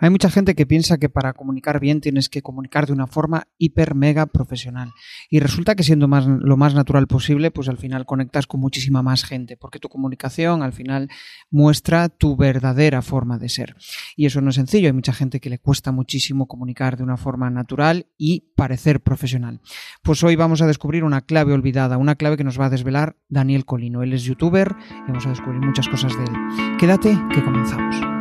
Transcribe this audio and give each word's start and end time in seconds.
Hay 0.00 0.08
mucha 0.08 0.30
gente 0.30 0.54
que 0.54 0.64
piensa 0.64 0.96
que 0.96 1.10
para 1.10 1.34
comunicar 1.34 1.78
bien 1.78 2.00
tienes 2.00 2.30
que 2.30 2.40
comunicar 2.40 2.86
de 2.86 2.94
una 2.94 3.06
forma 3.06 3.48
hiper 3.58 3.94
mega 3.94 4.24
profesional. 4.24 4.92
Y 5.28 5.40
resulta 5.40 5.74
que 5.74 5.82
siendo 5.82 6.08
más, 6.08 6.26
lo 6.26 6.56
más 6.56 6.74
natural 6.74 7.06
posible, 7.06 7.50
pues 7.50 7.68
al 7.68 7.76
final 7.76 8.06
conectas 8.06 8.46
con 8.46 8.60
muchísima 8.60 9.02
más 9.02 9.24
gente, 9.24 9.58
porque 9.58 9.78
tu 9.78 9.90
comunicación 9.90 10.62
al 10.62 10.72
final 10.72 11.10
muestra 11.50 12.08
tu 12.08 12.34
verdadera 12.34 13.02
forma 13.02 13.38
de 13.38 13.50
ser. 13.50 13.76
Y 14.16 14.24
eso 14.24 14.40
no 14.40 14.50
es 14.50 14.56
sencillo, 14.56 14.86
hay 14.88 14.94
mucha 14.94 15.12
gente 15.12 15.38
que 15.38 15.50
le 15.50 15.58
cuesta 15.58 15.92
muchísimo 15.92 16.46
comunicar 16.46 16.96
de 16.96 17.02
una 17.02 17.18
forma 17.18 17.50
natural 17.50 18.06
y 18.16 18.52
parecer 18.56 19.00
profesional. 19.00 19.60
Pues 20.02 20.24
hoy 20.24 20.34
vamos 20.34 20.62
a 20.62 20.66
descubrir 20.66 21.04
una 21.04 21.20
clave 21.20 21.52
olvidada, 21.52 21.98
una 21.98 22.14
clave 22.14 22.38
que 22.38 22.44
nos 22.44 22.58
va 22.58 22.66
a 22.66 22.70
desvelar 22.70 23.16
Daniel 23.28 23.66
Colino. 23.66 24.02
Él 24.02 24.14
es 24.14 24.24
youtuber 24.24 24.74
y 24.90 25.08
vamos 25.08 25.26
a 25.26 25.30
descubrir 25.30 25.60
muchas 25.60 25.88
cosas 25.88 26.16
de 26.16 26.24
él. 26.24 26.76
Quédate 26.78 27.18
que 27.34 27.44
comenzamos. 27.44 28.19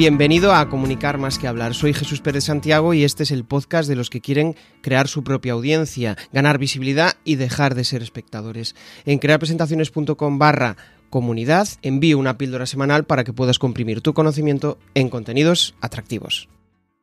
Bienvenido 0.00 0.54
a 0.54 0.66
Comunicar 0.70 1.18
más 1.18 1.38
que 1.38 1.46
hablar. 1.46 1.74
Soy 1.74 1.92
Jesús 1.92 2.22
Pérez 2.22 2.44
Santiago 2.44 2.94
y 2.94 3.04
este 3.04 3.22
es 3.22 3.30
el 3.30 3.44
podcast 3.44 3.86
de 3.86 3.96
los 3.96 4.08
que 4.08 4.22
quieren 4.22 4.56
crear 4.80 5.08
su 5.08 5.22
propia 5.22 5.52
audiencia, 5.52 6.16
ganar 6.32 6.56
visibilidad 6.56 7.12
y 7.22 7.36
dejar 7.36 7.74
de 7.74 7.84
ser 7.84 8.00
espectadores. 8.00 8.74
En 9.04 9.18
crearpresentaciones.com 9.18 10.38
barra 10.38 10.78
comunidad 11.10 11.68
envío 11.82 12.18
una 12.18 12.38
píldora 12.38 12.64
semanal 12.64 13.04
para 13.04 13.24
que 13.24 13.34
puedas 13.34 13.58
comprimir 13.58 14.00
tu 14.00 14.14
conocimiento 14.14 14.78
en 14.94 15.10
contenidos 15.10 15.74
atractivos. 15.82 16.48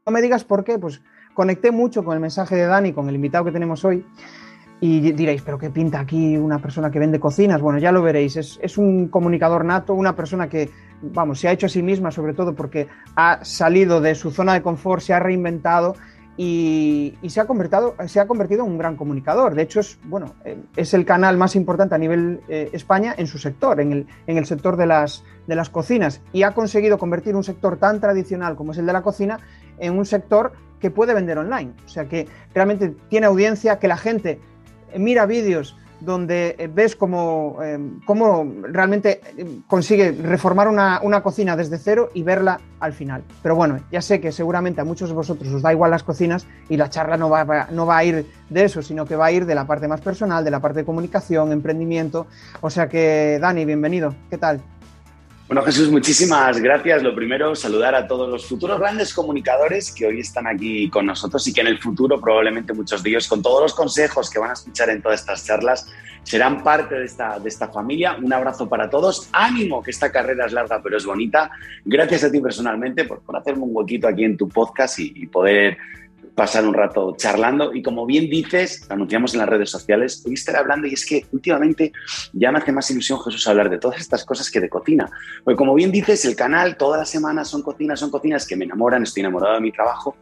No 0.07 0.11
me 0.11 0.23
digas 0.23 0.43
por 0.43 0.63
qué, 0.63 0.79
pues 0.79 0.99
conecté 1.35 1.69
mucho 1.69 2.03
con 2.03 2.15
el 2.15 2.19
mensaje 2.19 2.55
de 2.55 2.65
Dani, 2.65 2.93
con 2.93 3.09
el 3.09 3.13
invitado 3.13 3.45
que 3.45 3.51
tenemos 3.51 3.85
hoy. 3.85 4.03
Y 4.79 5.11
diréis, 5.11 5.41
¿pero 5.41 5.57
qué 5.57 5.71
pinta 5.71 5.99
aquí 5.99 6.37
una 6.37 6.59
persona 6.59 6.91
que 6.91 6.99
vende 6.99 7.19
cocinas? 7.19 7.61
Bueno, 7.61 7.79
ya 7.79 7.91
lo 7.91 8.03
veréis. 8.03 8.37
Es, 8.37 8.59
es 8.61 8.77
un 8.77 9.07
comunicador 9.07 9.65
nato, 9.65 9.95
una 9.95 10.15
persona 10.15 10.47
que 10.47 10.69
vamos, 11.01 11.39
se 11.39 11.47
ha 11.47 11.51
hecho 11.51 11.65
a 11.65 11.69
sí 11.69 11.83
misma, 11.83 12.11
sobre 12.11 12.33
todo 12.33 12.53
porque 12.53 12.87
ha 13.15 13.43
salido 13.43 14.01
de 14.01 14.15
su 14.15 14.31
zona 14.31 14.53
de 14.53 14.61
confort, 14.61 15.01
se 15.01 15.13
ha 15.13 15.19
reinventado 15.19 15.95
y, 16.37 17.17
se, 17.27 17.41
ha 17.41 17.45
convertido, 17.45 17.95
se 18.05 18.19
ha 18.19 18.27
convertido 18.27 18.63
en 18.63 18.71
un 18.71 18.77
gran 18.77 18.95
comunicador. 18.95 19.55
De 19.55 19.63
hecho, 19.63 19.79
es, 19.79 19.99
bueno, 20.03 20.35
eh, 20.45 20.57
es 20.75 20.93
el 20.93 21.03
canal 21.05 21.37
más 21.37 21.55
importante 21.55 21.95
a 21.95 21.97
nivel 21.97 22.41
eh, 22.47 22.69
España 22.73 23.15
en 23.17 23.25
su 23.27 23.39
sector, 23.39 23.79
en 23.79 23.91
el, 23.91 24.07
en 24.27 24.37
el 24.37 24.45
sector 24.45 24.77
de 24.77 24.85
las, 24.85 25.23
de 25.47 25.55
las 25.55 25.69
cocinas, 25.69 26.21
y 26.33 26.43
ha 26.43 26.51
conseguido 26.51 26.99
convertir 26.99 27.35
un 27.35 27.43
sector 27.43 27.77
tan 27.77 27.99
tradicional 27.99 28.55
como 28.55 28.71
es 28.71 28.77
el 28.77 28.85
de 28.85 28.93
la 28.93 29.01
cocina 29.01 29.39
en 29.79 29.97
un 29.97 30.05
sector 30.05 30.53
que 30.79 30.91
puede 30.91 31.15
vender 31.15 31.39
online. 31.39 31.73
O 31.85 31.89
sea, 31.89 32.07
que 32.07 32.27
realmente 32.53 32.95
tiene 33.09 33.25
audiencia, 33.25 33.79
que 33.79 33.87
la 33.87 33.97
gente 33.97 34.39
mira 34.95 35.25
vídeos 35.25 35.75
donde 35.99 36.55
eh, 36.57 36.69
ves 36.71 36.95
cómo, 36.95 37.57
em, 37.63 37.99
cómo 38.05 38.45
realmente 38.63 39.21
em, 39.37 39.61
consigue 39.67 40.11
reformar 40.11 40.67
una, 40.67 41.21
cocina 41.21 41.55
desde 41.55 41.77
cero 41.77 42.09
y 42.13 42.23
verla 42.23 42.59
al 42.79 42.93
final. 42.93 43.23
Pero 43.41 43.55
bueno, 43.55 43.79
ya 43.91 44.01
sé 44.01 44.21
que 44.21 44.31
seguramente 44.31 44.81
a 44.81 44.83
muchos 44.83 45.09
de 45.09 45.15
vosotros 45.15 45.51
os 45.51 45.61
da 45.61 45.71
igual 45.71 45.91
las 45.91 46.03
cocinas 46.03 46.45
y 46.69 46.77
la 46.77 46.89
charla 46.89 47.17
no 47.17 47.29
va, 47.29 47.67
no 47.71 47.85
va 47.85 47.97
a 47.97 48.03
ir 48.03 48.25
de 48.49 48.63
eso, 48.63 48.81
sino 48.81 49.05
que 49.05 49.15
va 49.15 49.25
a 49.25 49.31
ir 49.31 49.45
de 49.45 49.55
la 49.55 49.65
parte 49.65 49.87
más 49.87 50.01
personal, 50.01 50.43
de 50.43 50.51
la 50.51 50.59
parte 50.59 50.79
de 50.79 50.85
comunicación, 50.85 51.51
emprendimiento. 51.51 52.27
O 52.61 52.69
sea 52.69 52.87
que, 52.87 53.39
Dani, 53.41 53.65
bienvenido. 53.65 54.13
¿Qué 54.29 54.37
tal? 54.37 54.61
Bueno, 55.47 55.61
Jesús, 55.61 55.89
muchísimas 55.89 56.59
gracias. 56.59 57.01
Lo 57.01 57.15
primero, 57.15 57.55
saludar 57.55 57.95
a 57.95 58.05
todos 58.05 58.29
los 58.29 58.45
futuros 58.45 58.77
grandes 58.81 59.13
comunicadores 59.13 59.93
que 59.93 60.05
hoy 60.05 60.19
están 60.19 60.45
aquí 60.45 60.89
con 60.89 61.05
nosotros 61.05 61.47
y 61.47 61.53
que 61.53 61.61
en 61.61 61.67
el 61.67 61.79
futuro, 61.79 62.19
probablemente 62.19 62.73
muchos 62.73 63.01
de 63.01 63.11
ellos, 63.11 63.29
con 63.29 63.41
todos 63.41 63.61
los 63.61 63.73
consejos 63.73 64.29
que 64.29 64.39
van 64.39 64.49
a 64.49 64.53
escuchar 64.53 64.89
en 64.89 65.01
todas 65.01 65.21
estas 65.21 65.45
charlas, 65.45 65.89
serán 66.23 66.63
parte 66.63 66.95
de 66.95 67.05
esta, 67.05 67.39
de 67.39 67.47
esta 67.47 67.69
familia. 67.69 68.17
Un 68.21 68.33
abrazo 68.33 68.67
para 68.67 68.89
todos. 68.89 69.29
Ánimo, 69.31 69.81
que 69.81 69.91
esta 69.91 70.11
carrera 70.11 70.47
es 70.47 70.51
larga, 70.51 70.81
pero 70.83 70.97
es 70.97 71.05
bonita. 71.05 71.49
Gracias 71.85 72.25
a 72.25 72.31
ti 72.31 72.41
personalmente 72.41 73.05
por, 73.05 73.21
por 73.21 73.37
hacerme 73.37 73.63
un 73.63 73.69
huequito 73.71 74.09
aquí 74.09 74.25
en 74.25 74.35
tu 74.35 74.49
podcast 74.49 74.99
y, 74.99 75.13
y 75.15 75.27
poder 75.27 75.77
pasar 76.37 76.67
un 76.67 76.75
rato 76.75 77.15
charlando 77.17 77.73
y 77.73 77.81
como 77.81 78.05
bien 78.05 78.29
dices, 78.29 78.85
anunciamos 78.89 79.33
en 79.33 79.39
las 79.39 79.49
redes 79.49 79.71
sociales, 79.71 80.23
hoy 80.23 80.35
estaré 80.35 80.59
hablando 80.59 80.85
y 80.85 80.93
es 80.93 81.03
que 81.03 81.25
últimamente 81.31 81.91
ya 82.31 82.51
me 82.51 82.59
hace 82.59 82.71
más 82.71 82.91
ilusión 82.91 83.19
Jesús 83.19 83.47
hablar 83.47 83.71
de 83.71 83.79
todas 83.79 83.99
estas 83.99 84.23
cosas 84.23 84.51
que 84.51 84.59
de 84.59 84.69
cocina. 84.69 85.09
Porque 85.43 85.57
como 85.57 85.73
bien 85.73 85.91
dices, 85.91 86.25
el 86.25 86.35
canal 86.35 86.77
todas 86.77 86.99
las 86.99 87.09
semanas 87.09 87.47
son 87.47 87.63
cocinas, 87.63 87.99
son 87.99 88.11
cocinas 88.11 88.45
que 88.45 88.55
me 88.55 88.65
enamoran, 88.65 89.01
estoy 89.01 89.21
enamorado 89.21 89.55
de 89.55 89.61
mi 89.61 89.71
trabajo, 89.71 90.15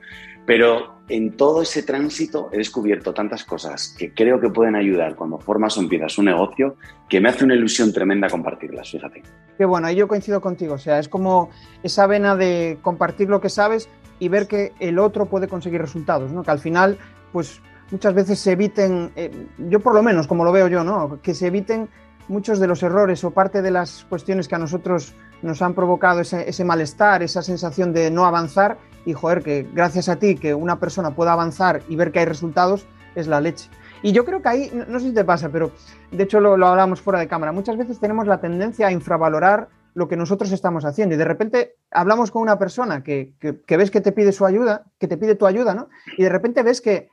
pero 0.45 1.01
en 1.09 1.35
todo 1.35 1.61
ese 1.61 1.83
tránsito 1.83 2.47
he 2.53 2.59
descubierto 2.59 3.13
tantas 3.13 3.43
cosas 3.43 3.93
que 3.97 4.13
creo 4.13 4.39
que 4.39 4.49
pueden 4.49 4.75
ayudar 4.75 5.17
cuando 5.17 5.37
formas 5.37 5.77
o 5.77 5.81
empiezas 5.81 6.17
un 6.17 6.25
negocio 6.25 6.77
que 7.09 7.19
me 7.19 7.27
hace 7.27 7.43
una 7.43 7.55
ilusión 7.55 7.91
tremenda 7.91 8.29
compartirlas, 8.29 8.89
fíjate. 8.89 9.21
Qué 9.57 9.65
bueno, 9.65 9.87
ahí 9.87 9.97
yo 9.97 10.07
coincido 10.07 10.39
contigo, 10.39 10.75
o 10.75 10.79
sea, 10.79 10.97
es 10.97 11.09
como 11.09 11.49
esa 11.83 12.07
vena 12.07 12.37
de 12.37 12.77
compartir 12.81 13.27
lo 13.29 13.41
que 13.41 13.49
sabes, 13.49 13.89
y 14.19 14.29
ver 14.29 14.47
que 14.47 14.73
el 14.79 14.99
otro 14.99 15.25
puede 15.25 15.47
conseguir 15.47 15.81
resultados, 15.81 16.31
¿no? 16.31 16.43
Que 16.43 16.51
al 16.51 16.59
final, 16.59 16.97
pues 17.31 17.61
muchas 17.91 18.13
veces 18.13 18.39
se 18.39 18.53
eviten, 18.53 19.11
eh, 19.15 19.47
yo 19.69 19.79
por 19.79 19.93
lo 19.93 20.03
menos 20.03 20.27
como 20.27 20.43
lo 20.43 20.51
veo 20.51 20.67
yo, 20.67 20.83
¿no? 20.83 21.19
Que 21.21 21.33
se 21.33 21.47
eviten 21.47 21.89
muchos 22.27 22.59
de 22.59 22.67
los 22.67 22.81
errores 22.83 23.23
o 23.23 23.31
parte 23.31 23.61
de 23.61 23.71
las 23.71 24.05
cuestiones 24.09 24.47
que 24.47 24.55
a 24.55 24.59
nosotros 24.59 25.13
nos 25.41 25.61
han 25.61 25.73
provocado 25.73 26.21
ese, 26.21 26.63
malestar, 26.63 27.21
esa 27.21 27.41
sensación 27.41 27.93
de 27.93 28.09
no 28.09 28.25
avanzar 28.25 28.77
y 29.05 29.13
joder, 29.13 29.43
que 29.43 29.67
gracias 29.73 30.09
a 30.09 30.15
ti 30.15 30.35
que 30.35 30.55
una 30.55 30.79
persona 30.79 31.11
pueda 31.11 31.33
avanzar 31.33 31.81
y 31.87 31.95
ver 31.95 32.11
que 32.11 32.19
hay 32.19 32.25
resultados 32.25 32.87
es 33.13 33.27
la 33.27 33.41
leche. 33.41 33.69
Y 34.01 34.11
yo 34.11 34.25
creo 34.25 34.41
que 34.41 34.49
ahí, 34.49 34.85
no, 34.87 34.99
sé 34.99 35.07
si 35.07 35.13
te 35.13 35.23
pasa, 35.23 35.49
pero 35.49 35.71
de 36.11 36.23
hecho 36.23 36.39
lo, 36.39 36.57
lo 36.57 36.67
hablábamos 36.67 37.01
fuera 37.01 37.19
de 37.19 37.27
cámara, 37.27 37.51
muchas 37.51 37.77
veces 37.77 37.99
tenemos 37.99 38.27
la 38.27 38.39
tendencia 38.39 38.87
a 38.87 38.91
infravalorar 38.91 39.69
lo 39.95 40.07
que 40.07 40.17
nosotros 40.17 40.51
estamos 40.51 40.85
haciendo. 40.85 41.15
Y 41.15 41.17
de 41.17 41.25
repente 41.25 41.77
hablamos 41.89 42.29
con 42.29 42.41
una 42.41 42.59
persona 42.59 43.01
que, 43.01 43.33
ves 43.67 43.89
que 43.89 44.01
te 44.01 44.11
pide 44.11 44.31
su 44.31 44.45
ayuda, 44.45 44.85
que 44.99 45.07
te 45.07 45.17
pide 45.17 45.35
tu 45.35 45.47
ayuda, 45.47 45.73
¿no? 45.73 45.89
Y 46.17 46.23
de 46.23 46.29
repente 46.29 46.61
ves 46.61 46.81
que, 46.81 47.09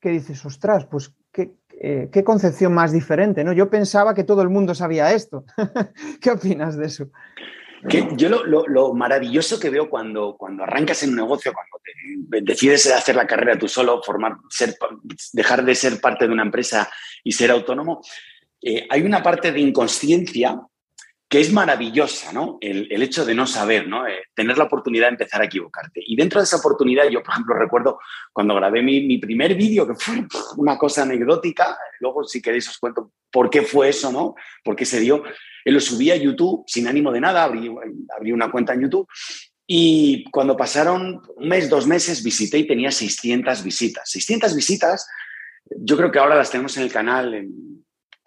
que 0.00 0.10
dices, 0.10 0.46
ostras, 0.46 0.86
pues 0.86 1.12
qué, 1.32 1.56
eh, 1.80 2.08
qué, 2.12 2.24
concepción 2.24 2.72
más 2.72 2.92
diferente, 2.92 3.42
¿no? 3.42 3.52
Yo 3.52 3.68
pensaba 3.68 4.14
que 4.14 4.24
todo 4.24 4.42
el 4.42 4.48
mundo 4.48 4.74
sabía 4.74 5.12
esto. 5.12 5.44
¿Qué 6.22 6.30
opinas 6.30 6.76
de 6.76 6.86
eso? 6.86 7.10
Que 7.88 8.08
yo 8.16 8.28
lo, 8.28 8.94
maravilloso 8.94 9.58
que 9.58 9.70
veo 9.70 9.90
cuando, 9.90 10.36
cuando 10.36 10.64
arrancas 10.64 11.02
en 11.02 11.10
un 11.10 11.16
negocio, 11.16 11.52
cuando 11.52 12.44
decides 12.44 12.92
hacer 12.92 13.16
la 13.16 13.26
carrera 13.26 13.58
tú 13.58 13.68
solo, 13.68 14.02
formar, 14.02 14.36
ser, 14.50 14.76
dejar 15.32 15.64
de 15.64 15.74
ser 15.74 16.00
parte 16.00 16.26
de 16.26 16.32
una 16.32 16.42
empresa 16.42 16.88
y 17.22 17.32
ser 17.32 17.50
autónomo, 17.50 18.00
eh, 18.60 18.86
hay 18.90 19.02
una 19.02 19.22
parte 19.22 19.52
de 19.52 19.60
inconsciencia 19.60 20.60
que 21.28 21.40
es 21.40 21.52
maravillosa, 21.52 22.32
¿no? 22.32 22.56
El, 22.60 23.02
hecho 23.02 23.26
de 23.26 23.34
no 23.34 23.46
saber, 23.46 23.86
¿no? 23.86 24.06
Eh, 24.06 24.22
tener 24.34 24.56
la 24.56 24.64
oportunidad 24.64 25.08
de 25.08 25.12
empezar 25.12 25.42
a 25.42 25.44
equivocarte. 25.44 26.00
Y 26.06 26.16
dentro 26.16 26.40
de 26.40 26.44
esa 26.44 26.56
oportunidad, 26.56 27.06
yo, 27.08 27.22
por 27.22 27.32
ejemplo, 27.32 27.54
recuerdo 27.54 27.98
cuando 28.32 28.54
grabé 28.54 28.82
mi, 28.82 29.18
primer 29.18 29.54
vídeo, 29.54 29.86
que 29.86 29.94
fue 29.94 30.26
una 30.56 30.78
cosa 30.78 31.02
anecdótica, 31.02 31.76
luego 32.00 32.24
si 32.24 32.40
queréis 32.40 32.68
os 32.68 32.78
cuento 32.78 33.12
por 33.30 33.50
qué 33.50 33.60
fue 33.60 33.90
eso, 33.90 34.10
¿no? 34.10 34.36
Por 34.64 34.74
qué 34.74 34.86
se 34.86 35.00
dio. 35.00 35.22
Él 35.64 35.74
lo 35.74 35.80
subí 35.80 36.10
a 36.10 36.16
YouTube 36.16 36.64
sin 36.66 36.86
ánimo 36.88 37.12
de 37.12 37.20
nada, 37.20 37.44
abrí, 37.44 37.68
una 38.32 38.50
cuenta 38.50 38.72
en 38.72 38.82
YouTube 38.82 39.06
y 39.66 40.24
cuando 40.30 40.56
pasaron 40.56 41.20
un 41.36 41.48
mes, 41.48 41.68
dos 41.68 41.86
meses, 41.86 42.24
visité 42.24 42.56
y 42.56 42.66
tenía 42.66 42.90
600 42.90 43.62
visitas. 43.62 44.10
600 44.10 44.56
visitas, 44.56 45.06
yo 45.76 45.94
creo 45.98 46.10
que 46.10 46.18
ahora 46.18 46.36
las 46.36 46.50
tenemos 46.50 46.74
en 46.78 46.84
el 46.84 46.92
canal 46.92 47.48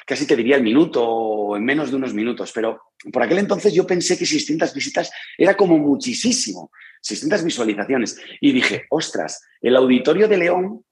casi 0.06 0.25
te 0.25 0.35
diría 0.35 0.56
el 0.56 0.63
minuto 0.63 1.03
o 1.03 1.57
en 1.57 1.63
menos 1.63 1.91
de 1.91 1.97
unos 1.97 2.13
minutos, 2.13 2.51
pero 2.53 2.81
por 3.12 3.23
aquel 3.23 3.39
entonces 3.39 3.73
yo 3.73 3.85
pensé 3.85 4.17
que 4.17 4.25
600 4.25 4.73
visitas 4.73 5.12
era 5.38 5.56
como 5.56 5.78
muchísimo, 5.78 6.72
600 7.01 7.44
visualizaciones. 7.44 8.19
Y 8.39 8.51
dije, 8.51 8.85
ostras, 8.89 9.41
el 9.62 9.75
auditorio 9.75 10.28
de 10.28 10.38
León 10.38 10.85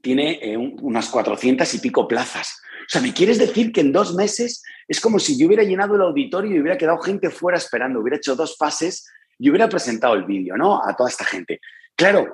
tiene 0.00 0.38
eh, 0.42 0.56
unas 0.56 1.08
400 1.08 1.74
y 1.74 1.78
pico 1.78 2.06
plazas. 2.06 2.60
O 2.82 2.88
sea, 2.88 3.00
¿me 3.00 3.12
quieres 3.12 3.38
decir 3.38 3.72
que 3.72 3.80
en 3.80 3.92
dos 3.92 4.14
meses 4.14 4.62
es 4.86 5.00
como 5.00 5.18
si 5.18 5.38
yo 5.38 5.46
hubiera 5.46 5.64
llenado 5.64 5.96
el 5.96 6.02
auditorio 6.02 6.54
y 6.54 6.60
hubiera 6.60 6.78
quedado 6.78 6.98
gente 6.98 7.30
fuera 7.30 7.58
esperando, 7.58 8.00
hubiera 8.00 8.16
hecho 8.16 8.36
dos 8.36 8.56
pases 8.56 9.06
y 9.38 9.50
hubiera 9.50 9.68
presentado 9.68 10.14
el 10.14 10.24
vídeo, 10.24 10.56
¿no? 10.56 10.80
A 10.82 10.94
toda 10.94 11.10
esta 11.10 11.24
gente. 11.24 11.60
Claro, 11.96 12.32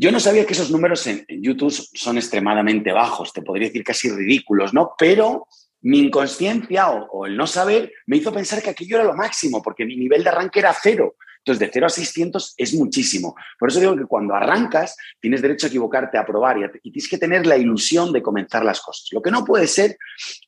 yo 0.00 0.10
no 0.10 0.18
sabía 0.18 0.46
que 0.46 0.54
esos 0.54 0.70
números 0.70 1.06
en, 1.08 1.26
YouTube 1.28 1.70
son 1.70 2.16
extremadamente 2.16 2.90
bajos, 2.90 3.34
te 3.34 3.42
podría 3.42 3.68
decir 3.68 3.84
casi 3.84 4.08
ridículos, 4.08 4.72
¿no? 4.72 4.92
Pero 4.96 5.46
mi 5.82 5.98
inconsciencia 5.98 6.88
o, 6.88 7.26
el 7.26 7.36
no 7.36 7.46
saber 7.46 7.92
me 8.06 8.16
hizo 8.16 8.32
pensar 8.32 8.62
que 8.62 8.70
aquello 8.70 8.96
era 8.96 9.04
lo 9.04 9.14
máximo, 9.14 9.60
porque 9.60 9.84
mi 9.84 9.96
nivel 9.96 10.24
de 10.24 10.30
arranque 10.30 10.60
era 10.60 10.72
cero. 10.72 11.16
Entonces, 11.40 11.58
de 11.60 11.70
cero 11.70 11.86
a 11.86 11.90
600 11.90 12.54
es 12.56 12.74
muchísimo. 12.74 13.34
Por 13.58 13.68
eso 13.68 13.78
digo 13.78 13.94
que 13.94 14.04
cuando 14.04 14.34
arrancas, 14.34 14.96
tienes 15.20 15.42
derecho 15.42 15.66
a 15.66 15.68
equivocarte, 15.68 16.16
a 16.16 16.24
probar 16.24 16.56
y, 16.56 16.64
y, 16.82 16.92
tienes 16.92 17.08
que 17.08 17.18
tener 17.18 17.46
la 17.46 17.58
ilusión 17.58 18.10
de 18.10 18.22
comenzar 18.22 18.64
las 18.64 18.80
cosas. 18.80 19.06
Lo 19.12 19.20
que 19.20 19.30
no 19.30 19.44
puede 19.44 19.66
ser 19.66 19.98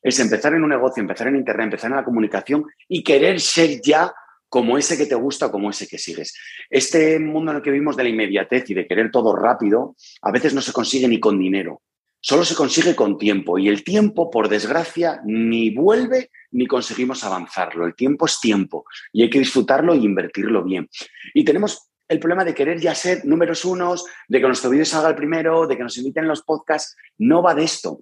es 0.01 0.19
empezar 0.19 0.55
en 0.55 0.63
un 0.63 0.69
negocio, 0.69 1.01
empezar 1.01 1.27
en 1.27 1.35
Internet, 1.35 1.65
empezar 1.65 1.91
en 1.91 1.97
la 1.97 2.03
comunicación 2.03 2.65
y 2.87 3.03
querer 3.03 3.39
ser 3.39 3.79
ya 3.81 4.11
como 4.53 4.77
ese 4.77 4.99
que 4.99 5.07
te 5.07 5.15
gusta, 5.15 5.49
como 5.49 5.71
ese 5.71 5.87
que 5.87 5.97
sigues. 5.97 6.31
Este 6.69 7.17
mundo 7.17 7.49
en 7.49 7.57
el 7.57 7.63
que 7.63 7.71
vivimos 7.71 7.97
de 7.97 8.03
la 8.03 8.09
inmediatez 8.09 8.69
y 8.69 8.75
de 8.75 8.85
querer 8.85 9.09
todo 9.09 9.35
rápido, 9.35 9.95
a 10.21 10.31
veces 10.31 10.53
no 10.53 10.61
se 10.61 10.71
consigue 10.71 11.07
ni 11.07 11.19
con 11.19 11.39
dinero, 11.39 11.81
solo 12.21 12.45
se 12.45 12.53
consigue 12.53 12.95
con 12.95 13.17
tiempo 13.17 13.57
y 13.57 13.67
el 13.67 13.83
tiempo, 13.83 14.29
por 14.29 14.49
desgracia, 14.49 15.21
ni 15.25 15.71
vuelve 15.71 16.29
ni 16.51 16.67
conseguimos 16.67 17.23
avanzarlo. 17.23 17.87
El 17.87 17.95
tiempo 17.95 18.27
es 18.27 18.39
tiempo 18.39 18.85
y 19.11 19.23
hay 19.23 19.31
que 19.31 19.39
disfrutarlo 19.39 19.95
e 19.95 19.97
invertirlo 19.97 20.63
bien. 20.63 20.87
Y 21.33 21.43
tenemos 21.43 21.89
el 22.07 22.19
problema 22.19 22.45
de 22.45 22.53
querer 22.53 22.79
ya 22.79 22.93
ser 22.93 23.25
números 23.25 23.65
unos, 23.65 24.05
de 24.27 24.39
que 24.39 24.45
nuestro 24.45 24.69
vídeo 24.69 24.85
salga 24.85 25.09
el 25.09 25.15
primero, 25.15 25.65
de 25.65 25.75
que 25.75 25.81
nos 25.81 25.97
inviten 25.97 26.25
en 26.25 26.29
los 26.29 26.43
podcasts. 26.43 26.95
No 27.17 27.41
va 27.41 27.55
de 27.55 27.63
esto 27.63 28.01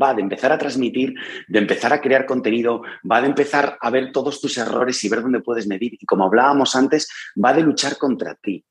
va 0.00 0.14
de 0.14 0.22
empezar 0.22 0.52
a 0.52 0.58
transmitir, 0.58 1.14
de 1.48 1.58
empezar 1.58 1.92
a 1.92 2.00
crear 2.00 2.26
contenido, 2.26 2.82
va 3.10 3.20
de 3.20 3.28
empezar 3.28 3.76
a 3.80 3.90
ver 3.90 4.12
todos 4.12 4.40
tus 4.40 4.56
errores 4.58 5.02
y 5.04 5.08
ver 5.08 5.22
dónde 5.22 5.40
puedes 5.40 5.66
medir. 5.66 5.94
Y 5.94 6.06
como 6.06 6.24
hablábamos 6.24 6.74
antes, 6.76 7.08
va 7.42 7.52
de 7.52 7.62
luchar 7.62 7.96
contra 7.96 8.34
ti. 8.34 8.64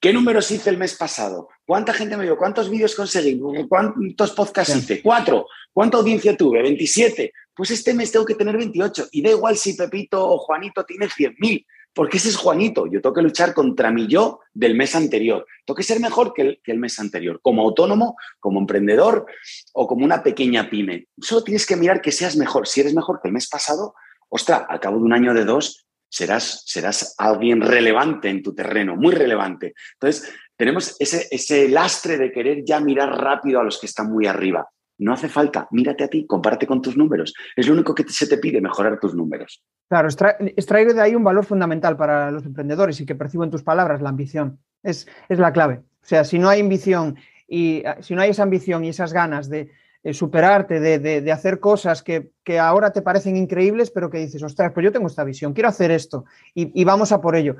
¿Qué 0.00 0.12
números 0.12 0.50
hice 0.52 0.70
el 0.70 0.78
mes 0.78 0.94
pasado? 0.94 1.48
¿Cuánta 1.66 1.92
gente 1.92 2.16
me 2.16 2.22
vio? 2.22 2.36
¿Cuántos 2.36 2.70
vídeos 2.70 2.94
conseguí? 2.94 3.40
¿Cuántos 3.68 4.30
podcasts 4.30 4.76
hice? 4.76 5.02
Cuatro. 5.02 5.46
¿Cuánta 5.72 5.96
audiencia 5.96 6.36
tuve? 6.36 6.62
27. 6.62 7.32
Pues 7.52 7.72
este 7.72 7.94
mes 7.94 8.12
tengo 8.12 8.24
que 8.24 8.36
tener 8.36 8.56
28. 8.56 9.08
Y 9.10 9.22
da 9.22 9.30
igual 9.30 9.56
si 9.56 9.74
Pepito 9.74 10.24
o 10.24 10.38
Juanito 10.38 10.84
tiene 10.84 11.08
100.000 11.08 11.66
porque 11.98 12.18
ese 12.18 12.28
es 12.28 12.36
Juanito. 12.36 12.86
Yo 12.86 13.00
tengo 13.02 13.12
que 13.12 13.22
luchar 13.22 13.52
contra 13.52 13.90
mi 13.90 14.06
yo 14.06 14.38
del 14.54 14.76
mes 14.76 14.94
anterior. 14.94 15.44
Tengo 15.66 15.74
que 15.74 15.82
ser 15.82 15.98
mejor 15.98 16.32
que 16.32 16.60
el, 16.64 16.78
mes 16.78 16.96
anterior, 17.00 17.40
como 17.42 17.62
autónomo, 17.62 18.16
como 18.38 18.60
emprendedor 18.60 19.26
o 19.72 19.88
como 19.88 20.04
una 20.04 20.22
pequeña 20.22 20.70
pyme. 20.70 21.08
Solo 21.20 21.42
tienes 21.42 21.66
que 21.66 21.74
mirar 21.74 22.00
que 22.00 22.12
seas 22.12 22.36
mejor. 22.36 22.68
Si 22.68 22.82
eres 22.82 22.94
mejor 22.94 23.18
que 23.20 23.26
el 23.26 23.34
mes 23.34 23.48
pasado, 23.48 23.96
ostra, 24.28 24.58
al 24.58 24.78
cabo 24.78 24.98
de 24.98 25.02
un 25.06 25.12
año 25.12 25.34
de 25.34 25.44
dos, 25.44 25.88
serás, 26.08 26.62
serás 26.66 27.16
alguien 27.18 27.62
relevante 27.62 28.28
en 28.28 28.44
tu 28.44 28.54
terreno, 28.54 28.94
muy 28.94 29.12
relevante. 29.12 29.74
Entonces, 29.94 30.32
tenemos 30.56 30.94
ese, 31.00 31.26
ese 31.32 31.68
lastre 31.68 32.16
de 32.16 32.30
querer 32.30 32.62
ya 32.64 32.78
mirar 32.78 33.08
rápido 33.08 33.58
a 33.58 33.64
los 33.64 33.76
que 33.76 33.86
están 33.86 34.08
muy 34.12 34.28
arriba. 34.28 34.68
No 34.98 35.12
hace 35.12 35.28
falta, 35.28 35.68
mírate 35.70 36.04
a 36.04 36.08
ti, 36.08 36.26
compárate 36.26 36.66
con 36.66 36.82
tus 36.82 36.96
números. 36.96 37.32
Es 37.54 37.66
lo 37.68 37.74
único 37.74 37.94
que 37.94 38.04
se 38.08 38.26
te 38.26 38.38
pide, 38.38 38.60
mejorar 38.60 38.98
tus 38.98 39.14
números. 39.14 39.62
Claro, 39.88 40.08
extraer 40.08 40.92
de 40.92 41.00
ahí 41.00 41.14
un 41.14 41.24
valor 41.24 41.44
fundamental 41.44 41.96
para 41.96 42.30
los 42.30 42.44
emprendedores 42.44 43.00
y 43.00 43.06
que 43.06 43.14
percibo 43.14 43.44
en 43.44 43.50
tus 43.50 43.62
palabras, 43.62 44.02
la 44.02 44.08
ambición. 44.08 44.58
Es, 44.82 45.06
es 45.28 45.38
la 45.38 45.52
clave. 45.52 45.82
O 46.02 46.06
sea, 46.06 46.24
si 46.24 46.38
no 46.38 46.48
hay 46.48 46.60
ambición 46.60 47.16
y 47.46 47.84
ah, 47.86 47.98
si 48.00 48.14
no 48.14 48.22
hay 48.22 48.30
esa 48.30 48.42
ambición 48.42 48.84
y 48.84 48.88
esas 48.88 49.12
ganas 49.12 49.48
de, 49.48 49.70
superarte, 50.12 50.80
de, 50.80 51.32
hacer 51.32 51.60
cosas 51.60 52.02
que, 52.02 52.32
ahora 52.58 52.92
te 52.92 53.02
parecen 53.02 53.36
increíbles, 53.36 53.90
pero 53.90 54.10
que 54.10 54.18
dices, 54.18 54.42
ostras, 54.42 54.72
pues 54.72 54.84
yo 54.84 54.92
tengo 54.92 55.06
esta 55.06 55.24
visión, 55.24 55.52
quiero 55.52 55.68
hacer 55.68 55.90
esto 55.90 56.24
y, 56.54 56.80
y 56.80 56.84
vamos 56.84 57.12
a 57.12 57.20
por 57.20 57.36
ello. 57.36 57.56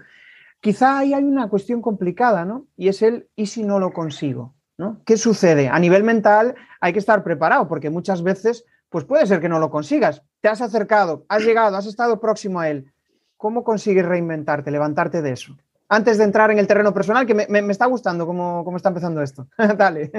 Quizá 0.61 0.99
ahí 0.99 1.15
hay 1.15 1.25
una 1.25 1.49
cuestión 1.49 1.81
complicada, 1.81 2.45
¿no? 2.45 2.67
Y 2.77 2.89
es 2.89 3.03
el, 3.03 3.29
¿y 3.37 3.47
si 3.47 3.63
no 3.63 3.79
lo 3.79 3.93
consigo? 3.93 4.55
¿Qué 5.05 5.17
sucede? 5.17 5.69
A 5.69 5.79
nivel 5.79 6.05
mental 6.05 6.55
hay 6.81 6.93
que 6.93 6.99
estar 6.99 7.25
preparado 7.25 7.67
porque 7.67 7.91
muchas 7.91 8.23
veces 8.23 8.65
pues 8.89 9.05
puede 9.05 9.27
ser 9.27 9.41
que 9.41 9.49
no 9.49 9.59
lo 9.59 9.71
consigas. 9.71 10.23
Te 10.41 10.49
has 10.49 10.61
acercado, 10.61 11.25
has 11.29 11.43
llegado, 11.43 11.77
has 11.77 11.87
estado 11.87 12.21
próximo 12.21 12.61
a 12.61 12.71
él. 12.71 12.93
¿Cómo 13.37 13.65
consigues 13.65 14.07
reinventarte, 14.07 14.71
levantarte 14.71 15.23
de 15.23 15.33
eso? 15.33 15.57
Antes 15.89 16.19
de 16.19 16.25
entrar 16.25 16.51
en 16.51 16.59
el 16.59 16.67
terreno 16.67 16.93
personal, 16.93 17.27
que 17.27 17.35
me, 17.35 17.73
está 17.73 17.87
gustando 17.87 18.27
cómo, 18.27 18.65
cómo, 18.65 18.77
está 18.77 18.91
empezando 18.91 19.23
esto. 19.23 19.49
Dale. 19.77 20.11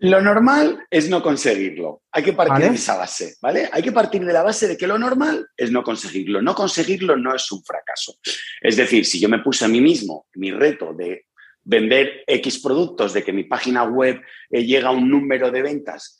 Lo 0.00 0.20
normal 0.20 0.84
es 0.90 1.08
no 1.08 1.22
conseguirlo. 1.22 2.02
Hay 2.12 2.22
que 2.22 2.32
partir 2.32 2.68
de 2.68 2.74
esa 2.74 2.96
base, 2.96 3.36
¿vale? 3.40 3.68
Hay 3.72 3.82
que 3.82 3.92
partir 3.92 4.24
de 4.24 4.32
la 4.32 4.42
base 4.42 4.68
de 4.68 4.76
que 4.76 4.86
lo 4.86 4.98
normal 4.98 5.48
es 5.56 5.70
no 5.70 5.82
conseguirlo. 5.82 6.42
No 6.42 6.54
conseguirlo 6.54 7.16
no 7.16 7.34
es 7.34 7.50
un 7.52 7.62
fracaso. 7.62 8.16
Es 8.60 8.76
decir, 8.76 9.06
si 9.06 9.20
yo 9.20 9.28
me 9.28 9.38
puse 9.38 9.64
a 9.64 9.68
mí 9.68 9.80
mismo 9.80 10.26
mi 10.34 10.50
reto 10.50 10.92
de 10.92 11.26
vender 11.64 12.22
X 12.26 12.60
productos, 12.60 13.12
de 13.12 13.24
que 13.24 13.32
mi 13.32 13.44
página 13.44 13.84
web 13.84 14.20
eh, 14.50 14.64
llega 14.64 14.88
a 14.88 14.92
un 14.92 15.08
número 15.08 15.50
de 15.50 15.62
ventas 15.62 16.18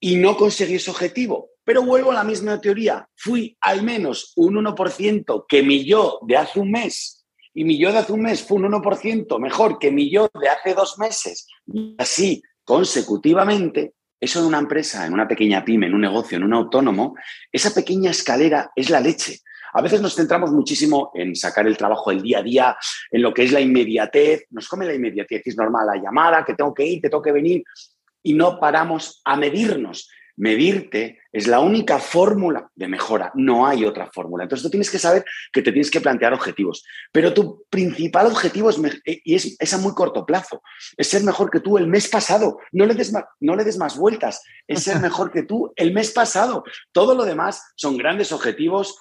y 0.00 0.16
no 0.16 0.36
conseguí 0.36 0.76
ese 0.76 0.90
objetivo. 0.90 1.50
Pero 1.64 1.82
vuelvo 1.82 2.12
a 2.12 2.14
la 2.14 2.24
misma 2.24 2.60
teoría. 2.60 3.06
Fui 3.14 3.56
al 3.60 3.82
menos 3.82 4.32
un 4.36 4.54
1% 4.54 5.44
que 5.46 5.62
mi 5.62 5.84
yo 5.84 6.20
de 6.26 6.36
hace 6.36 6.60
un 6.60 6.70
mes 6.70 7.18
y 7.52 7.64
mi 7.64 7.76
yo 7.76 7.92
de 7.92 7.98
hace 7.98 8.12
un 8.12 8.22
mes 8.22 8.42
fue 8.42 8.58
un 8.58 8.70
1% 8.70 9.40
mejor 9.40 9.78
que 9.78 9.90
mi 9.90 10.10
yo 10.10 10.30
de 10.40 10.48
hace 10.48 10.74
dos 10.74 10.98
meses 10.98 11.48
y 11.66 11.96
así 11.98 12.42
consecutivamente. 12.64 13.94
Eso 14.20 14.40
en 14.40 14.46
una 14.46 14.58
empresa, 14.58 15.06
en 15.06 15.12
una 15.12 15.28
pequeña 15.28 15.64
pyme, 15.64 15.86
en 15.86 15.94
un 15.94 16.00
negocio, 16.00 16.36
en 16.36 16.44
un 16.44 16.54
autónomo, 16.54 17.14
esa 17.52 17.72
pequeña 17.72 18.10
escalera 18.10 18.70
es 18.74 18.90
la 18.90 19.00
leche. 19.00 19.40
A 19.78 19.80
veces 19.80 20.00
nos 20.00 20.16
centramos 20.16 20.50
muchísimo 20.50 21.12
en 21.14 21.36
sacar 21.36 21.64
el 21.68 21.76
trabajo 21.76 22.10
del 22.10 22.20
día 22.20 22.40
a 22.40 22.42
día, 22.42 22.76
en 23.12 23.22
lo 23.22 23.32
que 23.32 23.44
es 23.44 23.52
la 23.52 23.60
inmediatez. 23.60 24.46
Nos 24.50 24.66
come 24.66 24.84
la 24.84 24.92
inmediatez, 24.92 25.42
es 25.44 25.56
normal 25.56 25.86
la 25.86 26.02
llamada, 26.02 26.44
que 26.44 26.54
tengo 26.54 26.74
que 26.74 26.84
ir, 26.84 27.00
que 27.00 27.08
tengo 27.08 27.22
que 27.22 27.30
venir, 27.30 27.62
y 28.24 28.34
no 28.34 28.58
paramos 28.58 29.22
a 29.24 29.36
medirnos. 29.36 30.10
Medirte 30.36 31.20
es 31.32 31.46
la 31.46 31.60
única 31.60 32.00
fórmula 32.00 32.68
de 32.74 32.88
mejora, 32.88 33.30
no 33.34 33.68
hay 33.68 33.84
otra 33.84 34.10
fórmula. 34.12 34.44
Entonces 34.44 34.64
tú 34.64 34.70
tienes 34.70 34.90
que 34.90 34.98
saber 34.98 35.24
que 35.52 35.62
te 35.62 35.70
tienes 35.70 35.92
que 35.92 36.00
plantear 36.00 36.32
objetivos, 36.32 36.84
pero 37.12 37.32
tu 37.32 37.64
principal 37.70 38.26
objetivo 38.26 38.70
es, 38.70 38.80
y 39.04 39.34
es, 39.36 39.74
a 39.74 39.78
muy 39.78 39.94
corto 39.94 40.26
plazo, 40.26 40.60
es 40.96 41.06
ser 41.06 41.22
mejor 41.22 41.50
que 41.50 41.60
tú 41.60 41.78
el 41.78 41.86
mes 41.86 42.08
pasado. 42.08 42.58
No 42.72 42.84
le, 42.84 42.94
des 42.94 43.12
más, 43.12 43.24
no 43.38 43.54
le 43.54 43.62
des 43.62 43.78
más 43.78 43.96
vueltas, 43.96 44.42
es 44.66 44.82
ser 44.82 44.98
mejor 45.00 45.30
que 45.30 45.44
tú 45.44 45.72
el 45.76 45.92
mes 45.92 46.10
pasado. 46.10 46.64
Todo 46.90 47.14
lo 47.14 47.24
demás 47.24 47.62
son 47.76 47.96
grandes 47.96 48.32
objetivos 48.32 48.96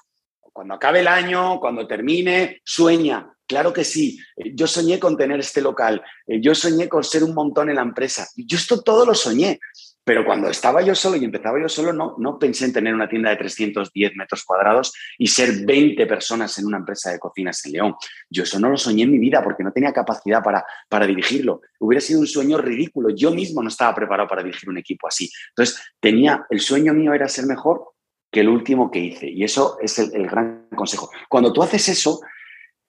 cuando 0.58 0.74
acabe 0.74 1.02
el 1.02 1.08
año, 1.08 1.60
cuando 1.60 1.86
termine, 1.86 2.62
sueña. 2.66 3.32
Claro 3.46 3.72
que 3.72 3.84
sí. 3.84 4.18
Yo 4.56 4.66
soñé 4.66 4.98
con 4.98 5.16
tener 5.16 5.40
este 5.40 5.62
local. 5.62 6.02
Eh, 6.26 6.42
yo 6.42 6.56
soñé 6.56 6.90
con 6.90 7.04
ser 7.04 7.24
un 7.24 7.36
montón 7.36 7.70
en 7.70 7.76
la 7.76 7.84
empresa. 7.84 8.28
Yo 8.36 8.58
esto 8.58 8.82
todo 8.82 9.06
lo 9.06 9.14
soñé. 9.14 9.60
Pero 10.04 10.26
cuando 10.26 10.50
estaba 10.50 10.82
yo 10.82 10.96
solo 10.96 11.16
y 11.18 11.26
empezaba 11.26 11.62
yo 11.62 11.70
solo, 11.70 11.94
no, 11.94 12.16
no 12.18 12.40
pensé 12.40 12.66
en 12.66 12.74
tener 12.74 12.96
una 12.96 13.08
tienda 13.08 13.30
de 13.30 13.36
310 13.36 14.16
metros 14.16 14.44
cuadrados 14.46 14.94
y 15.20 15.28
ser 15.28 15.64
20 15.64 16.08
personas 16.08 16.58
en 16.58 16.66
una 16.66 16.78
empresa 16.78 17.12
de 17.12 17.20
cocinas 17.20 17.64
en 17.68 17.74
León. 17.74 17.96
Yo 18.28 18.42
eso 18.42 18.60
no 18.60 18.72
lo 18.72 18.78
soñé 18.78 19.04
en 19.04 19.12
mi 19.12 19.20
vida 19.20 19.44
porque 19.44 19.64
no 19.64 19.72
tenía 19.72 19.94
capacidad 19.94 20.42
para, 20.42 20.66
para 20.90 21.06
dirigirlo. 21.06 21.62
Hubiera 21.80 22.02
sido 22.02 22.20
un 22.20 22.26
sueño 22.26 22.58
ridículo. 22.58 23.10
Yo 23.16 23.30
mismo 23.30 23.62
no 23.62 23.70
estaba 23.70 23.94
preparado 23.94 24.28
para 24.28 24.42
dirigir 24.42 24.70
un 24.70 24.80
equipo 24.80 25.08
así. 25.08 25.30
Entonces, 25.50 25.80
tenía, 26.00 26.48
el 26.50 26.62
sueño 26.62 26.96
mío 26.96 27.14
era 27.14 27.28
ser 27.28 27.46
mejor 27.46 27.94
el 28.40 28.50
último 28.50 28.92
que 28.92 29.00
hice. 29.00 29.30
Y 29.30 29.44
eso 29.44 29.78
es 29.82 29.98
el, 30.00 30.28
gran 30.28 30.68
consejo. 30.76 31.10
Cuando 31.30 31.54
tú 31.54 31.64
haces 31.64 31.88
eso, 31.90 32.22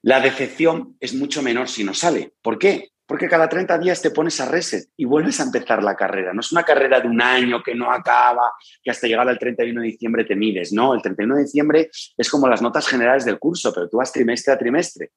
la 0.02 0.20
decepción 0.20 0.96
es 1.00 1.14
mucho 1.14 1.42
menor 1.42 1.68
si 1.68 1.84
no 1.84 1.94
sale. 1.94 2.32
¿Por 2.42 2.58
qué? 2.58 2.90
Porque 3.06 3.28
cada 3.28 3.48
30 3.48 3.78
días 3.78 4.02
te 4.02 4.10
pones 4.10 4.38
a 4.40 4.46
reset 4.46 4.90
y 4.96 5.06
vuelves 5.06 5.40
a 5.40 5.44
empezar 5.44 5.82
la 5.82 5.96
carrera. 5.96 6.34
No 6.34 6.40
es 6.40 6.52
una 6.52 6.62
carrera 6.62 7.00
de 7.00 7.08
un 7.08 7.22
año 7.22 7.62
que 7.62 7.74
no 7.74 7.90
acaba, 7.90 8.52
que 8.82 8.90
hasta 8.90 9.06
llegar 9.06 9.28
al 9.28 9.38
31 9.38 9.80
de 9.80 9.86
diciembre 9.86 10.24
te 10.24 10.36
mides. 10.36 10.72
No, 10.72 10.94
el 10.94 11.00
31 11.00 11.36
de 11.36 11.42
diciembre 11.42 11.90
es 12.16 12.30
como 12.30 12.48
las 12.48 12.60
notas 12.60 12.86
generales 12.86 13.24
del 13.24 13.38
curso, 13.38 13.72
pero 13.72 13.88
tú 13.88 13.96
vas 13.96 14.12
trimestre 14.12 14.52
a 14.52 14.58
trimestre. 14.58 15.12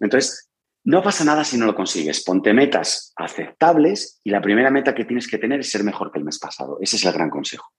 Entonces, 0.00 0.50
no 0.84 1.02
pasa 1.02 1.24
nada 1.24 1.44
si 1.44 1.58
no 1.58 1.66
lo 1.66 1.74
consigues. 1.74 2.24
Ponte 2.24 2.54
metas 2.54 3.12
aceptables 3.16 4.20
y 4.24 4.30
la 4.30 4.40
primera 4.40 4.70
meta 4.70 4.94
que 4.94 5.04
tienes 5.04 5.28
que 5.28 5.36
tener 5.38 5.60
es 5.60 5.70
ser 5.70 5.84
mejor 5.84 6.10
que 6.10 6.18
el 6.18 6.24
mes 6.24 6.38
pasado. 6.38 6.78
Ese 6.80 6.96
es 6.96 7.04
el 7.04 7.12
gran 7.12 7.28
consejo 7.28 7.70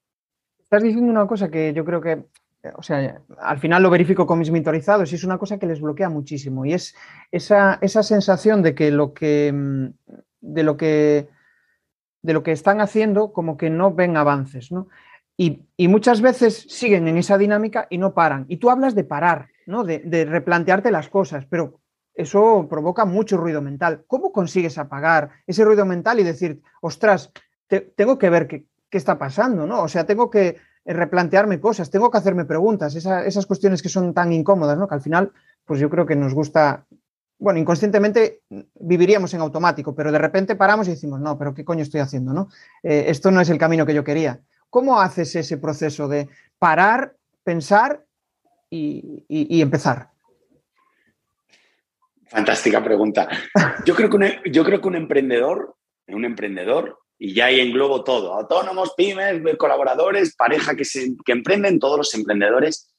estás 0.68 0.84
diciendo 0.84 1.10
una 1.10 1.28
cosa 1.28 1.50
que 1.50 1.74
yo 1.74 1.86
creo 1.86 2.02
que, 2.02 2.26
o 2.76 2.84
sea, 2.84 3.22
al 3.40 3.58
final 3.60 3.82
lo 3.82 3.90
verifico 3.90 4.28
con 4.28 4.38
mis 4.38 4.52
mentorizados 4.52 5.10
y 5.10 5.16
es 5.16 5.24
una 5.24 5.38
cosa 5.38 5.58
que 5.58 5.66
les 5.66 5.80
bloquea 5.80 6.10
muchísimo 6.10 6.66
y 6.66 6.74
es 6.74 6.94
esa, 7.32 7.80
sensación 8.04 8.62
de 8.62 8.76
que 8.76 8.92
lo 8.92 9.14
que, 9.14 9.54
mm, 9.54 9.86
de 10.42 10.64
lo 10.64 10.76
que, 10.76 11.30
de 12.22 12.34
lo 12.34 12.44
que 12.44 12.52
están 12.52 12.82
haciendo 12.82 13.32
como 13.32 13.56
que 13.56 13.70
no 13.70 13.94
ven 13.94 14.18
avances, 14.18 14.70
¿no? 14.70 14.90
Y, 15.38 15.64
muchas 15.88 16.20
veces 16.20 16.66
siguen 16.68 17.08
en 17.08 17.16
esa 17.18 17.38
dinámica 17.38 17.88
y 17.90 18.00
no 18.00 18.14
paran. 18.14 18.46
Y 18.50 18.58
tú 18.58 18.70
hablas 18.70 18.96
de 18.96 19.04
parar, 19.06 19.50
¿no? 19.68 19.84
De, 19.86 20.26
replantearte 20.26 20.92
las 20.92 21.10
cosas, 21.10 21.46
pero 21.46 21.80
eso 22.14 22.68
provoca 22.70 23.06
mucho 23.06 23.38
ruido 23.38 23.62
mental. 23.62 24.04
¿Cómo 24.08 24.34
consigues 24.34 24.78
apagar 24.78 25.30
ese 25.46 25.64
ruido 25.64 25.86
mental 25.86 26.20
y 26.20 26.24
decir, 26.24 26.62
ostras, 26.82 27.32
tengo 27.96 28.18
que 28.18 28.30
ver 28.32 28.48
que, 28.48 28.66
qué 28.90 28.98
está 28.98 29.18
pasando, 29.18 29.66
¿no? 29.66 29.84
O 29.84 29.88
sea, 29.88 30.06
tengo 30.06 30.30
que 30.30 30.58
replantearme 30.86 31.60
cosas, 31.60 31.90
tengo 31.90 32.10
que 32.10 32.18
hacerme 32.18 32.46
preguntas, 32.46 32.96
esas 32.96 33.46
cuestiones 33.46 33.82
que 33.82 33.90
son 33.90 34.14
tan 34.14 34.32
incómodas, 34.32 34.78
¿no? 34.78 34.88
Que 34.88 34.96
al 34.96 35.02
final, 35.02 35.32
pues 35.66 35.80
yo 35.80 35.90
creo 35.90 36.06
que 36.06 36.16
nos 36.16 36.34
gusta, 36.34 36.86
bueno, 37.40 37.60
inconscientemente 37.60 38.42
viviríamos 38.76 39.34
en 39.34 39.42
automático, 39.42 39.94
pero 39.94 40.12
de 40.12 40.18
repente 40.18 40.56
paramos 40.56 40.88
y 40.88 40.92
decimos, 40.92 41.20
no, 41.20 41.38
pero 41.38 41.54
¿qué 41.54 41.66
coño 41.66 41.84
estoy 41.84 42.00
haciendo, 42.00 42.34
no? 42.34 42.48
Eh, 42.84 43.06
esto 43.08 43.32
no 43.32 43.42
es 43.42 43.50
el 43.50 43.58
camino 43.58 43.86
que 43.86 43.94
yo 43.94 44.04
quería. 44.04 44.40
¿Cómo 44.70 45.00
haces 45.00 45.36
ese 45.36 45.58
proceso 45.58 46.08
de 46.08 46.30
parar, 46.58 47.16
pensar 47.44 48.06
y, 48.70 49.62
empezar? 49.62 50.10
Fantástica 52.28 52.84
pregunta. 52.84 53.28
Yo 53.86 53.96
creo 53.96 54.10
que 54.10 54.42
yo 54.52 54.66
creo 54.66 54.82
que 54.82 54.88
un 54.88 54.96
emprendedor, 54.96 55.76
un 56.08 56.26
emprendedor 56.26 57.00
y 57.20 57.34
ya 57.34 57.46
ahí 57.46 57.60
englobo 57.60 58.04
todo, 58.04 58.34
autónomos, 58.34 58.94
pymes, 58.96 59.42
colaboradores, 59.58 60.36
pareja 60.36 60.76
que, 60.76 60.86
se, 60.86 61.16
que 61.26 61.32
emprenden, 61.32 61.80
todos 61.80 61.98
los 61.98 62.14
emprendedores. 62.14 62.94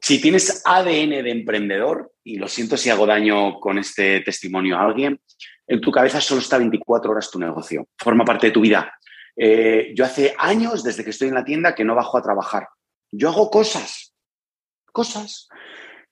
Si 0.00 0.20
tienes 0.20 0.62
ADN 0.64 1.22
de 1.22 1.30
emprendedor, 1.30 2.12
y 2.22 2.36
lo 2.36 2.48
siento 2.48 2.76
si 2.76 2.90
hago 2.90 3.06
daño 3.06 3.60
con 3.60 3.78
este 3.78 4.20
testimonio 4.20 4.76
a 4.76 4.84
alguien, 4.84 5.20
en 5.66 5.80
tu 5.80 5.90
cabeza 5.90 6.20
solo 6.20 6.40
está 6.40 6.58
24 6.58 7.10
horas 7.10 7.30
tu 7.30 7.38
negocio, 7.38 7.88
forma 7.98 8.24
parte 8.24 8.48
de 8.48 8.52
tu 8.52 8.60
vida. 8.60 8.92
Eh, 9.36 9.92
yo 9.94 10.04
hace 10.04 10.34
años, 10.38 10.82
desde 10.82 11.04
que 11.04 11.10
estoy 11.10 11.28
en 11.28 11.34
la 11.34 11.44
tienda, 11.44 11.74
que 11.74 11.84
no 11.84 11.94
bajo 11.94 12.18
a 12.18 12.22
trabajar. 12.22 12.68
Yo 13.10 13.28
hago 13.28 13.50
cosas, 13.50 14.14
cosas. 14.92 15.48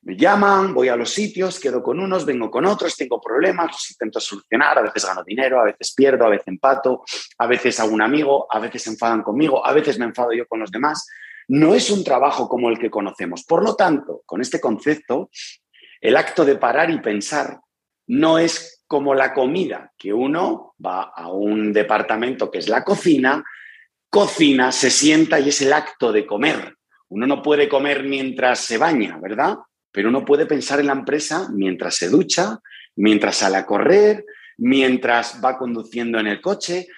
Me 0.04 0.16
llaman, 0.16 0.74
voy 0.74 0.88
a 0.88 0.96
los 0.96 1.10
sitios, 1.10 1.60
quedo 1.60 1.80
con 1.80 2.00
unos, 2.00 2.26
vengo 2.26 2.50
con 2.50 2.66
otros, 2.66 2.96
tengo 2.96 3.20
problemas, 3.20 3.70
los 3.70 3.90
intento 3.92 4.18
solucionar, 4.18 4.76
a 4.76 4.82
veces 4.82 5.04
gano 5.06 5.22
dinero, 5.22 5.60
a 5.60 5.64
veces 5.64 5.94
pierdo, 5.94 6.26
a 6.26 6.30
veces 6.30 6.48
empato, 6.48 7.04
a 7.38 7.46
veces 7.46 7.78
hago 7.78 7.92
un 7.92 8.02
amigo, 8.02 8.48
a 8.50 8.58
veces 8.58 8.82
se 8.82 8.90
enfadan 8.90 9.22
conmigo, 9.22 9.64
a 9.64 9.72
veces 9.72 10.00
me 10.00 10.04
enfado 10.04 10.32
yo 10.32 10.44
con 10.48 10.58
los 10.58 10.72
demás. 10.72 11.06
No 11.46 11.74
es 11.74 11.88
un 11.88 12.02
trabajo 12.02 12.48
como 12.48 12.68
el 12.68 12.80
que 12.80 12.90
conocemos. 12.90 13.44
Por 13.44 13.62
lo 13.64 13.76
tanto, 13.76 14.22
con 14.26 14.40
este 14.40 14.60
concepto, 14.60 15.30
el 16.00 16.16
acto 16.16 16.44
de 16.44 16.56
parar 16.56 16.90
y 16.90 17.00
pensar 17.00 17.60
no 18.08 18.38
es 18.38 18.82
como 18.88 19.14
la 19.14 19.32
comida, 19.32 19.92
que 19.96 20.12
uno 20.12 20.74
va 20.84 21.12
a 21.14 21.28
un 21.30 21.72
departamento 21.72 22.50
que 22.50 22.58
es 22.58 22.68
la 22.68 22.82
cocina, 22.82 23.44
cocina, 24.10 24.72
se 24.72 24.90
sienta 24.90 25.38
y 25.38 25.50
es 25.50 25.62
el 25.62 25.72
acto 25.72 26.10
de 26.10 26.26
comer. 26.26 26.76
Uno 27.08 27.26
no 27.26 27.40
puede 27.40 27.68
comer 27.68 28.02
mientras 28.02 28.58
se 28.60 28.78
baña, 28.78 29.18
¿verdad? 29.22 29.58
Pero 29.92 30.08
uno 30.08 30.24
puede 30.24 30.46
pensar 30.46 30.80
en 30.80 30.86
la 30.86 30.94
empresa 30.94 31.48
mientras 31.52 31.96
se 31.96 32.08
ducha, 32.08 32.58
mientras 32.96 33.36
sale 33.36 33.58
a 33.58 33.66
correr, 33.66 34.24
mientras 34.58 35.40
va 35.44 35.58
conduciendo 35.58 36.18
en 36.18 36.26
el 36.26 36.40
coche, 36.40 36.88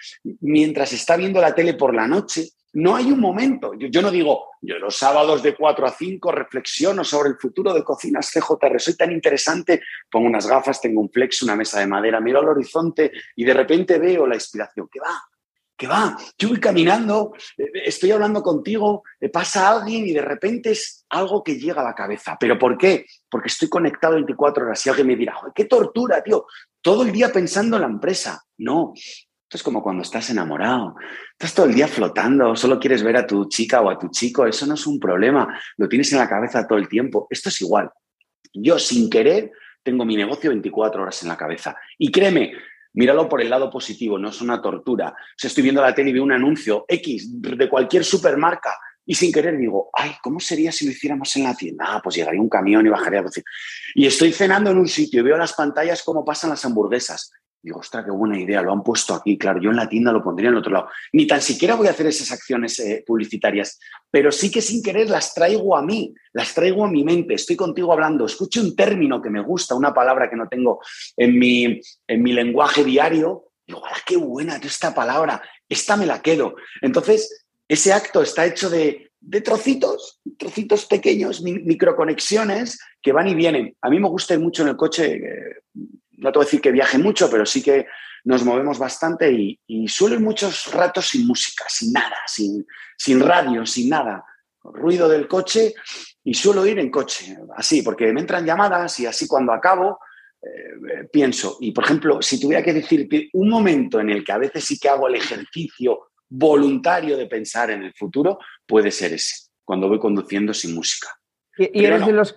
mientras 0.41 0.93
está 0.93 1.17
viendo 1.17 1.41
la 1.41 1.55
tele 1.55 1.75
por 1.75 1.95
la 1.95 2.07
noche. 2.07 2.51
No 2.75 2.97
hay 2.97 3.13
un 3.13 3.21
momento. 3.21 3.73
Yo, 3.75 4.03
no 4.03 4.11
digo, 4.11 4.47
yo 4.61 4.79
los 4.79 4.97
sábados 4.97 5.43
de 5.45 5.55
4 5.55 5.87
a 5.87 5.91
5 5.93 6.33
reflexiono 6.33 7.05
sobre 7.05 7.31
el 7.31 7.37
futuro 7.37 7.73
de 7.73 7.85
cocinas 7.85 8.33
CJR. 8.33 8.81
Soy 8.81 8.97
tan 8.97 9.13
interesante, 9.13 9.83
pongo 10.11 10.27
unas 10.27 10.47
gafas, 10.49 10.81
tengo 10.81 11.01
un 11.01 11.11
flex, 11.11 11.43
una 11.43 11.55
mesa 11.55 11.79
de 11.79 11.87
madera, 11.87 12.21
miro 12.21 12.41
al 12.41 12.49
horizonte 12.49 13.13
y 13.37 13.45
de 13.45 13.55
repente 13.55 13.99
veo 13.99 14.27
la 14.27 14.35
inspiración. 14.35 14.89
¿Qué 14.91 14.99
va? 14.99 15.23
Que 15.77 15.87
va, 15.87 16.17
yo 16.39 16.49
voy 16.49 16.61
caminando, 16.61 17.33
eh, 17.59 17.71
estoy 17.85 18.13
hablando 18.13 18.43
contigo, 18.43 19.03
eh, 19.21 19.29
pasa 19.29 19.69
alguien 19.69 20.07
y 20.07 20.13
de 20.13 20.23
repente 20.23 20.71
es 20.71 21.05
algo 21.09 21.43
que 21.43 21.59
llega 21.59 21.81
a 21.83 21.85
la 21.85 21.95
cabeza. 21.95 22.37
¿Pero 22.39 22.59
por 22.59 22.79
qué? 22.79 23.07
Porque 23.29 23.49
estoy 23.49 23.69
conectado 23.69 24.15
24 24.15 24.67
horas 24.67 24.87
y 24.87 24.89
alguien 24.89 25.09
me 25.09 25.17
dirá, 25.17 25.35
qué 25.55 25.65
tortura, 25.65 26.23
tío, 26.23 26.47
todo 26.81 27.03
el 27.03 27.13
día 27.13 27.33
pensando 27.33 27.77
en 27.77 27.83
la 27.83 27.89
empresa. 27.89 28.43
No, 28.59 28.93
esto 28.95 29.57
es 29.57 29.63
como 29.63 29.83
cuando 29.83 30.03
estás 30.03 30.31
enamorado, 30.31 30.95
estás 31.33 31.55
todo 31.55 31.67
el 31.67 31.75
día 31.75 31.89
flotando, 31.89 32.55
solo 32.57 32.79
quieres 32.79 33.03
ver 33.03 33.17
a 33.17 33.27
tu 33.27 33.49
chica 33.49 33.81
o 33.81 33.91
a 33.91 33.99
tu 33.99 34.09
chico, 34.09 34.47
eso 34.47 34.67
no 34.67 34.75
es 34.75 34.87
un 34.87 34.99
problema, 35.01 35.61
lo 35.77 35.89
tienes 35.89 36.13
en 36.13 36.19
la 36.19 36.29
cabeza 36.29 36.67
todo 36.67 36.79
el 36.79 36.89
tiempo. 36.89 37.27
Esto 37.31 37.49
es 37.49 37.61
igual. 37.61 37.91
Yo 38.53 38.79
sin 38.79 39.11
querer 39.11 39.51
tengo 39.83 40.05
mi 40.05 40.17
negocio 40.17 40.51
24 40.51 41.03
horas 41.03 41.23
en 41.23 41.29
la 41.29 41.37
cabeza. 41.37 41.77
Y 41.99 42.11
créeme, 42.11 42.53
míralo 42.95 43.29
por 43.29 43.43
el 43.43 43.51
lado 43.51 43.71
positivo, 43.71 44.19
no 44.19 44.31
es 44.31 44.41
una 44.41 44.63
tortura. 44.63 45.15
Sea, 45.37 45.49
estoy 45.49 45.63
viendo 45.63 45.83
la 45.83 45.95
tele 45.95 46.11
y 46.11 46.13
veo 46.15 46.23
un 46.23 46.33
anuncio 46.33 46.85
X 46.89 47.41
de 47.41 47.69
cualquier 47.69 48.05
supermarca 48.05 48.71
y 49.07 49.15
sin 49.15 49.33
querer 49.33 49.57
digo, 49.59 49.91
ay, 49.93 50.13
¿cómo 50.23 50.41
sería 50.41 50.73
si 50.73 50.87
lo 50.87 50.93
hiciéramos 50.93 51.35
en 51.37 51.45
la 51.45 51.55
tienda? 51.55 51.85
Ah, 51.87 52.01
pues 52.03 52.17
llegaría 52.17 52.41
un 52.41 52.49
camión 52.49 52.87
y 52.87 52.89
bajaría 52.89 53.21
a 53.21 53.25
decir. 53.25 53.45
Y 53.95 54.07
estoy 54.07 54.33
cenando 54.33 54.71
en 54.71 54.79
un 54.79 54.89
sitio 54.89 55.21
y 55.21 55.25
veo 55.25 55.37
las 55.37 55.53
pantallas 55.53 56.03
cómo 56.03 56.25
pasan 56.25 56.51
las 56.51 56.65
hamburguesas. 56.65 57.31
Digo, 57.65 57.79
ostras, 57.79 58.05
qué 58.05 58.11
buena 58.11 58.39
idea, 58.39 58.61
lo 58.61 58.73
han 58.73 58.83
puesto 58.83 59.15
aquí. 59.15 59.39
Claro, 59.39 59.59
yo 59.59 59.71
en 59.71 59.77
la 59.77 59.89
tienda 59.89 60.13
lo 60.13 60.23
pondría 60.23 60.49
en 60.49 60.53
el 60.55 60.59
otro 60.59 60.71
lado. 60.71 60.89
Ni 61.15 61.27
tan 61.27 61.41
siquiera 61.41 61.77
voy 61.77 61.87
a 61.87 61.93
hacer 61.93 62.07
esas 62.07 62.31
acciones 62.31 62.79
eh, 62.79 63.03
publicitarias, 63.07 63.81
pero 64.11 64.31
sí 64.31 64.51
que 64.51 64.61
sin 64.61 64.83
querer 64.83 65.09
las 65.09 65.33
traigo 65.33 65.75
a 65.75 65.81
mí, 65.81 66.15
las 66.35 66.53
traigo 66.53 66.85
a 66.85 66.91
mi 66.91 67.05
mente. 67.05 67.33
Estoy 67.33 67.57
contigo 67.57 67.91
hablando, 67.91 68.27
escucho 68.27 68.61
un 68.61 68.77
término 68.77 69.23
que 69.23 69.31
me 69.31 69.41
gusta, 69.41 69.75
una 69.75 69.95
palabra 69.95 70.29
que 70.29 70.37
no 70.37 70.47
tengo 70.47 70.81
en 71.17 71.39
mi, 71.39 71.81
en 72.07 72.23
mi 72.23 72.35
lenguaje 72.35 72.85
diario. 72.85 73.45
Digo, 73.67 73.81
¡ah, 73.87 73.97
qué 74.05 74.19
buena 74.19 74.57
esta 74.57 74.95
palabra! 74.95 75.41
Esta 75.67 75.97
me 75.97 76.05
la 76.05 76.21
quedo. 76.21 76.57
Entonces, 76.83 77.47
ese 77.67 77.95
acto 77.95 78.21
está 78.21 78.45
hecho 78.45 78.69
de, 78.69 79.11
de 79.21 79.41
trocitos, 79.41 80.21
trocitos 80.37 80.85
pequeños, 80.85 81.41
microconexiones 81.41 82.79
que 83.01 83.13
van 83.13 83.29
y 83.29 83.35
vienen. 83.35 83.75
A 83.81 83.89
mí 83.89 83.99
me 83.99 84.09
gusta 84.11 84.39
mucho 84.39 84.65
en 84.65 84.69
el 84.69 84.77
coche. 84.77 85.15
Eh, 85.15 85.63
no 86.19 86.33
te 86.33 86.39
voy 86.39 86.45
a 86.45 86.47
decir 86.47 86.61
que 86.61 86.73
viaje 86.73 86.99
mucho, 86.99 87.31
pero 87.31 87.45
sí 87.47 87.63
que 87.63 87.87
nos 88.25 88.45
movemos 88.45 88.79
bastante 88.79 89.31
y, 89.31 89.61
y 89.67 89.89
suelo 89.89 90.17
ir 90.17 90.21
muchos 90.21 90.73
ratos 90.73 91.09
sin 91.09 91.27
música, 91.27 91.65
sin 91.69 91.93
nada, 91.93 92.17
sin, 92.27 92.67
sin 92.97 93.21
radio, 93.21 93.67
sin 93.67 93.91
nada. 93.91 94.25
Ruido 94.63 95.09
del 95.09 95.29
coche 95.29 95.75
y 96.23 96.33
suelo 96.33 96.67
ir 96.67 96.79
en 96.79 96.91
coche, 96.91 97.37
así, 97.57 97.83
porque 97.83 98.13
me 98.13 98.21
entran 98.21 98.47
llamadas 98.47 98.99
y 99.01 99.07
así 99.07 99.27
cuando 99.27 99.53
acabo 99.53 99.99
eh, 100.45 101.09
pienso. 101.13 101.59
Y 101.61 101.73
por 101.73 101.85
ejemplo, 101.85 102.23
si 102.23 102.41
tuviera 102.41 102.63
que 102.63 102.73
decirte 102.73 103.29
un 103.35 103.49
momento 103.49 104.01
en 104.01 104.11
el 104.11 104.25
que 104.25 104.33
a 104.33 104.39
veces 104.39 104.65
sí 104.65 104.79
que 104.79 104.89
hago 104.89 105.09
el 105.09 105.15
ejercicio 105.15 106.11
voluntario 106.29 107.17
de 107.17 107.27
pensar 107.27 107.71
en 107.71 107.83
el 107.83 107.95
futuro, 107.95 108.39
puede 108.67 108.91
ser 108.91 109.13
ese, 109.13 109.51
cuando 109.65 109.89
voy 109.89 109.99
conduciendo 109.99 110.53
sin 110.53 110.75
música. 110.75 111.09
¿Y, 111.57 111.85
eres 111.85 112.05
de 112.05 112.13
los 112.13 112.35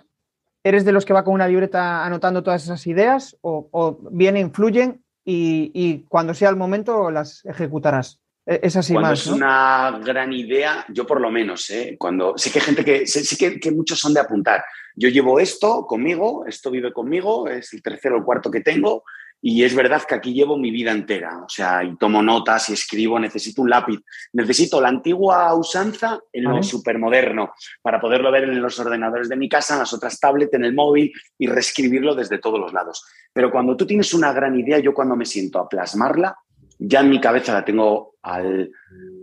¿Eres 0.67 0.83
de 0.83 0.91
los 0.91 1.05
que 1.05 1.13
va 1.13 1.23
con 1.23 1.33
una 1.33 1.47
libreta 1.47 2.03
anotando 2.03 2.43
todas 2.43 2.61
esas 2.61 2.85
ideas 2.87 3.37
o, 3.39 3.69
o 3.71 3.99
vienen, 4.11 4.53
fluyen 4.53 5.01
y, 5.23 6.03
cuando 6.09 6.33
sea 6.33 6.49
el 6.49 6.57
momento 6.57 7.09
las 7.09 7.45
ejecutarás? 7.45 8.19
E, 8.45 8.59
es 8.63 8.75
así 8.75 8.91
cuando 8.91 9.11
más. 9.11 9.21
Es 9.21 9.27
una 9.27 9.97
gran 10.03 10.33
idea, 10.33 10.83
yo 10.89 11.07
por 11.07 11.21
lo 11.21 11.31
menos, 11.31 11.69
¿eh? 11.69 11.95
cuando 11.97 12.37
sí 12.37 12.49
que 12.49 12.59
hay 12.59 12.65
gente 12.65 12.83
que 12.83 13.07
sí 13.07 13.37
que, 13.37 13.61
que, 13.61 13.71
muchos 13.71 13.97
son 13.97 14.13
de 14.13 14.19
apuntar. 14.19 14.61
Yo 14.93 15.07
llevo 15.07 15.39
esto 15.39 15.85
conmigo, 15.87 16.45
esto 16.45 16.69
vive 16.69 16.91
conmigo, 16.91 17.47
es 17.47 17.71
el 17.71 17.81
tercero 17.81 18.15
o 18.15 18.17
el 18.17 18.25
cuarto 18.25 18.51
que 18.51 18.59
tengo, 18.59 19.05
y 19.41 19.63
es 19.63 19.75
verdad 19.75 20.01
que 20.03 20.15
aquí 20.15 20.33
llevo 20.33 20.57
mi 20.57 20.71
vida 20.71 20.91
entera, 20.91 21.43
o 21.45 21.49
sea, 21.49 21.83
y 21.83 21.95
tomo 21.97 22.23
notas 22.23 22.69
y 22.69 22.73
escribo, 22.73 23.19
necesito 23.19 23.61
un 23.61 23.69
lápiz, 23.69 23.99
necesito 24.33 24.81
la 24.81 24.89
antigua 24.89 25.53
usanza 25.53 26.19
en 26.33 26.43
lo 26.45 26.63
supermoderno, 26.63 27.53
para 27.81 28.01
poderlo 28.01 28.31
ver 28.31 28.45
en 28.45 28.61
los 28.61 28.79
ordenadores 28.79 29.29
de 29.29 29.35
mi 29.35 29.47
casa, 29.47 29.75
en 29.75 29.81
las 29.81 29.93
otras 29.93 30.19
tablets, 30.19 30.53
en 30.53 30.65
el 30.65 30.73
móvil 30.73 31.13
y 31.37 31.47
reescribirlo 31.47 32.15
desde 32.15 32.39
todos 32.39 32.59
los 32.59 32.73
lados. 32.73 33.05
Pero 33.31 33.51
cuando 33.51 33.77
tú 33.77 33.85
tienes 33.85 34.13
una 34.13 34.33
gran 34.33 34.59
idea, 34.59 34.79
yo 34.79 34.93
cuando 34.93 35.15
me 35.15 35.25
siento 35.25 35.59
a 35.59 35.69
plasmarla, 35.69 36.35
ya 36.79 37.01
en 37.01 37.09
mi 37.09 37.21
cabeza 37.21 37.53
la 37.53 37.65
tengo 37.65 38.15
al 38.23 38.71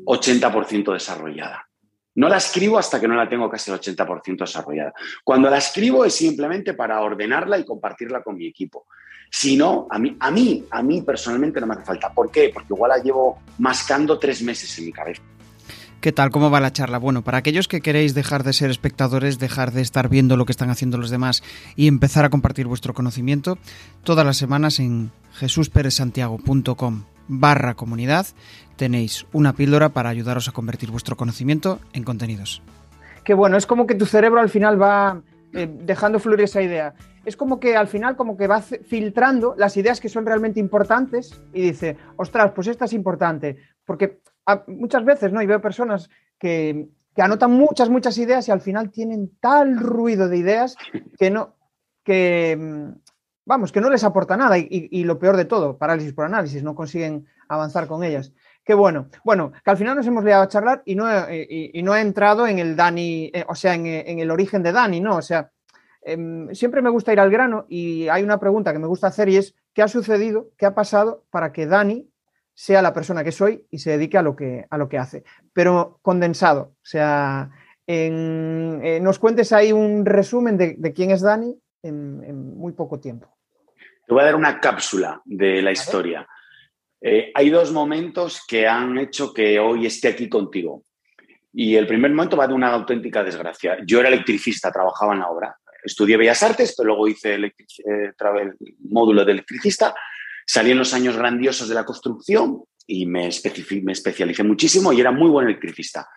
80% 0.04 0.92
desarrollada. 0.92 1.68
No 2.16 2.28
la 2.28 2.36
escribo 2.36 2.78
hasta 2.78 3.00
que 3.00 3.08
no 3.08 3.16
la 3.16 3.28
tengo 3.28 3.50
casi 3.50 3.72
el 3.72 3.80
80% 3.80 4.38
desarrollada. 4.38 4.94
Cuando 5.24 5.50
la 5.50 5.58
escribo 5.58 6.04
es 6.04 6.14
simplemente 6.14 6.74
para 6.74 7.00
ordenarla 7.00 7.58
y 7.58 7.64
compartirla 7.64 8.22
con 8.22 8.36
mi 8.36 8.46
equipo. 8.46 8.86
Si 9.30 9.56
no, 9.56 9.86
a 9.90 9.98
mí, 9.98 10.16
a 10.20 10.30
mí, 10.30 10.64
a 10.70 10.82
mí 10.82 11.02
personalmente 11.02 11.60
no 11.60 11.66
me 11.66 11.74
hace 11.74 11.84
falta. 11.84 12.12
¿Por 12.12 12.30
qué? 12.30 12.50
Porque 12.52 12.72
igual 12.72 12.90
la 12.90 13.02
llevo 13.02 13.38
mascando 13.58 14.18
tres 14.18 14.42
meses 14.42 14.78
en 14.78 14.86
mi 14.86 14.92
cabeza. 14.92 15.22
¿Qué 16.00 16.12
tal? 16.12 16.30
¿Cómo 16.30 16.50
va 16.50 16.60
la 16.60 16.72
charla? 16.72 16.98
Bueno, 16.98 17.22
para 17.22 17.38
aquellos 17.38 17.66
que 17.66 17.80
queréis 17.80 18.14
dejar 18.14 18.44
de 18.44 18.52
ser 18.52 18.70
espectadores, 18.70 19.38
dejar 19.38 19.72
de 19.72 19.80
estar 19.80 20.10
viendo 20.10 20.36
lo 20.36 20.44
que 20.44 20.52
están 20.52 20.68
haciendo 20.68 20.98
los 20.98 21.08
demás 21.08 21.42
y 21.76 21.88
empezar 21.88 22.26
a 22.26 22.30
compartir 22.30 22.66
vuestro 22.66 22.92
conocimiento, 22.92 23.56
todas 24.02 24.26
las 24.26 24.36
semanas 24.36 24.80
en 24.80 25.12
jesusperezsantiago.com 25.32 27.04
barra 27.26 27.72
comunidad 27.72 28.26
tenéis 28.76 29.26
una 29.32 29.54
píldora 29.54 29.90
para 29.90 30.10
ayudaros 30.10 30.46
a 30.46 30.52
convertir 30.52 30.90
vuestro 30.90 31.16
conocimiento 31.16 31.80
en 31.94 32.04
contenidos. 32.04 32.60
Qué 33.24 33.32
bueno, 33.32 33.56
es 33.56 33.64
como 33.64 33.86
que 33.86 33.94
tu 33.94 34.04
cerebro 34.04 34.40
al 34.40 34.50
final 34.50 34.80
va 34.80 35.22
eh, 35.54 35.68
dejando 35.70 36.18
fluir 36.18 36.42
esa 36.42 36.62
idea 36.62 36.94
es 37.24 37.36
como 37.36 37.58
que 37.58 37.76
al 37.76 37.88
final 37.88 38.16
como 38.16 38.36
que 38.36 38.46
va 38.46 38.60
filtrando 38.60 39.54
las 39.56 39.76
ideas 39.76 40.00
que 40.00 40.08
son 40.08 40.26
realmente 40.26 40.60
importantes 40.60 41.40
y 41.52 41.62
dice, 41.62 41.96
ostras, 42.16 42.52
pues 42.54 42.66
esta 42.66 42.84
es 42.84 42.92
importante. 42.92 43.56
Porque 43.84 44.20
muchas 44.66 45.04
veces, 45.04 45.32
¿no? 45.32 45.42
Y 45.42 45.46
veo 45.46 45.60
personas 45.60 46.10
que, 46.38 46.88
anotan 47.16 47.52
muchas, 47.52 47.88
muchas 47.88 48.18
ideas 48.18 48.48
y 48.48 48.50
al 48.50 48.60
final 48.60 48.90
tienen 48.90 49.30
tal 49.40 49.78
ruido 49.78 50.28
de 50.28 50.36
ideas 50.36 50.76
que 51.18 51.30
no, 51.30 51.54
que, 52.02 52.56
mm, 52.58 52.98
vamos, 53.46 53.72
que 53.72 53.80
no 53.80 53.88
les 53.88 54.04
aporta 54.04 54.36
nada. 54.36 54.58
Y, 54.58 55.04
lo 55.04 55.18
peor 55.18 55.36
de 55.36 55.44
todo, 55.44 55.78
parálisis 55.78 56.12
por 56.12 56.26
análisis, 56.26 56.62
no 56.62 56.74
consiguen 56.74 57.26
avanzar 57.48 57.86
con 57.86 58.04
ellas. 58.04 58.32
Qué 58.64 58.74
bueno. 58.74 59.08
Bueno, 59.24 59.52
que 59.62 59.70
al 59.70 59.76
final 59.76 59.96
nos 59.96 60.06
hemos 60.06 60.24
liado 60.24 60.42
a 60.42 60.48
charlar 60.48 60.82
y 60.86 60.94
no, 60.94 61.06
y, 61.30 61.82
no 61.82 61.94
he 61.94 62.00
entrado 62.00 62.46
en 62.46 62.58
el 62.58 62.76
Dani, 62.76 63.30
eh, 63.34 63.44
o 63.46 63.54
sea, 63.54 63.74
en, 63.74 63.86
en, 63.86 64.18
el 64.18 64.30
origen 64.30 64.62
de 64.62 64.72
Dani, 64.72 65.00
¿no? 65.00 65.16
O 65.16 65.22
sea, 65.22 65.50
Em, 66.04 66.54
siempre 66.54 66.82
me 66.82 66.90
gusta 66.90 67.12
ir 67.12 67.20
al 67.20 67.30
grano 67.30 67.64
y 67.68 68.08
hay 68.08 68.22
una 68.22 68.38
pregunta 68.38 68.72
que 68.72 68.78
me 68.78 68.86
gusta 68.86 69.06
hacer 69.06 69.30
y 69.30 69.38
es, 69.38 69.54
¿qué 69.72 69.80
ha 69.82 69.88
sucedido, 69.88 70.50
qué 70.58 70.66
ha 70.66 70.74
pasado 70.74 71.24
para 71.30 71.50
que 71.50 71.66
Dani 71.66 72.10
sea 72.52 72.82
la 72.82 72.92
persona 72.92 73.24
que 73.24 73.32
soy 73.32 73.66
y 73.70 73.78
se 73.78 73.92
dedique 73.92 74.18
a 74.18 74.22
lo 74.22 74.36
que, 74.36 74.66
a 74.68 74.76
lo 74.76 74.88
que 74.88 74.98
hace? 74.98 75.24
Pero 75.54 75.98
condensado, 76.02 76.74
o 76.74 76.84
sea, 76.84 77.50
eh, 77.86 78.98
nos 79.00 79.18
cuentes 79.18 79.52
ahí 79.52 79.72
un 79.72 80.04
resumen 80.04 80.58
de, 80.58 80.92
quién 80.94 81.10
es 81.10 81.22
Dani 81.22 81.58
en, 81.82 82.58
muy 82.58 82.72
poco 82.72 83.00
tiempo. 83.00 83.34
Te 84.06 84.12
voy 84.12 84.22
a 84.22 84.26
dar 84.26 84.36
una 84.36 84.60
cápsula 84.60 85.22
de 85.24 85.62
la 85.62 85.72
historia. 85.72 86.28
Eh, 87.06 87.30
hay 87.34 87.50
dos 87.50 87.70
momentos 87.70 88.42
que 88.48 88.66
han 88.66 88.96
hecho 88.96 89.34
que 89.34 89.58
hoy 89.58 89.84
esté 89.84 90.08
aquí 90.08 90.28
contigo. 90.28 90.84
Y 91.52 91.76
el 91.76 91.86
primer 91.86 92.10
momento 92.10 92.36
va 92.36 92.48
de 92.48 92.54
una 92.54 92.72
auténtica 92.72 93.22
desgracia. 93.22 93.76
Yo 93.86 94.00
era 94.00 94.08
electricista, 94.08 94.72
trabajaba 94.72 95.12
en 95.12 95.20
la 95.20 95.28
obra 95.28 95.56
estudié 95.84 96.16
Bellas 96.16 96.42
Artes, 96.42 96.74
pero 96.76 96.88
luego 96.88 97.08
hice 97.08 97.34
eh, 97.34 97.50
el 97.84 98.54
módulo 98.88 99.24
de 99.24 99.32
electricista. 99.32 99.94
Salí 100.46 100.70
en 100.72 100.78
los 100.78 100.94
años 100.94 101.16
grandiosos 101.16 101.68
de 101.68 101.74
la 101.74 101.84
construcción 101.84 102.62
y 102.86 103.06
me, 103.06 103.30
me 103.82 103.92
especialicé 103.92 104.42
muchísimo 104.42 104.92
y 104.92 105.00
era 105.00 105.12
muy 105.12 105.30
buen 105.30 105.46
electricista. 105.46 106.08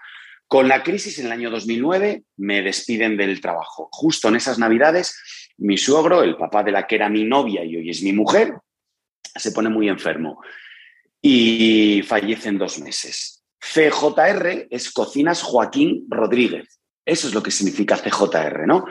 Con 0.48 0.68
la 0.68 0.82
crisis 0.82 1.20
en 1.20 1.26
el 1.28 1.34
año 1.34 1.50
2009 1.50 2.24
me 2.38 2.62
despiden 2.62 3.18
del 3.18 3.42
trabajo. 3.42 3.90
Justo 3.92 4.30
en 4.30 4.38
esas 4.38 4.58
navidades, 4.58 5.54
mi 5.58 5.78
suegro, 5.78 6.24
el 6.24 6.38
papá 6.38 6.64
de 6.64 6.72
la 6.72 6.88
que 6.88 6.96
era 6.96 7.10
mi 7.10 7.26
novia 7.26 7.64
y 7.64 7.76
hoy 7.76 7.90
es 7.90 8.02
mi 8.02 8.14
mujer, 8.14 8.54
se 9.36 9.52
pone 9.52 9.70
muy 9.70 9.90
enfermo 9.90 10.42
y 11.22 12.02
fallece 12.04 12.50
en 12.50 12.58
dos 12.58 12.80
meses. 12.80 13.44
CJR 13.60 14.68
es 14.70 14.92
Cocinas 14.92 15.42
Joaquín 15.42 16.06
Rodríguez. 16.10 16.80
Eso 17.06 17.28
es 17.28 17.34
lo 17.34 17.42
que 17.42 17.52
significa 17.52 17.98
CJR, 17.98 18.68
¿no? 18.68 18.86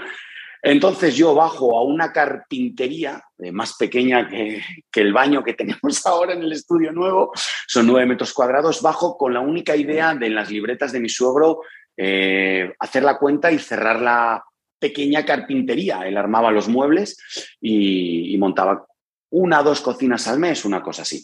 Entonces 0.62 1.14
yo 1.14 1.34
bajo 1.34 1.78
a 1.78 1.84
una 1.84 2.12
carpintería 2.12 3.22
eh, 3.38 3.52
más 3.52 3.76
pequeña 3.76 4.28
que, 4.28 4.60
el 4.94 5.12
baño 5.12 5.44
que 5.44 5.54
tenemos 5.54 6.04
ahora 6.06 6.32
en 6.32 6.42
el 6.42 6.52
estudio 6.52 6.92
nuevo, 6.92 7.30
son 7.68 7.86
nueve 7.86 8.06
metros 8.06 8.32
cuadrados, 8.32 8.82
bajo 8.82 9.16
con 9.16 9.32
la 9.32 9.40
única 9.40 9.76
idea 9.76 10.14
de 10.14 10.26
en 10.26 10.34
las 10.34 10.50
libretas 10.50 10.92
de 10.92 11.00
mi 11.00 11.08
suegro 11.08 11.60
eh, 11.96 12.72
hacer 12.80 13.04
la 13.04 13.18
cuenta 13.18 13.52
y 13.52 13.58
cerrar 13.58 14.00
la 14.00 14.42
pequeña 14.78 15.24
carpintería. 15.24 16.06
Él 16.06 16.16
armaba 16.16 16.50
los 16.50 16.68
muebles 16.68 17.16
y, 17.60 18.36
montaba 18.38 18.86
una 19.30 19.60
o 19.60 19.64
dos 19.64 19.80
cocinas 19.80 20.26
al 20.28 20.38
mes, 20.38 20.64
una 20.64 20.82
cosa 20.82 21.02
así. 21.02 21.22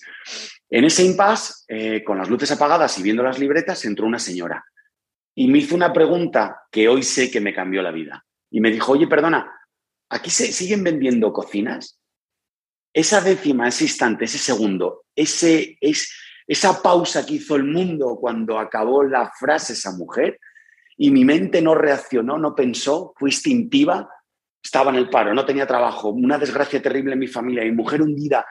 En 0.75 0.87
ese 0.87 1.05
impasse, 1.05 1.65
eh, 1.69 2.03
con 2.03 2.17
las 2.17 2.31
luces 2.31 2.51
apagadas 2.51 2.99
y 2.99 3.03
viendo 3.03 3.23
las 3.23 3.39
libretas, 3.39 3.85
entró 3.85 4.07
una 4.07 4.19
señora 4.19 4.65
y 5.35 5.47
me 5.49 5.59
hizo 5.59 5.75
una 5.75 5.93
pregunta 5.93 6.63
que 6.71 6.89
hoy 6.89 7.03
sé 7.03 7.31
que 7.31 7.43
me 7.43 7.53
cambió 7.53 7.83
la 7.83 7.91
vida 7.91 8.25
y 8.51 8.63
me 8.63 8.71
dijo, 8.71 8.93
oye, 8.93 9.07
perdona, 9.07 9.53
¿aquí 10.09 10.31
se 10.31 10.51
siguen 10.51 10.83
vendiendo 10.83 11.31
cocinas? 11.31 12.01
Esa 12.91 13.21
décima, 13.21 13.69
ese 13.69 13.85
instante, 13.85 14.25
ese 14.25 14.39
segundo, 14.39 15.05
ese, 15.15 15.77
es, 15.79 16.11
esa 16.47 16.81
pausa 16.81 17.27
que 17.27 17.35
hizo 17.35 17.55
el 17.57 17.65
mundo 17.65 18.17
cuando 18.19 18.59
acabó 18.59 19.05
la 19.05 19.31
frase 19.39 19.75
esa 19.75 19.93
mujer 19.93 20.41
y 20.97 21.11
mi 21.11 21.27
mente 21.27 21.61
no 21.61 21.75
reaccionó, 21.75 22.39
no 22.39 22.55
pensó, 22.55 23.13
fue 23.19 23.29
instintiva, 23.29 24.09
estaba 24.65 24.91
en 24.91 24.97
el 24.97 25.11
paro, 25.11 25.35
no 25.35 25.45
tenía 25.45 25.67
trabajo, 25.67 26.09
una 26.09 26.39
desgracia 26.39 26.81
terrible 26.81 27.13
en 27.13 27.19
mi 27.19 27.27
familia, 27.27 27.63
mi 27.63 27.73
mujer 27.73 28.01
hundida. 28.01 28.47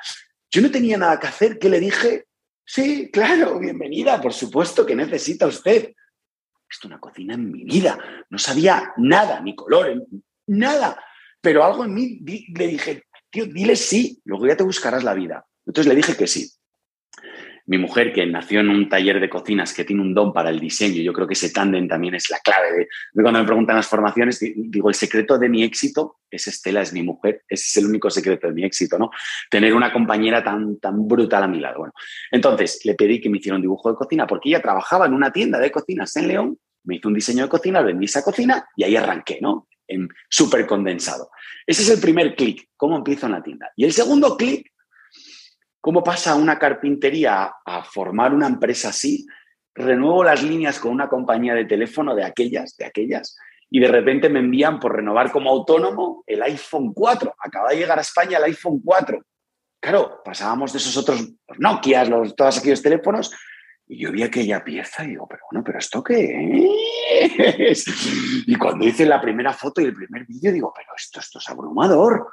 Yo 0.51 0.62
no 0.62 0.70
tenía 0.70 0.98
nada 0.98 1.20
que 1.20 1.27
hacer, 1.27 1.58
¿qué 1.58 1.70
le 1.70 1.79
dije? 1.79 2.25
Sí, 2.65 3.10
claro, 3.12 3.58
bienvenida, 3.58 4.22
por 4.22 4.34
supuesto 4.34 4.86
que 4.86 4.96
necesita 4.96 5.48
usted 5.48 5.93
esto 6.72 6.88
una 6.88 7.00
cocina 7.00 7.34
en 7.34 7.51
mi 7.51 7.63
vida. 7.63 7.98
No 8.29 8.38
sabía 8.38 8.93
nada, 8.98 9.41
ni 9.41 9.55
color, 9.55 10.08
nada. 10.48 11.03
Pero 11.41 11.63
algo 11.63 11.84
en 11.84 11.93
mí 11.93 12.20
le 12.55 12.67
dije, 12.67 13.03
tío, 13.29 13.46
dile 13.46 13.75
sí, 13.75 14.22
luego 14.24 14.48
ya 14.48 14.55
te 14.55 14.63
buscarás 14.63 15.03
la 15.03 15.13
vida. 15.13 15.46
Entonces 15.65 15.89
le 15.89 15.96
dije 15.96 16.15
que 16.15 16.27
sí. 16.27 16.50
Mi 17.65 17.77
mujer, 17.77 18.12
que 18.13 18.25
nació 18.25 18.60
en 18.62 18.70
un 18.70 18.89
taller 18.89 19.20
de 19.20 19.30
cocinas 19.30 19.74
que 19.74 19.86
tiene 19.86 20.01
un 20.01 20.13
don 20.13 20.34
para 20.34 20.50
el 20.50 20.60
diseño, 20.60 21.01
yo 21.01 21.13
creo 21.13 21.27
que 21.27 21.34
ese 21.34 21.51
tándem 21.51 21.88
también 21.88 22.15
es 22.15 22.30
la 22.30 22.39
clave. 22.39 22.88
De, 23.13 23.22
cuando 23.22 23.39
me 23.39 23.46
preguntan 23.46 23.75
las 23.75 23.88
formaciones, 23.88 24.39
digo, 24.39 24.89
el 24.89 24.96
secreto 24.96 25.38
de 25.38 25.50
mi 25.50 25.63
éxito 25.63 26.20
es 26.30 26.48
Estela, 26.48 26.82
es 26.82 26.94
mi 26.94 27.03
mujer, 27.03 27.44
es 27.48 27.77
el 27.77 27.86
único 27.86 28.10
secreto 28.10 28.48
de 28.48 28.53
mi 28.53 28.63
éxito, 28.63 28.98
¿no? 28.98 29.12
Tener 29.50 29.74
una 29.74 29.91
compañera 29.91 30.44
tan, 30.44 30.80
tan 30.80 31.08
brutal 31.08 31.44
a 31.44 31.48
mi 31.48 31.60
lado. 31.60 31.80
Bueno, 31.80 31.94
entonces 32.32 32.82
le 32.86 32.96
pedí 32.96 33.20
que 33.20 33.30
me 33.30 33.38
hiciera 33.38 33.56
un 33.56 33.62
dibujo 33.62 33.89
de 33.89 33.96
cocina 33.96 34.27
porque 34.27 34.50
ella 34.50 34.62
trabajaba 34.62 35.06
en 35.06 35.13
una 35.13 35.32
tienda 35.32 35.60
de 35.60 35.72
cocinas 35.72 36.15
en 36.15 36.27
León 36.27 36.58
me 36.84 36.96
hizo 36.96 37.08
un 37.08 37.13
diseño 37.13 37.44
de 37.44 37.50
cocina, 37.50 37.82
vendí 37.82 38.06
esa 38.06 38.24
cocina 38.24 38.68
y 38.75 38.84
ahí 38.84 38.96
arranqué, 38.96 39.39
¿no? 39.41 39.68
En 39.88 40.10
súper 40.30 40.65
condensado. 40.65 41.30
Ese 41.65 41.84
es 41.84 41.89
el 41.89 42.00
primer 42.00 42.36
clic, 42.36 42.70
cómo 42.75 42.98
empiezo 42.98 43.25
en 43.25 43.34
la 43.34 43.44
tienda. 43.44 43.72
Y 43.75 43.86
el 43.86 43.94
segundo 43.94 44.38
clic, 44.38 44.71
cómo 45.82 46.04
pasa 46.04 46.36
una 46.36 46.58
carpintería 46.58 47.52
a 47.66 47.84
formar 47.84 48.34
una 48.34 48.48
empresa 48.48 48.90
así, 48.90 49.26
renuevo 49.74 50.24
las 50.24 50.44
líneas 50.44 50.80
con 50.80 50.92
una 50.92 51.10
compañía 51.10 51.56
de 51.56 51.66
teléfono 51.66 52.16
de 52.16 52.24
aquellas, 52.24 52.78
de 52.78 52.86
aquellas, 52.86 53.36
y 53.70 53.80
de 53.80 53.88
repente 53.88 54.30
me 54.30 54.40
envían 54.40 54.80
por 54.80 54.96
renovar 54.96 55.32
como 55.32 55.50
autónomo 55.50 56.24
el 56.28 56.44
iPhone 56.44 56.94
4. 56.94 57.36
Acaba 57.40 57.70
de 57.70 57.78
llegar 57.78 57.98
a 57.98 58.02
España 58.02 58.38
el 58.38 58.44
iPhone 58.44 58.82
4. 58.84 59.22
Claro, 59.79 60.22
pasábamos 60.24 60.74
de 60.74 60.77
esos 60.77 60.96
otros 60.98 61.34
Nokia, 61.58 62.05
los, 62.05 62.36
todos 62.36 62.60
aquellos 62.60 62.82
teléfonos, 62.82 63.34
y 63.88 63.98
yo 63.98 64.12
vi 64.12 64.24
aquella 64.24 64.64
pieza 64.64 65.03
y 65.03 65.10
digo, 65.10 65.27
pero 65.27 65.44
bueno, 65.50 65.64
¿pero 65.64 65.79
esto 65.79 66.03
qué 66.03 66.68
es? 67.70 67.86
Y 68.48 68.55
cuando 68.55 68.86
hice 68.86 69.05
la 69.05 69.20
primera 69.20 69.53
foto 69.53 69.82
y 69.82 69.86
el 69.86 69.94
primer 69.94 70.25
vídeo, 70.25 70.51
digo, 70.51 70.74
pero 70.75 70.90
esto, 70.96 71.20
esto 71.20 71.40
es 71.40 71.50
abrumador. 71.50 72.27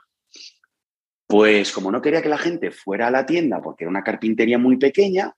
Pues 1.28 1.72
como 1.72 1.92
no 1.92 2.00
quería 2.00 2.22
que 2.22 2.30
la 2.30 2.38
gente 2.38 2.70
fuera 2.70 3.08
a 3.08 3.10
la 3.10 3.26
tienda 3.26 3.60
porque 3.60 3.84
era 3.84 3.90
una 3.90 4.02
carpintería 4.02 4.58
muy 4.58 4.78
pequeña, 4.78 5.34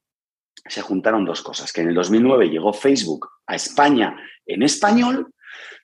se 0.64 0.82
juntaron 0.82 1.24
dos 1.24 1.42
cosas, 1.42 1.72
que 1.72 1.80
en 1.80 1.88
el 1.88 1.94
2009 1.94 2.48
llegó 2.48 2.72
Facebook 2.72 3.28
a 3.46 3.56
España 3.56 4.16
en 4.46 4.62
español, 4.62 5.34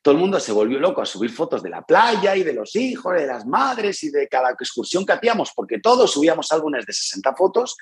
todo 0.03 0.15
el 0.15 0.21
mundo 0.21 0.39
se 0.39 0.53
volvió 0.53 0.79
loco 0.79 1.03
a 1.03 1.07
subir 1.07 1.31
fotos 1.31 1.61
de 1.61 1.71
la 1.71 1.83
playa 1.83 2.37
y 2.37 2.45
de 2.45 2.53
los 2.53 2.77
hijos, 2.77 3.15
de 3.15 3.27
las 3.27 3.45
madres 3.47 4.05
y 4.05 4.11
de 4.11 4.29
cada 4.29 4.53
excursión 4.53 5.05
que 5.05 5.13
hacíamos, 5.13 5.51
porque 5.57 5.81
todos 5.81 6.13
subíamos 6.13 6.53
álbumes 6.53 6.87
de 6.87 6.93
60 6.93 7.35
fotos 7.35 7.77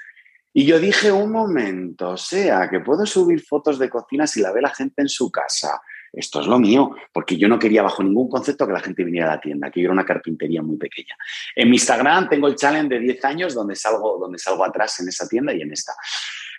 y 0.56 0.64
yo 0.64 0.78
dije, 0.78 1.12
un 1.12 1.30
momento, 1.30 2.10
o 2.10 2.16
sea, 2.16 2.70
que 2.70 2.80
puedo 2.80 3.04
subir 3.04 3.44
fotos 3.44 3.78
de 3.78 3.90
cocina 3.90 4.26
si 4.26 4.40
la 4.40 4.50
ve 4.50 4.62
la 4.62 4.74
gente 4.74 5.02
en 5.02 5.08
su 5.08 5.30
casa. 5.30 5.78
Esto 6.16 6.40
es 6.40 6.46
lo 6.46 6.58
mío, 6.58 6.94
porque 7.12 7.36
yo 7.36 7.48
no 7.48 7.58
quería 7.58 7.82
bajo 7.82 8.02
ningún 8.02 8.28
concepto 8.28 8.66
que 8.66 8.72
la 8.72 8.80
gente 8.80 9.04
viniera 9.04 9.32
a 9.32 9.36
la 9.36 9.40
tienda, 9.40 9.70
que 9.70 9.80
yo 9.80 9.86
era 9.86 9.92
una 9.92 10.04
carpintería 10.04 10.62
muy 10.62 10.76
pequeña. 10.76 11.16
En 11.54 11.68
mi 11.68 11.76
Instagram 11.76 12.28
tengo 12.28 12.48
el 12.48 12.56
challenge 12.56 12.94
de 12.94 13.00
10 13.00 13.24
años 13.24 13.54
donde 13.54 13.74
salgo, 13.74 14.18
donde 14.18 14.38
salgo 14.38 14.64
atrás 14.64 15.00
en 15.00 15.08
esa 15.08 15.28
tienda 15.28 15.52
y 15.52 15.62
en 15.62 15.72
esta. 15.72 15.92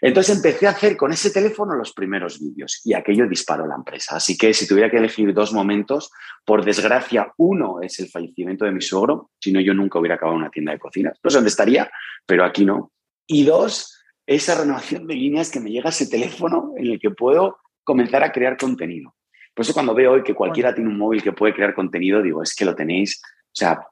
Entonces 0.01 0.35
empecé 0.35 0.67
a 0.67 0.71
hacer 0.71 0.97
con 0.97 1.11
ese 1.11 1.31
teléfono 1.31 1.75
los 1.75 1.93
primeros 1.93 2.39
vídeos 2.39 2.81
y 2.83 2.93
aquello 2.93 3.27
disparó 3.27 3.65
la 3.65 3.75
empresa. 3.75 4.17
Así 4.17 4.37
que 4.37 4.53
si 4.53 4.67
tuviera 4.67 4.89
que 4.89 4.97
elegir 4.97 5.33
dos 5.33 5.53
momentos, 5.53 6.11
por 6.43 6.63
desgracia, 6.63 7.33
uno 7.37 7.81
es 7.81 7.99
el 7.99 8.09
fallecimiento 8.09 8.65
de 8.65 8.71
mi 8.71 8.81
suegro, 8.81 9.31
si 9.39 9.51
no 9.51 9.61
yo 9.61 9.73
nunca 9.73 9.99
hubiera 9.99 10.15
acabado 10.15 10.37
una 10.37 10.49
tienda 10.49 10.73
de 10.73 10.79
cocinas. 10.79 11.17
No 11.23 11.29
sé 11.29 11.37
dónde 11.37 11.49
estaría, 11.49 11.89
pero 12.25 12.43
aquí 12.43 12.65
no. 12.65 12.91
Y 13.25 13.45
dos, 13.45 14.03
esa 14.27 14.55
renovación 14.55 15.07
de 15.07 15.15
líneas 15.15 15.49
que 15.49 15.59
me 15.59 15.71
llega 15.71 15.89
ese 15.89 16.07
teléfono 16.07 16.73
en 16.77 16.87
el 16.87 16.99
que 16.99 17.11
puedo 17.11 17.57
comenzar 17.83 18.23
a 18.23 18.31
crear 18.31 18.57
contenido. 18.57 19.15
Por 19.55 19.63
eso 19.63 19.73
cuando 19.73 19.95
veo 19.95 20.11
hoy 20.11 20.23
que 20.23 20.35
cualquiera 20.35 20.75
tiene 20.75 20.89
un 20.89 20.97
móvil 20.97 21.23
que 21.23 21.31
puede 21.31 21.53
crear 21.53 21.73
contenido, 21.73 22.21
digo, 22.21 22.43
es 22.43 22.53
que 22.53 22.65
lo 22.65 22.75
tenéis, 22.75 23.21
o 23.23 23.55
sea, 23.55 23.87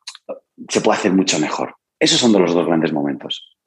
se 0.67 0.82
puede 0.82 0.99
hacer 0.99 1.13
mucho 1.13 1.39
mejor. 1.39 1.76
Esos 1.97 2.19
son 2.19 2.34
los 2.34 2.54
dos 2.54 2.67
grandes 2.67 2.91
momentos. 2.91 3.58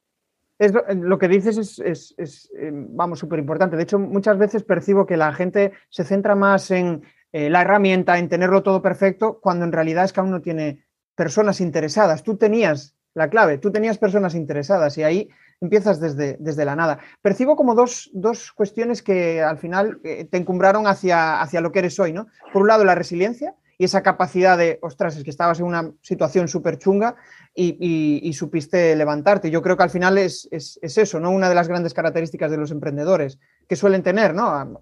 lo, 0.59 1.17
que 1.17 1.27
dices 1.27 1.79
es, 1.79 2.51
eh, 2.55 2.71
vamos, 2.71 3.17
súper 3.17 3.39
importante. 3.39 3.75
De 3.75 3.83
hecho, 3.83 3.97
muchas 3.97 4.37
veces 4.37 4.63
percibo 4.63 5.07
que 5.07 5.17
la 5.17 5.33
gente 5.33 5.73
se 5.89 6.03
centra 6.03 6.35
más 6.35 6.69
en 6.69 7.01
eh, 7.31 7.49
la 7.49 7.61
herramienta, 7.61 8.19
en 8.19 8.29
tenerlo 8.29 8.61
todo 8.61 8.83
perfecto, 8.83 9.39
cuando 9.41 9.65
en 9.65 9.71
realidad 9.71 10.05
es 10.05 10.13
que 10.13 10.19
aún 10.19 10.29
no 10.29 10.41
tiene 10.41 10.85
personas 11.15 11.61
interesadas. 11.61 12.21
Tú 12.21 12.37
tenías 12.37 12.95
la 13.15 13.31
clave, 13.31 13.57
tú 13.57 13.71
tenías 13.71 13.97
personas 13.97 14.35
interesadas 14.35 14.95
y 14.99 15.03
ahí 15.03 15.29
empiezas 15.61 15.99
desde, 15.99 16.37
desde 16.39 16.65
la 16.65 16.75
nada. 16.75 16.99
Percibo 17.21 17.55
como 17.55 17.75
dos, 17.75 18.11
cuestiones 18.55 19.01
que 19.01 19.41
al 19.41 19.57
final 19.57 19.99
eh, 20.03 20.25
te 20.25 20.37
encumbraron 20.37 20.87
hacia, 20.87 21.41
hacia 21.41 21.61
lo 21.61 21.71
que 21.71 21.79
eres 21.79 21.99
hoy, 21.99 22.13
¿no? 22.13 22.27
Por 22.53 22.61
un 22.61 22.67
lado, 22.67 22.83
la 22.83 22.95
resiliencia 22.95 23.55
y 23.77 23.85
esa 23.85 24.01
capacidad 24.01 24.57
de, 24.57 24.79
ostras, 24.81 25.15
es 25.17 25.23
que 25.23 25.29
estabas 25.29 25.59
en 25.59 25.65
una 25.65 25.91
situación 26.01 26.47
súper 26.47 26.79
chunga 26.79 27.15
y, 27.53 28.33
supiste 28.33 28.95
levantarte. 28.95 29.51
Yo 29.51 29.61
creo 29.61 29.77
que 29.77 29.83
al 29.83 29.89
final 29.89 30.17
es, 30.17 30.47
eso, 30.51 31.19
¿no? 31.19 31.31
Una 31.31 31.49
de 31.49 31.55
las 31.55 31.67
grandes 31.67 31.93
características 31.93 32.49
de 32.49 32.57
los 32.57 32.71
emprendedores 32.71 33.39
que 33.67 33.75
suelen 33.75 34.03
tener, 34.03 34.33
¿no? 34.33 34.81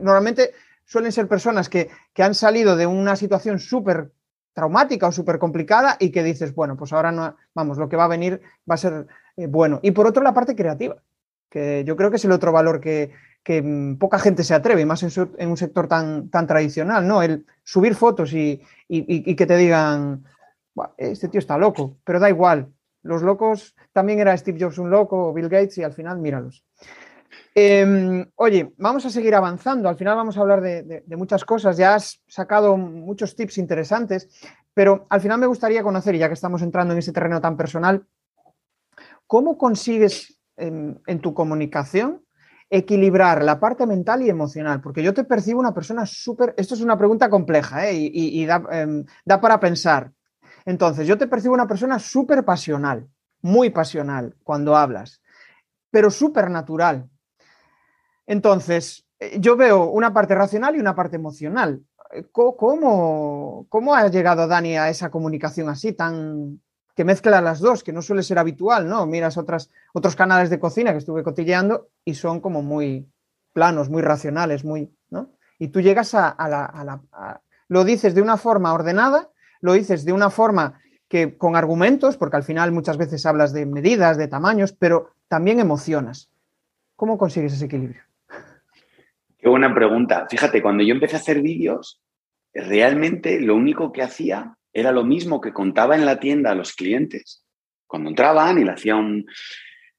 Normalmente 0.00 0.52
suelen 0.84 1.12
ser 1.12 1.28
personas 1.28 1.68
que, 1.68 1.88
que 2.12 2.22
han 2.22 2.34
salido 2.34 2.76
de 2.76 2.86
una 2.86 3.16
situación 3.16 3.58
súper 3.58 4.12
traumática 4.52 5.08
o 5.08 5.12
súper 5.12 5.38
complicada 5.38 5.96
y 5.98 6.10
que 6.10 6.22
dices, 6.22 6.54
bueno, 6.54 6.76
pues 6.76 6.92
ahora 6.92 7.12
no, 7.12 7.36
vamos, 7.54 7.76
lo 7.78 7.88
que 7.88 7.96
va 7.96 8.04
a 8.04 8.08
venir 8.08 8.40
va 8.68 8.74
a 8.74 8.78
ser 8.78 9.06
eh, 9.36 9.46
bueno. 9.46 9.80
Y 9.82 9.90
por 9.90 10.06
otro, 10.06 10.22
la 10.22 10.34
parte 10.34 10.56
creativa, 10.56 10.96
que 11.50 11.84
yo 11.84 11.96
creo 11.96 12.10
que 12.10 12.16
es 12.16 12.24
el 12.24 12.32
otro 12.32 12.52
valor 12.52 12.80
que, 12.80 13.12
mm, 13.46 13.96
poca 13.96 14.18
gente 14.18 14.44
se 14.44 14.54
atreve, 14.54 14.84
más 14.86 15.02
en, 15.02 15.48
un 15.48 15.56
sector 15.56 15.88
tan, 15.88 16.30
tan 16.30 16.46
tradicional, 16.46 17.06
¿no? 17.06 17.22
El 17.22 17.46
subir 17.64 17.94
fotos 17.94 18.32
y, 18.32 18.60
que 18.88 19.46
te 19.46 19.56
digan, 19.56 20.24
este 20.96 21.28
tío 21.28 21.38
está 21.38 21.58
loco, 21.58 21.98
pero 22.04 22.20
da 22.20 22.28
igual. 22.28 22.72
Los 23.02 23.22
locos, 23.22 23.76
también 23.92 24.18
era 24.18 24.36
Steve 24.36 24.58
Jobs 24.60 24.78
un 24.78 24.90
loco, 24.90 25.32
Bill 25.32 25.48
Gates, 25.48 25.78
y 25.78 25.84
al 25.84 25.92
final, 25.92 26.18
míralos. 26.18 26.64
Em, 27.58 28.26
oye, 28.34 28.74
vamos 28.76 29.06
a 29.06 29.10
seguir 29.10 29.34
avanzando. 29.34 29.88
Al 29.88 29.96
final 29.96 30.14
vamos 30.14 30.36
a 30.36 30.40
hablar 30.40 30.60
de, 30.60 31.02
muchas 31.16 31.42
cosas. 31.44 31.78
Ya 31.78 31.94
has 31.94 32.20
sacado 32.26 32.76
muchos 32.76 33.34
tips 33.34 33.56
interesantes, 33.56 34.28
pero 34.74 35.06
al 35.08 35.22
final 35.22 35.38
me 35.38 35.46
gustaría 35.46 35.82
conocer, 35.82 36.14
y 36.14 36.18
ya 36.18 36.28
que 36.28 36.34
estamos 36.34 36.60
entrando 36.60 36.92
en 36.92 36.98
ese 36.98 37.14
terreno 37.14 37.40
tan 37.40 37.56
personal, 37.56 38.04
¿cómo 39.26 39.58
consigues 39.58 40.38
en, 40.56 41.20
tu 41.20 41.34
comunicación 41.34 42.24
equilibrar 42.70 43.44
la 43.44 43.60
parte 43.60 43.86
mental 43.86 44.22
y 44.22 44.30
emocional? 44.30 44.80
Porque 44.80 45.02
yo 45.02 45.14
te 45.14 45.24
percibo 45.24 45.60
una 45.60 45.74
persona 45.74 46.06
súper. 46.06 46.54
Esto 46.56 46.74
es 46.74 46.80
una 46.80 46.98
pregunta 46.98 47.28
compleja 47.28 47.88
¿eh? 47.88 47.94
y, 47.94 48.46
em, 48.70 49.04
da, 49.24 49.40
para 49.40 49.60
pensar. 49.60 50.12
Entonces, 50.64 51.06
yo 51.06 51.16
te 51.16 51.28
percibo 51.28 51.54
una 51.54 51.68
persona 51.68 51.98
súper 51.98 52.44
pasional, 52.44 53.08
muy 53.40 53.70
pasional 53.70 54.34
cuando 54.42 54.76
hablas, 54.76 55.22
pero 55.90 56.10
súper 56.10 56.50
natural. 56.50 57.08
Entonces, 58.26 59.06
eh, 59.20 59.38
yo 59.38 59.56
veo 59.56 59.86
una 59.90 60.12
parte 60.12 60.34
racional 60.34 60.74
y 60.74 60.80
una 60.80 60.94
parte 60.94 61.16
emocional. 61.16 61.82
Eh, 62.12 62.24
¿Cómo, 62.32 63.66
cómo 63.68 63.94
ha 63.94 64.08
llegado 64.08 64.48
Dani 64.48 64.76
a 64.76 64.88
esa 64.88 65.10
comunicación 65.10 65.68
así 65.68 65.92
tan 65.92 66.60
que 66.96 67.04
mezcla 67.04 67.42
las 67.42 67.60
dos, 67.60 67.84
que 67.84 67.92
no 67.92 68.00
suele 68.00 68.22
ser 68.22 68.38
habitual, 68.38 68.88
¿no? 68.88 69.06
Miras 69.06 69.36
otras, 69.36 69.70
otros 69.92 70.16
canales 70.16 70.48
de 70.48 70.58
cocina 70.58 70.92
que 70.92 70.98
estuve 70.98 71.22
cotilleando 71.22 71.90
y 72.06 72.14
son 72.14 72.40
como 72.40 72.62
muy 72.62 73.06
planos, 73.52 73.90
muy 73.90 74.00
racionales, 74.00 74.64
muy, 74.64 74.90
¿no? 75.10 75.30
Y 75.58 75.68
tú 75.68 75.82
llegas 75.82 76.14
a, 76.14 76.34
la... 76.38 77.02
lo 77.68 77.84
dices 77.84 78.14
de 78.14 78.22
una 78.22 78.38
forma 78.38 78.72
ordenada, 78.72 79.28
lo 79.60 79.74
dices 79.74 80.06
de 80.06 80.14
una 80.14 80.30
forma 80.30 80.80
que 81.06 81.36
con 81.36 81.54
argumentos, 81.54 82.16
porque 82.16 82.36
al 82.36 82.44
final 82.44 82.72
muchas 82.72 82.96
veces 82.96 83.26
hablas 83.26 83.52
de 83.52 83.66
medidas, 83.66 84.16
de 84.16 84.28
tamaños, 84.28 84.72
pero 84.72 85.12
también 85.28 85.60
emocionas. 85.60 86.30
¿Cómo 86.96 87.18
consigues 87.18 87.52
ese 87.52 87.66
equilibrio? 87.66 88.02
Qué 89.38 89.48
buena 89.50 89.74
pregunta. 89.74 90.26
Fíjate, 90.30 90.62
cuando 90.62 90.82
yo 90.82 90.94
empecé 90.94 91.16
a 91.16 91.18
hacer 91.18 91.42
vídeos, 91.42 92.00
realmente 92.54 93.38
lo 93.38 93.54
único 93.54 93.92
que 93.92 94.02
hacía 94.02 94.55
era 94.76 94.92
lo 94.92 95.04
mismo 95.04 95.40
que 95.40 95.54
contaba 95.54 95.94
en 95.94 96.04
la 96.04 96.20
tienda 96.20 96.50
a 96.50 96.54
los 96.54 96.74
clientes. 96.74 97.42
Cuando 97.86 98.10
entraban 98.10 98.58
y 98.58 98.64
le 98.64 98.72
hacía 98.72 98.94
un... 98.94 99.24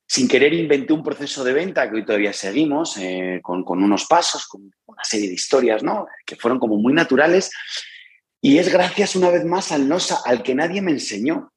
Sin 0.06 0.28
querer 0.28 0.54
inventé 0.54 0.94
un 0.94 1.04
proceso 1.04 1.44
de 1.44 1.52
venta 1.52 1.90
que 1.90 1.96
hoy 1.96 2.06
todavía 2.06 2.32
seguimos, 2.32 2.96
eh, 2.98 3.40
con, 3.42 3.64
con, 3.64 3.84
unos 3.84 4.06
pasos, 4.06 4.46
con 4.48 4.72
una 4.86 5.04
serie 5.04 5.30
de 5.30 5.34
historias, 5.34 5.82
¿no? 5.82 6.06
Que 6.24 6.36
fueron 6.36 6.60
como 6.60 6.78
muy 6.78 6.94
naturales. 6.94 7.52
Y 8.40 8.60
es 8.60 8.72
gracias 8.72 9.16
una 9.16 9.32
vez 9.32 9.44
más 9.44 9.72
al, 9.72 9.90
no, 9.90 9.98
al 10.26 10.44
que 10.44 10.54
nadie 10.54 10.82
me 10.84 10.92
enseñó 10.92 11.52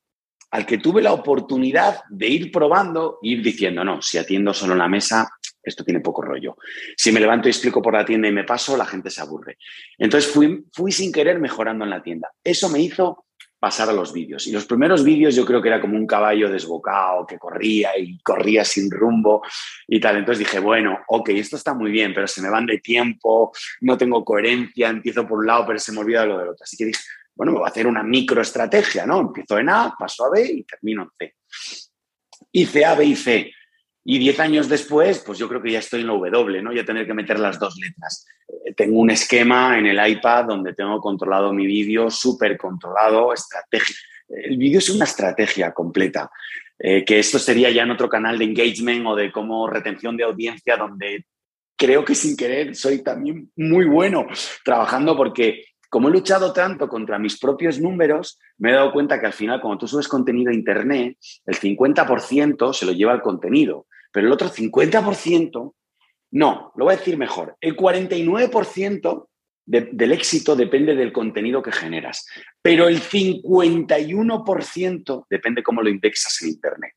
al 0.50 0.66
que 0.66 0.78
tuve 0.78 1.00
la 1.00 1.12
oportunidad 1.12 2.00
de 2.08 2.26
ir 2.26 2.50
probando, 2.50 3.18
ir 3.22 3.40
diciendo, 3.40 3.84
no, 3.84 4.02
si 4.02 4.18
atiendo 4.18 4.52
solo 4.52 4.74
la 4.74 4.88
mesa, 4.88 5.30
esto 5.62 5.84
tiene 5.84 6.00
poco 6.00 6.22
rollo. 6.22 6.56
Si 6.96 7.12
me 7.12 7.20
levanto 7.20 7.48
y 7.48 7.50
explico 7.50 7.82
por 7.82 7.94
la 7.94 8.04
tienda 8.04 8.28
y 8.28 8.32
me 8.32 8.44
paso, 8.44 8.76
la 8.76 8.86
gente 8.86 9.10
se 9.10 9.20
aburre. 9.20 9.58
Entonces 9.98 10.30
fui, 10.30 10.92
sin 10.92 11.12
querer 11.12 11.38
mejorando 11.38 11.84
en 11.84 11.90
la 11.90 12.02
tienda. 12.02 12.30
Eso 12.42 12.68
me 12.68 12.80
hizo 12.80 13.26
pasar 13.58 13.90
a 13.90 13.92
los 13.92 14.12
vídeos. 14.14 14.46
Y 14.46 14.52
los 14.52 14.64
primeros 14.64 15.04
vídeos 15.04 15.34
yo 15.34 15.44
creo 15.44 15.60
que 15.60 15.68
era 15.68 15.82
como 15.82 15.96
un 15.96 16.06
caballo 16.06 16.50
desbocado 16.50 17.26
que 17.26 17.38
corría 17.38 17.90
y 17.98 18.18
corría 18.20 18.64
sin 18.64 18.90
rumbo 18.90 19.42
y 19.86 20.00
tal. 20.00 20.16
Entonces 20.16 20.38
dije, 20.38 20.60
bueno, 20.60 21.00
ok, 21.08 21.28
esto 21.30 21.56
está 21.56 21.74
muy 21.74 21.90
bien, 21.90 22.14
pero 22.14 22.26
se 22.26 22.40
me 22.40 22.48
van 22.48 22.64
de 22.64 22.78
tiempo, 22.78 23.52
no 23.82 23.98
tengo 23.98 24.24
coherencia, 24.24 24.88
empiezo 24.88 25.28
por 25.28 25.40
un 25.40 25.46
lado, 25.46 25.66
pero 25.66 25.78
se 25.78 25.92
me 25.92 25.98
olvida 25.98 26.24
lo 26.24 26.38
del 26.38 26.48
otro. 26.48 26.64
Así 26.64 26.78
que 26.78 26.86
dije, 26.86 27.00
bueno, 27.34 27.52
me 27.52 27.58
voy 27.58 27.66
a 27.66 27.70
hacer 27.70 27.86
una 27.86 28.02
microestrategia, 28.02 29.04
¿no? 29.04 29.20
Empiezo 29.20 29.58
en 29.58 29.68
A, 29.68 29.94
paso 29.98 30.24
a 30.24 30.30
B 30.30 30.42
y 30.42 30.64
termino 30.64 31.02
en 31.02 31.08
C. 31.18 31.36
Hice 32.52 32.84
A, 32.84 32.94
B 32.94 33.04
y 33.04 33.16
C. 33.16 33.52
Y 34.04 34.18
diez 34.18 34.40
años 34.40 34.68
después, 34.68 35.22
pues 35.24 35.38
yo 35.38 35.48
creo 35.48 35.62
que 35.62 35.72
ya 35.72 35.78
estoy 35.78 36.00
en 36.00 36.06
la 36.06 36.14
W, 36.14 36.62
¿no? 36.62 36.72
Ya 36.72 36.84
tener 36.84 37.06
que 37.06 37.14
meter 37.14 37.38
las 37.38 37.58
dos 37.58 37.76
letras. 37.76 38.26
Eh, 38.48 38.72
tengo 38.74 38.98
un 38.98 39.10
esquema 39.10 39.78
en 39.78 39.86
el 39.86 40.08
iPad 40.08 40.46
donde 40.46 40.74
tengo 40.74 41.00
controlado 41.00 41.52
mi 41.52 41.66
vídeo, 41.66 42.10
súper 42.10 42.56
controlado, 42.56 43.32
estrategia. 43.32 43.96
El 44.28 44.56
vídeo 44.56 44.78
es 44.78 44.88
una 44.90 45.04
estrategia 45.04 45.72
completa. 45.72 46.30
Eh, 46.78 47.04
que 47.04 47.18
esto 47.18 47.38
sería 47.38 47.70
ya 47.70 47.82
en 47.82 47.90
otro 47.90 48.08
canal 48.08 48.38
de 48.38 48.46
engagement 48.46 49.06
o 49.06 49.14
de 49.14 49.30
como 49.30 49.68
retención 49.68 50.16
de 50.16 50.24
audiencia, 50.24 50.78
donde 50.78 51.26
creo 51.76 52.04
que 52.04 52.14
sin 52.14 52.36
querer 52.36 52.74
soy 52.74 53.02
también 53.02 53.50
muy 53.56 53.84
bueno 53.84 54.26
trabajando 54.64 55.16
porque 55.16 55.64
como 55.90 56.08
he 56.08 56.12
luchado 56.12 56.52
tanto 56.52 56.88
contra 56.88 57.18
mis 57.18 57.38
propios 57.38 57.80
números, 57.80 58.38
me 58.58 58.70
he 58.70 58.74
dado 58.74 58.92
cuenta 58.92 59.18
que 59.18 59.26
al 59.26 59.32
final, 59.32 59.60
cuando 59.60 59.78
tú 59.78 59.88
subes 59.88 60.06
contenido 60.06 60.52
a 60.52 60.54
Internet, 60.54 61.18
el 61.44 61.56
50% 61.56 62.72
se 62.72 62.86
lo 62.86 62.92
lleva 62.92 63.12
el 63.12 63.20
contenido, 63.20 63.86
pero 64.12 64.26
el 64.26 64.32
otro 64.32 64.50
50%, 64.50 65.74
no, 66.32 66.72
lo 66.76 66.84
voy 66.84 66.94
a 66.94 66.96
decir 66.96 67.16
mejor, 67.16 67.56
el 67.60 67.76
49% 67.76 69.26
del 69.66 70.12
éxito 70.12 70.56
depende 70.56 70.96
del 70.96 71.12
contenido 71.12 71.62
que 71.62 71.72
generas, 71.72 72.26
pero 72.60 72.88
el 72.88 73.00
51% 73.00 75.26
depende 75.30 75.62
cómo 75.62 75.82
lo 75.82 75.90
indexas 75.90 76.42
en 76.42 76.48
Internet. 76.48 76.94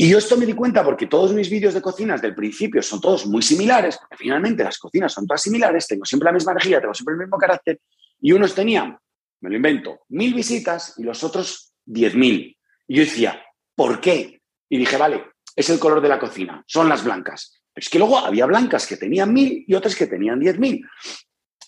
Y 0.00 0.08
yo 0.08 0.18
esto 0.18 0.36
me 0.36 0.46
di 0.46 0.52
cuenta 0.52 0.84
porque 0.84 1.08
todos 1.08 1.34
mis 1.34 1.50
vídeos 1.50 1.74
de 1.74 1.82
cocinas 1.82 2.22
del 2.22 2.34
principio 2.34 2.80
son 2.82 3.00
todos 3.00 3.26
muy 3.26 3.42
similares, 3.42 3.98
porque 3.98 4.16
finalmente 4.16 4.62
las 4.62 4.78
cocinas 4.78 5.12
son 5.12 5.26
todas 5.26 5.42
similares, 5.42 5.88
tengo 5.88 6.04
siempre 6.04 6.26
la 6.26 6.34
misma 6.34 6.52
energía, 6.52 6.80
tengo 6.80 6.94
siempre 6.94 7.14
el 7.14 7.20
mismo 7.20 7.36
carácter, 7.36 7.80
y 8.20 8.30
unos 8.30 8.54
tenían, 8.54 8.96
me 9.40 9.50
lo 9.50 9.56
invento, 9.56 10.02
mil 10.08 10.34
visitas 10.34 10.94
y 10.98 11.02
los 11.02 11.24
otros 11.24 11.72
diez 11.84 12.14
mil. 12.14 12.56
Y 12.86 12.94
yo 12.94 13.02
decía, 13.02 13.42
¿por 13.74 14.00
qué? 14.00 14.40
Y 14.68 14.78
dije, 14.78 14.96
vale, 14.96 15.24
es 15.58 15.68
el 15.70 15.80
color 15.80 16.00
de 16.00 16.08
la 16.08 16.20
cocina, 16.20 16.62
son 16.68 16.88
las 16.88 17.02
blancas. 17.02 17.60
Pero 17.74 17.84
es 17.84 17.90
que 17.90 17.98
luego 17.98 18.16
había 18.16 18.46
blancas 18.46 18.86
que 18.86 18.96
tenían 18.96 19.32
mil 19.32 19.64
y 19.66 19.74
otras 19.74 19.96
que 19.96 20.06
tenían 20.06 20.38
diez 20.38 20.56
mil. 20.56 20.86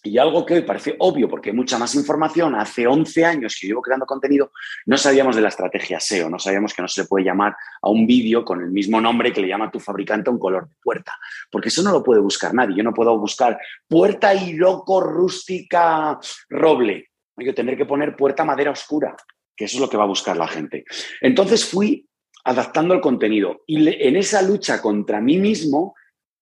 Y 0.05 0.17
algo 0.17 0.47
que 0.47 0.55
hoy 0.55 0.63
parece 0.63 0.95
obvio 1.01 1.29
porque 1.29 1.51
hay 1.51 1.57
mucha 1.57 1.77
más 1.77 1.95
información, 1.97 2.55
hace 2.55 2.87
11 2.87 3.25
años 3.25 3.59
que 3.61 3.67
llevo 3.67 3.83
creando 3.83 4.07
contenido, 4.07 4.53
no 4.87 4.97
sabíamos 4.97 5.35
de 5.35 5.43
la 5.43 5.49
estrategia 5.49 5.99
SEO, 5.99 6.31
no 6.31 6.39
sabíamos 6.39 6.73
que 6.73 6.83
no 6.83 6.89
se 6.89 7.05
puede 7.05 7.25
llamar 7.25 7.57
a 7.83 7.91
un 7.91 8.07
vídeo 8.07 8.45
con 8.45 8.63
el 8.63 8.71
mismo 8.71 9.01
nombre 9.01 9.33
que 9.33 9.43
le 9.43 9.49
llama 9.49 9.67
a 9.67 9.71
tu 9.71 9.81
fabricante 9.81 10.31
un 10.31 10.39
color 10.39 10.69
de 10.69 10.75
puerta, 10.81 11.19
porque 11.51 11.69
eso 11.69 11.83
no 11.83 11.91
lo 11.91 12.03
puede 12.03 12.21
buscar 12.21 12.55
nadie. 12.55 12.77
Yo 12.77 12.85
no 12.85 12.95
puedo 12.95 13.19
buscar 13.19 13.59
puerta 13.89 14.33
y 14.33 14.53
loco 14.53 15.01
rústica 15.01 16.19
roble. 16.49 17.09
Que 17.37 17.55
tener 17.55 17.75
que 17.75 17.87
poner 17.87 18.17
puerta 18.17 18.45
madera 18.45 18.71
oscura, 18.71 19.17
que 19.57 19.65
eso 19.65 19.79
es 19.79 19.81
lo 19.81 19.89
que 19.89 19.97
va 19.97 20.05
a 20.05 20.07
buscar 20.07 20.37
la 20.37 20.47
gente. 20.47 20.85
Entonces 21.23 21.65
fui 21.65 22.07
adaptando 22.45 22.95
el 22.95 23.01
contenido 23.01 23.63
y 23.67 23.89
en 23.89 24.17
esa 24.17 24.43
lucha 24.43 24.81
contra 24.81 25.21
mí 25.21 25.39
mismo, 25.39 25.95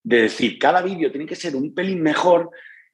de 0.02 0.22
decir, 0.22 0.58
cada 0.58 0.80
vídeo 0.82 1.10
tiene 1.10 1.26
que 1.26 1.36
ser 1.36 1.54
un 1.56 1.74
pelín 1.74 2.02
mejor, 2.02 2.50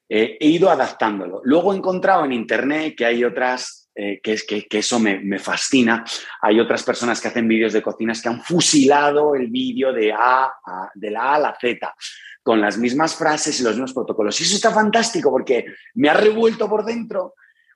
he 0.08 0.48
ido 0.48 0.70
adaptándolo. 0.70 1.40
Luego 1.44 1.72
he 1.72 1.76
encontrado 1.76 2.24
en 2.24 2.32
Internet 2.32 2.94
que 2.96 3.06
hay 3.06 3.24
otras, 3.24 3.88
eh, 3.94 4.20
que, 4.22 4.32
es, 4.34 4.44
que, 4.44 4.66
eso 4.70 4.98
me, 4.98 5.38
fascina, 5.38 6.04
hay 6.42 6.60
otras 6.60 6.82
personas 6.82 7.20
que 7.20 7.28
hacen 7.28 7.48
vídeos 7.48 7.72
de 7.72 7.82
cocinas 7.82 8.20
que 8.20 8.28
han 8.28 8.42
fusilado 8.42 9.34
el 9.34 9.48
vídeo 9.48 9.92
de, 9.92 10.12
a, 10.12 10.52
de 10.94 11.10
la 11.10 11.22
A 11.22 11.34
a 11.36 11.38
la 11.38 11.56
Z 11.60 11.94
con 12.42 12.60
las 12.60 12.76
mismas 12.76 13.16
frases 13.16 13.58
y 13.58 13.62
los 13.62 13.72
mismos 13.72 13.94
protocolos. 13.94 14.38
Y 14.38 14.44
eso 14.44 14.56
está 14.56 14.70
fantástico 14.70 15.30
porque 15.30 15.64
me 15.94 16.10
ha 16.10 16.14
revuelto 16.14 16.68
por 16.68 16.84
dentro. 16.84 17.34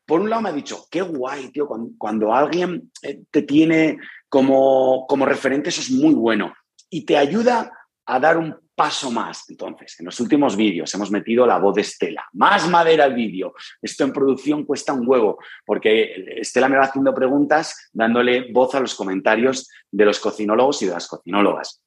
Por 0.09 0.23
un 0.23 0.31
lado 0.31 0.41
me 0.41 0.49
ha 0.49 0.53
dicho, 0.53 0.87
qué 0.91 1.03
guay, 1.03 1.51
tío, 1.51 1.69
cuando, 1.99 2.33
alguien 2.33 2.91
eh, 3.03 3.21
te 3.31 3.43
tiene 3.43 3.99
como, 4.31 5.07
como 5.07 5.27
referente, 5.27 5.69
eso 5.69 5.83
es 5.83 5.91
muy 5.91 6.15
bueno. 6.15 6.55
Y 6.89 7.05
te 7.05 7.19
ayuda 7.19 7.71
a 8.07 8.19
dar 8.19 8.39
un 8.39 8.57
paso 8.75 9.11
más. 9.11 9.45
Entonces, 9.51 10.01
en 10.01 10.07
los 10.07 10.19
últimos 10.19 10.57
vídeos 10.57 10.95
hemos 10.95 11.11
metido 11.11 11.47
la 11.47 11.59
voz 11.59 11.75
de 11.75 11.83
Estela. 11.83 12.25
Más 12.33 12.67
madera 12.71 13.05
al 13.05 13.13
vídeo. 13.13 13.53
Esto 13.83 14.05
en 14.05 14.15
producción 14.15 14.65
cuesta 14.65 14.95
un 14.95 15.07
huevo, 15.07 15.37
porque 15.67 16.25
Estela 16.39 16.71
me 16.71 16.79
va 16.79 16.85
haciendo 16.85 17.15
preguntas 17.15 17.91
dándole 17.93 18.51
voz 18.51 18.75
a 18.77 18.81
los 18.81 18.95
comentarios 18.95 19.69
de 19.91 20.07
los 20.07 20.21
cocinólogos 20.21 20.81
y 20.81 20.87
de 20.87 20.93
las 20.93 21.07
cocinólogas. 21.07 21.83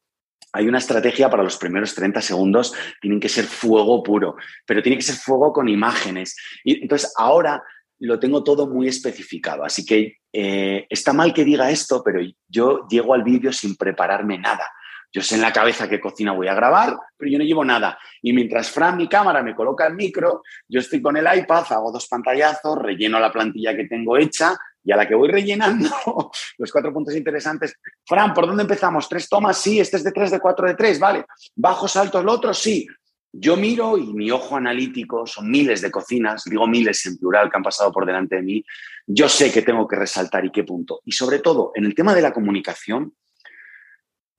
Hay 0.53 0.67
una 0.67 0.77
estrategia 0.77 1.27
para 1.27 1.41
los 1.41 1.57
primeros 1.57 1.95
30 1.95 2.21
segundos, 2.21 2.75
tienen 3.01 3.19
que 3.19 3.29
ser 3.29 3.45
fuego 3.45 4.03
puro, 4.03 4.35
pero 4.67 4.83
tiene 4.83 4.97
que 4.97 5.03
ser 5.03 5.15
fuego 5.15 5.51
con 5.51 5.69
imágenes. 5.69 6.35
Y 6.63 6.83
entonces 6.83 7.11
ahora 7.17 7.63
lo 8.07 8.19
tengo 8.19 8.43
todo 8.43 8.67
muy 8.67 8.87
especificado. 8.87 9.63
Así 9.63 9.85
que 9.85 10.17
eh, 10.33 10.85
está 10.89 11.13
mal 11.13 11.33
que 11.33 11.43
diga 11.43 11.69
esto, 11.69 12.01
pero 12.03 12.19
yo 12.47 12.87
llego 12.89 13.13
al 13.13 13.23
vídeo 13.23 13.53
sin 13.53 13.75
prepararme 13.75 14.37
nada. 14.37 14.65
Yo 15.13 15.21
sé 15.21 15.35
en 15.35 15.41
la 15.41 15.51
cabeza 15.51 15.89
qué 15.89 15.99
cocina 15.99 16.31
voy 16.31 16.47
a 16.47 16.53
grabar, 16.53 16.97
pero 17.17 17.29
yo 17.29 17.37
no 17.37 17.43
llevo 17.43 17.65
nada. 17.65 17.99
Y 18.21 18.31
mientras 18.31 18.71
Fran, 18.71 18.95
mi 18.95 19.09
cámara, 19.09 19.43
me 19.43 19.53
coloca 19.53 19.85
el 19.85 19.93
micro, 19.93 20.41
yo 20.67 20.79
estoy 20.79 21.01
con 21.01 21.17
el 21.17 21.27
iPad, 21.37 21.65
hago 21.69 21.91
dos 21.91 22.07
pantallazos, 22.07 22.77
relleno 22.77 23.19
la 23.19 23.31
plantilla 23.31 23.75
que 23.75 23.85
tengo 23.85 24.17
hecha 24.17 24.57
y 24.83 24.91
a 24.91 24.95
la 24.95 25.07
que 25.07 25.13
voy 25.13 25.29
rellenando 25.29 25.89
los 26.57 26.71
cuatro 26.71 26.93
puntos 26.93 27.15
interesantes. 27.15 27.75
Fran, 28.05 28.33
¿por 28.33 28.47
dónde 28.47 28.63
empezamos? 28.63 29.07
¿Tres 29.09 29.27
tomas? 29.27 29.57
Sí. 29.57 29.79
¿Este 29.79 29.97
es 29.97 30.03
de 30.03 30.11
tres, 30.11 30.31
de 30.31 30.39
cuatro, 30.39 30.67
de 30.67 30.75
tres? 30.75 30.97
Vale. 30.97 31.25
¿Bajos, 31.55 31.95
altos, 31.97 32.23
lo 32.23 32.31
otro? 32.31 32.53
Sí. 32.53 32.87
Yo 33.33 33.55
miro 33.55 33.97
y 33.97 34.13
mi 34.13 34.29
ojo 34.29 34.57
analítico, 34.57 35.25
son 35.25 35.49
miles 35.49 35.81
de 35.81 35.89
cocinas, 35.89 36.43
digo 36.45 36.67
miles 36.67 37.05
en 37.05 37.17
plural 37.17 37.49
que 37.49 37.57
han 37.57 37.63
pasado 37.63 37.91
por 37.91 38.05
delante 38.05 38.35
de 38.35 38.41
mí, 38.41 38.65
yo 39.07 39.29
sé 39.29 39.51
que 39.51 39.61
tengo 39.61 39.87
que 39.87 39.95
resaltar 39.95 40.43
y 40.43 40.51
qué 40.51 40.63
punto. 40.63 41.01
Y 41.05 41.13
sobre 41.13 41.39
todo, 41.39 41.71
en 41.75 41.85
el 41.85 41.95
tema 41.95 42.13
de 42.13 42.21
la 42.21 42.33
comunicación, 42.33 43.13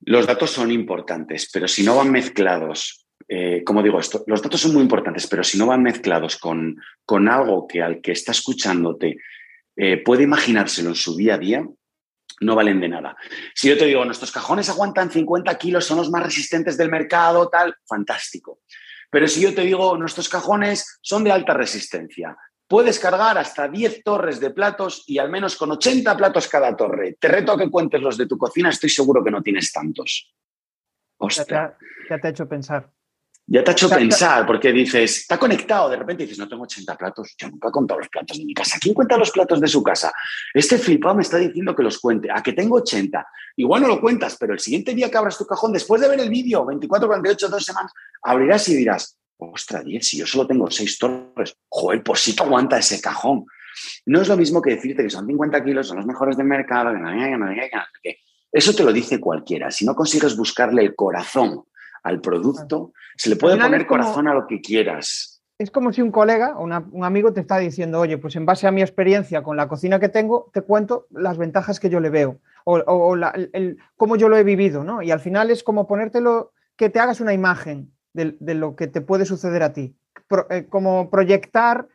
los 0.01 0.27
datos 0.27 0.51
son 0.51 0.69
importantes, 0.71 1.49
pero 1.51 1.67
si 1.67 1.83
no 1.83 1.95
van 1.95 2.11
mezclados, 2.11 3.07
eh, 3.27 3.63
como 3.65 3.81
digo 3.81 3.99
esto, 3.99 4.23
los 4.27 4.41
datos 4.41 4.61
son 4.61 4.73
muy 4.73 4.83
importantes, 4.83 5.25
pero 5.27 5.43
si 5.43 5.57
no 5.57 5.65
van 5.65 5.81
mezclados 5.81 6.37
con, 6.37 6.75
con 7.05 7.27
algo 7.29 7.67
que 7.67 7.81
al 7.81 7.99
que 7.99 8.11
está 8.11 8.31
escuchándote 8.31 9.17
eh, 9.75 9.97
puede 10.03 10.23
imaginárselo 10.23 10.89
en 10.89 10.95
su 10.95 11.15
día 11.15 11.35
a 11.35 11.37
día, 11.39 11.65
no 12.41 12.55
valen 12.55 12.79
de 12.79 12.89
nada. 12.89 13.15
Si 13.55 13.69
yo 13.69 13.77
te 13.77 13.85
digo, 13.85 14.03
nuestros 14.05 14.31
cajones 14.31 14.69
aguantan 14.69 15.11
50 15.11 15.57
kilos, 15.57 15.85
son 15.85 15.97
los 15.97 16.09
más 16.09 16.23
resistentes 16.23 16.77
del 16.77 16.91
mercado, 16.91 17.49
tal, 17.49 17.75
fantástico. 17.87 18.59
Pero 19.13 19.27
si 19.27 19.41
yo 19.41 19.53
te 19.53 19.61
digo, 19.61 19.95
nuestros 19.95 20.27
cajones 20.27 20.97
son 21.03 21.23
de 21.23 21.31
alta 21.31 21.53
resistencia, 21.53 22.35
puedes 22.67 22.97
cargar 22.97 23.37
hasta 23.37 23.67
10 23.67 24.03
torres 24.03 24.39
de 24.39 24.49
platos 24.49 25.03
y 25.05 25.19
al 25.19 25.29
menos 25.29 25.55
con 25.55 25.69
80 25.69 26.17
platos 26.17 26.47
cada 26.47 26.75
torre. 26.75 27.15
Te 27.19 27.27
reto 27.27 27.51
a 27.51 27.57
que 27.59 27.69
cuentes 27.69 28.01
los 28.01 28.17
de 28.17 28.25
tu 28.25 28.39
cocina, 28.39 28.69
estoy 28.69 28.89
seguro 28.89 29.23
que 29.23 29.29
no 29.29 29.43
tienes 29.43 29.71
tantos. 29.71 30.33
¿Qué 31.19 31.45
te, 31.45 31.55
ha, 31.55 31.77
hecho 32.23 32.49
pensar? 32.49 32.91
Ya 33.45 33.61
te 33.61 33.71
ha 33.71 33.73
hecho 33.73 33.89
pensar, 33.89 34.45
porque 34.45 34.71
dices, 34.71 35.17
está 35.17 35.37
conectado, 35.37 35.89
de 35.89 35.97
repente 35.97 36.23
dices, 36.23 36.39
no 36.39 36.47
tengo 36.47 36.63
80 36.63 36.95
platos, 36.95 37.35
yo 37.37 37.49
nunca 37.49 37.67
he 37.67 37.71
contado 37.71 37.99
los 37.99 38.07
platos 38.07 38.37
de 38.37 38.45
mi 38.45 38.53
casa. 38.53 38.77
¿Quién 38.79 38.93
cuenta 38.93 39.17
los 39.17 39.31
platos 39.31 39.59
de 39.59 39.67
su 39.67 39.83
casa? 39.83 40.13
Este 40.53 40.77
flipado 40.77 41.15
me 41.15 41.23
está 41.23 41.37
diciendo 41.37 41.75
que 41.75 41.83
los 41.83 41.99
cuente, 41.99 42.29
a 42.31 42.41
que 42.41 42.53
tengo 42.53 42.77
80. 42.77 43.27
Igual 43.57 43.81
no 43.81 43.89
lo 43.89 43.99
cuentas, 43.99 44.37
pero 44.39 44.53
el 44.53 44.59
siguiente 44.59 44.95
día 44.95 45.11
que 45.11 45.17
abras 45.17 45.37
tu 45.37 45.45
cajón, 45.45 45.73
después 45.73 46.01
de 46.01 46.07
ver 46.07 46.21
el 46.21 46.29
vídeo, 46.29 46.65
24, 46.65 47.07
48, 47.07 47.49
dos 47.49 47.65
semanas, 47.65 47.91
abrirás 48.21 48.69
y 48.69 48.75
dirás, 48.75 49.19
ostras, 49.37 49.83
10, 49.83 50.07
si 50.07 50.17
yo 50.17 50.25
solo 50.25 50.47
tengo 50.47 50.71
6 50.71 50.97
torres, 50.97 51.53
joder, 51.67 52.01
pues 52.01 52.21
sí 52.21 52.33
te 52.35 52.43
aguanta 52.43 52.77
ese 52.77 53.01
cajón. 53.01 53.45
No 54.05 54.21
es 54.21 54.29
lo 54.29 54.37
mismo 54.37 54.61
que 54.61 54.71
decirte 54.71 55.03
que 55.03 55.09
son 55.09 55.27
50 55.27 55.63
kilos, 55.65 55.87
son 55.87 55.97
los 55.97 56.05
mejores 56.05 56.37
del 56.37 56.47
mercado, 56.47 56.93
que 58.01 58.19
eso 58.51 58.73
te 58.73 58.83
lo 58.83 58.93
dice 58.93 59.19
cualquiera. 59.19 59.69
Si 59.69 59.85
no 59.85 59.95
consigues 59.95 60.37
buscarle 60.37 60.83
el 60.83 60.95
corazón 60.95 61.65
al 62.03 62.21
producto, 62.21 62.93
se 63.15 63.29
le 63.29 63.35
puede 63.35 63.57
poner 63.57 63.87
corazón 63.87 64.27
a 64.27 64.33
lo 64.33 64.45
que 64.45 64.61
quieras. 64.61 65.41
Es 65.57 65.71
como 65.71 65.93
si 65.93 66.01
un 66.01 66.11
colega 66.11 66.57
o 66.57 66.63
un 66.63 67.03
amigo 67.03 67.31
te 67.31 67.39
está 67.39 67.57
diciendo, 67.57 67.99
oye, 67.99 68.17
pues 68.17 68.35
en 68.35 68.45
base 68.45 68.67
a 68.67 68.71
mi 68.71 68.81
experiencia 68.81 69.43
con 69.43 69.55
la 69.55 69.67
cocina 69.67 69.99
que 69.99 70.09
tengo, 70.09 70.49
te 70.53 70.61
cuento 70.61 71.07
las 71.11 71.37
ventajas 71.37 71.79
que 71.79 71.89
yo 71.89 71.99
le 71.99 72.09
veo 72.09 72.39
o, 72.65 73.15
el, 73.15 73.77
cómo 73.95 74.15
yo 74.15 74.29
lo 74.29 74.37
he 74.37 74.43
vivido, 74.43 74.83
¿no? 74.83 75.01
Y 75.01 75.11
al 75.11 75.19
final 75.19 75.51
es 75.51 75.63
como 75.63 75.87
ponértelo, 75.87 76.51
que 76.75 76.89
te 76.89 76.99
hagas 76.99 77.21
una 77.21 77.33
imagen 77.33 77.91
de, 78.13 78.35
lo 78.55 78.75
que 78.75 78.87
te 78.87 79.01
puede 79.01 79.25
suceder 79.25 79.63
a 79.63 79.73
ti, 79.73 79.95
eh, 80.49 80.67
como 80.69 81.09
proyectar 81.09 81.87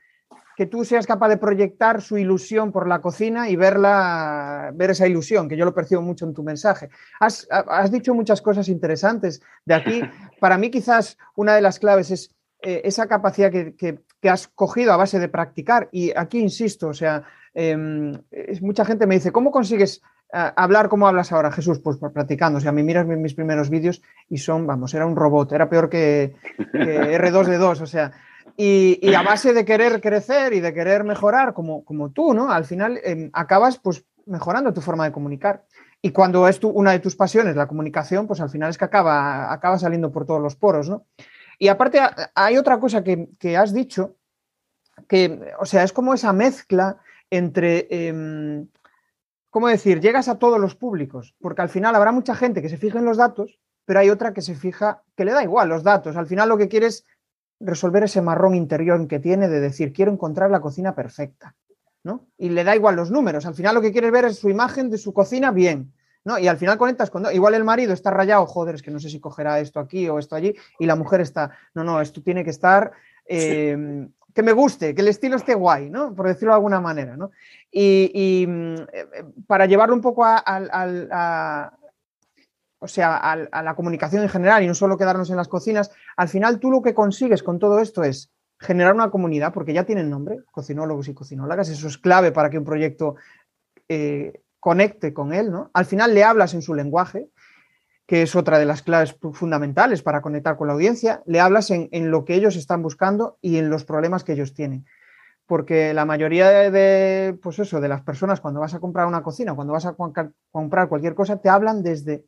que 0.58 0.66
tú 0.66 0.84
seas 0.84 1.06
capaz 1.06 1.28
de 1.28 1.36
proyectar 1.36 2.02
su 2.02 2.18
ilusión 2.18 2.72
por 2.72 2.88
la 2.88 3.00
cocina 3.00 3.48
y 3.48 3.54
verla, 3.54 4.72
ver 4.74 4.90
esa 4.90 5.06
ilusión, 5.06 5.48
que 5.48 5.56
yo 5.56 5.64
lo 5.64 5.72
percibo 5.72 6.02
mucho 6.02 6.26
en 6.26 6.34
tu 6.34 6.42
mensaje. 6.42 6.88
Has, 7.20 7.46
dicho 7.92 8.12
muchas 8.12 8.42
cosas 8.42 8.68
interesantes. 8.68 9.40
De 9.64 9.74
aquí, 9.74 10.02
para 10.40 10.58
mí 10.58 10.68
quizás 10.72 11.16
una 11.36 11.54
de 11.54 11.60
las 11.60 11.78
claves 11.78 12.10
es 12.10 12.34
eh, 12.60 12.80
esa 12.82 13.06
capacidad 13.06 13.52
que, 13.52 14.00
has 14.28 14.48
cogido 14.48 14.92
a 14.92 14.96
base 14.96 15.20
de 15.20 15.28
practicar. 15.28 15.88
Y 15.92 16.10
aquí 16.16 16.40
insisto, 16.40 16.88
o 16.88 16.94
sea, 16.94 17.22
em, 17.54 18.20
mucha 18.60 18.84
gente 18.84 19.06
me 19.06 19.14
dice, 19.14 19.30
¿cómo 19.30 19.52
consigues 19.52 20.02
eh, 20.32 20.50
hablar 20.56 20.88
como 20.88 21.06
hablas 21.06 21.30
ahora, 21.30 21.52
Jesús? 21.52 21.78
Pues 21.78 21.98
practicando. 22.12 22.58
O 22.58 22.60
sea, 22.60 22.70
a 22.70 22.74
mí 22.74 22.82
miras 22.82 23.06
mis 23.06 23.34
primeros 23.34 23.70
vídeos 23.70 24.02
y 24.28 24.38
son, 24.38 24.66
vamos, 24.66 24.92
era 24.92 25.06
un 25.06 25.14
robot, 25.14 25.52
era 25.52 25.70
peor 25.70 25.88
que, 25.88 26.34
que 26.72 27.16
R2D2, 27.20 27.80
o 27.80 27.86
sea 27.86 28.10
y, 28.60 29.14
a 29.14 29.22
base 29.22 29.52
de 29.54 29.64
querer 29.64 30.00
crecer 30.00 30.52
y 30.52 30.58
de 30.58 30.74
querer 30.74 31.04
mejorar, 31.04 31.54
como, 31.54 31.84
como 31.84 32.10
tú, 32.10 32.34
¿no? 32.34 32.50
Al 32.50 32.64
final 32.64 33.00
em, 33.04 33.30
acabas 33.32 33.78
pues 33.78 34.04
mejorando 34.26 34.74
tu 34.74 34.80
forma 34.80 35.04
de 35.04 35.12
comunicar. 35.12 35.64
Y 36.02 36.10
cuando 36.10 36.48
es 36.48 36.58
tu, 36.58 36.68
una 36.68 36.90
de 36.90 36.98
tus 36.98 37.14
pasiones, 37.14 37.54
la 37.54 37.68
comunicación, 37.68 38.26
pues 38.26 38.40
al 38.40 38.50
final 38.50 38.70
es 38.70 38.76
que 38.76 38.84
acaba, 38.84 39.52
acaba 39.52 39.78
saliendo 39.78 40.10
por 40.10 40.26
todos 40.26 40.42
los 40.42 40.56
poros, 40.56 40.88
¿no? 40.88 41.06
Y 41.56 41.68
aparte 41.68 42.00
hay 42.34 42.58
otra 42.58 42.80
cosa 42.80 43.04
que, 43.04 43.56
has 43.56 43.72
dicho, 43.72 44.16
que, 45.08 45.54
o 45.60 45.64
sea, 45.64 45.84
es 45.84 45.92
como 45.92 46.12
esa 46.12 46.32
mezcla 46.32 46.98
entre, 47.30 47.86
em, 47.90 48.66
¿cómo 49.50 49.68
decir? 49.68 50.00
Llegas 50.00 50.28
a 50.28 50.38
todos 50.38 50.58
los 50.58 50.74
públicos, 50.74 51.36
porque 51.40 51.62
al 51.62 51.68
final 51.68 51.94
habrá 51.94 52.10
mucha 52.10 52.34
gente 52.34 52.60
que 52.60 52.68
se 52.68 52.76
fija 52.76 52.98
en 52.98 53.04
los 53.04 53.18
datos, 53.18 53.60
pero 53.84 54.00
hay 54.00 54.10
otra 54.10 54.34
que 54.34 54.42
se 54.42 54.56
fija, 54.56 55.04
que 55.16 55.24
le 55.24 55.32
da 55.32 55.44
igual 55.44 55.68
los 55.68 55.84
datos. 55.84 56.16
Al 56.16 56.26
final 56.26 56.48
lo 56.48 56.58
que 56.58 56.68
quieres 56.68 57.04
resolver 57.60 58.04
ese 58.04 58.22
marrón 58.22 58.54
interior 58.54 59.06
que 59.08 59.18
tiene 59.18 59.48
de 59.48 59.60
decir, 59.60 59.92
quiero 59.92 60.12
encontrar 60.12 60.50
la 60.50 60.60
cocina 60.60 60.94
perfecta, 60.94 61.54
¿no? 62.04 62.26
Y 62.36 62.50
le 62.50 62.64
da 62.64 62.76
igual 62.76 62.96
los 62.96 63.10
números, 63.10 63.46
al 63.46 63.54
final 63.54 63.74
lo 63.74 63.80
que 63.80 63.92
quiere 63.92 64.10
ver 64.10 64.26
es 64.26 64.38
su 64.38 64.48
imagen 64.48 64.90
de 64.90 64.98
su 64.98 65.12
cocina 65.12 65.50
bien, 65.50 65.92
¿no? 66.24 66.38
Y 66.38 66.46
al 66.46 66.56
final 66.56 66.78
conectas 66.78 67.10
con, 67.10 67.26
igual 67.32 67.54
el 67.54 67.64
marido 67.64 67.92
está 67.92 68.10
rayado, 68.10 68.46
joder, 68.46 68.76
es 68.76 68.82
que 68.82 68.90
no 68.90 69.00
sé 69.00 69.10
si 69.10 69.20
cogerá 69.20 69.60
esto 69.60 69.80
aquí 69.80 70.08
o 70.08 70.18
esto 70.18 70.36
allí, 70.36 70.54
y 70.78 70.86
la 70.86 70.96
mujer 70.96 71.20
está, 71.20 71.50
no, 71.74 71.84
no, 71.84 72.00
esto 72.00 72.22
tiene 72.22 72.44
que 72.44 72.50
estar, 72.50 72.92
em, 73.26 74.10
que 74.34 74.42
me 74.42 74.52
guste, 74.52 74.94
que 74.94 75.00
el 75.00 75.08
estilo 75.08 75.36
esté 75.36 75.54
guay, 75.54 75.90
¿no? 75.90 76.14
Por 76.14 76.28
decirlo 76.28 76.52
de 76.52 76.56
alguna 76.56 76.80
manera, 76.80 77.16
¿no? 77.16 77.32
Y, 77.72 78.44
mm, 78.46 78.74
eh, 78.92 79.06
para 79.46 79.66
llevarlo 79.66 79.94
un 79.94 80.00
poco 80.00 80.24
a, 80.24 81.72
o 82.80 82.88
sea, 82.88 83.16
a, 83.16 83.62
la 83.62 83.74
comunicación 83.74 84.22
en 84.22 84.28
general 84.28 84.62
y 84.62 84.66
no 84.66 84.74
solo 84.74 84.96
quedarnos 84.96 85.30
en 85.30 85.36
las 85.36 85.48
cocinas, 85.48 85.90
al 86.16 86.28
final 86.28 86.60
tú 86.60 86.70
lo 86.70 86.82
que 86.82 86.94
consigues 86.94 87.42
con 87.42 87.58
todo 87.58 87.80
esto 87.80 88.04
es 88.04 88.30
generar 88.60 88.94
una 88.94 89.10
comunidad, 89.10 89.52
porque 89.52 89.72
ya 89.72 89.84
tienen 89.84 90.10
nombre, 90.10 90.40
cocinólogos 90.50 91.08
y 91.08 91.14
cocinólogas, 91.14 91.68
eso 91.68 91.88
es 91.88 91.98
clave 91.98 92.32
para 92.32 92.50
que 92.50 92.58
un 92.58 92.64
proyecto 92.64 93.16
eh, 93.88 94.42
conecte 94.60 95.12
con 95.12 95.32
él, 95.32 95.50
¿no? 95.50 95.70
Al 95.72 95.86
final 95.86 96.14
le 96.14 96.24
hablas 96.24 96.54
en 96.54 96.62
su 96.62 96.74
lenguaje, 96.74 97.28
que 98.06 98.22
es 98.22 98.34
otra 98.34 98.58
de 98.58 98.64
las 98.64 98.82
claves 98.82 99.16
fundamentales 99.32 100.02
para 100.02 100.22
conectar 100.22 100.56
con 100.56 100.66
la 100.66 100.72
audiencia, 100.72 101.22
le 101.26 101.40
hablas 101.40 101.70
en, 101.70 102.10
lo 102.10 102.24
que 102.24 102.34
ellos 102.34 102.56
están 102.56 102.82
buscando 102.82 103.36
y 103.42 103.58
en 103.58 103.68
los 103.68 103.84
problemas 103.84 104.24
que 104.24 104.32
ellos 104.32 104.54
tienen. 104.54 104.86
Porque 105.46 105.92
la 105.92 106.06
mayoría 106.06 106.70
de, 106.70 107.38
pues 107.42 107.58
eso, 107.58 107.80
de 107.80 107.88
las 107.88 108.02
personas 108.02 108.40
cuando 108.40 108.60
vas 108.60 108.74
a 108.74 108.80
comprar 108.80 109.06
una 109.06 109.22
cocina, 109.22 109.54
cuando 109.54 109.74
vas 109.74 109.84
a 109.84 109.94
comprar 110.50 110.88
cualquier 110.88 111.14
cosa, 111.14 111.36
te 111.40 111.50
hablan 111.50 111.82
desde 111.82 112.24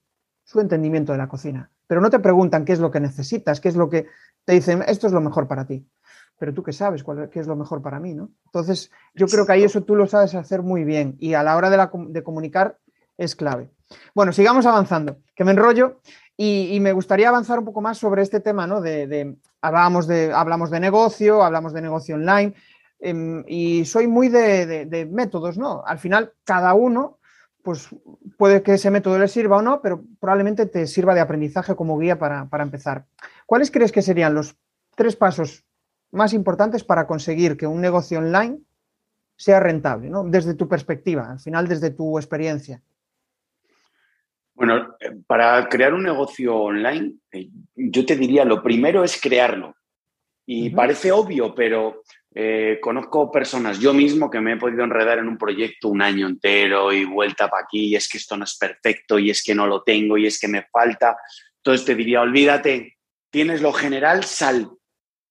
su 0.50 0.58
entendimiento 0.58 1.12
de 1.12 1.18
la 1.18 1.28
cocina. 1.28 1.70
Pero 1.86 2.00
no 2.00 2.10
te 2.10 2.18
preguntan 2.18 2.64
qué 2.64 2.72
es 2.72 2.80
lo 2.80 2.90
que 2.90 2.98
necesitas, 2.98 3.60
qué 3.60 3.68
es 3.68 3.76
lo 3.76 3.88
que 3.88 4.08
te 4.44 4.54
dicen, 4.54 4.82
esto 4.88 5.06
es 5.06 5.12
lo 5.12 5.20
mejor 5.20 5.46
para 5.46 5.64
ti. 5.64 5.86
Pero 6.40 6.52
tú 6.52 6.64
qué 6.64 6.72
sabes 6.72 7.04
cuál, 7.04 7.30
qué 7.30 7.38
es 7.38 7.46
lo 7.46 7.54
mejor 7.54 7.82
para 7.82 8.00
mí, 8.00 8.14
¿no? 8.14 8.30
Entonces, 8.46 8.90
yo 9.14 9.28
creo 9.28 9.46
que 9.46 9.52
ahí 9.52 9.62
eso 9.62 9.84
tú 9.84 9.94
lo 9.94 10.08
sabes 10.08 10.34
hacer 10.34 10.62
muy 10.62 10.82
bien 10.82 11.14
y 11.20 11.34
a 11.34 11.44
la 11.44 11.56
hora 11.56 11.70
de, 11.70 12.22
comunicar 12.24 12.78
es 13.16 13.36
clave. 13.36 13.70
Bueno, 14.12 14.32
sigamos 14.32 14.66
avanzando, 14.66 15.18
que 15.36 15.44
me 15.44 15.52
enrollo 15.52 16.00
y, 16.36 16.80
me 16.80 16.92
gustaría 16.92 17.28
avanzar 17.28 17.60
un 17.60 17.66
poco 17.66 17.80
más 17.80 17.98
sobre 17.98 18.22
este 18.22 18.40
tema, 18.40 18.66
¿no? 18.66 18.80
De, 18.80 19.36
hablamos, 19.60 20.08
de 20.08 20.32
hablamos 20.32 20.70
de 20.72 20.80
negocio, 20.80 21.44
hablamos 21.44 21.72
de 21.72 21.82
negocio 21.82 22.16
online 22.16 22.54
em, 22.98 23.44
y 23.46 23.84
soy 23.84 24.08
muy 24.08 24.28
de 24.28 25.08
métodos, 25.12 25.58
¿no? 25.58 25.84
Al 25.86 26.00
final, 26.00 26.32
cada 26.42 26.74
uno 26.74 27.19
pues 27.62 27.88
puede 28.36 28.62
que 28.62 28.74
ese 28.74 28.90
método 28.90 29.18
le 29.18 29.28
sirva 29.28 29.58
o 29.58 29.62
no, 29.62 29.80
pero 29.82 30.02
probablemente 30.18 30.66
te 30.66 30.86
sirva 30.86 31.14
de 31.14 31.20
aprendizaje 31.20 31.76
como 31.76 31.98
guía 31.98 32.18
para, 32.18 32.48
empezar. 32.60 33.06
¿Cuáles 33.46 33.70
crees 33.70 33.92
que 33.92 34.02
serían 34.02 34.34
los 34.34 34.56
tres 34.94 35.16
pasos 35.16 35.64
más 36.10 36.32
importantes 36.32 36.84
para 36.84 37.06
conseguir 37.06 37.56
que 37.56 37.66
un 37.66 37.80
negocio 37.80 38.18
online 38.18 38.60
sea 39.36 39.60
rentable, 39.60 40.10
¿no? 40.10 40.24
desde 40.24 40.54
tu 40.54 40.68
perspectiva, 40.68 41.30
al 41.30 41.40
final 41.40 41.68
desde 41.68 41.90
tu 41.90 42.18
experiencia? 42.18 42.82
Bueno, 44.54 44.94
para 45.26 45.68
crear 45.68 45.94
un 45.94 46.02
negocio 46.02 46.54
online, 46.54 47.14
eh, 47.32 47.48
yo 47.74 48.04
te 48.04 48.16
diría, 48.16 48.44
lo 48.44 48.62
primero 48.62 49.02
es 49.02 49.18
crearlo. 49.18 49.74
Y 50.44 50.70
parece 50.70 51.12
obvio, 51.12 51.54
pero 51.54 52.02
eh, 52.32 52.78
conozco 52.80 53.30
personas, 53.30 53.80
yo 53.80 53.92
mismo, 53.92 54.30
que 54.30 54.40
me 54.40 54.52
he 54.52 54.56
podido 54.56 54.84
enredar 54.84 55.18
en 55.18 55.28
un 55.28 55.36
proyecto 55.36 55.88
un 55.88 56.00
año 56.00 56.28
entero 56.28 56.92
y 56.92 57.04
vuelta 57.04 57.48
para 57.48 57.64
aquí, 57.64 57.86
y 57.86 57.96
es 57.96 58.08
que 58.08 58.18
esto 58.18 58.36
no 58.36 58.44
es 58.44 58.56
perfecto, 58.56 59.18
y 59.18 59.30
es 59.30 59.42
que 59.42 59.54
no 59.54 59.66
lo 59.66 59.82
tengo, 59.82 60.16
y 60.16 60.26
es 60.26 60.38
que 60.38 60.48
me 60.48 60.66
falta. 60.70 61.16
Entonces 61.56 61.84
te 61.84 61.94
diría, 61.94 62.20
olvídate, 62.20 62.98
tienes 63.30 63.62
lo 63.62 63.72
general, 63.72 64.24
sal, 64.24 64.70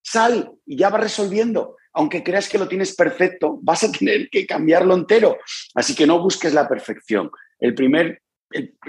sal 0.01 0.51
y 0.65 0.77
ya 0.77 0.89
vas 0.89 1.01
resolviendo. 1.01 1.77
Aunque 1.93 2.23
creas 2.23 2.47
que 2.47 2.57
lo 2.57 2.67
tienes 2.67 2.95
perfecto, 2.95 3.59
vas 3.61 3.83
a 3.83 3.91
tener 3.97 4.29
que 4.29 4.45
cambiarlo 4.45 4.93
entero. 4.93 5.37
Así 5.75 5.95
que 5.95 6.05
no 6.07 6.21
busques 6.21 6.53
la 6.53 6.67
perfección. 6.67 7.31
El 7.59 7.73
primer, 7.73 8.21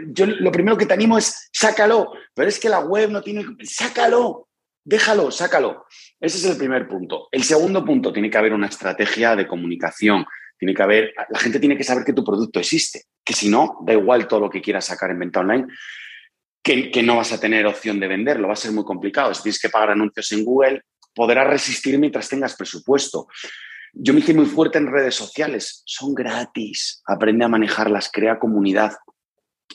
yo 0.08 0.26
lo 0.26 0.52
primero 0.52 0.76
que 0.76 0.86
te 0.86 0.94
animo 0.94 1.16
es 1.16 1.48
sácalo, 1.52 2.12
pero 2.34 2.48
es 2.48 2.58
que 2.58 2.68
la 2.68 2.80
web 2.80 3.10
no 3.10 3.22
tiene, 3.22 3.44
sácalo, 3.62 4.48
déjalo, 4.84 5.30
sácalo. 5.30 5.86
Ese 6.20 6.38
es 6.38 6.44
el 6.44 6.56
primer 6.56 6.88
punto. 6.88 7.28
El 7.30 7.44
segundo 7.44 7.84
punto, 7.84 8.12
tiene 8.12 8.30
que 8.30 8.38
haber 8.38 8.52
una 8.52 8.66
estrategia 8.66 9.36
de 9.36 9.46
comunicación. 9.46 10.24
Tiene 10.58 10.74
que 10.74 10.82
haber, 10.82 11.14
la 11.30 11.38
gente 11.38 11.58
tiene 11.58 11.76
que 11.76 11.84
saber 11.84 12.04
que 12.04 12.12
tu 12.12 12.24
producto 12.24 12.60
existe, 12.60 13.04
que 13.24 13.32
si 13.32 13.48
no, 13.48 13.78
da 13.86 13.94
igual 13.94 14.28
todo 14.28 14.40
lo 14.40 14.50
que 14.50 14.60
quieras 14.60 14.84
sacar 14.84 15.10
en 15.10 15.18
venta 15.18 15.40
online, 15.40 15.66
que, 16.62 16.90
que 16.90 17.02
no 17.02 17.16
vas 17.16 17.32
a 17.32 17.40
tener 17.40 17.66
opción 17.66 17.98
de 17.98 18.08
venderlo, 18.08 18.48
va 18.48 18.52
a 18.52 18.56
ser 18.56 18.72
muy 18.72 18.84
complicado. 18.84 19.32
Si 19.32 19.42
tienes 19.42 19.60
que 19.60 19.70
pagar 19.70 19.90
anuncios 19.90 20.30
en 20.32 20.44
Google, 20.44 20.82
podrás 21.14 21.46
resistir 21.46 21.98
mientras 21.98 22.28
tengas 22.28 22.56
presupuesto. 22.56 23.26
Yo 23.92 24.14
me 24.14 24.20
hice 24.20 24.34
muy 24.34 24.46
fuerte 24.46 24.78
en 24.78 24.86
redes 24.86 25.14
sociales, 25.14 25.82
son 25.84 26.14
gratis, 26.14 27.02
aprende 27.06 27.44
a 27.44 27.48
manejarlas, 27.48 28.10
crea 28.12 28.38
comunidad. 28.38 28.92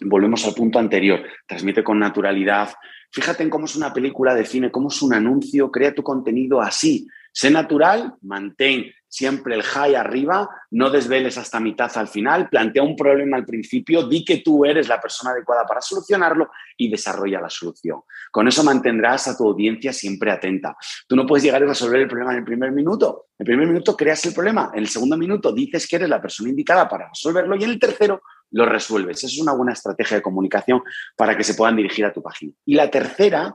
Volvemos 0.01 0.45
al 0.45 0.53
punto 0.53 0.79
anterior, 0.79 1.23
transmite 1.47 1.83
con 1.83 1.99
naturalidad, 1.99 2.69
Fíjate 3.15 3.43
en 3.43 3.49
cómo 3.49 3.63
es 3.63 3.77
una 3.77 3.93
película 3.93 4.35
de 4.35 4.43
cine, 4.43 4.71
cómo 4.71 4.89
es 4.89 5.01
un 5.01 5.13
anuncio, 5.13 5.71
crea 5.71 5.95
tu 5.95 6.03
contenido 6.03 6.59
así. 6.59 7.07
Sé 7.31 7.49
natural, 7.49 8.13
mantén 8.21 8.91
siempre 9.07 9.55
el 9.55 9.63
high 9.63 9.95
arriba, 9.95 10.49
no 10.71 10.89
desveles 10.89 11.37
hasta 11.37 11.61
mitad 11.61 11.89
al 11.95 12.09
final, 12.09 12.49
plantea 12.49 12.83
un 12.83 12.97
problema 12.97 13.37
al 13.37 13.45
principio, 13.45 14.05
di 14.05 14.25
que 14.25 14.39
tú 14.39 14.65
eres 14.65 14.89
la 14.89 14.99
persona 14.99 15.31
adecuada 15.31 15.65
para 15.65 15.79
solucionarlo 15.79 16.49
y 16.75 16.89
desarrolla 16.89 17.39
la 17.39 17.49
solución. 17.49 18.01
Con 18.31 18.49
eso 18.49 18.65
mantendrás 18.65 19.29
a 19.29 19.37
tu 19.37 19.47
audiencia 19.47 19.93
siempre 19.93 20.31
atenta. 20.31 20.75
Tú 21.07 21.15
no 21.15 21.25
puedes 21.25 21.45
llegar 21.45 21.63
a 21.63 21.67
resolver 21.67 22.01
el 22.01 22.09
problema 22.09 22.33
en 22.33 22.39
el 22.39 22.43
primer 22.43 22.73
minuto. 22.73 23.27
En 23.39 23.45
el 23.45 23.47
primer 23.47 23.67
minuto 23.67 23.95
creas 23.95 24.25
el 24.25 24.33
problema, 24.33 24.71
en 24.73 24.79
el 24.79 24.89
segundo 24.89 25.15
minuto 25.15 25.53
dices 25.53 25.87
que 25.87 25.95
eres 25.95 26.09
la 26.09 26.21
persona 26.21 26.49
indicada 26.49 26.89
para 26.89 27.07
resolverlo 27.07 27.55
y 27.55 27.63
en 27.63 27.69
el 27.69 27.79
tercero 27.79 28.21
lo 28.55 28.65
resuelves. 28.65 29.17
Esa 29.17 29.27
es 29.27 29.37
una 29.37 29.51
buena 29.51 29.73
estrategia 29.73 30.17
de 30.17 30.23
comunicación 30.23 30.81
para 31.17 31.35
que 31.35 31.43
se 31.43 31.55
puedan 31.55 31.75
dirigir 31.75 32.05
a 32.05 32.13
tu 32.13 32.23
página. 32.23 32.53
Y 32.65 32.75
la 32.75 32.89
tercera 32.89 33.53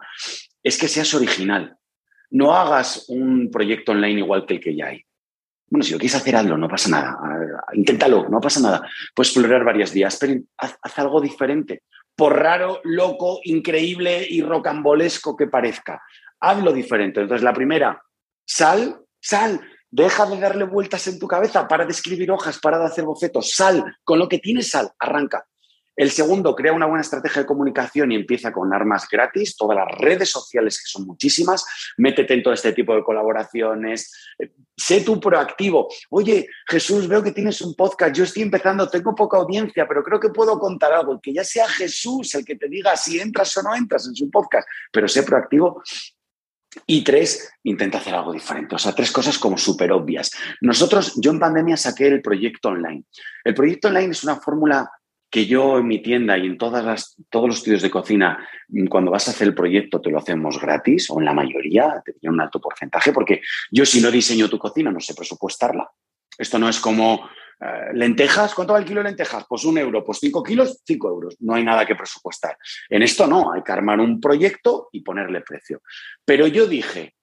es 0.63 0.77
que 0.77 0.89
seas 0.89 1.15
original. 1.15 1.75
No 2.31 2.55
hagas 2.55 3.07
un 3.09 3.51
proyecto 3.51 3.93
online 3.93 4.21
igual 4.21 4.45
que 4.45 4.55
el 4.55 4.61
que 4.61 4.77
ya 4.77 4.89
hay. 4.89 5.03
Bueno, 5.69 5.85
si 5.85 5.93
lo 5.93 5.99
quieres 5.99 6.17
hacer, 6.17 6.37
hazlo, 6.37 6.59
no 6.59 6.69
pasa 6.69 6.91
nada. 6.91 7.17
Inténtalo, 7.73 8.29
no 8.29 8.41
pasa 8.41 8.61
nada. 8.61 8.87
Puedes 9.15 9.31
explorar 9.31 9.65
varios 9.65 9.91
días, 9.93 10.19
pero 10.21 10.35
haz, 10.59 10.77
haz 10.83 10.99
algo 10.99 11.21
diferente. 11.21 11.83
Por 12.15 12.39
raro, 12.39 12.83
loco, 12.85 13.41
increíble 13.45 14.27
y 14.29 14.43
rocambolesco 14.43 15.35
que 15.35 15.47
parezca. 15.47 16.03
Hazlo 16.41 16.75
diferente. 16.75 17.23
Entonces, 17.23 17.43
la 17.43 17.55
primera, 17.55 18.03
sal, 18.45 19.01
sal, 19.19 19.61
Deja 19.91 20.27
de 20.27 20.39
darle 20.39 20.65
vueltas 20.65 21.07
en 21.09 21.19
tu 21.19 21.27
cabeza, 21.27 21.67
para 21.67 21.85
de 21.85 21.93
escribir 21.93 22.31
hojas, 22.31 22.59
para 22.59 22.79
de 22.79 22.85
hacer 22.85 23.05
bocetos, 23.05 23.53
sal, 23.53 23.97
con 24.05 24.19
lo 24.19 24.29
que 24.29 24.39
tienes 24.39 24.71
sal, 24.71 24.91
arranca. 24.99 25.47
El 25.97 26.11
segundo, 26.11 26.55
crea 26.55 26.73
una 26.73 26.87
buena 26.87 27.03
estrategia 27.03 27.43
de 27.43 27.47
comunicación 27.47 28.11
y 28.11 28.15
empieza 28.15 28.53
con 28.53 28.73
armas 28.73 29.07
gratis, 29.11 29.57
todas 29.57 29.77
las 29.77 29.89
redes 29.99 30.31
sociales, 30.31 30.79
que 30.79 30.89
son 30.89 31.05
muchísimas, 31.05 31.65
métete 31.99 32.33
en 32.33 32.43
todo 32.43 32.55
este 32.55 32.73
tipo 32.73 32.95
de 32.95 33.03
colaboraciones, 33.03 34.11
eh, 34.39 34.53
sé 34.75 35.03
tú 35.03 35.21
proactivo. 35.21 35.89
Oye, 36.09 36.49
Jesús, 36.69 37.07
veo 37.07 37.23
que 37.23 37.33
tienes 37.33 37.61
un 37.61 37.75
podcast, 37.75 38.15
yo 38.15 38.25
estoy 38.25 38.45
empezando, 38.45 38.89
tengo 38.89 39.15
poca 39.15 39.37
audiencia, 39.37 39.87
pero 39.87 40.03
creo 40.03 40.19
que 40.19 40.31
puedo 40.31 40.59
contar 40.59 40.93
algo, 40.93 41.21
que 41.21 41.35
ya 41.35 41.45
sea 41.45 41.69
Jesús 41.69 42.35
el 42.35 42.47
que 42.47 42.57
te 42.57 42.69
diga 42.69 42.97
si 42.97 43.21
entras 43.21 43.55
o 43.59 43.63
no 43.63 43.75
entras 43.75 44.07
en 44.07 44.15
su 44.15 44.31
podcast, 44.31 44.67
pero 44.91 45.07
sé 45.07 45.25
proactivo 45.25 45.83
y 46.87 47.03
tres, 47.03 47.53
intenta 47.65 47.99
hacer 47.99 48.15
algo 48.15 48.33
diferente. 48.33 48.75
O 48.75 48.79
sea, 48.79 48.95
tres 48.95 49.11
cosas 49.11 49.39
como 49.39 49.59
súper 49.59 49.93
obvias. 49.93 50.31
Nosotros, 50.61 51.15
yo 51.17 51.31
en 51.31 51.41
pandemia 51.41 51.77
saqué 51.77 52.07
el 52.07 52.23
proyecto 52.23 52.69
online. 52.69 53.05
El 53.45 53.55
proyecto 53.55 53.89
online 53.89 54.13
es 54.13 54.25
una 54.25 54.37
fórmula 54.37 54.91
que 55.31 55.47
yo 55.47 55.79
en 55.79 55.87
mi 55.87 56.03
tienda 56.03 56.37
y 56.37 56.47
en 56.47 56.59
todas 56.59 56.85
las, 56.85 57.17
todos 57.31 57.49
los 57.49 57.59
estudios 57.59 57.83
de 57.83 57.91
cocina, 57.91 58.45
cuando 58.89 59.13
vas 59.13 59.29
a 59.29 59.31
hacer 59.31 59.47
el 59.47 59.55
proyecto 59.55 60.01
te 60.01 60.11
lo 60.11 60.19
hacemos 60.19 60.61
gratis 60.61 61.09
o 61.09 61.21
en 61.21 61.25
la 61.25 61.33
mayoría, 61.33 62.03
te 62.05 62.29
un 62.29 62.41
alto 62.41 62.61
porcentaje, 62.61 63.13
porque 63.13 63.41
yo 63.71 63.87
si 63.87 64.01
no 64.01 64.11
diseño 64.11 64.49
tu 64.49 64.59
cocina 64.59 64.91
no 64.91 64.99
sé 64.99 65.15
presupuestarla. 65.15 65.89
Esto 66.37 66.59
no 66.59 66.69
es 66.69 66.81
como 66.81 67.29
lentejas, 67.93 68.55
¿cuánto 68.55 68.73
va 68.73 68.79
el 68.79 68.85
kilo 68.85 69.03
de 69.03 69.09
lentejas? 69.09 69.45
Pues 69.49 69.65
un 69.65 69.79
euro, 69.79 70.05
pues 70.05 70.19
cinco 70.21 70.43
kilos, 70.43 70.81
cinco 70.85 71.09
euros. 71.09 71.37
No 71.41 71.55
hay 71.55 71.65
nada 71.65 71.85
que 71.87 71.95
presupuestar. 71.95 72.57
En 72.89 73.03
esto 73.03 73.27
no, 73.27 73.53
hay 73.53 73.63
que 73.63 73.73
armar 73.73 74.01
un 74.01 74.21
proyecto 74.21 74.89
y 74.93 75.03
ponerle 75.03 75.43
precio. 75.43 75.83
Pero 76.25 76.47
yo 76.47 76.67
dije, 76.67 77.15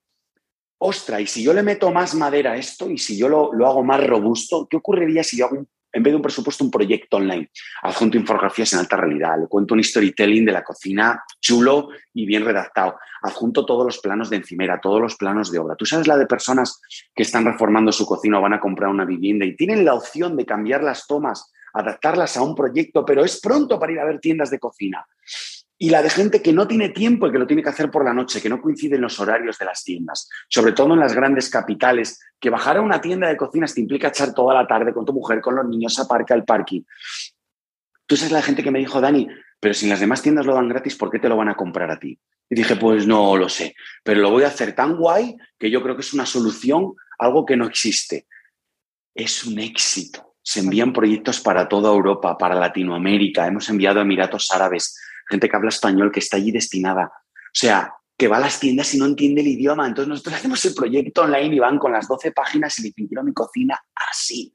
ostra, 0.78 1.20
y 1.20 1.26
si 1.26 1.42
yo 1.42 1.52
le 1.52 1.62
meto 1.62 1.90
más 1.90 2.14
madera 2.14 2.52
a 2.52 2.56
esto 2.56 2.88
y 2.88 2.98
si 2.98 3.18
yo 3.18 3.28
lo, 3.28 3.52
lo 3.52 3.66
hago 3.66 3.82
más 3.82 4.06
robusto, 4.06 4.66
¿qué 4.70 4.76
ocurriría 4.76 5.24
si 5.24 5.38
yo 5.38 5.46
hago 5.46 5.56
un 5.56 5.68
en 5.92 6.02
vez 6.02 6.12
de 6.12 6.16
un 6.16 6.22
presupuesto, 6.22 6.64
un 6.64 6.70
proyecto 6.70 7.16
online. 7.16 7.50
Adjunto 7.82 8.16
infografías 8.16 8.72
en 8.72 8.80
alta 8.80 8.96
realidad, 8.96 9.38
le 9.40 9.46
cuento 9.46 9.74
un 9.74 9.82
storytelling 9.82 10.44
de 10.44 10.52
la 10.52 10.62
cocina 10.62 11.22
chulo 11.40 11.88
y 12.14 12.26
bien 12.26 12.44
redactado. 12.44 12.96
Adjunto 13.22 13.64
todos 13.64 13.84
los 13.84 13.98
planos 13.98 14.30
de 14.30 14.36
encimera, 14.36 14.80
todos 14.80 15.00
los 15.00 15.16
planos 15.16 15.50
de 15.50 15.58
obra. 15.58 15.76
Tú 15.76 15.86
sabes 15.86 16.06
la 16.06 16.16
de 16.16 16.26
personas 16.26 16.80
que 17.14 17.22
están 17.22 17.44
reformando 17.44 17.92
su 17.92 18.06
cocina 18.06 18.38
o 18.38 18.42
van 18.42 18.54
a 18.54 18.60
comprar 18.60 18.90
una 18.90 19.04
vivienda 19.04 19.44
y 19.44 19.56
tienen 19.56 19.84
la 19.84 19.94
opción 19.94 20.36
de 20.36 20.46
cambiar 20.46 20.82
las 20.82 21.06
tomas, 21.06 21.52
adaptarlas 21.72 22.36
a 22.36 22.42
un 22.42 22.54
proyecto, 22.54 23.04
pero 23.04 23.24
es 23.24 23.40
pronto 23.40 23.78
para 23.78 23.92
ir 23.92 24.00
a 24.00 24.04
ver 24.04 24.20
tiendas 24.20 24.50
de 24.50 24.58
cocina 24.58 25.06
y 25.80 25.90
la 25.90 26.02
de 26.02 26.10
gente 26.10 26.42
que 26.42 26.52
no 26.52 26.66
tiene 26.66 26.88
tiempo 26.88 27.28
y 27.28 27.32
que 27.32 27.38
lo 27.38 27.46
tiene 27.46 27.62
que 27.62 27.68
hacer 27.68 27.88
por 27.90 28.04
la 28.04 28.12
noche, 28.12 28.42
que 28.42 28.48
no 28.48 28.60
coinciden 28.60 29.00
los 29.00 29.20
horarios 29.20 29.58
de 29.58 29.64
las 29.64 29.84
tiendas, 29.84 30.28
sobre 30.48 30.72
todo 30.72 30.94
en 30.94 31.00
las 31.00 31.14
grandes 31.14 31.48
capitales, 31.48 32.20
que 32.40 32.50
bajar 32.50 32.78
a 32.78 32.82
una 32.82 33.00
tienda 33.00 33.28
de 33.28 33.36
cocinas 33.36 33.74
te 33.74 33.80
implica 33.80 34.08
echar 34.08 34.34
toda 34.34 34.54
la 34.54 34.66
tarde 34.66 34.92
con 34.92 35.04
tu 35.04 35.12
mujer, 35.12 35.40
con 35.40 35.54
los 35.54 35.66
niños, 35.66 35.98
a 36.00 36.08
parque 36.08 36.34
al 36.34 36.44
parking. 36.44 36.82
Tú 38.06 38.16
sabes 38.16 38.32
la 38.32 38.42
gente 38.42 38.64
que 38.64 38.72
me 38.72 38.80
dijo, 38.80 39.00
Dani, 39.00 39.28
pero 39.60 39.72
si 39.72 39.88
las 39.88 40.00
demás 40.00 40.20
tiendas 40.20 40.46
lo 40.46 40.54
dan 40.54 40.68
gratis, 40.68 40.96
¿por 40.96 41.10
qué 41.10 41.20
te 41.20 41.28
lo 41.28 41.36
van 41.36 41.48
a 41.48 41.54
comprar 41.54 41.90
a 41.90 41.98
ti? 41.98 42.18
Y 42.50 42.54
dije, 42.56 42.74
pues 42.74 43.06
no 43.06 43.36
lo 43.36 43.48
sé, 43.48 43.76
pero 44.02 44.20
lo 44.20 44.30
voy 44.30 44.42
a 44.42 44.48
hacer 44.48 44.74
tan 44.74 44.96
guay 44.96 45.36
que 45.58 45.70
yo 45.70 45.82
creo 45.82 45.94
que 45.94 46.02
es 46.02 46.12
una 46.12 46.26
solución, 46.26 46.94
algo 47.18 47.46
que 47.46 47.56
no 47.56 47.66
existe. 47.66 48.26
Es 49.14 49.44
un 49.44 49.58
éxito. 49.58 50.34
Se 50.42 50.60
envían 50.60 50.92
proyectos 50.92 51.40
para 51.40 51.68
toda 51.68 51.92
Europa, 51.92 52.38
para 52.38 52.54
Latinoamérica, 52.54 53.46
hemos 53.46 53.68
enviado 53.68 53.98
a 53.98 54.02
Emiratos 54.02 54.50
Árabes, 54.50 54.96
gente 55.28 55.48
que 55.48 55.56
habla 55.56 55.68
español, 55.68 56.12
que 56.12 56.20
está 56.20 56.36
allí 56.36 56.52
destinada. 56.52 57.04
O 57.06 57.54
sea, 57.54 57.92
que 58.16 58.28
va 58.28 58.38
a 58.38 58.40
las 58.40 58.58
tiendas 58.58 58.92
y 58.94 58.98
no 58.98 59.06
entiende 59.06 59.40
el 59.40 59.46
idioma. 59.46 59.86
Entonces 59.86 60.08
nosotros 60.08 60.34
hacemos 60.34 60.64
el 60.64 60.74
proyecto 60.74 61.22
online 61.22 61.54
y 61.54 61.58
van 61.60 61.78
con 61.78 61.92
las 61.92 62.08
12 62.08 62.32
páginas 62.32 62.78
y 62.80 62.82
le 62.82 62.92
quiero 62.92 63.22
mi 63.22 63.32
cocina 63.32 63.80
así. 63.94 64.52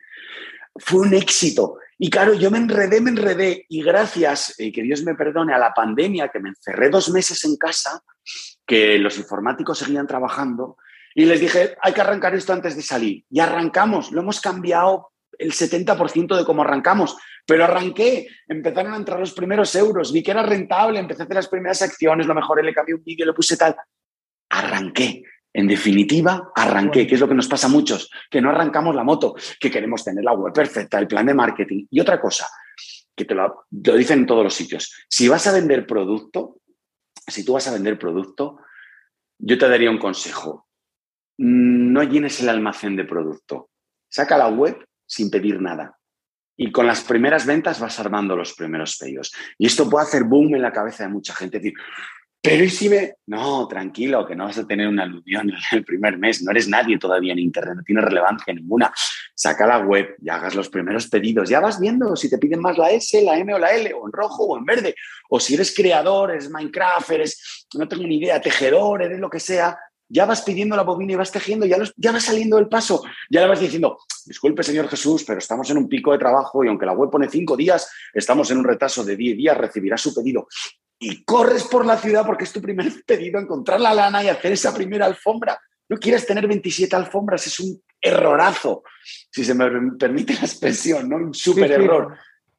Fue 0.75 1.01
un 1.01 1.13
éxito. 1.13 1.77
Y 1.97 2.09
claro, 2.09 2.33
yo 2.33 2.51
me 2.51 2.57
enredé, 2.57 2.99
me 2.99 3.12
enredé. 3.12 3.65
Y 3.69 3.81
gracias, 3.81 4.55
y 4.59 4.71
que 4.71 4.81
Dios 4.81 5.03
me 5.03 5.15
perdone, 5.15 5.53
a 5.53 5.57
la 5.57 5.73
pandemia, 5.73 6.27
que 6.27 6.39
me 6.39 6.49
encerré 6.49 6.89
dos 6.89 7.09
meses 7.09 7.45
en 7.45 7.55
casa, 7.55 8.03
que 8.65 8.97
los 8.97 9.17
informáticos 9.17 9.77
seguían 9.77 10.07
trabajando, 10.07 10.75
y 11.15 11.25
les 11.25 11.39
dije, 11.39 11.77
hay 11.81 11.93
que 11.93 12.01
arrancar 12.01 12.36
esto 12.36 12.53
antes 12.53 12.75
de 12.75 12.81
salir. 12.81 13.23
Y 13.29 13.39
arrancamos, 13.39 14.12
lo 14.12 14.21
hemos 14.21 14.41
cambiado 14.41 15.12
el 15.38 15.52
70% 15.52 16.36
de 16.36 16.46
cómo 16.46 16.62
arrancamos. 16.62 17.15
Pero 17.46 17.65
arranqué, 17.65 18.28
empezaron 18.48 18.93
a 18.93 18.98
entrar 18.98 19.19
los 19.19 19.34
primeros 19.34 19.76
euros, 19.76 20.13
vi 20.13 20.24
que 20.24 20.32
era 20.32 20.43
rentable, 20.43 21.00
empecé 21.00 21.24
a 21.24 21.26
hacer 21.26 21.36
las 21.36 21.50
primeras 21.50 21.82
acciones, 21.82 22.28
lo 22.28 22.36
mejor 22.36 22.63
le 22.63 22.74
cambié 22.74 22.96
un 22.96 23.04
vídeo, 23.04 23.26
le 23.26 23.34
puse 23.34 23.58
tal. 23.58 23.76
Arranqué. 24.50 25.24
En 25.56 25.67
definitiva, 25.67 26.52
arranqué, 26.56 27.06
que 27.06 27.13
es 27.13 27.22
lo 27.22 27.28
que 27.28 27.36
nos 27.36 27.48
pasa 27.48 27.67
a 27.67 27.69
muchos, 27.69 28.10
que 28.32 28.41
no 28.41 28.50
arrancamos 28.50 28.96
la 28.96 29.04
moto, 29.04 29.36
que 29.60 29.69
queremos 29.69 30.04
tener 30.04 30.24
la 30.24 30.34
web 30.34 30.52
perfecta, 30.52 30.98
el 30.98 31.08
plan 31.08 31.28
de 31.28 31.36
marketing. 31.36 31.86
Y 31.91 32.00
otra 32.00 32.19
cosa, 32.19 32.48
que 33.15 33.26
te 33.26 33.36
lo, 33.36 33.65
lo 33.69 33.96
dicen 33.96 34.19
en 34.19 34.26
todos 34.26 34.43
los 34.43 34.54
sitios, 34.54 35.06
si 35.08 35.28
vas 35.28 35.46
a 35.46 35.52
vender 35.52 35.86
producto, 35.86 36.58
si 37.28 37.46
tú 37.46 37.54
vas 37.54 37.67
a 37.67 37.74
vender 37.74 38.00
producto, 38.00 38.58
yo 39.38 39.58
te 39.58 39.67
daría 39.67 39.91
un 39.91 40.00
consejo. 40.00 40.67
No 41.38 42.04
llenes 42.04 42.41
el 42.41 42.50
almacén 42.50 42.96
de 42.96 43.06
producto. 43.06 43.69
Saca 44.10 44.38
la 44.38 44.48
web 44.48 44.84
sin 45.13 45.30
pedir 45.30 45.62
nada. 45.62 45.97
Y 46.56 46.71
con 46.71 46.86
las 46.86 47.02
primeras 47.02 47.45
ventas 47.45 47.80
vas 47.80 47.99
armando 47.99 48.36
los 48.36 48.54
primeros 48.54 48.97
pedidos. 48.97 49.34
Y 49.58 49.65
esto 49.65 49.89
puede 49.89 50.06
hacer 50.06 50.23
boom 50.23 50.56
en 50.56 50.62
la 50.62 50.71
cabeza 50.71 51.04
de 51.04 51.10
mucha 51.10 51.34
gente. 51.34 51.58
Decir, 51.58 51.73
pero 52.41 52.63
¿y 52.63 52.69
si 52.69 52.89
me...? 52.89 53.13
No, 53.28 53.67
tranquilo, 53.67 54.26
que 54.26 54.36
no 54.36 54.43
vas 54.43 54.58
a 54.58 54.67
tener 54.67 54.88
una 54.88 55.04
alusión 55.04 55.52
el 55.71 55.86
primer 55.86 56.17
mes. 56.17 56.43
No 56.43 56.52
eres 56.52 56.67
nadie 56.67 56.99
todavía 56.99 57.34
en 57.34 57.39
Internet, 57.39 57.78
no 57.78 57.84
tiene 57.84 58.02
relevancia 58.02 58.54
ninguna. 58.54 58.93
Saca 59.34 59.65
la 59.65 59.80
web 59.80 60.15
y 60.21 60.30
hagas 60.30 60.54
los 60.54 60.69
primeros 60.69 61.08
pedidos. 61.08 61.49
Ya 61.49 61.60
vas 61.60 61.80
viendo 61.80 62.15
si 62.15 62.30
te 62.30 62.38
piden 62.38 62.60
más 62.60 62.78
la 62.78 62.91
S, 62.91 63.19
la 63.23 63.38
M 63.38 63.54
o 63.54 63.60
la 63.60 63.71
L, 63.71 63.93
o 63.93 64.06
en 64.06 64.12
rojo 64.12 64.43
o 64.43 64.58
en 64.58 64.65
verde. 64.65 64.93
O 65.30 65.39
si 65.39 65.56
eres 65.56 65.73
creador, 65.73 66.32
eres 66.32 66.49
Minecraft, 66.49 67.10
eres, 67.12 67.67
no 67.76 67.88
tengo 67.88 68.04
ni 68.04 68.17
idea, 68.17 68.41
tejedor, 68.41 69.02
eres 69.02 69.19
lo 69.19 69.30
que 69.30 69.39
sea, 69.39 69.78
ya 70.13 70.26
vas 70.26 70.43
pidiendo 70.43 70.76
la 70.76 70.84
bobina 70.84 71.13
y 71.13 71.15
vas 71.15 71.32
tejiendo, 71.32 71.65
ya, 71.65 71.78
ya 71.97 72.12
vas 72.12 72.23
saliendo 72.23 72.58
del 72.58 72.69
paso, 72.69 73.04
ya 73.32 73.41
le 73.41 73.47
vas 73.47 73.60
diciendo, 73.60 73.97
disculpe 74.26 74.62
señor 74.62 74.88
Jesús, 74.88 75.23
pero 75.26 75.39
estamos 75.39 75.67
en 75.71 75.78
un 75.78 75.89
pico 75.89 76.12
de 76.12 76.19
trabajo 76.19 76.63
y 76.63 76.67
aunque 76.67 76.86
la 76.86 76.93
web 76.93 77.10
pone 77.10 77.28
cinco 77.28 77.58
días, 77.58 77.91
estamos 78.13 78.52
en 78.52 78.60
un 78.60 78.63
retraso 78.63 79.04
de 79.04 79.15
diez 79.15 79.36
días, 79.36 79.58
recibirá 79.58 79.97
su 79.97 80.13
pedido. 80.13 80.47
Y 80.99 81.23
corres 81.23 81.63
por 81.63 81.84
la 81.86 81.97
ciudad 81.97 82.26
porque 82.28 82.43
es 82.43 82.54
tu 82.54 82.62
primer 82.62 82.86
pedido, 83.08 83.39
encontrar 83.39 83.82
la 83.82 83.93
lana 83.93 84.23
y 84.23 84.30
hacer 84.30 84.52
esa 84.52 84.73
primera 84.73 85.08
alfombra. 85.08 85.60
No 85.89 85.97
quieres 85.97 86.26
tener 86.28 86.47
27 86.47 86.95
alfombras, 86.95 87.47
es 87.47 87.60
un 87.60 87.82
errorazo, 87.99 88.84
si 89.32 89.43
se 89.43 89.56
me 89.56 89.65
permite 89.97 90.34
la 90.36 90.41
expresión, 90.41 91.10
¿no? 91.10 91.15
Un 91.17 91.34
súper 91.34 91.71
error. 91.71 92.15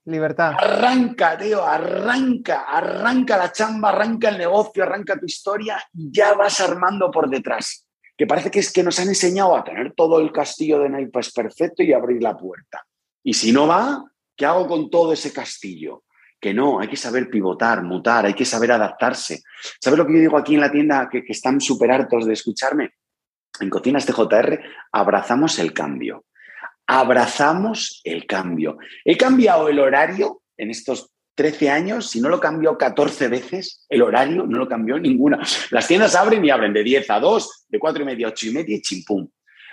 Libertad. 0.07 0.53
Arranca, 0.59 1.39
tío, 1.39 1.65
arranca, 1.65 2.65
arranca 2.69 3.39
la 3.39 3.51
chamba, 3.51 3.89
arranca 3.89 4.29
el 4.29 4.37
negocio, 4.37 4.83
arranca 4.83 5.19
tu 5.19 5.25
historia 5.25 5.83
ya 5.93 6.35
vas 6.35 6.61
armando 6.61 7.11
por 7.11 7.31
detrás. 7.31 7.87
Que 8.17 8.27
parece 8.27 8.51
que 8.51 8.59
es 8.59 8.73
que 8.73 8.83
nos 8.83 8.99
han 9.01 9.09
enseñado 9.09 9.57
a 9.57 9.65
tener 9.65 9.95
todo 9.95 10.21
el 10.21 10.31
castillo 10.31 10.79
de 10.81 10.91
naipes 10.91 11.33
perfecto 11.33 11.83
y 11.83 11.93
abrir 11.93 12.23
la 12.23 12.37
puerta. 12.37 12.85
Y 13.23 13.33
si 13.33 13.51
no 13.51 13.67
va, 13.67 14.05
¿qué 14.37 14.45
hago 14.45 14.69
con 14.69 14.91
todo 14.91 15.13
ese 15.13 15.33
castillo? 15.33 16.05
Que 16.39 16.53
no, 16.53 16.79
hay 16.79 16.89
que 16.89 16.97
saber 16.97 17.31
pivotar, 17.31 17.83
mutar, 17.83 18.27
hay 18.27 18.35
que 18.35 18.45
saber 18.45 18.73
adaptarse. 18.73 19.43
¿Sabes 19.81 19.99
lo 19.99 20.07
que 20.07 20.13
yo 20.13 20.21
digo 20.21 20.37
aquí 20.37 20.55
en 20.55 20.61
la 20.61 20.71
tienda 20.71 21.09
que, 21.11 21.25
que 21.25 21.33
están 21.33 21.61
súper 21.61 21.91
hartos 21.91 22.27
de 22.27 22.35
escucharme? 22.35 22.91
En 23.59 23.71
Cocinas 23.71 24.05
TJR 24.05 24.61
abrazamos 24.93 25.59
el 25.59 25.73
cambio 25.73 26.25
abrazamos 26.87 28.01
el 28.05 28.27
cambio. 28.27 28.79
He 29.05 29.17
cambiado 29.17 29.69
el 29.69 29.79
horario 29.79 30.43
en 30.57 30.71
estos 30.71 31.11
13 31.35 31.71
años, 31.71 32.11
si 32.11 32.21
no 32.21 32.29
lo 32.29 32.39
cambió 32.39 32.79
14 32.79 33.29
veces, 33.29 33.85
el 33.89 34.03
horario 34.03 34.47
no 34.47 34.59
lo 34.59 34.69
cambió 34.69 34.99
ninguna. 34.99 35.41
Las 35.71 35.89
tiendas 35.89 36.15
abren 36.15 36.45
y 36.45 36.51
abren 36.51 36.73
de 36.73 36.85
10 36.85 37.11
a 37.11 37.21
2, 37.21 37.67
de 37.69 37.79
4 37.79 38.03
y 38.03 38.07
media 38.07 38.27
a 38.29 38.31
8 38.31 38.47
y 38.47 38.51
media 38.53 38.77
y 38.77 38.83
chimpum. 38.83 39.29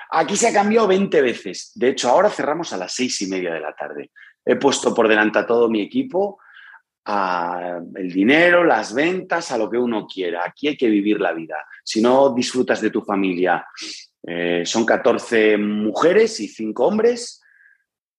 Aquí 0.10 0.36
se 0.36 0.48
ha 0.48 0.54
cambiado 0.54 0.88
20 0.88 1.22
veces. 1.22 1.72
De 1.76 1.90
hecho, 1.90 2.10
ahora 2.10 2.30
cerramos 2.30 2.74
a 2.74 2.78
las 2.78 2.94
6 2.94 3.22
y 3.22 3.28
media 3.28 3.54
de 3.54 3.62
la 3.62 3.74
tarde. 3.74 4.12
He 4.44 4.56
puesto 4.56 4.94
por 4.94 5.08
delante 5.08 5.40
a 5.40 5.46
todo 5.46 5.70
mi 5.70 5.82
equipo, 5.82 6.40
a 7.06 7.80
el 7.96 8.12
dinero, 8.12 8.64
las 8.64 8.94
ventas, 8.94 9.52
a 9.52 9.58
lo 9.58 9.70
que 9.70 9.78
uno 9.78 10.06
quiera. 10.08 10.44
Aquí 10.46 10.68
hay 10.68 10.78
que 10.78 10.88
vivir 10.88 11.20
la 11.20 11.34
vida. 11.34 11.58
Si 11.84 12.02
no 12.02 12.34
disfrutas 12.34 12.82
de 12.82 12.90
tu 12.90 13.02
familia, 13.02 13.66
eh, 14.24 14.64
son 14.66 14.86
14 14.86 15.58
mujeres 15.58 16.40
y 16.40 16.48
5 16.48 16.86
hombres. 16.86 17.42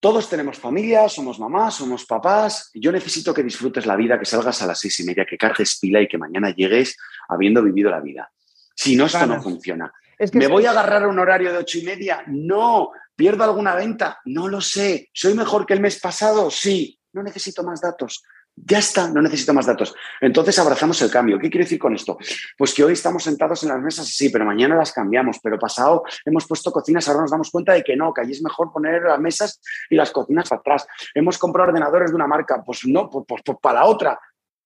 Todos 0.00 0.28
tenemos 0.28 0.58
familia, 0.58 1.08
somos 1.08 1.38
mamás, 1.38 1.74
somos 1.74 2.04
papás. 2.04 2.70
Yo 2.74 2.90
necesito 2.90 3.32
que 3.32 3.44
disfrutes 3.44 3.86
la 3.86 3.94
vida, 3.94 4.18
que 4.18 4.24
salgas 4.24 4.60
a 4.60 4.66
las 4.66 4.80
seis 4.80 4.98
y 4.98 5.04
media, 5.04 5.24
que 5.24 5.38
cargues 5.38 5.78
pila 5.78 6.00
y 6.00 6.08
que 6.08 6.18
mañana 6.18 6.50
llegues 6.50 6.96
habiendo 7.28 7.62
vivido 7.62 7.88
la 7.88 8.00
vida. 8.00 8.32
Si 8.74 8.96
no, 8.96 9.06
esto 9.06 9.24
no 9.26 9.40
funciona. 9.40 9.92
¿Me 10.32 10.48
voy 10.48 10.66
a 10.66 10.70
agarrar 10.70 11.04
a 11.04 11.08
un 11.08 11.20
horario 11.20 11.52
de 11.52 11.58
ocho 11.58 11.78
y 11.78 11.82
media? 11.82 12.24
No. 12.26 12.90
¿Pierdo 13.14 13.44
alguna 13.44 13.76
venta? 13.76 14.18
No 14.24 14.48
lo 14.48 14.60
sé. 14.60 15.08
¿Soy 15.12 15.34
mejor 15.34 15.66
que 15.66 15.74
el 15.74 15.80
mes 15.80 16.00
pasado? 16.00 16.50
Sí. 16.50 16.98
No 17.12 17.22
necesito 17.22 17.62
más 17.62 17.80
datos. 17.80 18.24
Ya 18.54 18.78
está, 18.78 19.08
no 19.08 19.22
necesito 19.22 19.54
más 19.54 19.66
datos. 19.66 19.94
Entonces 20.20 20.58
abrazamos 20.58 21.00
el 21.02 21.10
cambio. 21.10 21.38
¿Qué 21.38 21.48
quiero 21.48 21.64
decir 21.64 21.78
con 21.78 21.94
esto? 21.94 22.18
Pues 22.56 22.74
que 22.74 22.84
hoy 22.84 22.92
estamos 22.92 23.24
sentados 23.24 23.62
en 23.62 23.70
las 23.70 23.80
mesas, 23.80 24.06
sí, 24.08 24.28
pero 24.28 24.44
mañana 24.44 24.76
las 24.76 24.92
cambiamos. 24.92 25.38
Pero 25.42 25.58
pasado 25.58 26.02
hemos 26.24 26.46
puesto 26.46 26.70
cocinas, 26.70 27.08
ahora 27.08 27.22
nos 27.22 27.30
damos 27.30 27.50
cuenta 27.50 27.72
de 27.72 27.82
que 27.82 27.96
no, 27.96 28.12
que 28.12 28.20
allí 28.20 28.32
es 28.32 28.42
mejor 28.42 28.70
poner 28.70 29.02
las 29.02 29.18
mesas 29.18 29.60
y 29.88 29.96
las 29.96 30.10
cocinas 30.10 30.48
para 30.48 30.60
atrás. 30.60 30.86
Hemos 31.14 31.38
comprado 31.38 31.70
ordenadores 31.70 32.10
de 32.10 32.16
una 32.16 32.26
marca, 32.26 32.62
pues 32.64 32.86
no, 32.86 33.08
pues, 33.08 33.24
pues, 33.26 33.42
pues 33.44 33.58
para 33.60 33.80
la 33.80 33.86
otra. 33.86 34.20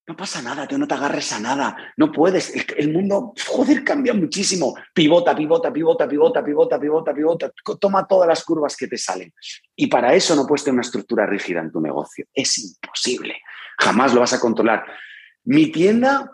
No 0.09 0.17
pasa 0.17 0.41
nada, 0.41 0.69
tú 0.69 0.79
no 0.79 0.87
te 0.87 0.95
agarres 0.95 1.33
a 1.33 1.41
nada, 1.41 1.77
no 1.97 2.13
puedes. 2.13 2.55
El, 2.77 2.93
mundo, 2.93 3.35
joder, 3.45 3.83
cambia 3.83 4.15
muchísimo. 4.15 4.77
Pivota, 4.95 5.35
pivota, 5.35 5.73
pivota, 5.73 6.07
pivota, 6.07 6.45
pivota, 6.45 6.79
pivota, 6.79 7.13
pivota. 7.13 7.53
Toma 7.81 8.07
todas 8.07 8.29
las 8.29 8.45
curvas 8.45 8.77
que 8.77 8.87
te 8.87 8.97
salen. 8.97 9.35
Y 9.75 9.89
para 9.89 10.15
eso 10.15 10.37
no 10.37 10.47
puedes 10.47 10.63
tener 10.63 10.75
una 10.75 10.83
estructura 10.83 11.27
rígida 11.27 11.61
en 11.61 11.73
tu 11.73 11.81
negocio. 11.81 12.25
Es 12.33 12.57
imposible. 12.59 13.41
Jamás 13.79 14.15
lo 14.15 14.21
vas 14.21 14.33
a 14.33 14.39
controlar. 14.39 14.87
Mi 15.43 15.73
tienda 15.73 16.31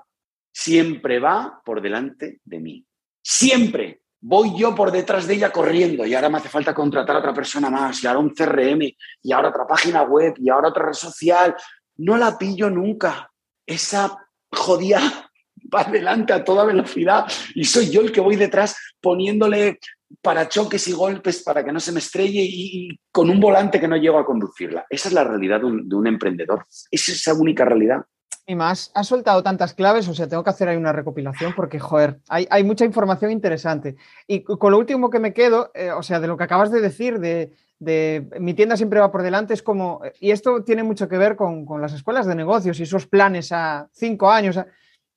siempre 0.52 1.18
va 1.18 1.62
por 1.64 1.80
delante 1.80 2.40
de 2.44 2.60
mí. 2.60 2.86
Siempre. 3.22 4.02
Voy 4.20 4.56
yo 4.56 4.74
por 4.74 4.92
detrás 4.92 5.26
de 5.26 5.34
ella 5.34 5.50
corriendo 5.50 6.06
y 6.06 6.14
ahora 6.14 6.28
me 6.28 6.38
hace 6.38 6.48
falta 6.48 6.72
contratar 6.72 7.16
a 7.16 7.18
otra 7.18 7.34
persona 7.34 7.70
más 7.70 8.04
y 8.04 8.06
ahora 8.06 8.20
un 8.20 8.30
CRM 8.30 8.82
y 9.22 9.32
ahora 9.32 9.48
otra 9.48 9.66
página 9.66 10.02
web 10.02 10.34
y 10.36 10.48
ahora 10.48 10.68
otra 10.68 10.86
red 10.86 10.92
social. 10.92 11.56
No 11.96 12.16
la 12.16 12.38
pillo 12.38 12.70
nunca 12.70 13.31
esa 13.66 14.16
jodida 14.50 15.30
va 15.74 15.80
adelante 15.80 16.32
a 16.32 16.44
toda 16.44 16.64
velocidad 16.64 17.26
y 17.54 17.64
soy 17.64 17.90
yo 17.90 18.00
el 18.00 18.12
que 18.12 18.20
voy 18.20 18.36
detrás 18.36 18.76
poniéndole 19.00 19.78
parachoques 20.20 20.86
y 20.88 20.92
golpes 20.92 21.42
para 21.42 21.64
que 21.64 21.72
no 21.72 21.80
se 21.80 21.92
me 21.92 22.00
estrelle 22.00 22.42
y, 22.42 23.00
con 23.10 23.30
un 23.30 23.40
volante 23.40 23.80
que 23.80 23.88
no 23.88 23.96
llego 23.96 24.18
a 24.18 24.26
conducirla. 24.26 24.84
Esa 24.90 25.08
es 25.08 25.14
la 25.14 25.24
realidad 25.24 25.60
de 25.60 25.66
un, 25.66 26.06
emprendedor. 26.06 26.66
Es 26.90 27.08
esa 27.08 27.32
única 27.32 27.64
realidad. 27.64 28.04
Y 28.46 28.54
más, 28.54 28.90
has 28.94 29.06
soltado 29.06 29.42
tantas 29.42 29.72
claves, 29.72 30.08
o 30.08 30.14
sea, 30.14 30.28
tengo 30.28 30.42
que 30.42 30.50
hacer 30.50 30.68
ahí 30.68 30.76
una 30.76 30.92
recopilación 30.92 31.54
porque, 31.54 31.78
joder, 31.78 32.20
hay, 32.28 32.64
mucha 32.64 32.84
información 32.84 33.30
interesante. 33.30 33.96
Y 34.26 34.42
con 34.42 34.72
lo 34.72 34.78
último 34.78 35.10
que 35.10 35.20
me 35.20 35.32
quedo, 35.32 35.70
eh, 35.74 35.92
o 35.92 36.02
sea, 36.02 36.20
de 36.20 36.26
lo 36.26 36.36
que 36.36 36.44
acabas 36.44 36.72
de 36.72 36.80
decir, 36.80 37.20
de, 37.20 37.52
de 37.82 38.28
mi 38.38 38.54
tienda 38.54 38.76
siempre 38.76 39.00
va 39.00 39.10
por 39.10 39.22
delante, 39.22 39.54
es 39.54 39.62
como, 39.62 40.02
y 40.20 40.30
esto 40.30 40.62
tiene 40.62 40.84
mucho 40.84 41.08
que 41.08 41.18
ver 41.18 41.34
con, 41.34 41.66
las 41.80 41.92
escuelas 41.92 42.26
de 42.26 42.36
negocios 42.36 42.78
y 42.78 42.84
esos 42.84 43.06
planes 43.06 43.50
a 43.50 43.88
cinco 43.92 44.30
años. 44.30 44.56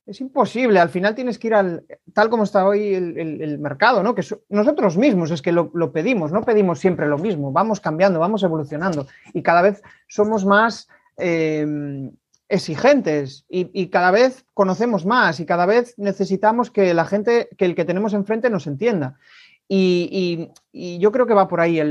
es 0.08 0.22
imposible, 0.22 0.80
al 0.80 0.90
final 0.90 1.14
tienes 1.14 1.38
que 1.38 1.48
ir 1.48 1.54
al, 1.54 1.86
tal 2.14 2.30
como 2.30 2.44
está 2.44 2.66
hoy 2.66 2.96
el, 2.96 3.60
mercado, 3.60 4.02
¿no? 4.02 4.16
Que 4.16 4.24
nosotros 4.50 4.98
mismos 4.98 5.30
es 5.30 5.44
que 5.44 5.52
lo, 5.52 5.92
pedimos, 5.92 6.32
no 6.32 6.42
pedimos 6.42 6.80
siempre 6.80 7.08
lo 7.08 7.20
mismo, 7.20 7.52
vamos 7.52 7.80
cambiando, 7.80 8.20
vamos 8.20 8.42
evolucionando 8.42 9.06
y 9.34 9.44
cada 9.44 9.62
vez 9.62 9.84
somos 10.08 10.44
más 10.44 10.88
em, 11.18 12.12
exigentes 12.50 13.46
y, 13.48 13.70
y, 13.80 13.90
cada 13.90 14.10
vez 14.10 14.46
conocemos 14.56 15.06
más 15.06 15.40
y 15.40 15.46
cada 15.46 15.68
vez 15.68 15.94
necesitamos 15.98 16.72
que 16.72 16.96
la 16.96 17.06
gente, 17.06 17.48
que 17.58 17.66
el 17.66 17.76
que 17.76 17.86
tenemos 17.86 18.14
enfrente 18.14 18.50
nos 18.50 18.66
entienda. 18.66 19.20
Y, 19.68 20.52
yo 20.74 21.12
creo 21.12 21.26
que 21.26 21.34
va 21.34 21.48
por 21.48 21.62
ahí 21.62 21.82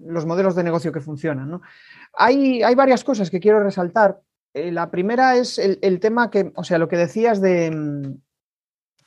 los 0.00 0.26
modelos 0.26 0.54
de 0.54 0.64
negocio 0.64 0.92
que 0.92 1.00
funcionan. 1.00 1.60
Hay, 2.14 2.62
hay, 2.62 2.74
varias 2.74 3.04
cosas 3.04 3.30
que 3.30 3.40
quiero 3.40 3.62
resaltar. 3.62 4.20
Eh, 4.54 4.72
la 4.72 4.90
primera 4.90 5.36
es 5.36 5.58
el, 5.58 6.00
tema 6.00 6.30
que, 6.30 6.52
o 6.56 6.64
sea, 6.64 6.78
lo 6.78 6.88
que 6.88 6.96
decías 6.96 7.40
de, 7.40 7.70
mm, 7.70 8.14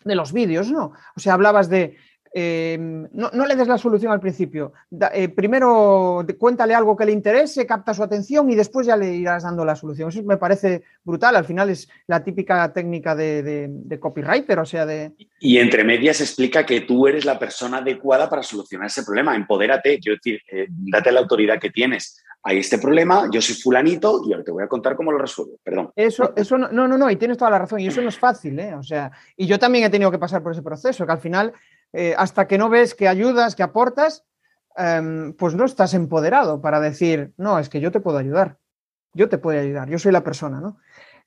de 0.05 0.16
los 0.16 0.32
vídeos, 0.32 0.72
¿no? 0.72 0.93
O 1.16 1.20
sea, 1.20 1.34
hablabas 1.34 1.70
de 1.70 1.97
Em, 2.38 3.08
no, 3.14 3.46
le 3.46 3.56
des 3.56 3.66
la 3.66 3.78
solución 3.78 4.12
al 4.12 4.20
principio. 4.20 4.74
Eh, 5.14 5.30
primero 5.30 6.26
cuéntale 6.38 6.76
algo 6.76 6.94
que 6.94 7.06
le 7.06 7.14
interese, 7.14 7.66
capta 7.66 7.94
su 7.94 8.04
atención 8.04 8.50
y 8.52 8.56
después 8.56 8.86
ya 8.86 8.98
le 8.98 9.16
irás 9.16 9.44
dando 9.44 9.64
la 9.64 9.74
solución. 9.74 10.10
Eso 10.10 10.22
me 10.22 10.36
parece 10.36 10.84
brutal. 11.06 11.38
Al 11.38 11.46
final 11.46 11.70
es 11.70 11.88
la 12.08 12.26
típica 12.26 12.74
técnica 12.74 13.16
de, 13.16 13.98
copywriter, 14.02 14.60
o 14.60 14.66
sea, 14.66 14.86
de... 14.86 15.14
Y 15.40 15.60
entre 15.60 15.86
medias 15.86 16.20
explica 16.20 16.66
que 16.66 16.82
tú 16.82 17.08
eres 17.08 17.24
la 17.24 17.40
persona 17.40 17.78
adecuada 17.78 18.30
para 18.30 18.44
solucionar 18.44 18.88
ese 18.88 19.04
problema. 19.04 19.34
Empodérate, 19.34 19.98
quiero 20.02 20.18
decir, 20.18 20.42
eh, 20.52 20.68
date 20.70 21.14
la 21.14 21.22
autoridad 21.22 21.58
que 21.58 21.70
tienes. 21.70 22.22
Hay 22.44 22.58
este 22.58 22.80
problema, 22.80 23.30
yo 23.32 23.42
soy 23.42 23.56
fulanito 23.56 24.22
y 24.28 24.34
ahora 24.34 24.44
te 24.44 24.52
voy 24.52 24.64
a 24.64 24.68
contar 24.68 24.98
cómo 24.98 25.12
lo 25.14 25.18
resuelvo. 25.20 25.54
Perdón. 25.64 25.92
Eso, 25.96 26.34
eso 26.36 26.58
no, 26.58 26.70
no, 26.70 26.98
no, 26.98 27.10
y 27.10 27.16
tienes 27.16 27.38
toda 27.38 27.50
la 27.50 27.60
razón. 27.60 27.80
Y 27.80 27.88
eso 27.88 28.02
no 28.02 28.10
es 28.10 28.20
fácil, 28.20 28.60
¿eh? 28.60 28.76
O 28.76 28.84
sea, 28.84 29.10
y 29.38 29.48
yo 29.48 29.58
también 29.58 29.86
he 29.86 29.90
tenido 29.90 30.12
que 30.12 30.20
pasar 30.20 30.44
por 30.44 30.52
ese 30.52 30.62
proceso, 30.62 31.06
que 31.06 31.12
al 31.14 31.20
final 31.20 31.54
eh, 31.94 32.16
hasta 32.18 32.48
que 32.48 32.58
no 32.58 32.70
ves 32.70 32.96
que 32.96 33.08
ayudas, 33.08 33.56
que 33.56 33.64
aportas, 33.64 34.26
em, 34.76 35.34
pues 35.34 35.56
no 35.56 35.66
estás 35.66 35.94
empoderado 35.94 36.62
para 36.62 36.80
decir, 36.80 37.34
no, 37.38 37.60
es 37.60 37.70
que 37.70 37.80
yo 37.80 37.92
te 37.92 38.00
puedo 38.00 38.18
ayudar, 38.18 38.58
yo 39.14 39.30
te 39.30 39.38
puedo 39.38 39.60
ayudar, 39.60 39.90
yo 39.90 40.00
soy 40.00 40.12
la 40.12 40.24
persona, 40.24 40.60
¿no? 40.60 40.78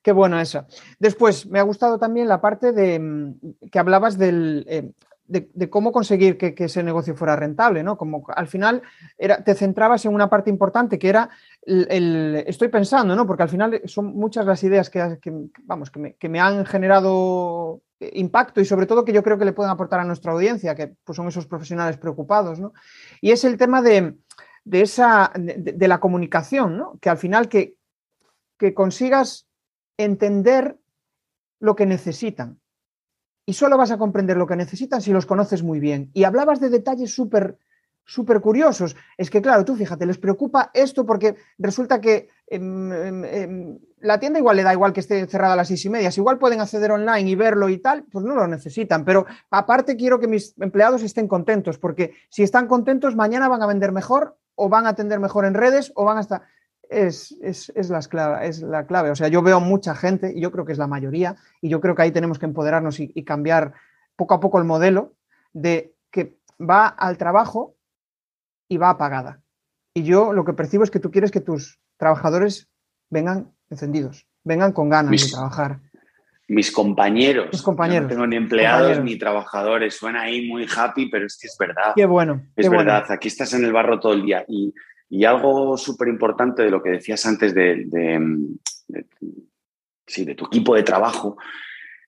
Qué 0.01 0.13
bueno 0.13 0.39
eso. 0.39 0.65
Después, 0.97 1.45
me 1.47 1.59
ha 1.59 1.63
gustado 1.63 1.99
también 1.99 2.27
la 2.27 2.39
parte 2.39 2.71
de 2.71 2.95
em, 2.95 3.39
que 3.71 3.79
hablabas 3.79 4.17
del, 4.17 4.65
em, 4.69 4.93
de, 5.29 5.69
cómo 5.69 5.91
conseguir 5.91 6.37
que, 6.37 6.55
ese 6.57 6.83
negocio 6.83 7.15
fuera 7.15 7.35
rentable, 7.35 7.83
¿no? 7.83 7.97
Como 7.97 8.25
al 8.35 8.47
final 8.47 8.81
era, 9.17 9.43
te 9.43 9.53
centrabas 9.53 10.03
en 10.05 10.13
una 10.13 10.29
parte 10.29 10.49
importante 10.49 10.97
que 10.97 11.09
era 11.09 11.29
el, 11.61 12.43
estoy 12.47 12.69
pensando, 12.69 13.15
¿no? 13.15 13.27
Porque 13.27 13.43
al 13.43 13.49
final 13.49 13.81
son 13.85 14.07
muchas 14.15 14.45
las 14.45 14.63
ideas 14.63 14.89
que, 14.89 15.19
vamos, 15.63 15.91
que 15.91 15.99
me, 15.99 16.13
que 16.15 16.29
me, 16.29 16.39
han 16.39 16.65
generado 16.65 17.81
impacto 17.99 18.61
y 18.61 18.65
sobre 18.65 18.85
todo 18.85 19.05
que 19.05 19.13
yo 19.13 19.23
creo 19.23 19.37
que 19.37 19.45
le 19.45 19.53
pueden 19.53 19.71
aportar 19.71 19.99
a 19.99 20.05
nuestra 20.05 20.31
audiencia, 20.31 20.75
que 20.75 20.95
pues, 21.03 21.15
son 21.15 21.27
esos 21.27 21.45
profesionales 21.47 21.97
preocupados, 21.97 22.59
¿no? 22.59 22.73
Y 23.21 23.31
es 23.31 23.43
el 23.43 23.57
tema 23.57 23.81
de, 23.81 24.17
esa, 24.71 25.31
de, 25.35 25.87
la 25.87 25.99
comunicación, 25.99 26.77
¿no? 26.77 26.97
Que 27.01 27.09
al 27.09 27.17
final 27.17 27.49
que, 27.49 27.75
que 28.57 28.73
consigas 28.73 29.47
entender 29.97 30.77
lo 31.59 31.75
que 31.75 31.85
necesitan. 31.85 32.59
Y 33.45 33.53
solo 33.53 33.77
vas 33.77 33.91
a 33.91 33.97
comprender 33.97 34.37
lo 34.37 34.47
que 34.47 34.55
necesitan 34.55 35.01
si 35.01 35.11
los 35.11 35.25
conoces 35.25 35.63
muy 35.63 35.79
bien. 35.79 36.11
Y 36.13 36.23
hablabas 36.23 36.59
de 36.59 36.69
detalles 36.69 37.13
súper 37.13 37.57
súper 38.09 38.41
curiosos. 38.41 38.95
Es 39.17 39.29
que, 39.29 39.41
claro, 39.41 39.63
tú 39.63 39.75
fíjate, 39.75 40.05
les 40.05 40.17
preocupa 40.17 40.71
esto 40.73 41.05
porque 41.05 41.35
resulta 41.59 42.01
que 42.01 42.29
em, 42.47 42.91
em, 42.91 43.25
em, 43.25 43.79
la 44.01 44.19
tienda 44.19 44.39
igual 44.39 44.57
le 44.57 44.63
da 44.63 44.73
igual 44.73 44.93
que 44.93 44.99
esté 44.99 45.25
cerrada 45.27 45.53
a 45.53 45.55
las 45.55 45.67
seis 45.67 45.83
y 45.85 45.89
media. 45.89 46.11
Si 46.11 46.19
igual 46.19 46.37
pueden 46.37 46.61
acceder 46.61 46.91
online 46.91 47.29
y 47.29 47.35
verlo 47.35 47.69
y 47.69 47.77
tal, 47.77 48.03
pues 48.11 48.25
no 48.25 48.35
lo 48.35 48.47
necesitan. 48.47 49.05
Pero 49.05 49.25
aparte 49.51 49.95
quiero 49.95 50.19
que 50.19 50.27
mis 50.27 50.57
empleados 50.59 51.03
estén 51.03 51.27
contentos, 51.27 51.77
porque 51.77 52.13
si 52.29 52.43
están 52.43 52.67
contentos, 52.67 53.15
mañana 53.15 53.47
van 53.47 53.61
a 53.61 53.67
vender 53.67 53.91
mejor 53.91 54.37
o 54.55 54.69
van 54.69 54.85
a 54.85 54.89
atender 54.89 55.19
mejor 55.19 55.45
en 55.45 55.53
redes 55.53 55.91
o 55.95 56.05
van 56.05 56.17
a 56.17 56.21
estar... 56.21 56.41
Es, 56.89 57.37
es, 57.43 57.71
es, 57.75 57.91
la 57.91 57.99
clave, 57.99 58.47
es 58.47 58.63
la 58.63 58.87
clave. 58.87 59.11
O 59.11 59.15
sea, 59.15 59.27
yo 59.27 59.43
veo 59.43 59.59
mucha 59.59 59.93
gente, 59.93 60.33
y 60.35 60.41
yo 60.41 60.51
creo 60.51 60.65
que 60.65 60.71
es 60.71 60.79
la 60.79 60.87
mayoría, 60.87 61.35
y 61.61 61.69
yo 61.69 61.81
creo 61.81 61.93
que 61.93 62.01
ahí 62.01 62.11
tenemos 62.11 62.39
que 62.39 62.47
empoderarnos 62.47 62.99
y 62.99 63.23
cambiar 63.23 63.75
poco 64.15 64.33
a 64.33 64.39
poco 64.39 64.57
el 64.57 64.65
modelo 64.65 65.13
de 65.53 65.95
que 66.09 66.39
va 66.59 66.87
al 66.87 67.17
trabajo 67.17 67.75
y 68.67 68.77
va 68.77 68.89
apagada. 68.89 69.41
Y 69.93 70.03
yo 70.03 70.33
lo 70.33 70.45
que 70.45 70.53
percibo 70.53 70.83
es 70.83 70.91
que 70.91 70.99
tú 70.99 71.11
quieres 71.11 71.31
que 71.31 71.41
tus 71.41 71.79
trabajadores 71.97 72.69
vengan 73.09 73.53
encendidos, 73.69 74.27
vengan 74.43 74.71
con 74.71 74.89
ganas 74.89 75.11
de 75.11 75.29
trabajar. 75.31 75.79
Mis 76.47 76.71
compañeros. 76.71 77.49
Mis 77.51 77.61
compañeros. 77.61 78.03
no 78.03 78.09
tengo 78.09 78.27
ni 78.27 78.35
empleados 78.35 79.03
ni 79.03 79.17
trabajadores. 79.17 79.95
Suena 79.95 80.23
ahí 80.23 80.47
muy 80.47 80.65
happy, 80.65 81.07
pero 81.09 81.27
es 81.27 81.37
que 81.37 81.45
es 81.45 81.55
verdad. 81.59 81.93
Qué 81.95 82.05
bueno. 82.05 82.41
Es 82.55 82.67
verdad. 82.69 83.05
Aquí 83.11 83.27
estás 83.27 83.53
en 83.53 83.63
el 83.65 83.71
barro 83.71 83.99
todo 83.99 84.13
el 84.13 84.23
día. 84.23 84.43
Y, 84.47 84.73
algo 85.25 85.77
súper 85.77 86.07
importante 86.07 86.63
de 86.63 86.71
lo 86.71 86.81
que 86.81 86.89
decías 86.91 87.23
antes 87.25 87.53
de, 87.53 87.85
de 90.17 90.35
tu 90.35 90.45
equipo 90.45 90.75
de 90.75 90.83
trabajo 90.83 91.37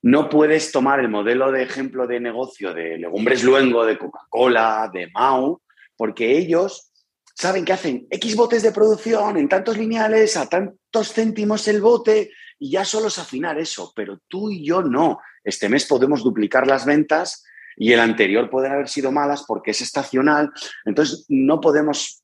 no 0.01 0.29
puedes 0.29 0.71
tomar 0.71 0.99
el 0.99 1.09
modelo 1.09 1.51
de 1.51 1.63
ejemplo 1.63 2.07
de 2.07 2.19
negocio 2.19 2.73
de 2.73 2.97
Legumbres 2.97 3.43
Luengo, 3.43 3.85
de 3.85 3.97
Coca-Cola, 3.97 4.89
de 4.91 5.09
Mau, 5.11 5.61
porque 5.95 6.37
ellos 6.37 6.90
saben 7.35 7.65
que 7.65 7.73
hacen 7.73 8.07
X 8.09 8.35
botes 8.35 8.63
de 8.63 8.71
producción 8.71 9.37
en 9.37 9.49
tantos 9.49 9.77
lineales, 9.77 10.37
a 10.37 10.47
tantos 10.47 11.13
céntimos 11.13 11.67
el 11.67 11.81
bote, 11.81 12.31
y 12.59 12.71
ya 12.71 12.85
solo 12.85 13.07
es 13.07 13.17
afinar 13.17 13.59
eso, 13.59 13.91
pero 13.95 14.19
tú 14.27 14.51
y 14.51 14.63
yo 14.63 14.83
no. 14.83 15.19
Este 15.43 15.67
mes 15.67 15.85
podemos 15.85 16.23
duplicar 16.23 16.67
las 16.67 16.85
ventas 16.85 17.43
y 17.75 17.91
el 17.91 17.99
anterior 17.99 18.49
pueden 18.49 18.71
haber 18.71 18.87
sido 18.87 19.11
malas 19.11 19.43
porque 19.47 19.71
es 19.71 19.81
estacional. 19.81 20.51
Entonces, 20.85 21.25
no 21.29 21.59
podemos 21.59 22.23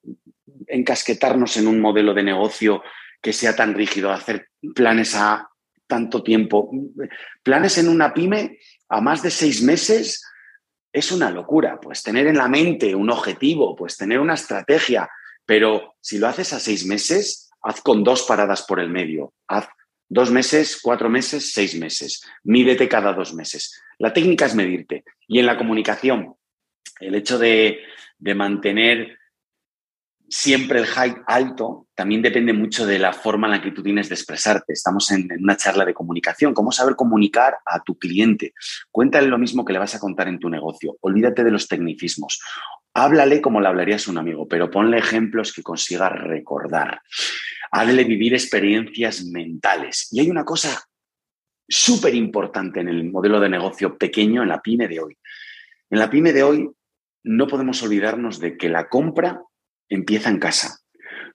encasquetarnos 0.67 1.57
en 1.57 1.67
un 1.67 1.79
modelo 1.79 2.13
de 2.13 2.21
negocio 2.21 2.83
que 3.21 3.33
sea 3.33 3.55
tan 3.55 3.73
rígido, 3.73 4.11
hacer 4.11 4.49
planes 4.75 5.15
a 5.15 5.49
tanto 5.87 6.21
tiempo. 6.21 6.69
Planes 7.41 7.79
en 7.79 7.89
una 7.89 8.13
pyme 8.13 8.59
a 8.89 9.01
más 9.01 9.23
de 9.23 9.31
seis 9.31 9.63
meses 9.63 10.23
es 10.91 11.11
una 11.11 11.29
locura. 11.29 11.79
Pues 11.81 12.03
tener 12.03 12.27
en 12.27 12.37
la 12.37 12.47
mente 12.47 12.95
un 12.95 13.09
objetivo, 13.09 13.75
pues 13.75 13.97
tener 13.97 14.19
una 14.19 14.33
estrategia, 14.35 15.09
Pero 15.45 15.95
si 16.01 16.17
lo 16.17 16.27
haces 16.27 16.51
a 16.51 16.59
seis 16.59 16.85
meses, 16.85 17.49
haz 17.61 17.81
con 17.81 18.03
dos 18.03 18.23
paradas 18.23 18.63
por 18.63 18.81
el 18.81 18.89
medio. 18.89 19.33
Haz 19.47 19.67
dos 20.09 20.29
meses, 20.29 20.79
cuatro 20.81 21.09
meses, 21.09 21.53
seis 21.53 21.73
meses. 21.75 22.21
Mídete 22.43 22.89
cada 22.89 23.13
dos 23.13 23.33
meses. 23.33 23.81
La 23.97 24.11
técnica 24.11 24.45
es 24.45 24.55
medirte. 24.55 25.05
Y 25.25 25.39
en 25.39 25.45
la 25.45 25.57
comunicación, 25.57 26.35
el 26.99 27.15
hecho 27.15 27.39
de, 27.39 27.79
de 28.17 28.35
mantener 28.35 29.16
siempre 30.29 30.79
el 30.79 30.87
hype 30.87 31.21
alto 31.25 31.87
también 31.95 32.21
depende 32.21 32.53
mucho 32.53 32.85
de 32.85 32.99
la 32.99 33.13
forma 33.13 33.47
en 33.47 33.51
la 33.51 33.61
que 33.61 33.71
tú 33.71 33.81
tienes 33.81 34.09
de 34.09 34.15
expresarte. 34.15 34.73
Estamos 34.73 35.09
en, 35.11 35.27
una 35.39 35.57
charla 35.57 35.85
de 35.85 35.93
comunicación. 35.93 36.53
¿Cómo 36.53 36.71
saber 36.71 36.95
comunicar 36.95 37.57
a 37.65 37.81
tu 37.81 37.97
cliente? 37.97 38.53
Cuéntale 38.91 39.27
lo 39.27 39.37
mismo 39.37 39.65
que 39.65 39.73
le 39.73 39.79
vas 39.79 39.95
a 39.95 39.99
contar 39.99 40.27
en 40.27 40.39
tu 40.39 40.49
negocio. 40.49 40.97
Olvídate 41.01 41.43
de 41.43 41.51
los 41.51 41.67
tecnicismos. 41.67 42.41
Háblale 42.93 43.41
como 43.41 43.61
le 43.61 43.67
hablarías 43.67 44.07
a 44.07 44.11
un 44.11 44.17
amigo, 44.17 44.47
pero 44.47 44.69
ponle 44.69 44.97
ejemplos 44.97 45.53
que 45.53 45.63
consiga 45.63 46.09
recordar. 46.09 47.01
Háblele 47.71 48.03
vivir 48.03 48.33
experiencias 48.33 49.25
mentales. 49.25 50.07
Y 50.11 50.19
hay 50.19 50.29
una 50.29 50.45
cosa 50.45 50.83
súper 51.67 52.15
importante 52.15 52.79
en 52.79 52.87
el 52.87 53.11
modelo 53.11 53.39
de 53.39 53.49
negocio 53.49 53.97
pequeño, 53.97 54.43
en 54.43 54.49
la 54.49 54.61
pyme 54.61 54.87
de 54.87 54.99
hoy. 54.99 55.17
En 55.89 55.99
la 55.99 56.09
pyme 56.09 56.33
de 56.33 56.43
hoy 56.43 56.69
no 57.23 57.47
podemos 57.47 57.81
olvidarnos 57.83 58.39
de 58.39 58.57
que 58.57 58.69
la 58.69 58.87
compra 58.87 59.41
empieza 59.89 60.29
en 60.29 60.39
casa. 60.39 60.79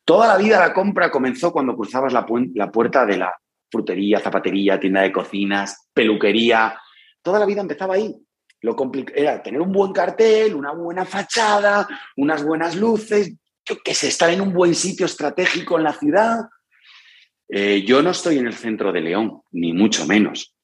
Toda 0.04 0.26
la 0.26 0.36
vida 0.36 0.58
la 0.58 0.72
compra 0.72 1.10
comenzó 1.10 1.52
cuando 1.52 1.76
cruzabas 1.76 2.12
la, 2.12 2.26
puerta 2.26 3.06
de 3.06 3.18
la 3.18 3.34
frutería, 3.70 4.20
zapatería, 4.20 4.80
tienda 4.80 5.02
de 5.02 5.12
cocinas, 5.12 5.88
peluquería. 5.94 6.78
Toda 7.22 7.38
la 7.38 7.46
vida 7.46 7.60
empezaba 7.60 7.94
ahí. 7.94 8.14
Lo 8.60 8.76
era 9.14 9.42
tener 9.42 9.60
un 9.60 9.72
buen 9.72 9.92
cartel, 9.92 10.54
una 10.54 10.72
buena 10.72 11.04
fachada, 11.04 11.86
unas 12.16 12.44
buenas 12.44 12.76
luces, 12.76 13.34
que 13.64 13.94
se 13.94 14.08
estar 14.08 14.30
en 14.30 14.40
un 14.40 14.52
buen 14.52 14.74
sitio 14.74 15.06
estratégico 15.06 15.78
en 15.78 15.84
la 15.84 15.92
ciudad. 15.92 16.40
Eh, 17.48 17.82
yo 17.86 18.02
no 18.02 18.10
estoy 18.10 18.38
en 18.38 18.46
el 18.46 18.54
centro 18.54 18.92
de 18.92 19.00
León, 19.00 19.42
ni 19.50 19.72
mucho 19.72 20.06
menos. 20.06 20.54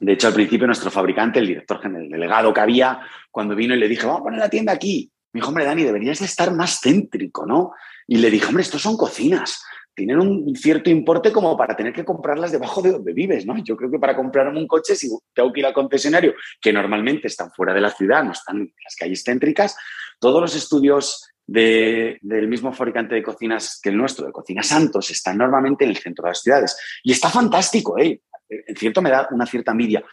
De 0.00 0.12
hecho, 0.12 0.28
al 0.28 0.34
principio 0.34 0.66
nuestro 0.66 0.90
fabricante, 0.90 1.38
el 1.38 1.46
director 1.46 1.80
general, 1.80 2.04
el 2.04 2.10
delegado 2.10 2.52
que 2.52 2.60
había, 2.60 3.00
cuando 3.30 3.54
vino 3.54 3.74
y 3.74 3.78
le 3.78 3.88
dije, 3.88 4.06
vamos 4.06 4.20
a 4.20 4.24
poner 4.24 4.40
la 4.40 4.50
tienda 4.50 4.72
aquí, 4.72 5.10
me 5.32 5.40
dijo, 5.40 5.48
hombre, 5.48 5.64
Dani, 5.64 5.84
deberías 5.84 6.20
de 6.20 6.26
estar 6.26 6.52
más 6.54 6.80
céntrico, 6.80 7.46
¿no? 7.46 7.72
Y 8.06 8.16
le 8.18 8.30
dije, 8.30 8.46
hombre, 8.46 8.62
estos 8.62 8.82
son 8.82 8.96
cocinas, 8.96 9.62
tienen 9.98 10.20
un 10.20 10.54
cierto 10.54 10.90
importe 10.90 11.32
como 11.32 11.56
para 11.56 11.74
tener 11.74 11.92
que 11.92 12.04
comprarlas 12.04 12.52
debajo 12.52 12.80
de 12.80 12.92
donde 12.92 13.12
vives, 13.12 13.44
¿no? 13.44 13.58
Yo 13.64 13.76
creo 13.76 13.90
que 13.90 13.98
para 13.98 14.14
comprarme 14.14 14.60
un 14.60 14.68
coche, 14.68 14.94
si 14.94 15.08
tengo 15.34 15.52
que 15.52 15.58
ir 15.58 15.66
al 15.66 15.72
concesionario, 15.72 16.34
que 16.60 16.72
normalmente 16.72 17.26
están 17.26 17.50
fuera 17.50 17.74
de 17.74 17.80
la 17.80 17.90
ciudad, 17.90 18.22
no 18.22 18.30
están 18.30 18.58
en 18.58 18.72
las 18.84 18.94
calles 18.94 19.24
céntricas, 19.24 19.76
todos 20.20 20.40
los 20.40 20.54
estudios 20.54 21.28
del 21.44 22.48
mismo 22.48 22.72
fabricante 22.72 23.16
de 23.16 23.24
cocinas 23.24 23.80
que 23.82 23.88
el 23.88 23.96
nuestro, 23.96 24.26
de 24.26 24.32
Cocina 24.32 24.62
Santos, 24.62 25.10
están 25.10 25.36
normalmente 25.38 25.84
en 25.84 25.90
el 25.90 25.96
centro 25.96 26.24
de 26.24 26.30
las 26.30 26.42
ciudades. 26.42 26.76
Y 27.02 27.10
está 27.10 27.28
fantástico, 27.28 27.98
¿eh? 27.98 28.20
En 28.48 28.76
cierto 28.76 29.02
me 29.02 29.10
da 29.10 29.26
una 29.32 29.46
cierta 29.46 29.72
envidia. 29.72 30.04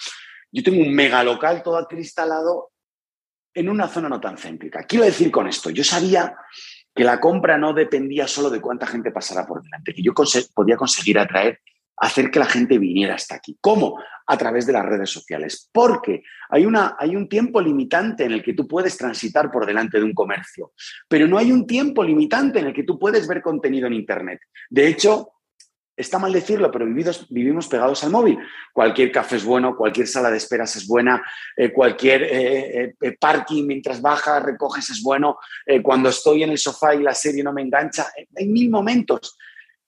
Yo 0.52 0.64
tengo 0.64 0.82
un 0.82 0.94
mega 0.96 1.24
local 1.24 1.62
todo 1.62 1.78
acristalado 1.78 2.72
en 3.56 3.70
una 3.70 3.88
zona 3.88 4.10
no 4.10 4.20
tan 4.20 4.38
céntrica. 4.38 4.84
Quiero 4.84 5.06
decir 5.06 5.32
con 5.32 5.48
esto, 5.48 5.70
yo 5.70 5.84
sabía 5.84 6.36
que 6.94 7.04
la 7.04 7.20
compra 7.20 7.58
no 7.58 7.74
dependía 7.74 8.28
solo 8.28 8.50
de 8.50 8.62
cuánta 8.62 8.86
gente 8.86 9.12
pasara 9.12 9.46
por 9.48 9.64
delante, 9.64 9.94
que 9.94 10.04
yo 10.04 10.14
podía 10.54 10.78
conseguir 10.78 11.18
atraer, 11.18 11.60
hacer 11.98 12.30
que 12.30 12.40
la 12.40 12.46
gente 12.46 12.78
viniera 12.78 13.16
hasta 13.16 13.36
aquí. 13.36 13.58
¿Cómo? 13.60 13.98
A 14.28 14.38
través 14.38 14.66
de 14.66 14.74
las 14.74 14.86
redes 14.86 15.10
sociales. 15.10 15.70
Porque 15.72 16.24
hay, 16.50 16.66
una, 16.66 16.96
hay 17.00 17.16
un 17.16 17.28
tiempo 17.28 17.62
limitante 17.62 18.26
en 18.26 18.34
el 18.34 18.44
que 18.44 18.54
tú 18.54 18.68
puedes 18.68 18.98
transitar 18.98 19.52
por 19.52 19.66
delante 19.66 19.98
de 19.98 20.04
un 20.04 20.14
comercio, 20.14 20.74
pero 21.08 21.28
no 21.28 21.38
hay 21.38 21.52
un 21.52 21.66
tiempo 21.66 22.04
limitante 22.04 22.60
en 22.60 22.68
el 22.68 22.74
que 22.74 22.84
tú 22.84 23.00
puedes 23.00 23.28
ver 23.28 23.42
contenido 23.42 23.88
en 23.88 23.94
Internet. 23.94 24.42
De 24.70 24.88
hecho, 24.88 25.35
Está 25.98 26.20
mal 26.20 26.34
decirlo, 26.34 26.70
pero 26.72 26.86
vivimos 26.86 27.68
pegados 27.68 28.04
al 28.04 28.12
móvil. 28.12 28.38
Cualquier 28.74 29.12
café 29.12 29.38
es 29.38 29.46
bueno, 29.46 29.78
cualquier 29.78 30.08
sala 30.08 30.30
de 30.30 30.38
esperas 30.38 30.76
es 30.76 30.86
buena, 30.86 31.24
eh, 31.56 31.72
cualquier 31.72 32.24
eh, 32.24 32.96
eh, 33.02 33.18
parking 33.18 33.66
mientras 33.66 34.02
bajas, 34.02 34.44
recoges 34.44 34.90
es 34.90 35.02
bueno. 35.02 35.38
cuando 35.82 36.10
estoy 36.10 36.44
en 36.44 36.50
el 36.50 36.58
sofá 36.58 36.94
y 36.96 37.02
la 37.02 37.14
serie 37.14 37.44
no 37.44 37.54
me 37.54 37.62
engancha, 37.62 38.08
hay 38.36 38.48
mil 38.48 38.70
momentos. 38.70 39.38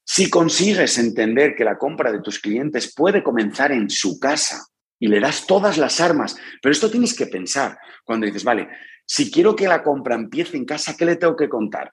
Si 0.06 0.30
consigues 0.30 0.98
entender 0.98 1.54
que 1.54 1.66
la 1.66 1.78
compra 1.78 2.12
de 2.14 2.22
tus 2.22 2.40
clientes 2.40 2.94
puede 2.96 3.22
comenzar 3.22 3.74
en 3.74 3.90
su 3.90 4.18
casa 4.18 4.66
y 4.98 5.08
le 5.08 5.20
das 5.20 5.46
todas 5.46 5.78
las 5.78 6.00
armas, 6.00 6.38
pero 6.62 6.72
esto 6.72 6.90
tienes 6.90 7.14
que 7.14 7.28
pensar 7.28 7.78
cuando 8.06 8.26
dices, 8.26 8.46
vale, 8.46 8.70
si 9.06 9.30
quiero 9.30 9.56
que 9.56 9.68
la 9.68 9.84
compra 9.84 10.16
empiece 10.16 10.56
en 10.56 10.64
casa, 10.64 10.96
¿qué 10.98 11.06
le 11.06 11.18
tengo 11.18 11.36
que 11.36 11.50
contar? 11.50 11.92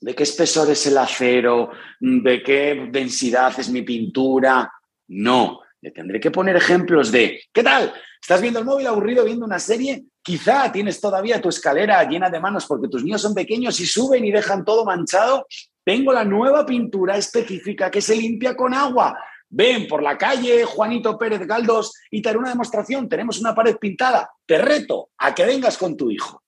De 0.00 0.14
qué 0.14 0.22
espesor 0.22 0.70
es 0.70 0.86
el 0.86 0.98
acero, 0.98 1.70
de 2.00 2.42
qué 2.42 2.88
densidad 2.90 3.52
es 3.58 3.68
mi 3.70 3.82
pintura. 3.82 4.70
No, 5.08 5.60
le 5.80 5.90
tendré 5.90 6.20
que 6.20 6.30
poner 6.30 6.56
ejemplos 6.56 7.10
de, 7.12 7.42
¿qué 7.52 7.62
tal? 7.62 7.92
¿Estás 8.20 8.40
viendo 8.40 8.58
el 8.58 8.64
móvil 8.64 8.86
aburrido 8.86 9.24
viendo 9.24 9.44
una 9.44 9.58
serie? 9.58 10.04
Quizá 10.22 10.72
tienes 10.72 11.00
todavía 11.00 11.42
tu 11.42 11.48
escalera 11.48 12.02
llena 12.08 12.30
de 12.30 12.40
manos 12.40 12.66
porque 12.66 12.88
tus 12.88 13.04
niños 13.04 13.20
son 13.20 13.34
pequeños 13.34 13.78
y 13.80 13.86
suben 13.86 14.24
y 14.24 14.32
dejan 14.32 14.64
todo 14.64 14.84
manchado. 14.84 15.46
Tengo 15.84 16.12
la 16.12 16.24
nueva 16.24 16.64
pintura 16.64 17.16
específica 17.16 17.90
que 17.90 18.00
se 18.00 18.16
limpia 18.16 18.56
con 18.56 18.72
agua. 18.72 19.18
Ven 19.50 19.86
por 19.86 20.02
la 20.02 20.16
calle 20.16 20.64
Juanito 20.64 21.18
Pérez 21.18 21.46
Galdos 21.46 21.92
y 22.10 22.22
te 22.22 22.30
haré 22.30 22.38
una 22.38 22.48
demostración. 22.48 23.08
Tenemos 23.08 23.38
una 23.40 23.54
pared 23.54 23.76
pintada. 23.76 24.30
Te 24.46 24.58
reto 24.58 25.10
a 25.18 25.34
que 25.34 25.44
vengas 25.44 25.76
con 25.76 25.96
tu 25.96 26.10
hijo 26.10 26.43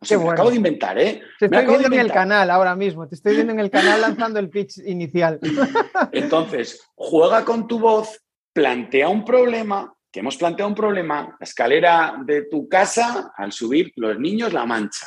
me 0.00 0.30
acabo 0.30 0.50
de 0.50 0.56
inventar, 0.56 0.98
¿eh? 0.98 1.22
Te 1.38 1.46
estoy 1.46 1.66
viendo 1.66 1.86
en 1.88 2.00
el 2.00 2.12
canal 2.12 2.50
ahora 2.50 2.74
mismo, 2.74 3.06
te 3.06 3.14
estoy 3.14 3.34
viendo 3.34 3.52
en 3.52 3.60
el 3.60 3.70
canal 3.70 4.00
lanzando 4.00 4.38
el 4.38 4.48
pitch 4.48 4.78
inicial. 4.86 5.38
Entonces, 6.12 6.88
juega 6.94 7.44
con 7.44 7.68
tu 7.68 7.78
voz, 7.78 8.20
plantea 8.52 9.08
un 9.08 9.24
problema, 9.24 9.92
que 10.10 10.20
hemos 10.20 10.36
planteado 10.36 10.68
un 10.68 10.74
problema, 10.74 11.36
la 11.38 11.44
escalera 11.44 12.14
de 12.24 12.42
tu 12.42 12.68
casa, 12.68 13.32
al 13.36 13.52
subir 13.52 13.92
los 13.96 14.18
niños 14.18 14.52
la 14.52 14.64
mancha. 14.64 15.06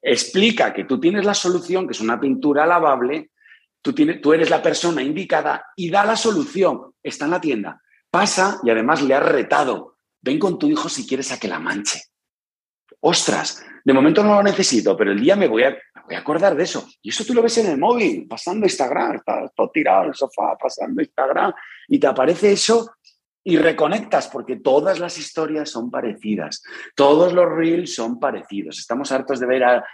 Explica 0.00 0.74
que 0.74 0.84
tú 0.84 0.98
tienes 0.98 1.24
la 1.24 1.34
solución, 1.34 1.86
que 1.86 1.92
es 1.92 2.00
una 2.00 2.18
pintura 2.20 2.66
lavable, 2.66 3.30
tú, 3.80 3.92
tienes, 3.92 4.20
tú 4.20 4.32
eres 4.32 4.50
la 4.50 4.60
persona 4.60 5.02
indicada 5.02 5.64
y 5.76 5.88
da 5.88 6.04
la 6.04 6.16
solución. 6.16 6.92
Está 7.02 7.26
en 7.26 7.30
la 7.30 7.40
tienda. 7.40 7.80
Pasa 8.10 8.60
y 8.64 8.70
además 8.70 9.00
le 9.02 9.14
has 9.14 9.24
retado. 9.24 9.96
Ven 10.20 10.38
con 10.38 10.58
tu 10.58 10.68
hijo 10.68 10.88
si 10.88 11.06
quieres 11.06 11.30
a 11.32 11.38
que 11.38 11.48
la 11.48 11.60
manche. 11.60 12.02
Ostras, 13.00 13.64
de 13.84 13.92
momento 13.92 14.22
no 14.22 14.36
lo 14.36 14.42
necesito, 14.42 14.96
pero 14.96 15.12
el 15.12 15.20
día 15.20 15.36
me 15.36 15.48
voy 15.48 15.64
a, 15.64 15.76
voy 16.04 16.14
a 16.14 16.18
acordar 16.18 16.54
de 16.54 16.64
eso. 16.64 16.86
Y 17.02 17.10
eso 17.10 17.24
tú 17.24 17.34
lo 17.34 17.42
ves 17.42 17.58
en 17.58 17.66
el 17.66 17.78
móvil, 17.78 18.26
pasando 18.28 18.66
Instagram, 18.66 19.16
estás 19.16 19.52
todo 19.54 19.70
tirado 19.70 20.02
en 20.02 20.08
el 20.08 20.14
sofá, 20.14 20.56
pasando 20.60 21.02
Instagram, 21.02 21.52
y 21.88 21.98
te 21.98 22.06
aparece 22.06 22.52
eso 22.52 22.92
y 23.44 23.56
reconectas, 23.56 24.28
porque 24.28 24.56
todas 24.56 25.00
las 25.00 25.18
historias 25.18 25.70
son 25.70 25.90
parecidas, 25.90 26.62
todos 26.94 27.32
los 27.32 27.50
reels 27.50 27.94
son 27.94 28.20
parecidos. 28.20 28.78
Estamos 28.78 29.10
hartos 29.10 29.40
de 29.40 29.46
ver 29.46 29.64
a 29.64 29.84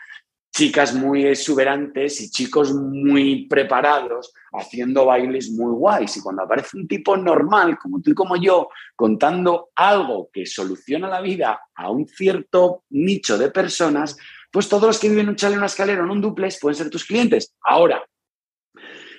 chicas 0.52 0.94
muy 0.94 1.24
exuberantes 1.24 2.20
y 2.20 2.30
chicos 2.30 2.72
muy 2.72 3.46
preparados 3.46 4.32
haciendo 4.52 5.06
bailes 5.06 5.50
muy 5.50 5.72
guays. 5.72 6.16
Y 6.16 6.20
cuando 6.20 6.42
aparece 6.42 6.76
un 6.76 6.88
tipo 6.88 7.16
normal, 7.16 7.78
como 7.78 8.00
tú 8.00 8.10
y 8.10 8.14
como 8.14 8.36
yo, 8.36 8.68
contando 8.96 9.70
algo 9.74 10.30
que 10.32 10.46
soluciona 10.46 11.08
la 11.08 11.20
vida 11.20 11.60
a 11.74 11.90
un 11.90 12.06
cierto 12.08 12.84
nicho 12.90 13.38
de 13.38 13.50
personas, 13.50 14.16
pues 14.50 14.68
todos 14.68 14.86
los 14.86 14.98
que 14.98 15.08
viven 15.08 15.24
en 15.24 15.30
un 15.30 15.36
chale, 15.36 15.54
en 15.54 15.58
una 15.58 15.66
escalera, 15.66 16.02
en 16.02 16.10
un 16.10 16.20
duplex, 16.20 16.58
pueden 16.60 16.76
ser 16.76 16.90
tus 16.90 17.04
clientes. 17.04 17.54
Ahora, 17.62 18.02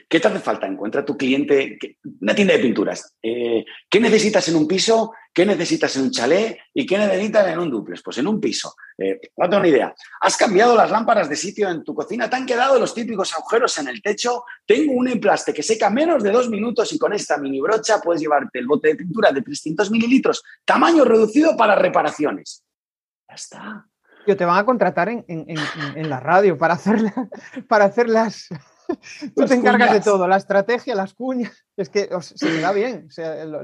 ¿Qué 0.09 0.19
te 0.19 0.27
hace 0.27 0.39
falta? 0.39 0.65
Encuentra 0.65 1.05
tu 1.05 1.15
cliente, 1.15 1.77
una 2.19 2.33
tienda 2.33 2.55
de 2.55 2.59
pinturas. 2.59 3.15
Eh, 3.21 3.63
¿Qué 3.87 3.99
necesitas 3.99 4.47
en 4.47 4.55
un 4.55 4.67
piso? 4.67 5.13
¿Qué 5.31 5.45
necesitas 5.45 5.95
en 5.95 6.01
un 6.01 6.11
chalet? 6.11 6.57
¿Y 6.73 6.83
qué 6.87 6.97
necesitas 6.97 7.47
en 7.47 7.59
un 7.59 7.69
duplex? 7.69 8.01
Pues 8.01 8.17
en 8.17 8.25
un 8.25 8.41
piso. 8.41 8.73
Eh, 8.97 9.19
no 9.37 9.47
tengo 9.47 9.61
ni 9.61 9.69
idea. 9.69 9.93
¿Has 10.21 10.35
cambiado 10.35 10.75
las 10.75 10.89
lámparas 10.89 11.29
de 11.29 11.35
sitio 11.35 11.69
en 11.69 11.83
tu 11.83 11.93
cocina? 11.93 12.27
¿Te 12.27 12.37
han 12.37 12.47
quedado 12.47 12.79
los 12.79 12.95
típicos 12.95 13.31
agujeros 13.35 13.77
en 13.77 13.87
el 13.87 14.01
techo? 14.01 14.45
Tengo 14.65 14.93
un 14.93 15.09
emplaste 15.09 15.53
que 15.53 15.61
seca 15.61 15.91
menos 15.91 16.23
de 16.23 16.31
dos 16.31 16.49
minutos 16.49 16.91
y 16.91 16.97
con 16.97 17.13
esta 17.13 17.37
mini 17.37 17.61
brocha 17.61 18.01
puedes 18.01 18.19
llevarte 18.19 18.57
el 18.57 18.65
bote 18.65 18.87
de 18.87 18.95
pintura 18.95 19.31
de 19.31 19.43
300 19.43 19.91
mililitros, 19.91 20.43
tamaño 20.65 21.05
reducido 21.05 21.55
para 21.55 21.75
reparaciones. 21.75 22.63
Ya 23.29 23.35
está. 23.35 23.85
te 24.25 24.45
van 24.45 24.57
a 24.57 24.65
contratar 24.65 25.09
en, 25.09 26.09
la 26.09 26.19
radio 26.19 26.57
para 26.57 26.73
hacer, 26.73 26.97
para 27.67 27.85
hacer 27.85 28.09
las, 28.09 28.49
Tú 29.35 29.45
te 29.45 29.53
encargas 29.53 29.93
de 29.93 30.01
todo, 30.01 30.27
la 30.27 30.37
estrategia, 30.37 30.95
las 30.95 31.13
cuñas. 31.13 31.65
Es 31.75 31.89
que 31.89 32.09
se 32.21 32.49
me 32.49 32.61
da 32.61 32.71
bien. 32.71 33.07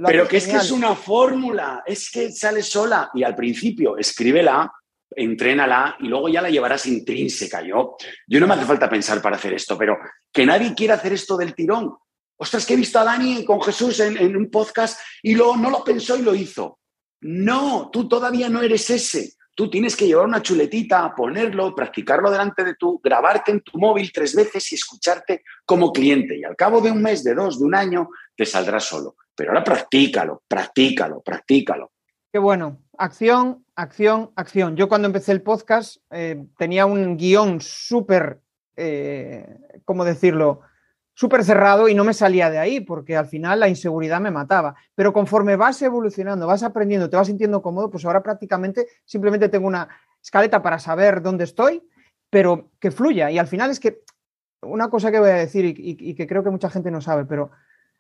Pero 0.06 0.28
que 0.28 0.38
es 0.38 0.48
que 0.48 0.58
es 0.58 0.72
una 0.72 0.96
fórmula, 0.96 1.84
es 1.86 2.10
que 2.10 2.32
sale 2.32 2.62
sola 2.62 3.10
y 3.14 3.24
al 3.24 3.36
principio 3.36 3.98
escríbela, 3.98 4.72
entrénala 5.10 5.98
y 6.00 6.08
luego 6.08 6.30
ya 6.30 6.42
la 6.42 6.50
llevarás 6.50 6.86
intrínseca. 6.86 7.62
Yo, 7.62 7.96
yo 8.28 8.40
no 8.40 8.48
me 8.48 8.54
hace 8.54 8.66
falta 8.66 8.90
pensar 8.90 9.22
para 9.22 9.36
hacer 9.36 9.54
esto, 9.54 9.78
pero 9.78 9.98
que 10.32 10.46
nadie 10.46 10.74
quiera 10.74 10.96
hacer 10.96 11.14
esto 11.14 11.38
del 11.38 11.56
tirón. 11.56 11.96
Ostras, 12.38 12.66
que 12.66 12.74
he 12.74 12.78
visto 12.78 13.00
a 13.00 13.04
Dani 13.04 13.46
con 13.46 13.62
Jesús 13.62 14.00
en, 14.02 14.18
en 14.18 14.36
un 14.36 14.50
podcast 14.50 15.00
y 15.24 15.36
luego 15.36 15.56
no 15.56 15.70
lo 15.70 15.84
pensó 15.84 16.18
y 16.18 16.22
lo 16.22 16.36
hizo. 16.36 16.80
No, 17.22 17.90
tú 17.92 18.08
todavía 18.08 18.50
no 18.50 18.62
eres 18.62 18.90
ese. 18.90 19.35
Tú 19.56 19.70
tienes 19.70 19.96
que 19.96 20.06
llevar 20.06 20.26
una 20.26 20.42
chuletita, 20.42 21.16
ponerlo, 21.16 21.74
practicarlo 21.74 22.30
delante 22.30 22.64
de 22.64 22.76
tú, 22.76 23.00
grabarte 23.02 23.52
en 23.52 23.62
tu 23.62 23.80
móvil 23.80 24.12
tres 24.14 24.36
veces 24.36 24.70
y 24.72 24.76
escucharte 24.76 25.44
como 25.66 25.94
cliente. 25.94 26.38
Y 26.38 26.44
al 26.44 26.58
cabo 26.58 26.82
de 26.82 26.92
un 26.92 27.02
mes, 27.02 27.24
de 27.24 27.34
dos, 27.34 27.60
de 27.60 27.66
un 27.66 27.74
año, 27.74 28.10
te 28.36 28.46
saldrás 28.46 28.84
solo. 28.84 29.16
Pero 29.34 29.52
ahora 29.52 29.64
practícalo, 29.64 30.44
practícalo, 30.48 31.22
practícalo. 31.22 31.92
Qué 32.32 32.40
bueno. 32.40 32.82
Acción, 32.98 33.66
acción, 33.76 34.32
acción. 34.36 34.76
Yo 34.76 34.90
cuando 34.90 35.08
empecé 35.08 35.32
el 35.32 35.42
podcast 35.42 35.98
eh, 36.12 36.46
tenía 36.58 36.86
un 36.86 37.16
guion 37.16 37.62
súper, 37.62 38.42
eh, 38.76 39.46
¿cómo 39.86 40.04
decirlo? 40.04 40.62
Súper 41.16 41.44
cerrado 41.44 41.88
y 41.88 41.96
no 41.96 42.04
me 42.04 42.14
salía 42.14 42.50
de 42.50 42.60
ahí 42.60 42.82
porque 42.82 43.16
al 43.16 43.26
final 43.26 43.62
la 43.62 43.70
inseguridad 43.70 44.22
me 44.22 44.32
mataba. 44.32 44.76
Pero 44.94 45.14
conforme 45.14 45.56
vas 45.56 45.82
evolucionando, 45.82 46.46
vas 46.46 46.62
aprendiendo, 46.62 47.10
te 47.10 47.16
vas 47.16 47.28
sintiendo 47.28 47.62
cómodo, 47.62 47.90
pues 47.90 48.06
ahora 48.06 48.22
prácticamente 48.22 48.88
simplemente 49.06 49.50
tengo 49.50 49.66
una 49.66 49.88
escaleta 50.22 50.62
para 50.62 50.78
saber 50.78 51.22
dónde 51.22 51.46
estoy, 51.46 51.82
pero 52.30 52.70
que 52.80 52.92
fluya. 52.92 53.32
Y 53.32 53.40
al 53.40 53.48
final 53.48 53.72
es 53.72 53.80
que 53.80 54.02
una 54.62 54.90
cosa 54.90 55.10
que 55.10 55.20
voy 55.20 55.30
a 55.30 55.36
decir 55.36 55.66
y, 55.66 56.14
que 56.14 56.28
creo 56.28 56.44
que 56.44 56.50
mucha 56.50 56.70
gente 56.70 56.92
no 56.92 57.00
sabe, 57.00 57.26
pero 57.26 57.52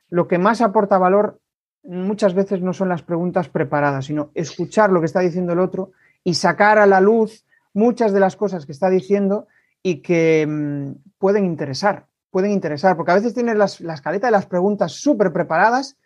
lo 0.09 0.27
que 0.27 0.37
más 0.37 0.61
aporta 0.61 0.97
valor 0.97 1.39
muchas 1.83 2.33
veces 2.33 2.61
no 2.61 2.73
son 2.73 2.89
las 2.89 3.01
preguntas 3.01 3.47
preparadas, 3.47 4.05
sino 4.05 4.31
escuchar 4.33 4.91
lo 4.91 4.99
que 4.99 5.05
está 5.05 5.21
diciendo 5.21 5.53
el 5.53 5.59
otro 5.59 5.91
y 6.23 6.33
sacar 6.33 6.79
a 6.79 6.85
la 6.85 6.99
luz 6.99 7.45
muchas 7.73 8.11
de 8.11 8.19
las 8.19 8.35
cosas 8.35 8.65
que 8.65 8.71
está 8.71 8.89
diciendo 8.89 9.47
y 9.83 10.01
que 10.01 10.45
mm, 10.47 10.91
pueden 11.19 11.45
interesar 11.45 12.07
pueden 12.35 12.51
interesar, 12.51 12.97
porque 12.97 13.13
a 13.13 13.15
veces 13.15 13.33
tienes 13.33 13.55
las, 13.55 13.79
la 13.79 13.93
escaleta 13.93 14.27
de 14.27 14.31
las 14.31 14.45
preguntas 14.45 14.91
súper 14.91 15.31
preparadas 15.31 15.97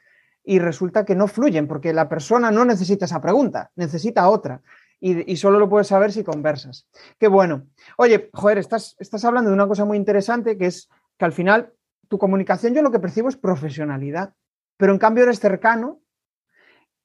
y 0.44 0.60
resulta 0.60 1.04
que 1.04 1.16
no 1.16 1.28
fluyen, 1.28 1.68
porque 1.68 1.92
la 1.92 2.08
persona 2.08 2.52
no 2.52 2.66
necesita 2.66 3.06
esa 3.06 3.20
pregunta, 3.20 3.72
necesita 3.76 4.30
otra. 4.30 4.62
Y, 5.00 5.36
solo 5.38 5.58
lo 5.58 5.68
puedes 5.68 5.88
saber 5.88 6.12
si 6.12 6.24
conversas. 6.24 6.88
Qué 7.18 7.28
bueno. 7.28 7.66
Oye, 7.98 8.30
joder, 8.32 8.60
estás, 8.60 8.96
estás 9.00 9.26
hablando 9.26 9.50
de 9.50 9.56
una 9.56 9.68
cosa 9.68 9.86
muy 9.86 9.98
interesante, 9.98 10.56
que 10.56 10.68
es 10.68 10.88
que 11.18 11.26
al 11.26 11.32
final 11.32 11.74
tu 12.08 12.20
comunicación 12.20 12.76
yo 12.76 12.84
lo 12.84 12.92
que 12.92 13.00
percibo 13.00 13.28
es 13.28 13.36
profesionalidad, 13.36 14.36
pero 14.78 14.94
en 14.94 15.00
cambio 15.00 15.24
eres 15.24 15.40
cercano 15.40 16.00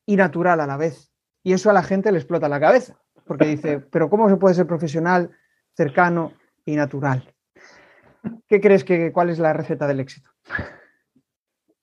y 0.04 0.16
natural 0.16 0.60
a 0.60 0.66
la 0.66 0.76
vez. 0.76 1.10
Y 1.42 1.54
eso 1.54 1.70
a 1.70 1.72
la 1.72 1.82
gente 1.82 2.12
le 2.12 2.18
explota 2.18 2.46
la 2.46 2.60
cabeza, 2.60 3.00
porque 3.24 3.46
dice, 3.46 3.78
pero 3.90 4.10
¿cómo 4.10 4.28
se 4.28 4.36
puede 4.36 4.54
ser 4.54 4.66
profesional, 4.66 5.30
cercano 5.74 6.34
y 6.66 6.76
natural? 6.76 7.33
¿Qué 8.48 8.60
crees 8.60 8.84
que 8.84 9.12
cuál 9.12 9.30
es 9.30 9.38
la 9.38 9.52
receta 9.52 9.86
del 9.86 10.00
éxito? 10.00 10.30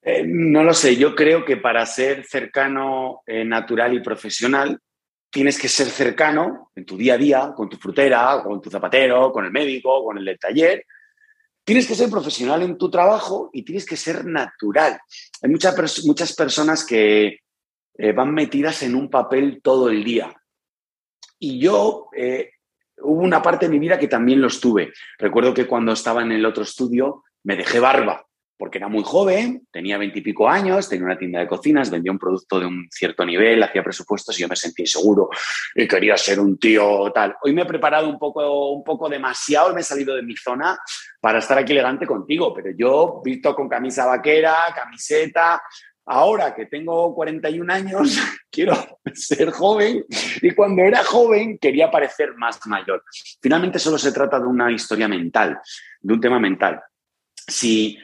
Eh, 0.02 0.24
no 0.26 0.64
lo 0.64 0.74
sé, 0.74 0.96
yo 0.96 1.16
creo 1.16 1.46
que 1.46 1.58
para 1.58 1.86
ser 1.86 2.26
cercano, 2.26 3.22
eh, 3.26 3.46
natural 3.46 3.94
y 3.94 4.02
profesional, 4.02 4.80
tienes 5.30 5.60
que 5.60 5.70
ser 5.70 5.88
cercano 5.88 6.72
en 6.76 6.86
tu 6.86 6.98
día 6.98 7.14
a 7.14 7.18
día, 7.18 7.54
con 7.56 7.70
tu 7.70 7.78
frutera, 7.78 8.42
con 8.44 8.62
tu 8.62 8.70
zapatero, 8.70 9.32
con 9.32 9.46
el 9.46 9.52
médico, 9.52 10.04
con 10.04 10.18
el 10.18 10.26
del 10.26 10.40
taller. 10.40 10.86
Tienes 11.64 11.88
que 11.88 11.96
ser 11.96 12.10
profesional 12.10 12.64
en 12.64 12.78
tu 12.78 12.90
trabajo 12.90 13.50
y 13.54 13.64
tienes 13.64 13.86
que 13.86 13.96
ser 13.96 14.26
natural. 14.26 15.00
Hay 15.42 15.50
muchas, 15.50 16.04
muchas 16.06 16.36
personas 16.36 16.84
que 16.84 17.40
eh, 17.98 18.12
van 18.12 18.34
metidas 18.34 18.82
en 18.82 18.96
un 18.96 19.10
papel 19.10 19.62
todo 19.62 19.90
el 19.90 20.04
día. 20.04 20.36
Y 21.38 21.60
yo 21.60 22.10
hubo 23.04 23.22
una 23.22 23.42
parte 23.42 23.66
de 23.68 23.72
mi 23.72 23.80
vida 23.80 24.00
que 24.00 24.08
también 24.08 24.42
los 24.42 24.60
tuve. 24.60 24.94
Recuerdo 25.18 25.54
que 25.54 25.68
cuando 25.68 25.94
estaba 25.94 26.22
en 26.22 26.32
el 26.32 26.46
otro 26.46 26.64
estudio 26.64 27.24
me 27.44 27.56
dejé 27.56 27.80
barba, 27.80 28.26
porque 28.58 28.78
era 28.78 28.88
muy 28.88 29.04
joven, 29.04 29.68
tenía 29.72 29.98
veintipico 29.98 30.48
años, 30.48 30.88
tenía 30.88 31.06
una 31.06 31.18
tienda 31.18 31.40
de 31.40 31.48
cocinas, 31.48 31.90
vendía 31.90 32.12
un 32.12 32.20
producto 32.20 32.60
de 32.60 32.68
un 32.68 32.88
cierto 32.92 33.26
nivel, 33.26 33.64
hacía 33.64 33.84
presupuestos 33.84 34.38
y 34.38 34.44
yo 34.44 34.48
me 34.48 34.56
sentí 34.56 34.84
inseguro 34.84 35.30
y 35.74 35.88
quería 35.88 36.16
ser 36.16 36.40
un 36.40 36.60
tío 36.60 37.12
tal. 37.12 37.36
Hoy 37.42 37.54
me 37.54 37.64
he 37.64 37.66
preparado 37.66 38.08
un 38.08 38.20
poco, 38.20 38.72
un 38.72 38.84
poco 38.84 39.10
demasiado, 39.10 39.74
me 39.74 39.82
he 39.82 39.84
salido 39.84 40.16
de 40.16 40.22
mi 40.22 40.36
zona 40.38 40.78
para 41.20 41.40
estar 41.40 41.58
aquí 41.58 41.72
elegante 41.72 42.06
contigo, 42.06 42.54
pero 42.54 42.70
yo 42.78 43.20
visto 43.26 43.56
con 43.56 43.68
camisa 43.68 44.06
vaquera, 44.06 44.56
camiseta, 44.76 45.60
Ahora 46.14 46.54
que 46.54 46.66
tengo 46.66 47.16
41 47.16 47.72
años, 47.72 48.20
quiero 48.52 49.00
ser 49.14 49.50
joven 49.52 50.06
y 50.42 50.52
cuando 50.52 50.82
era 50.82 51.06
joven 51.06 51.58
quería 51.58 51.90
parecer 51.90 52.36
más 52.36 52.60
mayor. 52.68 53.06
Finalmente 53.42 53.80
solo 53.80 53.98
se 53.98 54.12
trata 54.12 54.38
de 54.38 54.46
una 54.46 54.70
historia 54.70 55.08
mental, 55.08 55.58
de 56.02 56.14
un 56.14 56.20
tema 56.20 56.38
mental. 56.38 56.82
Si 57.48 57.98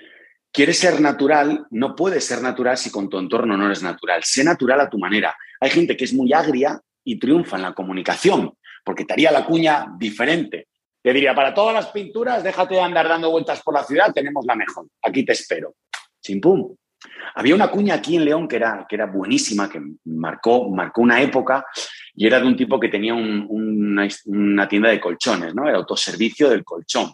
quieres 0.53 0.79
ser 0.79 1.01
natural, 1.01 1.67
no 1.71 1.97
puedes 1.97 2.23
ser 2.23 2.41
natural 2.41 2.77
si 2.77 2.89
con 2.91 3.09
tu 3.09 3.19
entorno 3.19 3.57
no 3.57 3.65
eres 3.65 3.83
natural. 3.83 4.23
Sé 4.23 4.41
natural 4.41 4.79
a 4.79 4.89
tu 4.89 4.97
manera. 4.97 5.35
Hay 5.59 5.69
gente 5.69 5.97
que 5.97 6.05
es 6.05 6.13
muy 6.13 6.31
agria 6.31 6.79
y 7.03 7.19
triunfa 7.19 7.57
en 7.57 7.63
la 7.63 7.73
comunicación 7.73 8.53
porque 8.85 9.03
te 9.03 9.11
haría 9.11 9.33
la 9.33 9.45
cuña 9.45 9.85
diferente. 9.99 10.69
Te 11.03 11.11
diría, 11.11 11.35
para 11.35 11.53
todas 11.53 11.73
las 11.73 11.87
pinturas, 11.87 12.41
déjate 12.41 12.75
de 12.75 12.81
andar 12.81 13.09
dando 13.09 13.31
vueltas 13.31 13.61
por 13.61 13.73
la 13.73 13.83
ciudad, 13.83 14.13
tenemos 14.13 14.45
la 14.45 14.55
mejor. 14.55 14.87
Aquí 15.01 15.25
te 15.25 15.33
espero. 15.33 15.75
Chimpum. 16.21 16.73
Había 17.35 17.55
una 17.55 17.69
cuña 17.69 17.95
aquí 17.95 18.15
en 18.15 18.25
León 18.25 18.47
que 18.47 18.55
era, 18.55 18.85
que 18.89 18.95
era 18.95 19.05
buenísima, 19.05 19.69
que 19.69 19.81
marcó, 20.05 20.69
marcó 20.69 21.01
una 21.01 21.21
época 21.21 21.65
y 22.15 22.25
era 22.25 22.39
de 22.39 22.47
un 22.47 22.57
tipo 22.57 22.79
que 22.79 22.89
tenía 22.89 23.13
una, 23.13 24.67
tienda 24.67 24.89
de 24.89 24.99
colchones, 24.99 25.53
¿no? 25.53 25.69
El 25.69 25.75
autoservicio 25.75 26.49
del 26.49 26.63
colchón. 26.63 27.11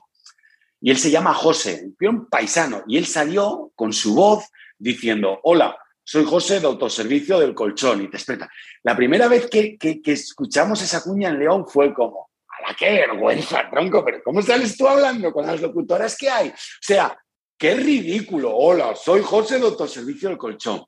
Y 0.79 0.91
él 0.91 0.97
se 0.97 1.11
llama 1.11 1.33
José, 1.33 1.91
un 2.01 2.27
paisano, 2.29 2.83
y 2.87 2.97
él 2.97 3.05
salió 3.05 3.71
con 3.75 3.91
su 3.91 4.15
voz 4.15 4.49
diciendo, 4.77 5.39
hola, 5.43 5.77
soy 6.03 6.25
José 6.25 6.59
de 6.59 6.67
autoservicio 6.67 7.39
del 7.39 7.53
colchón, 7.53 8.03
y 8.03 8.09
te 8.09 8.17
espera. 8.17 8.49
La 8.83 8.95
primera 8.95 9.27
vez 9.27 9.47
que, 9.47 9.77
que, 9.77 10.01
escuchamos 10.05 10.81
esa 10.81 11.01
cuña 11.01 11.29
en 11.29 11.39
León 11.39 11.65
fue 11.67 11.93
como, 11.93 12.29
qué 12.77 12.91
vergüenza, 12.91 13.69
tronco, 13.69 14.03
pero 14.03 14.21
¿cómo 14.23 14.41
sales 14.41 14.77
tú 14.77 14.87
hablando 14.87 15.31
con 15.31 15.45
las 15.45 15.61
locutoras 15.61 16.17
que 16.17 16.29
hay? 16.29 16.49
O 16.49 16.53
sea, 16.81 17.17
¡Qué 17.63 17.75
ridículo! 17.75 18.53
Hola, 18.53 18.93
soy 18.93 19.21
José 19.21 19.57
de 19.57 19.87
Servicio 19.87 20.27
del 20.27 20.37
Colchón. 20.37 20.83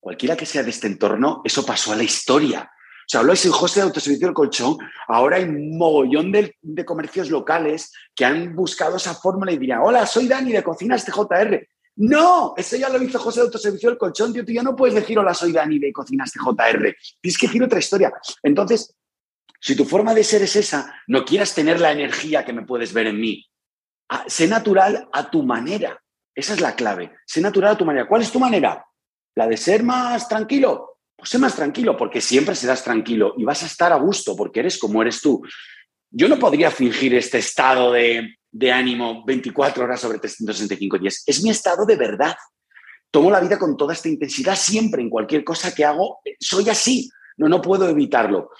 Cualquiera 0.00 0.36
que 0.36 0.44
sea 0.44 0.64
de 0.64 0.70
este 0.70 0.88
entorno, 0.88 1.40
eso 1.44 1.64
pasó 1.64 1.92
a 1.92 1.94
la 1.94 2.02
historia. 2.02 2.62
O 2.62 3.04
sea, 3.06 3.20
hablo 3.20 3.36
soy 3.36 3.52
José 3.52 3.78
de 3.78 3.84
Autoservicio 3.84 4.26
del 4.26 4.34
Colchón. 4.34 4.76
Ahora 5.06 5.36
hay 5.36 5.44
un 5.44 5.78
mogollón 5.78 6.32
de, 6.32 6.56
comercios 6.84 7.30
locales 7.30 7.92
que 8.12 8.24
han 8.24 8.56
buscado 8.56 8.96
esa 8.96 9.14
fórmula 9.14 9.52
y 9.52 9.58
dirían, 9.58 9.82
hola, 9.84 10.04
soy 10.04 10.26
Dani 10.26 10.50
de 10.50 10.64
Cocinas 10.64 11.04
TJR. 11.04 11.64
No, 11.94 12.54
eso 12.56 12.76
ya 12.76 12.88
lo 12.88 13.00
hizo 13.00 13.20
José 13.20 13.38
de 13.38 13.46
Autoservicio 13.46 13.90
del 13.90 13.98
Colchón, 13.98 14.32
tío. 14.32 14.44
Tú 14.44 14.50
ya 14.50 14.64
no 14.64 14.74
puedes 14.74 14.96
decir, 14.96 15.16
hola, 15.20 15.32
soy 15.32 15.52
Dani 15.52 15.78
de 15.78 15.92
Cocinas 15.92 16.32
TJR. 16.32 16.96
Tienes 17.20 17.38
que 17.38 17.46
decir 17.46 17.62
otra 17.62 17.78
historia. 17.78 18.12
Entonces, 18.42 18.92
si 19.60 19.76
tu 19.76 19.84
forma 19.84 20.12
de 20.12 20.24
ser 20.24 20.42
es 20.42 20.56
esa, 20.56 20.92
no 21.06 21.24
quieras 21.24 21.54
tener 21.54 21.78
la 21.78 21.92
energía 21.92 22.44
que 22.44 22.52
me 22.52 22.66
puedes 22.66 22.92
ver 22.92 23.06
en 23.06 23.20
mí. 23.20 23.46
Ah, 24.08 24.24
sé 24.26 24.48
natural 24.48 25.08
a 25.12 25.30
tu 25.30 25.44
manera. 25.44 26.02
Esa 26.36 26.52
es 26.52 26.60
la 26.60 26.76
clave. 26.76 27.12
Sé 27.24 27.40
natural 27.40 27.72
a 27.72 27.78
tu 27.78 27.86
manera. 27.86 28.06
¿Cuál 28.06 28.20
es 28.20 28.30
tu 28.30 28.38
manera? 28.38 28.84
¿La 29.34 29.48
de 29.48 29.56
ser 29.56 29.82
más 29.82 30.28
tranquilo? 30.28 30.98
Pues 31.16 31.30
sé 31.30 31.38
más 31.38 31.56
tranquilo, 31.56 31.96
porque 31.96 32.20
siempre 32.20 32.54
serás 32.54 32.84
tranquilo 32.84 33.32
y 33.38 33.44
vas 33.44 33.62
a 33.62 33.66
estar 33.66 33.90
a 33.90 33.96
gusto, 33.96 34.36
porque 34.36 34.60
eres 34.60 34.78
como 34.78 35.00
eres 35.00 35.22
tú. 35.22 35.42
Yo 36.10 36.28
no 36.28 36.38
podría 36.38 36.70
fingir 36.70 37.14
este 37.14 37.38
estado 37.38 37.90
de, 37.92 38.36
ánimo 38.70 39.24
24 39.24 39.84
horas 39.84 40.00
sobre 40.00 40.18
365 40.18 40.98
días. 40.98 41.22
Es 41.26 41.42
mi 41.42 41.48
estado 41.48 41.86
de 41.86 41.96
verdad. 41.96 42.36
Tomo 43.10 43.30
la 43.30 43.40
vida 43.40 43.58
con 43.58 43.74
toda 43.78 43.94
esta 43.94 44.10
intensidad 44.10 44.56
siempre, 44.56 45.00
en 45.00 45.08
cualquier 45.08 45.42
cosa 45.42 45.74
que 45.74 45.86
hago. 45.86 46.20
Soy 46.38 46.68
así. 46.68 47.08
No, 47.38 47.48
no 47.48 47.62
puedo 47.62 47.88
evitarlo. 47.88 48.50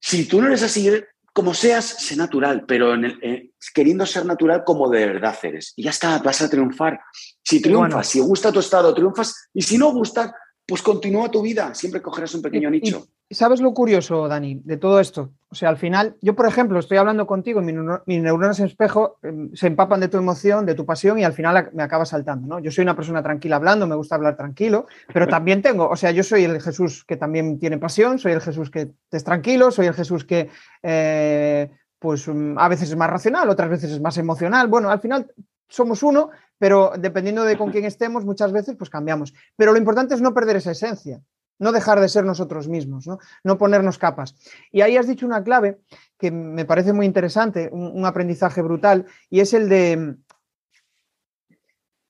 Si 0.00 0.24
tú 0.26 0.40
no 0.40 0.46
eres 0.46 0.62
así, 0.62 0.90
como 1.36 1.52
seas, 1.52 1.84
sé 1.84 2.16
natural, 2.16 2.64
pero 2.66 2.94
en 2.94 3.04
eh, 3.04 3.50
queriendo 3.74 4.06
ser 4.06 4.24
natural 4.24 4.64
como 4.64 4.88
de 4.88 5.04
verdad 5.04 5.36
eres. 5.42 5.74
Y 5.76 5.82
ya 5.82 5.90
está, 5.90 6.16
vas 6.20 6.40
a 6.40 6.48
triunfar. 6.48 6.98
Si 7.44 7.60
triunfas, 7.60 8.08
si 8.08 8.20
gusta 8.20 8.50
tu 8.50 8.60
estado, 8.60 8.94
triunfas. 8.94 9.50
Y 9.52 9.60
si 9.60 9.76
no 9.76 9.92
gusta, 9.92 10.34
pues 10.66 10.82
continúa 10.82 11.30
tu 11.30 11.42
vida. 11.42 11.74
Siempre 11.74 12.02
cogerás 12.02 12.34
un 12.34 12.42
pequeño 12.42 12.68
nicho. 12.70 13.06
¿Sabes 13.30 13.60
lo 13.60 13.74
curioso, 13.74 14.28
Dani, 14.28 14.60
de 14.64 14.76
todo 14.76 15.00
esto? 15.00 15.32
O 15.48 15.54
sea, 15.54 15.68
al 15.68 15.76
final, 15.76 16.16
yo, 16.20 16.36
por 16.36 16.46
ejemplo, 16.46 16.78
estoy 16.78 16.96
hablando 16.96 17.26
contigo, 17.26 17.60
mis, 17.60 17.74
mis 18.06 18.22
neuronas 18.22 18.60
en 18.60 18.66
espejo 18.66 19.18
em, 19.22 19.52
se 19.52 19.66
empapan 19.66 19.98
de 19.98 20.08
tu 20.08 20.16
emoción, 20.16 20.64
de 20.64 20.74
tu 20.74 20.86
pasión 20.86 21.18
y 21.18 21.24
al 21.24 21.32
final 21.32 21.70
me 21.72 21.82
acaba 21.82 22.04
saltando, 22.04 22.46
¿no? 22.46 22.58
Yo 22.60 22.70
soy 22.70 22.82
una 22.82 22.94
persona 22.94 23.22
tranquila 23.24 23.56
hablando, 23.56 23.86
me 23.86 23.96
gusta 23.96 24.14
hablar 24.14 24.36
tranquilo, 24.36 24.86
pero 25.12 25.26
también 25.26 25.60
tengo, 25.60 25.88
o 25.88 25.96
sea, 25.96 26.12
yo 26.12 26.22
soy 26.22 26.44
el 26.44 26.60
Jesús 26.60 27.04
que 27.04 27.16
también 27.16 27.58
tiene 27.58 27.78
pasión, 27.78 28.18
soy 28.20 28.32
el 28.32 28.40
Jesús 28.40 28.70
que 28.70 28.92
es 29.10 29.24
tranquilo, 29.24 29.72
soy 29.72 29.86
el 29.86 29.94
Jesús 29.94 30.24
que, 30.24 30.48
eh, 30.84 31.70
pues, 31.98 32.28
mm, 32.28 32.58
a 32.58 32.68
veces 32.68 32.90
es 32.90 32.96
más 32.96 33.10
racional, 33.10 33.48
otras 33.50 33.70
veces 33.70 33.90
es 33.90 34.00
más 34.00 34.18
emocional. 34.18 34.68
Bueno, 34.68 34.88
al 34.88 35.00
final 35.00 35.26
somos 35.68 36.02
uno, 36.02 36.30
pero 36.58 36.92
dependiendo 36.98 37.44
de 37.44 37.58
con 37.58 37.70
quién 37.70 37.84
estemos, 37.84 38.24
muchas 38.24 38.52
veces 38.52 38.76
pues 38.76 38.90
cambiamos. 38.90 39.34
Pero 39.56 39.72
lo 39.72 39.78
importante 39.78 40.14
es 40.14 40.20
no 40.20 40.34
perder 40.34 40.56
esa 40.56 40.72
esencia 40.72 41.22
no 41.58 41.72
dejar 41.72 42.00
de 42.00 42.08
ser 42.08 42.24
nosotros 42.24 42.68
mismos, 42.68 43.06
¿no? 43.06 43.58
ponernos 43.58 43.98
capas. 43.98 44.36
Y 44.70 44.82
ahí 44.82 44.96
has 44.96 45.06
dicho 45.06 45.26
una 45.26 45.42
clave 45.42 45.80
que 46.18 46.30
me 46.30 46.64
parece 46.64 46.92
muy 46.92 47.06
interesante, 47.06 47.68
un, 47.72 48.04
aprendizaje 48.04 48.62
brutal, 48.62 49.06
y 49.30 49.40
es 49.40 49.54
el 49.54 49.68
de 49.68 50.16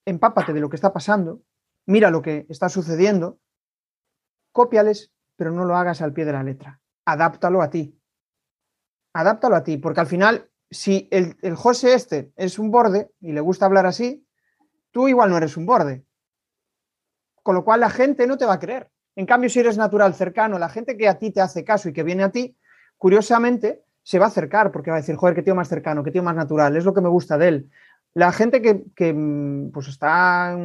empápate 0.05 0.53
de 0.53 0.61
lo 0.61 0.69
que 0.69 0.77
está 0.77 0.93
pasando, 0.93 1.43
mira 1.87 2.11
lo 2.11 2.23
que 2.23 2.47
está 2.49 2.69
sucediendo, 2.69 3.39
cópiales, 4.53 5.13
pero 5.37 5.51
no 5.51 5.65
lo 5.65 5.77
hagas 5.77 6.01
al 6.03 6.13
pie 6.13 6.25
de 6.25 6.33
la 6.33 6.43
letra, 6.43 6.81
adáptalo 7.05 7.63
a 7.63 7.71
ti. 7.71 7.99
adáptalo 9.13 9.57
a 9.57 9.63
ti, 9.63 9.79
porque 9.79 10.01
al 10.01 10.07
final, 10.07 10.51
si 10.71 11.09
el, 11.11 11.37
el 11.43 11.55
José 11.57 11.95
este 11.95 12.33
es 12.37 12.59
un 12.59 12.71
borde 12.71 13.11
y 13.21 13.33
le 13.33 13.41
gusta 13.41 13.67
hablar 13.67 13.87
así, 13.87 14.26
tú 14.91 15.09
igual 15.09 15.31
no 15.31 15.37
eres 15.37 15.57
un 15.57 15.67
borde. 15.67 16.05
Con 17.43 17.55
lo 17.55 17.65
cual 17.65 17.81
la 17.81 17.91
gente 17.91 18.27
no 18.27 18.37
te 18.37 18.47
va 18.47 18.55
a 18.55 18.59
creer. 18.59 18.91
En 19.15 19.27
cambio, 19.27 19.49
si 19.49 19.61
eres 19.61 19.77
natural, 19.79 20.15
cercano, 20.15 20.59
la 20.59 20.69
gente 20.69 20.97
que 20.97 21.09
a 21.09 21.19
ti 21.19 21.31
te 21.31 21.41
hace 21.41 21.65
caso 21.65 21.89
y 21.89 21.93
que 21.93 22.03
viene 22.03 22.23
a 22.23 22.31
ti, 22.31 22.57
curiosamente 22.99 23.83
se 24.03 24.19
va 24.19 24.27
a 24.27 24.29
acercar 24.29 24.73
porque 24.73 24.91
va 24.91 24.99
a 24.99 25.01
decir, 25.01 25.17
joder, 25.17 25.35
qué 25.35 25.43
tío 25.43 25.55
más 25.55 25.69
cercano, 25.69 26.05
qué 26.05 26.11
tío 26.11 26.23
más 26.23 26.37
natural, 26.37 26.77
es 26.77 26.85
lo 26.85 26.95
que 26.95 27.01
me 27.01 27.09
gusta 27.09 27.39
de 27.39 27.49
él. 27.49 27.71
La 28.15 28.33
gente 28.33 28.63
que, 28.63 28.85
que 28.95 29.13
mm, 29.13 29.71
pues 29.73 29.89
está 29.89 30.57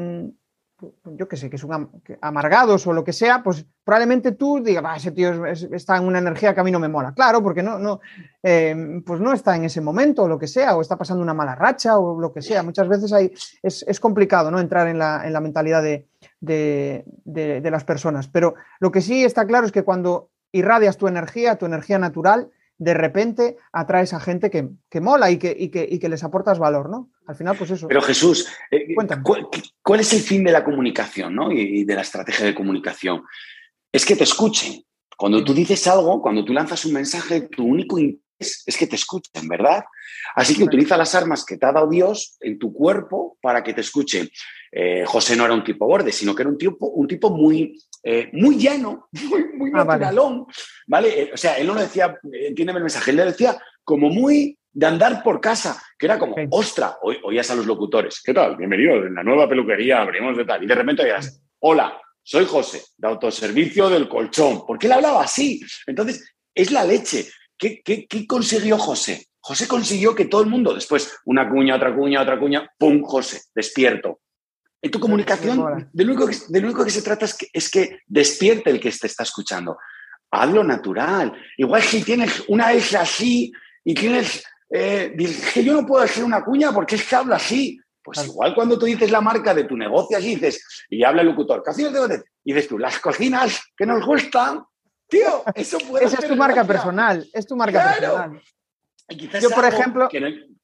yo 1.05 1.27
qué 1.27 1.38
sé, 1.38 1.49
que 1.49 1.57
son 1.57 1.89
amargados 2.21 2.86
o 2.88 2.93
lo 2.93 3.03
que 3.03 3.13
sea, 3.13 3.43
pues 3.43 3.65
probablemente 3.84 4.34
tú 4.34 4.61
digas, 4.63 4.84
ese 4.97 5.11
tío 5.11 5.45
está 5.45 5.97
en 5.97 6.05
una 6.05 6.19
energía 6.19 6.53
que 6.53 6.59
a 6.59 6.63
mí 6.63 6.71
no 6.71 6.79
me 6.79 6.88
mola. 6.88 7.13
Claro, 7.13 7.41
porque 7.41 7.63
no, 7.63 7.79
no, 7.79 7.99
eh, 8.43 9.01
pues 9.05 9.19
no 9.19 9.34
está 9.34 9.55
en 9.55 9.65
ese 9.65 9.82
momento 9.82 10.23
o 10.23 10.27
lo 10.27 10.39
que 10.39 10.47
sea, 10.47 10.75
o 10.75 10.82
está 10.82 10.97
pasando 10.97 11.23
una 11.23 11.34
mala 11.34 11.55
racha 11.55 11.97
o 11.97 12.19
lo 12.19 12.34
que 12.34 12.41
sea. 12.41 12.63
Muchas 12.63 12.88
veces 12.88 13.13
hay, 13.13 13.32
es, 13.61 13.99
complicado 13.99 14.51
¿no? 14.51 14.59
entrar 14.59 14.88
en 14.88 14.97
la, 14.97 15.25
en 15.25 15.34
la 15.34 15.41
mentalidad 15.41 15.84
de, 15.84 16.07
de, 16.39 17.71
las 17.71 17.84
personas. 17.84 18.27
Pero 18.27 18.55
lo 18.79 18.91
que 18.91 19.01
sí 19.01 19.23
está 19.23 19.45
claro 19.45 19.65
es 19.65 19.71
que 19.71 19.84
cuando 19.84 20.29
irradias 20.51 20.97
tu 20.97 21.07
energía, 21.07 21.57
tu 21.57 21.65
energía 21.65 21.99
natural, 21.99 22.49
de 22.82 22.95
repente 22.95 23.57
atraes 23.71 24.11
a 24.11 24.19
gente 24.19 24.49
que, 24.49 25.01
mola 25.01 25.29
y 25.29 25.38
que, 25.38 25.55
y 25.55 25.69
que, 25.69 26.09
les 26.09 26.23
aportas 26.23 26.57
valor, 26.57 26.89
¿no? 26.89 27.11
Al 27.27 27.36
final, 27.36 27.55
pues 27.55 27.69
eso. 27.69 27.88
Pero 27.88 28.01
Jesús, 28.01 28.47
eh, 28.71 28.95
¿cuál, 29.84 29.99
es 29.99 30.13
el 30.13 30.21
fin 30.21 30.43
de 30.43 30.51
la 30.51 30.63
comunicación 30.63 31.36
¿no? 31.36 31.51
y 31.51 31.84
de 31.84 31.93
la 31.93 32.01
estrategia 32.01 32.43
de 32.43 32.55
comunicación? 32.55 33.21
Es 33.91 34.03
que 34.03 34.15
te 34.15 34.23
escuchen. 34.23 34.84
Cuando 35.15 35.43
tú 35.43 35.53
dices 35.53 35.86
algo, 35.86 36.23
cuando 36.23 36.43
tú 36.43 36.53
lanzas 36.53 36.84
un 36.86 36.93
mensaje, 36.93 37.41
tu 37.41 37.65
único 37.65 37.99
es 38.65 38.77
que 38.77 38.87
te 38.87 38.95
escuchen, 38.95 39.47
¿verdad? 39.47 39.83
Así 40.35 40.55
que 40.55 40.63
utiliza 40.63 40.97
las 40.97 41.13
armas 41.15 41.45
que 41.45 41.57
te 41.57 41.65
ha 41.65 41.71
dado 41.71 41.89
Dios 41.89 42.37
en 42.41 42.57
tu 42.57 42.73
cuerpo 42.73 43.37
para 43.41 43.63
que 43.63 43.73
te 43.73 43.81
escuchen. 43.81 44.29
Eh, 44.71 45.03
José 45.05 45.35
no 45.35 45.45
era 45.45 45.53
un 45.53 45.63
tipo 45.63 45.85
borde, 45.85 46.11
sino 46.11 46.33
que 46.33 46.43
era 46.43 46.49
un 46.49 46.57
tipo, 46.57 46.87
un 46.87 47.07
tipo 47.07 47.29
muy, 47.29 47.77
eh, 48.03 48.29
muy 48.33 48.57
llano, 48.57 49.09
muy, 49.29 49.45
muy 49.53 49.71
ah, 49.73 49.83
naturalón, 49.83 50.45
vale. 50.87 51.23
Eh, 51.23 51.31
o 51.33 51.37
sea, 51.37 51.57
él 51.57 51.67
no 51.67 51.73
lo 51.73 51.81
decía, 51.81 52.17
entiéndeme 52.23 52.77
el 52.77 52.83
mensaje, 52.83 53.11
él 53.11 53.17
le 53.17 53.25
decía 53.25 53.57
como 53.83 54.09
muy 54.09 54.57
de 54.73 54.85
andar 54.85 55.21
por 55.21 55.41
casa, 55.41 55.81
que 55.97 56.05
era 56.05 56.17
como, 56.17 56.35
ostra, 56.51 56.97
oías 57.01 57.51
a 57.51 57.55
los 57.55 57.65
locutores, 57.65 58.21
¿qué 58.23 58.33
tal? 58.33 58.55
Bienvenido, 58.55 59.05
en 59.05 59.15
la 59.15 59.23
nueva 59.23 59.49
peluquería 59.49 60.01
abrimos 60.01 60.37
de 60.37 60.45
tal. 60.45 60.63
Y 60.63 60.67
de 60.67 60.75
repente 60.75 61.03
oías, 61.03 61.43
hola, 61.59 61.99
soy 62.23 62.45
José, 62.45 62.81
de 62.97 63.07
autoservicio 63.07 63.89
del 63.89 64.07
colchón. 64.07 64.65
¿Por 64.65 64.79
qué 64.79 64.87
él 64.87 64.93
hablaba 64.93 65.23
así? 65.23 65.59
Entonces, 65.85 66.33
es 66.55 66.71
la 66.71 66.85
leche. 66.85 67.27
¿Qué, 67.62 67.80
qué, 67.86 68.07
qué 68.07 68.26
consiguió 68.26 68.80
José? 68.80 69.28
José 69.39 69.68
consiguió 69.68 70.16
que 70.16 70.26
todo 70.26 70.41
el 70.41 70.49
mundo, 70.49 70.74
después 70.74 71.16
una 71.26 71.47
cuña, 71.47 71.76
otra 71.76 71.95
cuña, 71.95 72.24
otra 72.24 72.39
cuña, 72.39 72.68
¡pum! 72.76 73.03
José, 73.03 73.39
despierto. 73.53 74.20
En 74.82 74.89
tu 74.89 74.99
comunicación, 74.99 75.88
de 75.93 76.03
lo 76.03 76.14
único 76.14 76.28
que, 76.28 76.36
de 76.47 76.59
lo 76.59 76.68
único 76.68 76.84
que 76.84 76.89
se 76.89 77.03
trata 77.03 77.26
es 77.26 77.38
que, 77.38 77.47
es 77.53 77.70
que 77.70 77.99
despierte 78.07 78.72
el 78.72 78.80
que 78.80 78.89
te 78.89 79.05
está 79.05 79.22
escuchando. 79.22 79.78
Hazlo 80.32 80.64
natural. 80.64 81.34
Igual 81.55 81.84
si 81.84 82.03
tienes 82.03 82.43
una 82.47 82.74
S 82.74 82.97
así 82.97 83.51
y 83.84 83.93
tienes. 83.93 84.43
Eh, 84.74 85.14
que 85.53 85.64
yo 85.64 85.74
no 85.74 85.86
puedo 85.86 86.01
decir 86.01 86.24
una 86.24 86.43
cuña 86.43 86.72
porque 86.72 86.95
es 86.95 87.07
que 87.07 87.16
habla 87.16 87.36
así. 87.36 87.80
Pues 88.03 88.26
igual 88.26 88.55
cuando 88.55 88.80
tú 88.80 88.88
dices 88.88 89.12
la 89.12 89.22
marca 89.22 89.53
de 89.53 89.66
tu 89.66 89.78
negocio 89.78 90.18
así 90.18 90.34
dices, 90.34 90.66
y 90.89 91.03
habla 91.03 91.22
el 91.22 91.28
locutor, 91.28 91.62
cocinas 91.64 91.93
de 91.93 92.24
Y 92.43 92.53
dices 92.53 92.68
tú, 92.68 92.80
las 92.80 92.97
cocinas 92.97 93.62
que 93.78 93.86
nos 93.86 94.03
gustan, 94.03 94.64
tío, 95.12 95.43
eso 95.53 95.78
puede 95.78 96.05
Esa 96.05 96.18
es 96.20 96.28
tu 96.28 96.36
marca 96.36 96.66
personal, 96.66 97.28
es 97.34 97.45
tu 97.45 97.55
marca 97.55 97.84
personal. 97.84 98.41
Yo, 99.41 99.49
por 99.49 99.66
ejemplo. 99.66 100.09
Que 100.09 100.18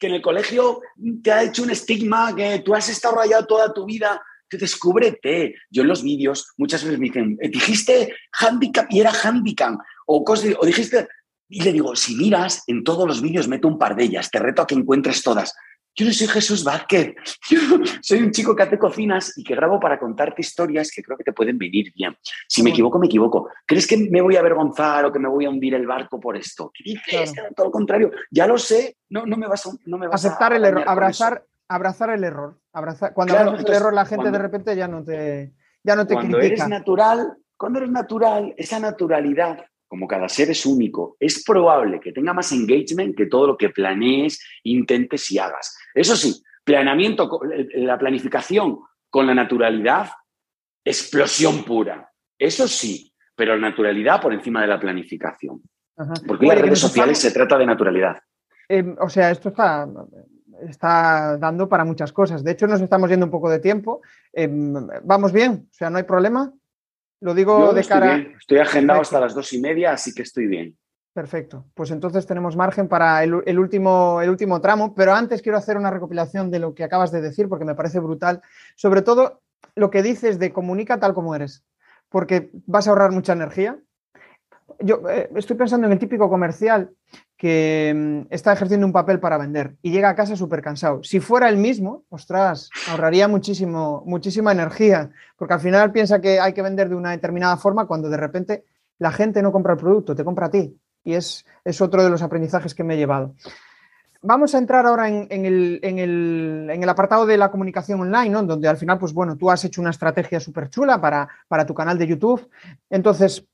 en, 0.05 0.13
el, 0.13 0.21
colegio 0.21 0.81
te 1.21 1.31
ha 1.31 1.43
hecho 1.43 1.63
un 1.63 1.71
estigma, 1.71 2.33
que 2.35 2.59
tú 2.59 2.73
has 2.73 2.87
estado 2.87 3.17
rayado 3.17 3.45
toda 3.45 3.73
tu 3.73 3.85
vida. 3.85 4.21
Te 4.49 4.57
descúbrete. 4.57 5.55
Yo 5.69 5.81
en 5.81 5.89
los 5.89 6.01
vídeos 6.01 6.53
muchas 6.55 6.83
veces 6.83 6.97
me 6.97 7.07
dicen, 7.07 7.37
eh, 7.41 7.49
dijiste 7.49 8.15
handicap 8.31 8.87
y 8.89 9.01
era 9.01 9.11
handicap. 9.11 9.75
O, 10.05 10.23
o 10.23 10.65
dijiste. 10.65 11.07
Y 11.49 11.63
le 11.63 11.73
digo, 11.73 11.95
si 11.95 12.15
miras, 12.15 12.63
en 12.67 12.83
todos 12.83 13.07
los 13.07 13.21
vídeos 13.21 13.47
meto 13.47 13.67
un 13.67 13.77
par 13.77 13.95
de 13.95 14.05
ellas. 14.05 14.31
Te 14.31 14.39
reto 14.39 14.61
a 14.61 14.67
que 14.67 14.75
encuentres 14.75 15.23
todas. 15.23 15.53
Yo 15.97 16.05
no 16.05 16.13
soy 16.13 16.27
Jesús 16.27 16.63
Vázquez, 16.63 17.15
yo 17.49 17.59
soy 18.01 18.21
un 18.21 18.29
chico 18.29 18.55
que 18.55 18.61
hace 18.61 18.77
cocinas 18.77 19.35
y 19.35 19.43
que 19.43 19.55
grabo 19.55 19.79
para 19.79 19.97
contarte 19.97 20.41
historias 20.41 20.91
que 20.91 21.01
creo 21.01 21.17
que 21.17 21.23
te 21.23 21.33
pueden 21.33 21.57
venir 21.57 21.91
bien. 21.95 22.15
Si 22.47 22.61
me 22.61 22.69
equivoco, 22.69 22.99
me 22.99 23.07
equivoco. 23.07 23.49
¿Crees 23.65 23.87
que 23.87 23.97
me 23.97 24.21
voy 24.21 24.35
a 24.35 24.41
avergonzar 24.41 25.05
o 25.05 25.11
que 25.11 25.17
me 25.17 25.27
voy 25.27 25.45
a 25.45 25.49
hundir 25.49 25.73
el 25.73 25.87
barco 25.87 26.19
por 26.19 26.37
esto? 26.37 26.71
¿Qué 26.71 26.83
dices? 26.83 27.33
Todo 27.55 27.65
lo 27.65 27.71
contrario, 27.71 28.11
ya 28.29 28.45
lo 28.45 28.59
sé, 28.59 28.97
no, 29.09 29.25
no 29.25 29.37
me 29.37 29.47
vas 29.47 29.65
a... 29.65 29.71
No 29.85 29.97
me 29.97 30.05
Aceptar 30.05 30.53
el 30.53 30.65
error, 30.65 30.83
abrazar, 30.85 31.43
abrazar 31.67 32.11
el 32.11 32.23
error. 32.23 32.59
Abrazar, 32.73 33.15
cuando 33.15 33.35
abrazas 33.35 33.65
el 33.65 33.73
error, 33.73 33.93
la 33.93 34.05
gente 34.05 34.29
de 34.29 34.37
repente 34.37 34.75
ya 34.75 34.87
no 34.87 35.03
te, 35.03 35.55
ya 35.83 35.95
no 35.95 36.05
te 36.05 36.13
cuando 36.13 36.39
Eres 36.39 36.67
natural, 36.67 37.37
cuando 37.57 37.79
eres 37.79 37.89
natural, 37.89 38.53
esa 38.55 38.79
naturalidad 38.79 39.65
como 39.87 40.07
cada 40.07 40.27
ser 40.27 40.49
es 40.49 40.65
único, 40.65 41.15
es 41.19 41.43
probable 41.43 41.99
que 41.99 42.11
tenga 42.11 42.33
más 42.33 42.51
engagement 42.51 43.15
que 43.15 43.27
todo 43.27 43.47
lo 43.47 43.57
que 43.57 43.69
planees, 43.69 44.39
intentes 44.63 45.31
y 45.31 45.39
hagas. 45.39 45.77
Eso 45.93 46.15
sí, 46.15 46.43
planeamiento, 46.63 47.39
la 47.75 47.97
planificación 47.97 48.79
con 49.09 49.25
la 49.25 49.33
naturalidad, 49.33 50.09
explosión 50.83 51.63
pura. 51.63 52.11
Eso 52.37 52.67
sí, 52.67 53.13
pero 53.35 53.55
la 53.55 53.69
naturalidad 53.69 54.21
por 54.21 54.33
encima 54.33 54.61
de 54.61 54.67
la 54.67 54.79
planificación. 54.79 55.61
Porque 56.27 56.45
en 56.45 56.49
las 56.49 56.61
redes 56.61 56.79
sociales 56.79 57.17
se 57.17 57.31
trata 57.31 57.57
de 57.57 57.65
naturalidad. 57.65 58.17
Em, 58.69 58.95
o 58.99 59.09
sea, 59.09 59.31
esto 59.31 59.49
está, 59.49 59.87
está 60.67 61.37
dando 61.37 61.67
para 61.67 61.85
muchas 61.85 62.11
cosas. 62.11 62.43
De 62.43 62.51
hecho, 62.51 62.67
nos 62.67 62.81
estamos 62.81 63.09
yendo 63.09 63.25
un 63.25 63.31
poco 63.31 63.49
de 63.49 63.59
tiempo. 63.59 64.01
Em, 64.33 64.73
¿Vamos 65.03 65.31
bien? 65.31 65.67
O 65.71 65.73
sea, 65.73 65.89
¿no 65.89 65.97
hay 65.97 66.03
problema? 66.03 66.53
Lo 67.19 67.33
digo 67.33 67.73
de 67.73 67.83
cara. 67.83 68.17
Estoy 68.39 68.59
agendado 68.59 69.01
hasta 69.01 69.19
las 69.19 69.33
dos 69.33 69.51
y 69.53 69.59
media, 69.59 69.93
así 69.93 70.13
que 70.13 70.21
estoy 70.21 70.47
bien. 70.47 70.77
Perfecto. 71.13 71.65
Pues 71.73 71.89
entonces 71.89 72.27
tenemos 72.27 72.55
margen 72.55 72.87
para 72.87 73.23
el, 73.23 73.33
último, 73.33 74.21
el 74.21 74.29
último 74.29 74.61
tramo, 74.61 74.93
pero 74.93 75.15
antes 75.15 75.41
quiero 75.41 75.57
hacer 75.57 75.75
una 75.75 75.89
recopilación 75.89 76.51
de 76.51 76.59
lo 76.59 76.75
que 76.75 76.83
acabas 76.83 77.11
de 77.11 77.21
decir 77.21 77.49
porque 77.49 77.65
me 77.65 77.73
parece 77.73 77.99
brutal. 77.99 78.41
Sobre 78.75 79.01
todo 79.01 79.41
lo 79.73 79.89
que 79.89 80.03
dices 80.03 80.37
de 80.37 80.53
comunica 80.53 80.99
tal 80.99 81.15
como 81.15 81.33
eres, 81.33 81.65
porque 82.09 82.51
vas 82.67 82.85
a 82.85 82.91
ahorrar 82.91 83.11
mucha 83.11 83.33
energía. 83.33 83.79
Yo 84.79 85.01
eh, 85.09 85.29
estoy 85.35 85.55
pensando 85.55 85.87
en 85.87 85.93
el 85.93 85.99
típico 85.99 86.29
comercial 86.29 86.91
que 87.37 87.93
mm, 87.95 88.33
está 88.33 88.53
ejerciendo 88.53 88.85
un 88.85 88.93
papel 88.93 89.19
para 89.19 89.37
vender 89.37 89.75
y 89.81 89.91
llega 89.91 90.09
a 90.09 90.15
casa 90.15 90.35
súper 90.35 90.61
cansado. 90.61 91.03
Si 91.03 91.19
fuera 91.19 91.49
el 91.49 91.57
mismo, 91.57 92.03
ostras, 92.09 92.69
ahorraría 92.89 93.27
muchísimo, 93.27 94.03
muchísima 94.05 94.51
energía, 94.51 95.09
porque 95.37 95.53
al 95.53 95.59
final 95.59 95.91
piensa 95.91 96.19
que 96.19 96.39
hay 96.39 96.53
que 96.53 96.61
vender 96.61 96.89
de 96.89 96.95
una 96.95 97.11
determinada 97.11 97.57
forma 97.57 97.85
cuando 97.85 98.09
de 98.09 98.17
repente 98.17 98.65
la 98.99 99.11
gente 99.11 99.41
no 99.41 99.51
compra 99.51 99.73
el 99.73 99.79
producto, 99.79 100.15
te 100.15 100.23
compra 100.23 100.47
a 100.47 100.51
ti. 100.51 100.75
Y 101.03 101.13
es, 101.13 101.45
es 101.63 101.79
otro 101.79 102.03
de 102.03 102.09
los 102.09 102.21
aprendizajes 102.21 102.75
que 102.75 102.83
me 102.83 102.95
he 102.95 102.97
llevado. 102.97 103.33
Vamos 104.21 104.55
a 104.55 104.57
entrar 104.57 104.85
ahora 104.85 105.07
en, 105.07 105.45
el, 105.45 105.79
en, 105.83 105.99
el, 105.99 106.67
en, 106.69 106.83
el, 106.83 106.89
apartado 106.89 107.25
de 107.25 107.37
la 107.37 107.51
comunicación 107.51 108.01
online, 108.01 108.29
¿no? 108.29 108.43
donde 108.43 108.67
al 108.67 108.77
final, 108.77 108.97
pues 108.97 109.13
bueno, 109.13 109.37
tú 109.37 109.49
has 109.49 109.63
hecho 109.63 109.79
una 109.79 109.91
estrategia 109.91 110.39
súper 110.39 110.69
chula 110.69 110.99
para, 110.99 111.29
para 111.47 111.65
tu 111.65 111.73
canal 111.73 111.97
de 111.97 112.07
YouTube. 112.07 112.49
Entonces, 112.89 113.45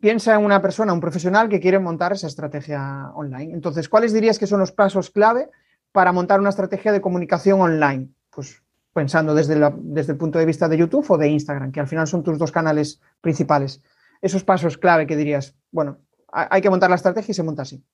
piensa 0.00 0.34
en 0.34 0.44
una 0.44 0.60
persona, 0.62 0.92
un 0.92 1.00
profesional 1.00 1.48
que 1.48 1.60
quiere 1.60 1.78
montar 1.78 2.12
esa 2.12 2.26
estrategia 2.26 3.10
online. 3.14 3.52
Entonces, 3.52 3.88
¿cuáles 3.88 4.12
dirías 4.12 4.38
que 4.38 4.46
son 4.46 4.60
los 4.60 4.72
pasos 4.72 5.10
clave 5.10 5.48
para 5.92 6.12
montar 6.12 6.40
una 6.40 6.50
estrategia 6.50 6.92
de 6.92 7.00
comunicación 7.00 7.60
online? 7.60 8.08
Pues 8.30 8.62
pensando 8.92 9.34
desde, 9.34 9.56
desde 9.78 10.12
el 10.12 10.18
punto 10.18 10.38
de 10.38 10.46
vista 10.46 10.68
de 10.68 10.78
YouTube 10.78 11.10
o 11.10 11.18
de 11.18 11.28
Instagram, 11.28 11.72
que 11.72 11.80
al 11.80 11.88
final 11.88 12.06
son 12.06 12.22
tus 12.22 12.38
dos 12.38 12.52
canales 12.52 13.00
principales. 13.20 13.82
Esos 14.22 14.44
pasos 14.44 14.78
clave 14.78 15.06
que 15.06 15.16
dirías, 15.16 15.56
bueno, 15.70 15.98
hay 16.32 16.60
que 16.60 16.70
montar 16.70 16.90
la 16.90 16.96
estrategia 16.96 17.32
y 17.32 17.34
se 17.34 17.42
monta 17.42 17.62
así. 17.62 17.84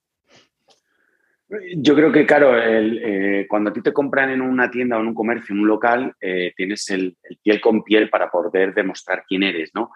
Yo 1.76 1.96
creo 1.96 2.12
que, 2.12 2.24
claro, 2.24 2.52
eh, 2.56 3.44
cuando 3.48 3.70
a 3.70 3.72
ti 3.72 3.82
te 3.82 3.92
compran 3.92 4.30
en 4.30 4.40
una 4.40 4.70
tienda 4.70 4.96
o 4.96 5.00
en 5.00 5.08
un 5.08 5.14
comercio, 5.14 5.52
en 5.52 5.62
un 5.62 5.66
local, 5.66 6.14
eh, 6.20 6.52
tienes 6.56 6.88
el, 6.90 7.16
piel 7.42 7.60
con 7.60 7.82
piel 7.82 8.08
para 8.08 8.30
poder 8.30 8.72
demostrar 8.72 9.24
quién 9.26 9.42
eres, 9.42 9.72
¿no? 9.74 9.90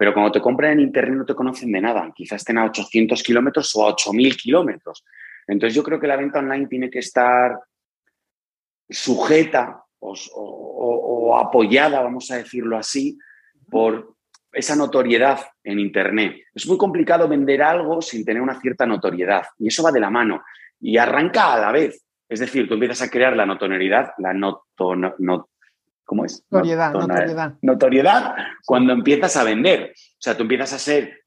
Pero 0.00 0.14
cuando 0.14 0.32
te 0.32 0.40
compran 0.40 0.72
en 0.72 0.80
Internet 0.80 1.14
no 1.14 1.26
te 1.26 1.34
conocen 1.34 1.70
de 1.70 1.78
nada. 1.78 2.10
Quizás 2.16 2.40
estén 2.40 2.56
a 2.56 2.64
800 2.64 3.22
kilómetros 3.22 3.76
o 3.76 3.86
a 3.86 3.94
8.000 3.94 4.34
kilómetros. 4.34 5.04
Entonces 5.46 5.74
yo 5.74 5.82
creo 5.82 6.00
que 6.00 6.06
la 6.06 6.16
venta 6.16 6.38
online 6.38 6.68
tiene 6.68 6.88
que 6.88 7.00
estar 7.00 7.60
sujeta 8.88 9.84
o, 9.98 11.36
apoyada, 11.38 12.00
vamos 12.00 12.30
a 12.30 12.38
decirlo 12.38 12.78
así, 12.78 13.18
por 13.68 14.14
esa 14.50 14.74
notoriedad 14.74 15.38
en 15.62 15.78
Internet. 15.78 16.44
Es 16.54 16.66
muy 16.66 16.78
complicado 16.78 17.28
vender 17.28 17.62
algo 17.62 18.00
sin 18.00 18.24
tener 18.24 18.40
una 18.40 18.58
cierta 18.58 18.86
notoriedad 18.86 19.48
y 19.58 19.68
eso 19.68 19.82
va 19.82 19.92
de 19.92 20.00
la 20.00 20.08
mano 20.08 20.42
y 20.80 20.96
arranca 20.96 21.52
a 21.52 21.60
la 21.60 21.72
vez. 21.72 22.06
Es 22.26 22.40
decir, 22.40 22.66
tú 22.66 22.72
empiezas 22.72 23.02
a 23.02 23.10
crear 23.10 23.36
la 23.36 23.44
notoriedad, 23.44 24.14
la 24.16 24.32
noto, 24.32 24.94
¿Cómo 26.10 26.24
es? 26.24 26.44
Notoriedad, 26.50 26.92
notoriedad. 26.92 27.54
Notoriedad 27.62 28.34
cuando 28.66 28.92
empiezas 28.92 29.36
a 29.36 29.44
vender. 29.44 29.92
O 29.94 30.18
sea, 30.18 30.36
tú 30.36 30.42
empiezas 30.42 30.72
a 30.72 30.78
ser 30.80 31.22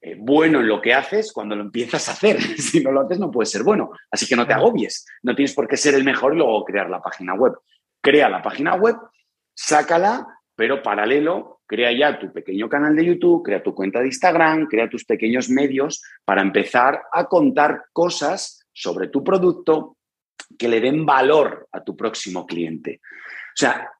eh, 0.00 0.14
bueno 0.16 0.60
en 0.60 0.68
lo 0.68 0.80
que 0.80 0.94
haces 0.94 1.32
cuando 1.32 1.56
lo 1.56 1.62
empiezas 1.62 2.08
a 2.08 2.12
hacer. 2.12 2.40
si 2.58 2.80
no 2.80 2.92
lo 2.92 3.00
haces 3.00 3.18
no 3.18 3.32
puedes 3.32 3.50
ser 3.50 3.64
bueno. 3.64 3.90
Así 4.12 4.28
que 4.28 4.36
no 4.36 4.46
te 4.46 4.52
agobies. 4.52 5.04
No 5.24 5.34
tienes 5.34 5.52
por 5.52 5.66
qué 5.66 5.76
ser 5.76 5.94
el 5.94 6.04
mejor 6.04 6.32
y 6.32 6.36
luego 6.36 6.64
crear 6.64 6.88
la 6.88 7.02
página 7.02 7.34
web. 7.34 7.54
Crea 8.00 8.28
la 8.28 8.40
página 8.40 8.76
web, 8.76 8.94
sácala, 9.52 10.24
pero 10.54 10.80
paralelo, 10.80 11.62
crea 11.66 11.90
ya 11.90 12.16
tu 12.16 12.32
pequeño 12.32 12.68
canal 12.68 12.94
de 12.94 13.06
YouTube, 13.06 13.42
crea 13.42 13.64
tu 13.64 13.74
cuenta 13.74 13.98
de 13.98 14.06
Instagram, 14.06 14.68
crea 14.68 14.88
tus 14.88 15.04
pequeños 15.04 15.50
medios 15.50 16.04
para 16.24 16.40
empezar 16.40 17.02
a 17.12 17.24
contar 17.24 17.86
cosas 17.92 18.64
sobre 18.72 19.08
tu 19.08 19.24
producto 19.24 19.96
que 20.56 20.68
le 20.68 20.80
den 20.80 21.04
valor 21.04 21.66
a 21.72 21.82
tu 21.82 21.96
próximo 21.96 22.46
cliente. 22.46 23.00
O 23.02 23.56
sea, 23.56 23.90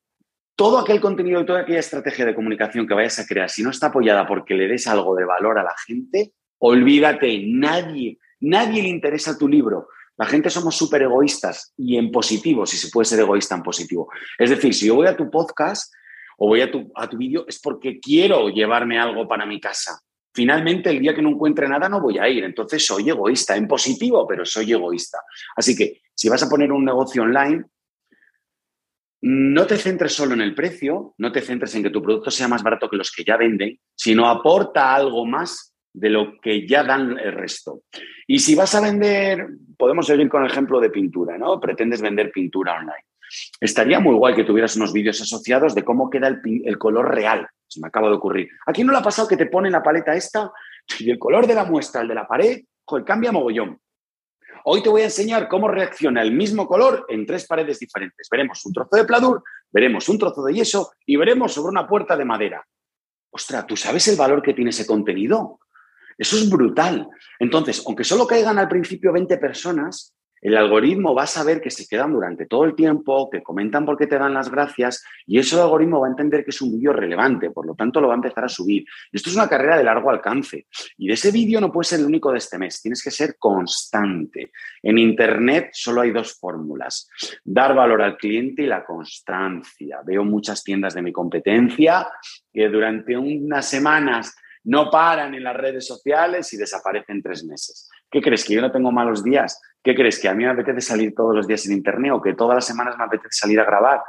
todo 0.57 0.79
aquel 0.79 1.01
contenido 1.01 1.41
y 1.41 1.47
toda 1.47 1.61
aquella 1.61 1.81
estrategia 1.81 2.25
de 2.25 2.35
comunicación 2.35 2.87
que 2.87 2.95
vayas 2.95 3.19
a 3.19 3.27
crear, 3.27 3.51
si 3.51 3.63
no 3.63 3.71
está 3.71 3.89
apoyada 3.89 4.27
porque 4.27 4.55
le 4.55 4.69
des 4.69 4.87
algo 4.87 5.15
de 5.15 5.25
valor 5.25 5.59
a 5.59 5.65
la 5.65 5.75
gente, 5.87 6.33
olvídate, 6.59 7.43
nadie, 7.47 8.19
nadie 8.41 8.83
le 8.83 8.89
interesa 8.89 9.37
tu 9.37 9.49
libro. 9.49 9.89
La 10.17 10.27
gente 10.27 10.49
somos 10.49 10.77
súper 10.77 11.03
egoístas 11.03 11.73
y 11.77 11.97
en 11.97 12.13
positivo, 12.13 12.67
si 12.67 12.77
se 12.77 12.89
puede 12.91 13.05
ser 13.05 13.19
egoísta 13.19 13.57
en 13.57 13.63
positivo. 13.63 14.09
Es 14.39 14.51
decir, 14.51 14.73
si 14.73 14.87
yo 14.87 14.95
voy 14.95 15.09
a 15.09 15.17
tu 15.17 15.29
podcast 15.29 15.93
o 16.39 16.47
voy 16.47 16.61
a 16.61 16.71
tu, 16.71 16.91
a 16.95 17.09
tu 17.09 17.17
vídeo, 17.17 17.45
es 17.49 17.61
porque 17.61 17.99
quiero 17.99 18.49
llevarme 18.49 18.99
algo 18.99 19.27
para 19.27 19.45
mi 19.45 19.61
casa. 19.61 19.99
Finalmente, 20.33 20.91
el 20.91 21.01
día 21.01 21.15
que 21.15 21.23
no 21.23 21.31
encuentre 21.31 21.69
nada, 21.69 21.89
no 21.89 22.01
voy 22.01 22.19
a 22.19 22.29
ir. 22.29 22.45
Entonces, 22.45 22.85
soy 22.85 23.09
egoísta, 23.09 23.57
en 23.57 23.69
positivo, 23.69 24.27
pero 24.27 24.45
soy 24.45 24.73
egoísta. 24.73 25.19
Así 25.57 25.77
que, 25.77 26.01
si 26.13 26.29
vas 26.29 26.43
a 26.43 26.49
poner 26.49 26.73
un 26.73 26.85
negocio 26.85 27.23
online, 27.23 27.65
no 29.27 29.67
te 29.67 29.79
centres 29.79 30.13
solo 30.13 30.35
en 30.35 30.43
el 30.43 30.55
precio, 30.55 31.15
no 31.17 31.33
te 31.33 31.41
centres 31.41 31.75
en 31.75 31.83
que 31.83 31.89
tu 31.89 32.03
producto 32.03 32.31
sea 32.31 32.47
más 32.47 32.63
barato 32.63 32.91
que 32.91 32.99
los 32.99 33.11
que 33.11 33.25
ya 33.25 33.39
venden, 33.39 33.79
sino 33.95 34.29
aporta 34.29 34.95
algo 34.95 35.25
más 35.25 35.75
de 35.95 36.11
lo 36.11 36.39
que 36.43 36.69
ya 36.69 36.85
dan 36.85 37.19
el 37.19 37.33
resto. 37.33 37.85
Y 38.27 38.41
si 38.41 38.55
vas 38.55 38.75
a 38.75 38.83
vender, 38.83 39.47
podemos 39.79 40.07
seguir 40.07 40.29
con 40.29 40.45
el 40.45 40.51
ejemplo 40.51 40.79
de 40.79 40.91
pintura, 40.91 41.39
¿no? 41.39 41.59
Pretendes 41.59 42.03
vender 42.03 42.31
pintura 42.33 42.75
online. 42.75 43.07
Estaría 43.59 43.99
muy 43.99 44.15
guay 44.15 44.35
que 44.35 44.45
tuvieras 44.45 44.77
unos 44.77 44.93
vídeos 44.93 45.19
asociados 45.23 45.75
de 45.75 45.85
cómo 45.85 46.11
queda 46.11 46.29
el, 46.29 46.77
color 46.77 47.15
real. 47.15 47.49
Se 47.67 47.81
me 47.81 47.89
acaba 47.89 48.09
de 48.09 48.17
ocurrir. 48.17 48.51
¿A 48.67 48.73
quién 48.75 48.87
no 48.87 48.93
le 48.93 48.99
ha 48.99 49.03
pasado 49.03 49.27
que 49.27 49.39
te 49.39 49.47
pone 49.47 49.71
la 49.71 49.83
paleta 49.83 50.15
esta 50.15 50.53
y 50.99 51.11
el 51.11 51.19
color 51.19 51.47
de 51.47 51.55
la 51.55 51.65
muestra, 51.65 52.03
el 52.03 52.09
de 52.09 52.15
la 52.15 52.29
pared, 52.29 52.61
joder, 52.85 53.07
cambia 53.07 53.33
mogollón? 53.33 53.79
Hoy 54.67 54.83
te 54.83 54.89
voy 54.89 55.03
a 55.03 55.05
enseñar 55.05 55.47
cómo 55.47 55.69
reacciona 55.69 56.23
el 56.23 56.33
mismo 56.33 56.67
color 56.67 57.05
en 57.11 57.27
tres 57.27 57.47
paredes 57.47 57.79
diferentes. 57.79 58.29
Veremos 58.31 58.65
un 58.65 58.73
trozo 58.73 58.97
de 58.97 59.05
pladur, 59.05 59.43
veremos 59.71 60.09
un 60.09 60.19
trozo 60.19 60.43
de 60.43 60.55
yeso 60.55 60.93
y 61.05 61.17
veremos 61.17 61.53
sobre 61.53 61.69
una 61.69 61.87
puerta 61.87 62.17
de 62.17 62.25
madera. 62.25 62.67
Ostras, 63.31 63.67
¿tú 63.67 63.77
sabes 63.77 64.09
el 64.09 64.17
valor 64.17 64.41
que 64.41 64.55
tiene 64.55 64.71
ese 64.71 64.87
contenido? 64.87 65.61
Eso 66.17 66.37
es 66.37 66.49
brutal. 66.49 67.07
Entonces, 67.39 67.83
aunque 67.87 68.05
solo 68.05 68.27
caigan 68.27 68.59
al 68.59 68.69
principio 68.69 69.13
20 69.13 69.37
personas, 69.37 70.15
el 70.45 70.59
algoritmo 70.59 71.15
va 71.15 71.23
a 71.23 71.27
saber 71.27 71.63
que 71.63 71.71
se 71.71 71.89
quedan 71.89 72.13
durante 72.13 72.45
todo 72.45 72.65
el 72.65 72.75
tiempo, 72.75 73.31
que 73.31 73.43
comentan 73.43 73.87
porque 73.87 74.07
te 74.07 74.19
dan 74.19 74.35
las 74.35 74.51
gracias 74.51 75.03
y 75.27 75.39
eso 75.39 75.57
el 75.57 75.63
algoritmo 75.63 76.01
va 76.01 76.07
a 76.07 76.11
entender 76.11 76.45
que 76.45 76.51
es 76.51 76.61
un 76.61 76.71
vídeo 76.71 76.93
relevante, 76.93 77.51
por 77.51 77.67
lo 77.67 77.75
tanto 77.75 77.99
lo 77.99 78.09
va 78.09 78.15
a 78.15 78.17
empezar 78.17 78.45
a 78.45 78.49
subir. 78.49 78.85
Esto 79.11 79.31
es 79.31 79.37
una 79.37 79.49
carrera 79.49 79.79
de 79.79 79.85
largo 79.85 80.11
alcance 80.11 80.67
y 80.99 81.09
de 81.09 81.15
ese 81.15 81.33
vídeo 81.33 81.63
no 81.63 81.73
puede 81.73 81.87
ser 81.87 82.01
el 82.01 82.07
único 82.07 82.31
de 82.31 82.37
este 82.39 82.59
mes, 82.59 82.83
tienes 82.83 83.03
que 83.03 83.11
ser 83.11 83.37
constante. 83.39 84.53
En 84.83 84.99
Internet 84.99 85.71
solo 85.73 86.03
hay 86.03 86.11
dos 86.11 86.35
fórmulas, 86.39 87.09
dar 87.43 87.75
valor 87.75 88.03
al 88.03 88.19
cliente 88.19 88.65
y 88.65 88.67
la 88.67 88.85
constancia. 88.85 90.01
Veo 90.05 90.25
muchas 90.25 90.63
tiendas 90.63 90.93
de 90.93 91.01
mi 91.01 91.11
competencia 91.11 92.07
que 92.53 92.69
durante 92.69 93.17
unas 93.17 93.67
semanas 93.67 94.37
no 94.65 94.91
paran 94.91 95.35
en 95.35 95.45
las 95.45 95.57
redes 95.57 95.87
sociales 95.87 96.53
y 96.53 96.59
desaparecen 96.59 97.23
tres 97.23 97.45
meses. 97.45 97.89
¿Qué 98.11 98.21
crees? 98.21 98.45
¿Que 98.45 98.55
yo 98.55 98.61
no 98.61 98.73
tengo 98.73 98.93
malos 98.93 99.25
días? 99.25 99.61
¿Qué 99.85 99.95
crees? 99.95 100.19
¿Que 100.19 100.29
a 100.29 100.35
mí 100.35 100.45
me 100.45 100.51
apetece 100.51 100.81
salir 100.81 101.15
todos 101.15 101.37
los 101.37 101.47
días 101.47 101.67
en 101.67 101.75
Internet 101.75 102.13
o 102.15 102.23
que 102.23 102.33
todas 102.33 102.55
las 102.55 102.67
semanas 102.67 102.97
me 102.97 103.05
apetece 103.05 103.33
salir 103.33 103.61
a 103.61 103.67
grabar? 103.67 104.01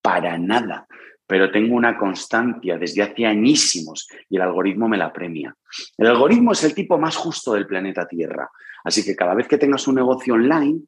Para 0.00 0.38
nada. 0.38 0.86
Pero 1.26 1.50
tengo 1.50 1.74
una 1.74 1.98
constancia 1.98 2.78
desde 2.78 3.02
hace 3.02 3.26
añísimos 3.26 4.08
y 4.30 4.36
el 4.36 4.42
algoritmo 4.42 4.88
me 4.88 4.96
la 4.96 5.12
premia. 5.12 5.52
El 5.96 6.06
algoritmo 6.06 6.52
es 6.52 6.62
el 6.62 6.72
tipo 6.72 6.98
más 6.98 7.16
justo 7.16 7.54
del 7.54 7.66
planeta 7.66 8.06
Tierra. 8.06 8.48
Así 8.84 9.04
que 9.04 9.16
cada 9.16 9.34
vez 9.34 9.48
que 9.48 9.58
tengas 9.58 9.88
un 9.88 9.96
negocio 9.96 10.34
online, 10.34 10.82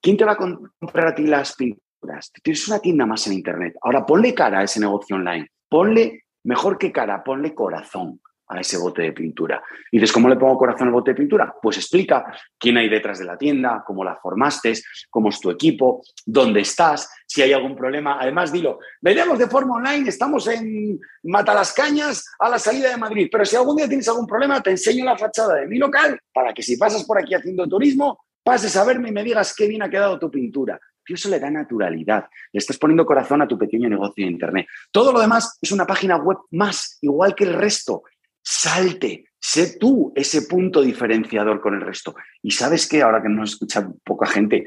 ¿quién 0.00 0.16
te 0.16 0.24
va 0.24 0.32
a 0.32 0.36
comprar 0.36 1.08
a 1.08 1.14
ti 1.16 1.26
las 1.26 1.56
pinturas? 1.56 2.30
Tienes 2.40 2.68
una 2.68 2.78
tienda 2.78 3.04
más 3.04 3.26
en 3.26 3.32
Internet. 3.32 3.74
Ahora 3.82 4.06
ponle 4.06 4.32
cara 4.32 4.60
a 4.60 4.62
ese 4.62 4.78
negocio 4.78 5.16
online. 5.16 5.48
Ponle, 5.68 6.22
mejor 6.44 6.78
que 6.78 6.92
cara, 6.92 7.24
ponle 7.24 7.52
corazón 7.52 8.20
a 8.52 8.60
ese 8.60 8.78
bote 8.78 9.02
de 9.02 9.12
pintura. 9.12 9.62
Y 9.90 9.98
dices, 9.98 10.12
¿cómo 10.12 10.28
le 10.28 10.36
pongo 10.36 10.58
corazón 10.58 10.88
al 10.88 10.92
bote 10.92 11.12
de 11.12 11.16
pintura? 11.16 11.54
Pues 11.60 11.78
explica 11.78 12.24
quién 12.58 12.76
hay 12.76 12.88
detrás 12.88 13.18
de 13.18 13.24
la 13.24 13.38
tienda, 13.38 13.82
cómo 13.86 14.04
la 14.04 14.16
formaste, 14.16 14.74
cómo 15.10 15.30
es 15.30 15.40
tu 15.40 15.50
equipo, 15.50 16.02
dónde 16.24 16.60
estás, 16.60 17.10
si 17.26 17.42
hay 17.42 17.52
algún 17.52 17.74
problema. 17.74 18.18
Además, 18.20 18.52
dilo, 18.52 18.78
vendemos 19.00 19.38
de 19.38 19.46
forma 19.46 19.76
online, 19.76 20.08
estamos 20.08 20.46
en 20.48 21.00
Matalascañas 21.22 22.26
a 22.38 22.48
la 22.48 22.58
salida 22.58 22.90
de 22.90 22.96
Madrid, 22.96 23.28
pero 23.30 23.44
si 23.44 23.56
algún 23.56 23.76
día 23.76 23.88
tienes 23.88 24.08
algún 24.08 24.26
problema, 24.26 24.60
te 24.60 24.70
enseño 24.70 25.04
la 25.04 25.16
fachada 25.16 25.56
de 25.56 25.66
mi 25.66 25.78
local 25.78 26.18
para 26.32 26.52
que 26.52 26.62
si 26.62 26.76
pasas 26.76 27.04
por 27.04 27.18
aquí 27.18 27.34
haciendo 27.34 27.66
turismo, 27.66 28.18
pases 28.42 28.76
a 28.76 28.84
verme 28.84 29.08
y 29.08 29.12
me 29.12 29.24
digas 29.24 29.54
qué 29.56 29.66
bien 29.66 29.82
ha 29.82 29.90
quedado 29.90 30.18
tu 30.18 30.30
pintura. 30.30 30.78
Y 31.06 31.14
eso 31.14 31.28
le 31.28 31.40
da 31.40 31.50
naturalidad. 31.50 32.28
Le 32.52 32.58
estás 32.58 32.78
poniendo 32.78 33.04
corazón 33.04 33.42
a 33.42 33.48
tu 33.48 33.58
pequeño 33.58 33.88
negocio 33.88 34.24
de 34.24 34.30
Internet. 34.30 34.66
Todo 34.90 35.12
lo 35.12 35.20
demás 35.20 35.58
es 35.60 35.72
una 35.72 35.86
página 35.86 36.16
web 36.16 36.38
más, 36.52 36.98
igual 37.00 37.34
que 37.34 37.44
el 37.44 37.54
resto. 37.54 38.04
Salte, 38.42 39.26
sé 39.38 39.78
tú 39.78 40.12
ese 40.14 40.42
punto 40.42 40.82
diferenciador 40.82 41.60
con 41.60 41.74
el 41.74 41.80
resto. 41.80 42.14
Y 42.42 42.50
sabes 42.50 42.88
que 42.88 43.02
ahora 43.02 43.22
que 43.22 43.28
nos 43.28 43.52
escucha 43.52 43.88
poca 44.04 44.26
gente, 44.26 44.66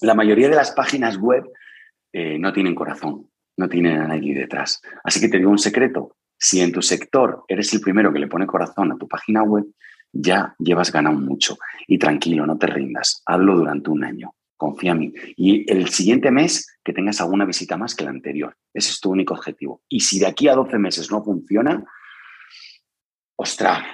la 0.00 0.14
mayoría 0.14 0.48
de 0.48 0.56
las 0.56 0.72
páginas 0.72 1.16
web 1.18 1.44
eh, 2.12 2.38
no 2.38 2.52
tienen 2.52 2.74
corazón, 2.74 3.30
no 3.56 3.68
tienen 3.68 4.00
a 4.00 4.08
nadie 4.08 4.34
detrás. 4.34 4.80
Así 5.04 5.20
que 5.20 5.28
te 5.28 5.38
digo 5.38 5.50
un 5.50 5.58
secreto, 5.58 6.16
si 6.38 6.60
en 6.60 6.72
tu 6.72 6.82
sector 6.82 7.44
eres 7.48 7.72
el 7.72 7.80
primero 7.80 8.12
que 8.12 8.18
le 8.18 8.28
pone 8.28 8.46
corazón 8.46 8.92
a 8.92 8.98
tu 8.98 9.08
página 9.08 9.42
web, 9.42 9.64
ya 10.12 10.54
llevas 10.58 10.92
ganado 10.92 11.16
mucho. 11.18 11.58
Y 11.86 11.98
tranquilo, 11.98 12.46
no 12.46 12.58
te 12.58 12.66
rindas, 12.66 13.22
hazlo 13.26 13.56
durante 13.56 13.90
un 13.90 14.04
año, 14.04 14.34
confía 14.56 14.92
en 14.92 14.98
mí. 14.98 15.12
Y 15.36 15.70
el 15.70 15.88
siguiente 15.88 16.30
mes 16.30 16.78
que 16.84 16.92
tengas 16.92 17.20
alguna 17.20 17.44
visita 17.44 17.76
más 17.76 17.94
que 17.94 18.04
la 18.04 18.10
anterior. 18.10 18.56
Ese 18.72 18.90
es 18.90 19.00
tu 19.00 19.10
único 19.10 19.34
objetivo. 19.34 19.82
Y 19.88 20.00
si 20.00 20.18
de 20.18 20.26
aquí 20.26 20.48
a 20.48 20.54
12 20.54 20.78
meses 20.78 21.10
no 21.10 21.22
funciona, 21.22 21.84
ostras, 23.36 23.84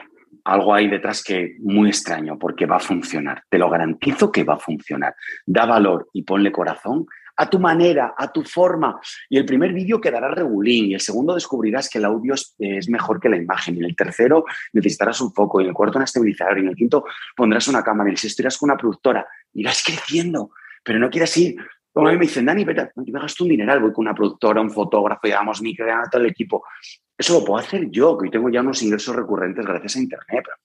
algo 0.44 0.74
hay 0.74 0.88
detrás 0.88 1.22
que 1.22 1.56
muy 1.60 1.88
extraño, 1.88 2.38
porque 2.38 2.66
va 2.66 2.76
a 2.76 2.80
funcionar. 2.80 3.44
Te 3.48 3.58
lo 3.58 3.70
garantizo 3.70 4.32
que 4.32 4.44
va 4.44 4.54
a 4.54 4.58
funcionar. 4.58 5.14
Da 5.46 5.66
valor 5.66 6.08
y 6.12 6.22
ponle 6.22 6.50
corazón 6.50 7.06
a 7.36 7.48
tu 7.48 7.58
manera, 7.58 8.14
a 8.16 8.30
tu 8.30 8.42
forma. 8.42 9.00
Y 9.28 9.38
el 9.38 9.44
primer 9.44 9.72
vídeo 9.72 10.00
quedará 10.00 10.28
regulín. 10.28 10.86
Y 10.86 10.94
el 10.94 11.00
segundo 11.00 11.34
descubrirás 11.34 11.88
que 11.88 11.98
el 11.98 12.04
audio 12.04 12.34
es, 12.34 12.88
mejor 12.88 13.20
que 13.20 13.28
la 13.28 13.36
imagen. 13.36 13.76
Y 13.76 13.78
en 13.78 13.84
el 13.86 13.96
tercero 13.96 14.44
necesitarás 14.72 15.20
un 15.20 15.32
foco. 15.32 15.60
Y 15.60 15.64
en 15.64 15.70
el 15.70 15.74
cuarto 15.74 15.98
un 15.98 16.04
estabilizador. 16.04 16.58
Y 16.58 16.62
en 16.62 16.68
el 16.68 16.76
quinto 16.76 17.04
pondrás 17.36 17.68
una 17.68 17.82
cámara. 17.82 18.10
Y 18.10 18.12
el 18.12 18.18
sexto 18.18 18.42
irás 18.42 18.58
con 18.58 18.70
una 18.70 18.76
productora. 18.76 19.26
Irás 19.54 19.82
creciendo. 19.86 20.50
Pero 20.84 20.98
no 20.98 21.10
quieras 21.10 21.36
ir 21.36 21.56
como 21.92 22.08
a 22.08 22.12
mí 22.12 22.16
me 22.16 22.24
dicen, 22.24 22.46
Dani, 22.46 22.64
pero 22.64 22.88
yo 22.96 23.12
me 23.12 23.20
gasto 23.20 23.44
un 23.44 23.50
dineral, 23.50 23.80
voy 23.80 23.92
con 23.92 24.04
una 24.04 24.14
productora, 24.14 24.60
un 24.60 24.70
fotógrafo, 24.70 25.26
llevamos 25.26 25.60
mi 25.60 25.76
todo 25.76 26.22
el 26.22 26.26
equipo. 26.26 26.64
Eso 27.16 27.38
lo 27.38 27.44
puedo 27.44 27.58
hacer 27.58 27.90
yo, 27.90 28.16
que 28.16 28.24
hoy 28.24 28.30
tengo 28.30 28.48
ya 28.48 28.60
unos 28.60 28.82
ingresos 28.82 29.14
recurrentes 29.14 29.64
gracias 29.64 29.96
a 29.96 30.00
Internet, 30.00 30.44
pero 30.44 30.56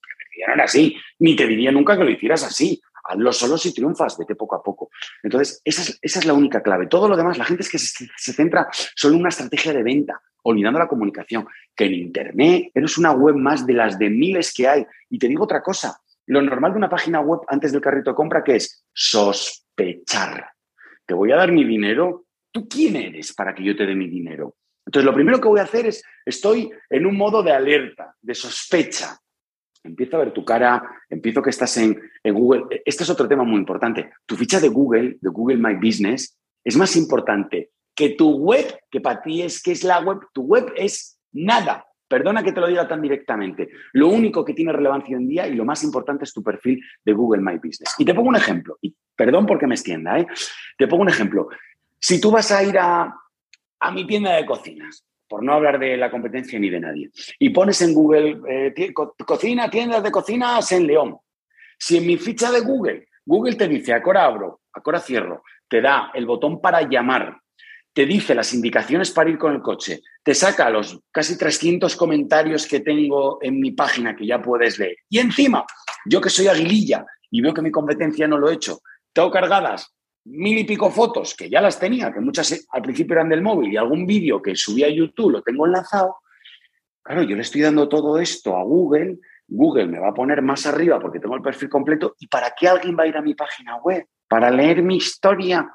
no 0.48 0.54
era 0.54 0.64
así. 0.64 0.96
Ni 1.20 1.36
te 1.36 1.46
diría 1.46 1.72
nunca 1.72 1.98
que 1.98 2.04
lo 2.04 2.10
hicieras 2.10 2.44
así. 2.44 2.82
Hazlo 3.04 3.32
solo 3.32 3.58
si 3.58 3.74
triunfas, 3.74 4.18
vete 4.18 4.36
poco 4.36 4.56
a 4.56 4.64
poco. 4.64 4.90
Entonces, 5.24 5.62
esa 5.64 5.94
es, 6.02 6.26
la 6.26 6.34
única 6.34 6.62
clave. 6.62 6.88
Todo 6.88 7.08
lo 7.08 7.16
demás, 7.16 7.38
la 7.38 7.46
gente 7.46 7.64
es 7.64 7.70
que 7.70 7.78
se, 7.78 8.08
se 8.16 8.34
centra 8.34 8.68
solo 8.72 9.16
en 9.16 9.22
una 9.22 9.30
estrategia 9.30 9.74
de 9.74 9.84
venta, 9.84 10.22
olvidando 10.44 10.80
la 10.80 10.88
comunicación. 10.88 11.48
Que 11.76 11.86
en 11.86 11.94
Internet 11.94 12.72
eres 12.74 12.98
una 12.98 13.12
web 13.12 13.36
más 13.36 13.66
de 13.66 13.74
las 13.74 13.98
de 13.98 14.10
miles 14.10 14.54
que 14.54 14.68
hay. 14.68 14.86
Y 15.10 15.20
te 15.20 15.28
digo 15.28 15.46
otra 15.46 15.62
cosa, 15.62 16.00
lo 16.26 16.42
normal 16.42 16.72
de 16.72 16.78
una 16.78 16.90
página 16.90 17.22
web 17.22 17.42
antes 17.48 17.72
del 17.72 17.82
carrito 17.82 18.12
de 18.12 18.16
compra, 18.16 18.44
que 18.44 18.58
es 18.58 18.86
sospechar 18.94 20.57
te 21.08 21.14
voy 21.14 21.32
a 21.32 21.38
dar 21.38 21.51
mi 21.51 21.64
dinero, 21.64 22.26
¿tú 22.51 22.68
quién 22.68 22.95
eres 22.97 23.34
para 23.34 23.55
que 23.55 23.64
yo 23.64 23.76
te 23.76 23.86
dé 23.86 23.95
mi 23.95 24.08
dinero? 24.08 24.55
Entonces, 24.86 25.05
lo 25.05 25.14
primero 25.14 25.41
que 25.41 25.47
voy 25.47 25.60
a 25.60 25.64
hacer 25.64 25.88
es, 25.88 26.03
estoy 26.26 26.70
en 26.89 27.05
un 27.05 27.18
modo 27.18 27.41
de 27.41 27.51
alerta, 27.51 28.16
de 28.22 28.36
sospecha. 28.36 29.18
Empiezo 29.84 30.18
a 30.18 30.20
ver 30.20 30.34
tu 30.34 30.43
cara, 30.43 30.84
empiezo 31.10 31.41
que 31.41 31.49
estás 31.49 31.78
en, 31.78 31.99
Google. 32.24 32.82
Este 32.86 33.03
es 33.03 33.10
otro 33.10 33.28
tema 33.28 33.43
muy 33.43 33.58
importante. 33.58 34.12
Tu 34.26 34.36
ficha 34.36 34.60
de 34.60 34.68
Google, 34.68 35.18
de 35.22 35.30
Google 35.30 35.58
My 35.58 35.76
Business, 35.76 36.38
es 36.64 36.76
más 36.76 36.95
importante 36.97 37.72
que 37.95 38.10
tu 38.10 38.38
web, 38.38 38.80
que 38.91 38.99
para 38.99 39.22
ti 39.22 39.41
es 39.41 39.62
que 39.64 39.72
es 39.72 39.84
la 39.84 39.99
web. 40.01 40.20
Tu 40.34 40.41
web 40.41 40.74
es 40.76 41.20
nada. 41.32 41.87
Perdona 42.08 42.43
que 42.43 42.51
te 42.51 42.62
lo 42.62 42.68
diga 42.68 42.88
tan 42.88 43.01
directamente. 43.01 43.70
Lo 43.93 44.08
único 44.08 44.45
que 44.45 44.53
tiene 44.53 44.72
relevancia 44.72 45.16
hoy 45.16 45.24
en 45.24 45.30
día 45.30 45.47
y 45.47 45.55
lo 45.55 45.66
más 45.66 45.84
importante 45.84 46.24
es 46.24 46.34
tu 46.34 46.41
perfil 46.41 46.82
de 47.03 47.14
Google 47.14 47.41
My 47.41 47.58
Business. 47.58 47.93
Y 47.97 48.05
te 48.05 48.14
pongo 48.14 48.30
un 48.30 48.36
ejemplo, 48.36 48.78
y 48.82 48.95
perdón 49.16 49.45
porque 49.45 49.68
me 49.68 49.76
extienda, 49.76 50.20
¿eh? 50.20 50.28
te 50.78 50.88
pongo 50.88 51.03
un 51.03 51.10
ejemplo. 51.10 51.49
Si 51.99 52.22
tú 52.22 52.32
vas 52.32 52.51
a 52.51 52.64
ir 52.64 52.78
a, 52.78 53.14
a 53.80 53.91
mi 53.91 54.05
tienda 54.08 54.36
de 54.36 54.45
cocinas 54.45 55.03
por 55.28 55.43
no 55.43 55.53
hablar 55.53 55.78
de 55.78 55.97
la 55.97 56.10
competencia 56.10 56.58
ni 56.58 56.70
de 56.70 56.80
nadie, 56.80 57.12
y 57.39 57.49
pones 57.49 57.82
en 57.82 57.93
Google 57.93 58.39
eh, 58.47 58.93
cocina, 58.93 59.70
tiendas 59.70 60.01
de 60.01 60.12
cocinas 60.12 60.72
en 60.72 60.88
León, 60.88 61.18
si 61.78 61.97
en 61.97 62.08
mi 62.08 62.18
ficha 62.18 62.51
de 62.51 62.62
Google, 62.62 63.08
Google 63.26 63.55
te 63.55 63.68
dice, 63.68 63.93
acora 63.93 64.24
abro, 64.24 64.62
acora 64.72 64.99
cierro, 64.99 65.43
te 65.68 65.82
da 65.82 66.12
el 66.14 66.26
botón 66.26 66.62
para 66.62 66.82
llamar, 66.88 67.41
te 67.98 68.06
dice 68.06 68.36
las 68.36 68.54
indicaciones 68.54 69.10
para 69.10 69.32
ir 69.32 69.39
con 69.39 69.56
el 69.56 69.62
coche, 69.64 70.04
te 70.22 70.36
saca 70.36 70.70
los 70.70 71.00
casi 71.12 71.36
300 71.36 71.95
comentarios 71.95 72.68
que 72.68 72.82
tengo 72.82 73.39
en 73.41 73.60
mi 73.60 73.72
página 73.72 74.16
que 74.16 74.28
ya 74.28 74.39
puedes 74.39 74.78
leer. 74.78 74.98
Y 75.10 75.18
encima, 75.18 75.66
yo 76.06 76.22
que 76.22 76.30
soy 76.30 76.48
aguililla 76.48 77.08
y 77.32 77.41
veo 77.41 77.56
que 77.56 77.64
mi 77.64 77.72
competencia 77.72 78.28
no 78.28 78.38
lo 78.38 78.52
he 78.52 78.54
hecho, 78.54 78.82
tengo 79.12 79.32
cargadas 79.32 79.95
mil 80.26 80.60
y 80.60 80.64
pico 80.64 80.91
fotos, 80.91 81.34
que 81.34 81.50
ya 81.50 81.60
las 81.60 81.80
tenía, 81.80 82.14
que 82.14 82.20
muchas 82.20 82.68
al 82.70 82.84
principio 82.84 83.16
eran 83.16 83.30
del 83.30 83.41
móvil, 83.41 83.74
y 83.74 83.78
algún 83.78 84.06
vídeo 84.06 84.43
que 84.43 84.56
subí 84.56 84.84
a 84.84 84.89
YouTube 84.89 85.32
lo 85.32 85.41
tengo 85.41 85.66
enlazado. 85.66 86.18
Claro, 87.02 87.24
yo 87.24 87.36
le 87.36 87.41
estoy 87.41 87.62
dando 87.62 87.89
todo 87.89 88.20
esto 88.20 88.58
a 88.58 88.62
Google, 88.62 89.18
Google 89.48 89.88
me 89.88 89.98
va 89.98 90.10
a 90.10 90.14
poner 90.14 90.43
más 90.43 90.68
arriba 90.68 91.00
porque 91.00 91.20
tengo 91.20 91.36
el 91.36 91.41
perfil 91.41 91.70
completo, 91.70 92.14
¿y 92.20 92.28
para 92.28 92.54
qué 92.56 92.68
alguien 92.68 92.95
va 92.95 93.06
a 93.06 93.08
ir 93.08 93.18
a 93.18 93.24
mi 93.24 93.34
página 93.34 93.78
web? 93.78 94.06
¿Para 94.28 94.52
leer 94.52 94.84
mi 94.84 94.98
historia? 94.98 95.68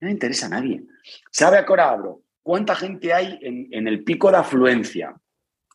No 0.00 0.08
interesa 0.08 0.46
a 0.46 0.50
nadie. 0.50 0.82
¿Sabe 1.30 1.58
Acora 1.58 1.90
Abro 1.90 2.22
cuánta 2.42 2.74
gente 2.74 3.12
hay 3.12 3.38
en, 3.42 3.86
el 3.86 4.02
pico 4.02 4.30
de 4.30 4.38
afluencia? 4.38 5.14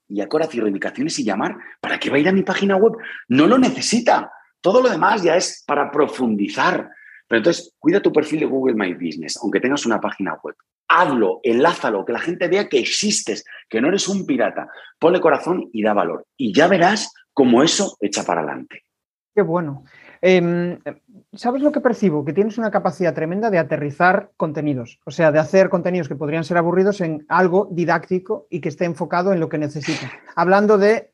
Y 0.08 0.22
Acora 0.22 0.48
cierro 0.48 0.68
indicaciones 0.68 1.18
y 1.20 1.24
llamar. 1.24 1.58
¿Para 1.80 2.00
qué 2.00 2.10
va 2.10 2.18
a 2.18 2.20
ir 2.20 2.30
a 2.30 2.34
mi 2.34 2.44
página 2.44 2.76
web? 2.76 2.94
No 3.28 3.48
lo 3.48 3.58
necesita. 3.58 4.32
Todo 4.62 4.82
lo 4.82 4.90
demás 4.90 5.24
ya 5.24 5.36
es 5.36 5.64
para 5.68 5.92
profundizar. 5.92 6.90
Pero 7.28 7.40
entonces, 7.40 7.74
cuida 7.80 8.02
tu 8.02 8.12
perfil 8.12 8.42
de 8.42 8.46
Google 8.46 8.76
My 8.76 8.94
Business, 8.94 9.38
aunque 9.42 9.60
tengas 9.60 9.86
una 9.86 10.00
página 10.00 10.38
web. 10.44 10.56
Hazlo, 10.88 11.40
enlázalo, 11.44 12.06
que 12.06 12.14
la 12.14 12.20
gente 12.20 12.48
vea 12.48 12.70
que 12.70 12.80
existes, 12.80 13.44
que 13.68 13.82
no 13.82 13.88
eres 13.88 14.08
un 14.08 14.26
pirata. 14.26 14.68
Ponle 15.00 15.20
corazón 15.20 15.70
y 15.74 15.82
da 15.82 15.94
valor. 15.94 16.28
Y 16.38 16.54
ya 16.54 16.68
verás 16.68 17.12
cómo 17.34 17.64
eso 17.64 17.98
echa 18.00 18.24
para 18.24 18.42
adelante. 18.42 18.84
Qué 19.34 19.42
bueno. 19.42 19.84
Em, 20.28 20.80
¿Sabes 21.34 21.62
lo 21.62 21.72
que 21.72 21.82
percibo? 21.82 22.26
Que 22.26 22.34
tienes 22.34 22.58
una 22.58 22.72
capacidad 22.72 23.14
tremenda 23.14 23.52
de 23.52 23.60
aterrizar 23.60 24.32
contenidos, 24.38 25.00
o 25.06 25.12
sea, 25.12 25.32
de 25.32 25.38
hacer 25.38 25.70
contenidos 25.70 26.08
que 26.08 26.16
podrían 26.16 26.44
ser 26.44 26.58
aburridos 26.58 27.00
en 27.02 27.28
algo 27.30 27.70
didáctico 27.72 28.48
y 28.50 28.60
que 28.60 28.70
esté 28.70 28.86
enfocado 28.86 29.34
en 29.34 29.40
lo 29.40 29.50
que 29.50 29.60
necesitan. 29.60 30.10
Hablando 30.36 30.80
de 30.80 31.12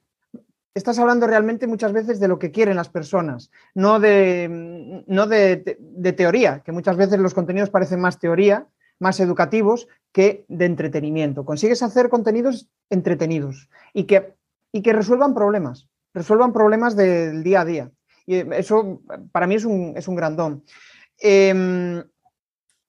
estás 0.73 0.97
hablando 0.97 1.27
realmente 1.27 1.67
muchas 1.67 1.91
veces 1.91 2.21
de 2.21 2.29
lo 2.29 2.39
que 2.39 2.51
quieren 2.51 2.77
las 2.77 2.87
personas, 2.87 3.51
no 3.75 3.99
de, 3.99 5.03
no 5.05 5.27
de, 5.27 6.13
teoría, 6.15 6.61
que 6.63 6.71
muchas 6.71 6.95
veces 6.95 7.19
los 7.19 7.33
contenidos 7.33 7.69
parecen 7.69 7.99
más 7.99 8.17
teoría, 8.17 8.67
más 8.97 9.19
educativos 9.19 9.89
que 10.13 10.45
de 10.47 10.65
entretenimiento. 10.67 11.43
Consigues 11.43 11.83
hacer 11.83 12.07
contenidos 12.07 12.69
entretenidos 12.89 13.69
y 13.93 14.05
que, 14.05 14.35
y 14.71 14.81
que 14.81 14.93
resuelvan 14.93 15.33
problemas, 15.33 15.89
resuelvan 16.13 16.53
problemas 16.53 16.95
del 16.95 17.43
día 17.43 17.59
a 17.59 17.65
día. 17.65 17.91
Y 18.25 18.37
eso 18.53 19.01
para 19.31 19.47
mí 19.47 19.55
es 19.55 19.65
un, 19.65 19.93
es 19.95 20.07
un 20.07 20.15
grandón. 20.15 20.63
Em, 21.17 22.03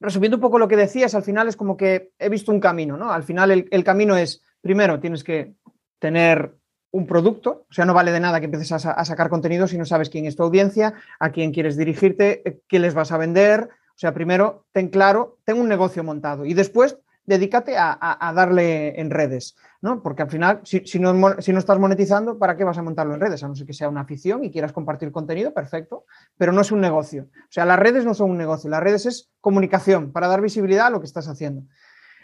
resumiendo 0.01 0.37
un 0.37 0.41
poco 0.41 0.59
lo 0.59 0.69
que 0.69 0.77
decías, 0.77 1.15
al 1.15 1.23
final 1.23 1.49
es 1.49 1.57
como 1.57 1.77
que 1.77 2.13
he 2.19 2.29
visto 2.29 2.53
un 2.53 2.61
camino, 2.61 2.97
¿no? 2.97 3.13
Al 3.13 3.23
final 3.23 3.51
el 3.71 3.85
camino 3.85 4.17
es, 4.17 4.43
primero, 4.61 5.01
tienes 5.01 5.23
que 5.25 5.55
tener 5.99 6.57
un 6.93 7.07
producto, 7.07 7.67
o 7.71 7.73
sea, 7.73 7.87
no 7.87 7.95
vale 7.95 8.13
de 8.13 8.21
nada 8.21 8.39
que 8.39 8.45
empieces 8.45 8.73
a, 8.73 9.05
sacar 9.05 9.31
contenido 9.31 9.67
si 9.67 9.79
no 9.79 9.87
sabes 9.87 10.11
quién 10.11 10.27
es 10.27 10.37
tu 10.37 10.43
audiencia, 10.43 10.95
a 11.19 11.33
quién 11.33 11.53
quieres 11.53 11.77
dirigirte, 11.77 12.43
eh, 12.47 12.61
qué 12.69 12.79
les 12.79 12.95
vas 12.95 13.13
a 13.13 13.19
vender. 13.19 13.71
O 13.95 13.99
sea, 14.03 14.13
primero 14.13 14.67
ten 14.73 14.89
claro, 14.89 15.39
ten 15.45 15.59
un 15.59 15.69
negocio 15.69 16.05
montado 16.05 16.45
y 16.45 16.55
después 16.55 16.99
dedícate 17.25 17.77
a, 17.77 18.33
darle 18.35 19.01
en 19.01 19.11
redes, 19.11 19.57
¿no? 19.81 20.03
Porque 20.03 20.23
al 20.23 20.31
final, 20.31 20.61
si, 20.65 20.81
no, 20.99 21.41
si, 21.41 21.53
no, 21.53 21.59
estás 21.59 21.79
monetizando, 21.79 22.39
¿para 22.39 22.57
qué 22.57 22.65
vas 22.65 22.79
a 22.79 22.83
montarlo 22.83 23.15
en 23.15 23.21
redes? 23.21 23.43
A 23.43 23.49
no 23.49 23.55
ser 23.55 23.67
que 23.67 23.73
sea 23.73 23.89
una 23.89 24.03
afición 24.03 24.45
y 24.45 24.51
quieras 24.51 24.73
compartir 24.73 25.13
contenido, 25.13 25.55
perfecto, 25.55 26.05
pero 26.37 26.53
no 26.53 26.61
es 26.61 26.73
un 26.73 26.81
negocio. 26.81 27.29
O 27.33 27.53
sea, 27.53 27.65
las 27.65 27.79
redes 27.79 28.05
no 28.05 28.15
son 28.15 28.31
un 28.31 28.39
negocio, 28.39 28.69
las 28.71 28.83
redes 28.83 29.07
es 29.07 29.31
comunicación 29.41 30.13
para 30.13 30.27
dar 30.27 30.41
visibilidad 30.41 30.87
a 30.87 30.91
lo 30.91 31.01
que 31.01 31.07
estás 31.07 31.29
haciendo. 31.29 31.63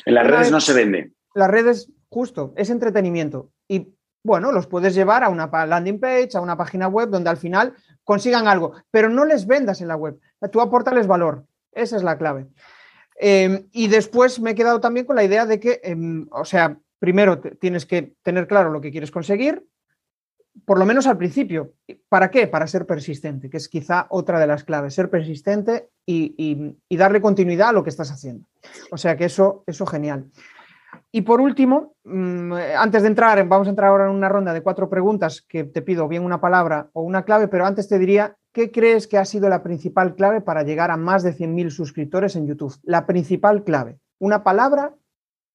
En 0.05 0.14
las 0.14 0.26
redes 0.26 0.51
no 0.51 0.61
se 0.61 0.74
vende. 0.74 1.12
Las 1.34 1.51
redes, 1.51 1.92
justo, 2.09 2.53
es 2.57 2.70
entretenimiento. 2.70 3.51
Y 3.68 3.94
bueno, 4.24 4.53
los 4.53 4.66
puedes 4.66 4.94
llevar 4.94 5.22
a 5.22 5.28
una 5.28 5.46
landing 5.66 6.01
page, 6.01 6.30
a 6.34 6.40
una 6.40 6.57
página 6.57 6.88
web 6.88 7.09
donde 7.09 7.30
al 7.30 7.36
final 7.36 7.74
consigan 8.05 8.49
algo, 8.49 8.72
pero 8.90 9.09
no 9.09 9.24
les 9.24 9.46
vendas 9.46 9.80
en 9.80 9.88
la 9.88 9.96
web, 9.96 10.18
tú 10.51 10.61
aportales 10.61 11.07
valor, 11.07 11.44
esa 11.72 11.96
es 11.96 12.03
la 12.03 12.18
clave. 12.18 12.46
Em, 13.18 13.68
y 13.72 13.88
después 13.88 14.40
me 14.40 14.52
he 14.52 14.54
quedado 14.54 14.80
también 14.80 15.04
con 15.04 15.16
la 15.16 15.24
idea 15.24 15.44
de 15.44 15.58
que, 15.58 15.80
em, 15.82 16.28
o 16.30 16.44
sea, 16.44 16.78
primero 17.00 17.40
tienes 17.40 17.84
que 17.84 18.14
tener 18.22 18.46
claro 18.46 18.70
lo 18.70 18.80
que 18.80 18.92
quieres 18.92 19.10
conseguir, 19.10 19.66
por 20.64 20.78
lo 20.78 20.86
menos 20.86 21.06
al 21.06 21.18
principio. 21.18 21.74
¿Para 22.08 22.30
qué? 22.30 22.46
Para 22.46 22.66
ser 22.66 22.86
persistente, 22.86 23.50
que 23.50 23.56
es 23.56 23.68
quizá 23.68 24.06
otra 24.10 24.38
de 24.38 24.46
las 24.46 24.64
claves, 24.64 24.94
ser 24.94 25.10
persistente 25.10 25.88
y, 26.06 26.76
darle 26.90 27.20
continuidad 27.20 27.70
a 27.70 27.72
lo 27.72 27.82
que 27.82 27.90
estás 27.90 28.10
haciendo. 28.10 28.46
O 28.90 28.96
sea 28.96 29.16
que 29.16 29.24
eso, 29.24 29.64
eso 29.66 29.86
genial. 29.86 30.26
Y 31.10 31.22
por 31.22 31.40
último, 31.40 31.94
mm, 32.04 32.52
antes 32.76 33.02
de 33.02 33.08
entrar, 33.08 33.46
vamos 33.46 33.66
a 33.66 33.70
entrar 33.70 33.90
ahora 33.90 34.04
en 34.04 34.10
una 34.10 34.28
ronda 34.28 34.52
de 34.52 34.62
cuatro 34.62 34.88
preguntas 34.88 35.42
que 35.42 35.64
te 35.64 35.82
pido 35.82 36.08
bien 36.08 36.24
una 36.24 36.40
palabra 36.40 36.88
o 36.92 37.02
una 37.02 37.24
clave, 37.24 37.48
pero 37.48 37.66
antes 37.66 37.88
te 37.88 37.98
diría, 37.98 38.36
¿qué 38.59 38.72
crees 38.72 39.06
que 39.06 39.18
ha 39.18 39.24
sido 39.24 39.48
la 39.48 39.62
principal 39.62 40.16
clave 40.16 40.40
para 40.40 40.64
llegar 40.64 40.90
a 40.90 40.96
más 40.96 41.22
de 41.22 41.32
100.000 41.32 41.70
suscriptores 41.70 42.34
en 42.34 42.48
YouTube? 42.48 42.74
La 42.82 43.06
principal 43.06 43.62
clave, 43.62 44.00
una 44.18 44.42
palabra 44.42 44.96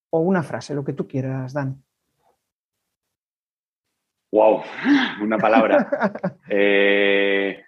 o 0.10 0.20
una 0.22 0.42
frase, 0.42 0.74
lo 0.74 0.86
que 0.86 0.94
tú 0.94 1.06
quieras, 1.06 1.52
Dan. 1.52 1.84
Wow, 4.32 4.62
una 5.22 5.38
palabra. 5.38 6.40
Eh, 6.50 7.62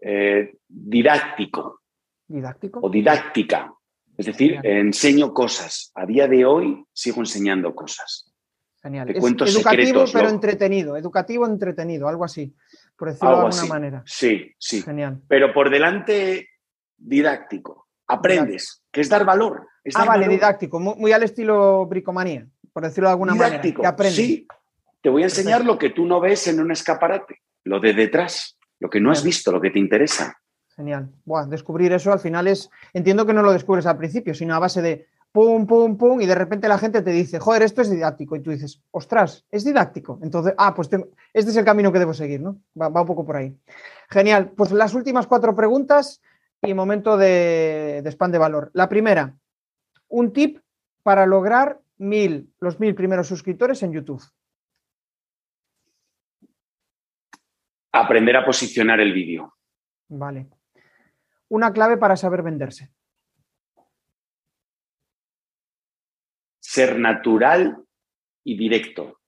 eh, 0.00 0.58
didáctico. 0.68 1.80
Didáctico. 2.28 2.78
O 2.80 2.88
didáctica. 2.88 3.74
Es 4.16 4.26
decir, 4.26 4.60
enseño 4.62 5.34
cosas. 5.34 5.90
A 5.96 6.06
día 6.06 6.28
de 6.28 6.44
hoy 6.44 6.84
sigo 6.92 7.20
enseñando 7.20 7.74
cosas. 7.74 8.32
Genial. 8.80 9.10
educativo 9.10 10.04
pero 10.12 10.28
entretenido, 10.28 10.96
educativo 10.96 11.46
entretenido, 11.46 12.06
algo 12.06 12.24
así, 12.24 12.54
por 12.98 13.08
decirlo 13.08 13.30
de 13.30 13.46
alguna 13.46 13.64
manera. 13.66 14.02
Sí, 14.04 14.52
sí. 14.58 14.82
Genial. 14.82 15.22
Pero 15.28 15.54
por 15.54 15.70
delante 15.70 16.48
didáctico. 16.96 17.86
Aprendes, 18.08 18.82
que 18.90 19.02
es 19.02 19.08
dar 19.08 19.24
valor. 19.24 19.66
ah, 19.94 20.04
vale, 20.04 20.26
didáctico, 20.28 20.80
muy, 20.80 21.12
al 21.12 21.22
estilo 21.22 21.86
bricomanía, 21.86 22.46
por 22.72 22.82
decirlo 22.82 23.08
de 23.08 23.12
alguna 23.12 23.34
manera. 23.34 23.60
Que 23.60 23.86
aprendes. 23.86 24.16
Sí, 24.16 24.46
te 25.00 25.10
voy 25.10 25.22
a 25.22 25.26
enseñar 25.26 25.64
lo 25.64 25.78
que 25.78 25.90
tú 25.90 26.06
no 26.06 26.18
ves 26.18 26.48
en 26.48 26.58
un 26.58 26.72
escaparate, 26.72 27.42
lo 27.64 27.80
de 27.80 27.92
detrás, 27.92 28.58
lo 28.80 28.88
que 28.88 29.00
no 29.00 29.10
has 29.10 29.22
visto, 29.22 29.52
lo 29.52 29.60
que 29.60 29.70
te 29.70 29.78
interesa. 29.78 30.36
Genial. 30.74 31.10
descubrir 31.48 31.92
eso 31.92 32.12
al 32.12 32.20
final 32.20 32.46
es, 32.46 32.70
entiendo 32.92 33.26
que 33.26 33.34
no 33.34 33.42
lo 33.42 33.52
descubres 33.52 33.84
al 33.86 33.98
principio, 33.98 34.32
sino 34.32 34.54
a 34.54 34.58
base 34.58 34.80
de 34.80 35.06
pum, 35.38 35.68
pum, 35.68 35.96
pum, 35.96 36.20
y 36.20 36.26
de 36.26 36.34
repente 36.34 36.66
la 36.66 36.78
gente 36.78 37.00
te 37.00 37.12
dice, 37.12 37.38
joder, 37.38 37.62
esto 37.62 37.80
es 37.80 37.88
didáctico, 37.88 38.34
y 38.34 38.40
tú 38.40 38.50
dices, 38.50 38.82
ostras, 38.90 39.46
es 39.52 39.64
didáctico. 39.64 40.18
Entonces, 40.20 40.52
ah, 40.58 40.74
pues 40.74 40.90
este 41.32 41.50
es 41.52 41.56
el 41.56 41.64
camino 41.64 41.92
que 41.92 42.00
debo 42.00 42.12
seguir, 42.12 42.40
¿no? 42.40 42.60
Va, 42.76 42.88
un 42.88 43.06
poco 43.06 43.24
por 43.24 43.36
ahí. 43.36 43.56
Genial. 44.10 44.50
Pues 44.56 44.72
las 44.72 44.94
últimas 44.94 45.28
cuatro 45.28 45.54
preguntas 45.54 46.20
y 46.60 46.74
momento 46.74 47.16
de, 47.16 48.00
de 48.02 48.10
spam 48.10 48.32
de 48.32 48.38
valor. 48.38 48.72
La 48.74 48.88
primera, 48.88 49.36
un 50.08 50.32
tip 50.32 50.58
para 51.04 51.24
lograr 51.24 51.78
mil, 51.98 52.52
los 52.58 52.80
mil 52.80 52.96
primeros 52.96 53.28
suscriptores 53.28 53.80
en 53.84 53.92
YouTube. 53.92 54.24
Aprender 57.92 58.36
a 58.38 58.44
posicionar 58.44 58.98
el 58.98 59.12
vídeo. 59.12 59.54
Vale 60.08 60.48
una 61.48 61.72
clave 61.72 61.96
para 61.96 62.16
saber 62.16 62.42
venderse? 62.42 62.90
Ser 66.70 66.98
natural 66.98 67.82
y 68.44 68.58
directo. 68.58 69.22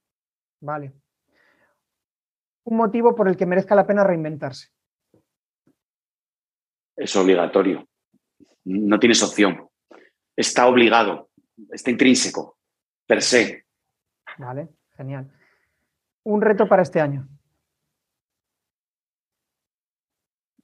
Vale. 0.60 0.92
Un 2.64 2.76
motivo 2.76 3.14
por 3.14 3.28
el 3.28 3.36
que 3.38 3.46
merezca 3.46 3.74
la 3.74 3.86
pena 3.86 4.04
reinventarse. 4.04 4.68
Es 6.94 7.16
obligatorio. 7.16 7.88
No 8.64 8.98
tienes 8.98 9.22
opción. 9.22 9.70
Está 10.36 10.66
obligado. 10.66 11.30
Está 11.70 11.90
intrínseco. 11.90 12.58
Per 13.06 13.22
se. 13.22 13.64
Vale, 14.36 14.68
genial. 14.90 15.32
Un 16.24 16.42
reto 16.42 16.68
para 16.68 16.82
este 16.82 17.00
año. 17.00 17.26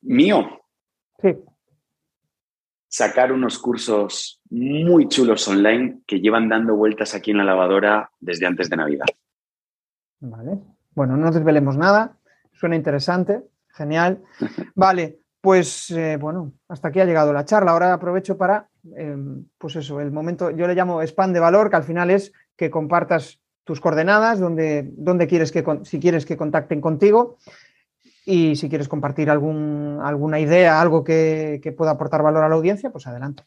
Mío. 0.02 0.60
Sí. 1.22 1.34
Sacar 2.96 3.30
unos 3.30 3.58
cursos 3.58 4.40
muy 4.48 5.06
chulos 5.08 5.46
online 5.48 5.98
que 6.06 6.18
llevan 6.18 6.48
dando 6.48 6.74
vueltas 6.74 7.14
aquí 7.14 7.30
en 7.30 7.36
la 7.36 7.44
lavadora 7.44 8.10
desde 8.20 8.46
antes 8.46 8.70
de 8.70 8.76
Navidad. 8.78 9.04
Vale. 10.20 10.60
Bueno, 10.94 11.18
no 11.18 11.30
desvelemos 11.30 11.76
nada. 11.76 12.16
Suena 12.54 12.74
interesante. 12.74 13.42
Genial. 13.68 14.22
Vale, 14.74 15.18
pues 15.42 15.90
eh, 15.90 16.16
bueno, 16.18 16.54
hasta 16.68 16.88
aquí 16.88 16.98
ha 17.00 17.04
llegado 17.04 17.34
la 17.34 17.44
charla. 17.44 17.72
Ahora 17.72 17.92
aprovecho 17.92 18.38
para, 18.38 18.70
em, 18.96 19.44
pues 19.58 19.76
eso, 19.76 20.00
el 20.00 20.10
momento, 20.10 20.50
yo 20.52 20.66
le 20.66 20.74
llamo 20.74 21.02
spam 21.02 21.34
de 21.34 21.40
valor, 21.40 21.68
que 21.68 21.76
al 21.76 21.84
final 21.84 22.10
es 22.10 22.32
que 22.56 22.70
compartas 22.70 23.42
tus 23.64 23.78
coordenadas, 23.78 24.40
donde, 24.40 24.88
donde 24.96 25.26
quieres 25.26 25.52
que, 25.52 25.62
si 25.82 26.00
quieres 26.00 26.24
que 26.24 26.38
contacten 26.38 26.80
contigo 26.80 27.36
y 28.26 28.56
si 28.56 28.68
quieres 28.68 28.88
compartir 28.88 29.30
algún, 29.30 30.00
alguna 30.02 30.40
idea, 30.40 30.80
algo 30.80 31.04
que, 31.04 31.60
que 31.62 31.70
pueda 31.70 31.92
aportar 31.92 32.24
valor 32.24 32.42
a 32.42 32.48
la 32.48 32.56
audiencia, 32.56 32.90
pues 32.90 33.06
adelante. 33.06 33.44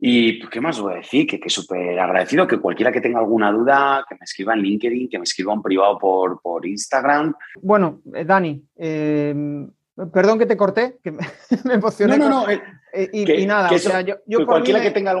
Y 0.00 0.34
pues, 0.34 0.50
qué 0.50 0.60
más 0.60 0.80
voy 0.80 0.94
a 0.94 0.96
decir, 0.96 1.26
que, 1.26 1.38
que 1.38 1.50
súper 1.50 2.00
agradecido, 2.00 2.46
que 2.46 2.58
cualquiera 2.58 2.90
que 2.90 3.02
tenga 3.02 3.18
alguna 3.18 3.52
duda, 3.52 4.06
que 4.08 4.14
me 4.14 4.24
escriba 4.24 4.54
en 4.54 4.60
LinkedIn, 4.60 5.10
que 5.10 5.18
me 5.18 5.24
escriba 5.24 5.52
en 5.52 5.60
privado 5.60 5.98
por, 5.98 6.40
por 6.40 6.64
Instagram. 6.64 7.34
Bueno, 7.60 8.00
eh, 8.14 8.24
Dani, 8.24 8.64
eh, 8.76 9.34
perdón 10.12 10.38
que 10.38 10.46
te 10.46 10.56
corté, 10.56 10.98
que 11.02 11.10
me, 11.64 11.74
emocioné. 11.74 12.16
No, 12.16 12.28
no, 12.28 12.46
no. 12.46 12.50
Eh, 12.50 13.10
y, 13.12 13.44
nada, 13.44 13.70
o 13.70 13.78
sea, 13.78 14.00
yo, 14.00 14.16
yo 14.24 14.46
cualquiera 14.46 14.80
que 14.80 14.92
tenga 14.92 15.14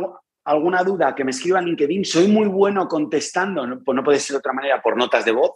alguna 0.44 0.82
duda, 0.82 1.14
que 1.14 1.24
me 1.24 1.32
escriba 1.32 1.58
en 1.58 1.66
LinkedIn, 1.66 2.06
soy 2.06 2.28
muy 2.28 2.46
bueno 2.46 2.88
contestando, 2.88 3.66
no, 3.66 3.82
pues 3.84 3.94
no 3.94 4.02
puede 4.02 4.20
ser 4.20 4.34
de 4.34 4.38
otra 4.38 4.54
manera, 4.54 4.80
por 4.80 4.96
notas 4.96 5.24
de 5.24 5.32
voz, 5.32 5.50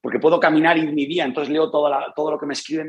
porque 0.00 0.18
puedo 0.18 0.38
caminar 0.38 0.76
y 0.78 0.82
ir 0.82 0.92
mi 0.92 1.06
día, 1.06 1.24
entonces 1.24 1.52
leo 1.52 1.70
todo, 1.70 1.90
todo 2.14 2.30
lo 2.32 2.38
que 2.38 2.46
me 2.46 2.54
escriben, 2.54 2.88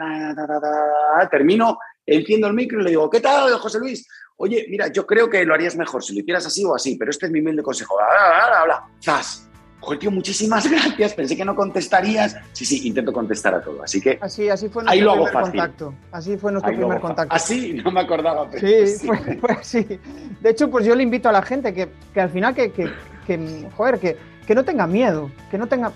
termino, 1.31 1.77
enciendo 2.05 2.47
el 2.47 2.53
micro 2.53 2.79
y 2.79 2.83
le 2.83 2.89
digo, 2.91 3.09
¿qué 3.09 3.19
tal, 3.19 3.51
José 3.53 3.79
Luis? 3.79 4.07
Oye, 4.37 4.67
mira, 4.69 4.87
yo 4.87 5.05
creo 5.05 5.29
que 5.29 5.43
lo 5.43 5.53
harías 5.53 5.75
mejor 5.75 6.03
si 6.03 6.13
lo 6.13 6.21
hicieras 6.21 6.45
así 6.45 6.63
o 6.63 6.73
así, 6.73 6.95
pero 6.97 7.11
este 7.11 7.25
es 7.25 7.31
mi 7.31 7.41
humilde 7.41 7.61
consejo. 7.61 7.99
Habla, 7.99 8.45
habla, 8.45 8.59
habla. 8.59 8.83
¡Zas! 9.03 9.49
Joder, 9.81 9.99
tío, 9.99 10.11
muchísimas 10.11 10.69
gracias. 10.71 11.13
Pensé 11.13 11.35
que 11.35 11.45
no 11.45 11.55
contestarías. 11.55 12.37
Sí, 12.51 12.65
sí, 12.65 12.87
intento 12.87 13.13
contestar 13.13 13.55
a 13.55 13.61
todo. 13.61 13.83
Así 13.83 14.01
que. 14.01 14.17
Así, 14.21 14.49
así 14.49 14.69
fue 14.69 14.83
nuestro 14.83 15.13
primer 15.13 15.33
contacto. 15.33 15.93
Así 16.11 16.37
fue 16.37 16.51
nuestro 16.51 16.73
primer 16.73 16.99
contacto. 16.99 17.35
Así, 17.35 17.73
no 17.83 17.91
me 17.91 18.01
acordaba. 18.01 18.49
Pero 18.49 18.67
sí, 18.67 18.87
sí. 18.87 19.07
Fue, 19.07 19.37
fue, 19.37 19.51
así. 19.51 19.99
De 20.41 20.49
hecho, 20.49 20.69
pues 20.69 20.85
yo 20.85 20.95
le 20.95 21.03
invito 21.03 21.29
a 21.29 21.31
la 21.31 21.41
gente 21.41 21.73
que, 21.73 21.89
que 22.13 22.21
al 22.21 22.29
final, 22.29 22.53
que, 22.53 22.71
que, 22.71 22.89
que 23.25 23.69
joder, 23.75 23.99
que, 23.99 24.17
que 24.45 24.55
no 24.55 24.63
tenga 24.63 24.85
miedo. 24.87 25.31
Que 25.49 25.57
no 25.57 25.67
tenga. 25.67 25.91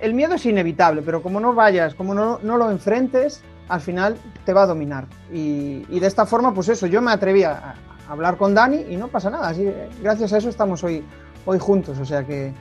El 0.00 0.14
miedo 0.14 0.34
es 0.34 0.46
inevitable, 0.46 1.02
pero 1.02 1.22
como 1.22 1.40
no 1.40 1.54
vayas, 1.54 1.94
como 1.94 2.14
no, 2.14 2.38
no 2.42 2.56
lo 2.56 2.70
enfrentes, 2.70 3.42
al 3.68 3.80
final 3.80 4.16
te 4.44 4.52
va 4.52 4.62
a 4.62 4.66
dominar. 4.66 5.06
Y, 5.32 5.82
de 5.98 6.06
esta 6.06 6.26
forma, 6.26 6.54
pues 6.54 6.68
eso, 6.68 6.86
yo 6.86 7.02
me 7.02 7.12
atreví 7.12 7.42
a, 7.42 7.52
a, 7.52 7.74
hablar 8.08 8.36
con 8.36 8.54
Dani 8.54 8.86
y 8.88 8.96
no 8.96 9.08
pasa 9.08 9.30
nada. 9.30 9.48
Así, 9.48 9.70
gracias 10.02 10.32
a 10.32 10.38
eso 10.38 10.48
estamos 10.48 10.82
hoy, 10.84 11.04
hoy 11.44 11.58
juntos. 11.58 11.98
O 11.98 12.04
sea 12.04 12.24
que, 12.24 12.52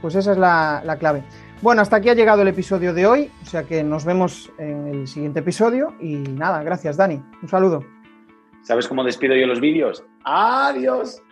pues 0.00 0.14
esa 0.14 0.32
es 0.32 0.38
la, 0.38 0.82
la, 0.84 0.96
clave. 0.96 1.24
Bueno, 1.62 1.82
hasta 1.82 1.96
aquí 1.96 2.10
ha 2.10 2.14
llegado 2.14 2.42
el 2.42 2.48
episodio 2.48 2.92
de 2.92 3.06
hoy. 3.06 3.30
O 3.42 3.46
sea 3.46 3.64
que 3.64 3.82
nos 3.82 4.04
vemos 4.04 4.52
en 4.58 4.88
el 4.88 5.08
siguiente 5.08 5.40
episodio. 5.40 5.94
Y 6.00 6.16
nada, 6.16 6.62
gracias, 6.62 6.96
Dani. 6.96 7.22
Un 7.42 7.48
saludo. 7.48 7.84
¿Sabes 8.62 8.88
cómo 8.88 9.04
despido 9.04 9.34
yo 9.36 9.46
los 9.46 9.60
vídeos? 9.60 10.04
¡Adiós! 10.24 11.22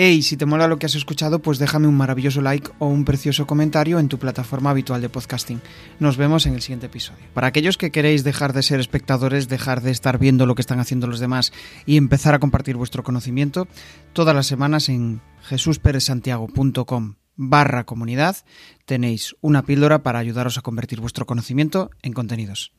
Hey, 0.00 0.22
si 0.22 0.36
te 0.36 0.46
mola 0.46 0.68
lo 0.68 0.78
que 0.78 0.86
has 0.86 0.94
escuchado, 0.94 1.40
pues 1.40 1.58
déjame 1.58 1.88
un 1.88 1.96
maravilloso 1.96 2.40
like 2.40 2.70
o 2.78 2.86
un 2.86 3.04
precioso 3.04 3.48
comentario 3.48 3.98
en 3.98 4.06
tu 4.06 4.16
plataforma 4.16 4.70
habitual 4.70 5.00
de 5.00 5.08
podcasting. 5.08 5.60
Nos 5.98 6.16
vemos 6.16 6.46
en 6.46 6.54
el 6.54 6.62
siguiente 6.62 6.86
episodio. 6.86 7.24
Para 7.34 7.48
aquellos 7.48 7.76
que 7.76 7.90
queréis 7.90 8.22
dejar 8.22 8.52
de 8.52 8.62
ser 8.62 8.78
espectadores, 8.78 9.48
dejar 9.48 9.82
de 9.82 9.90
estar 9.90 10.20
viendo 10.20 10.46
lo 10.46 10.54
que 10.54 10.62
están 10.62 10.78
haciendo 10.78 11.08
los 11.08 11.18
demás 11.18 11.52
y 11.84 11.96
empezar 11.96 12.32
a 12.32 12.38
compartir 12.38 12.76
vuestro 12.76 13.02
conocimiento, 13.02 13.66
todas 14.12 14.36
las 14.36 14.46
semanas 14.46 14.88
en 14.88 15.20
jesusperezsantiago.com 15.42 17.16
barra 17.34 17.82
comunidad 17.82 18.36
tenéis 18.84 19.34
una 19.40 19.64
píldora 19.64 20.04
para 20.04 20.20
ayudaros 20.20 20.58
a 20.58 20.62
convertir 20.62 21.00
vuestro 21.00 21.26
conocimiento 21.26 21.90
en 22.02 22.12
contenidos. 22.12 22.70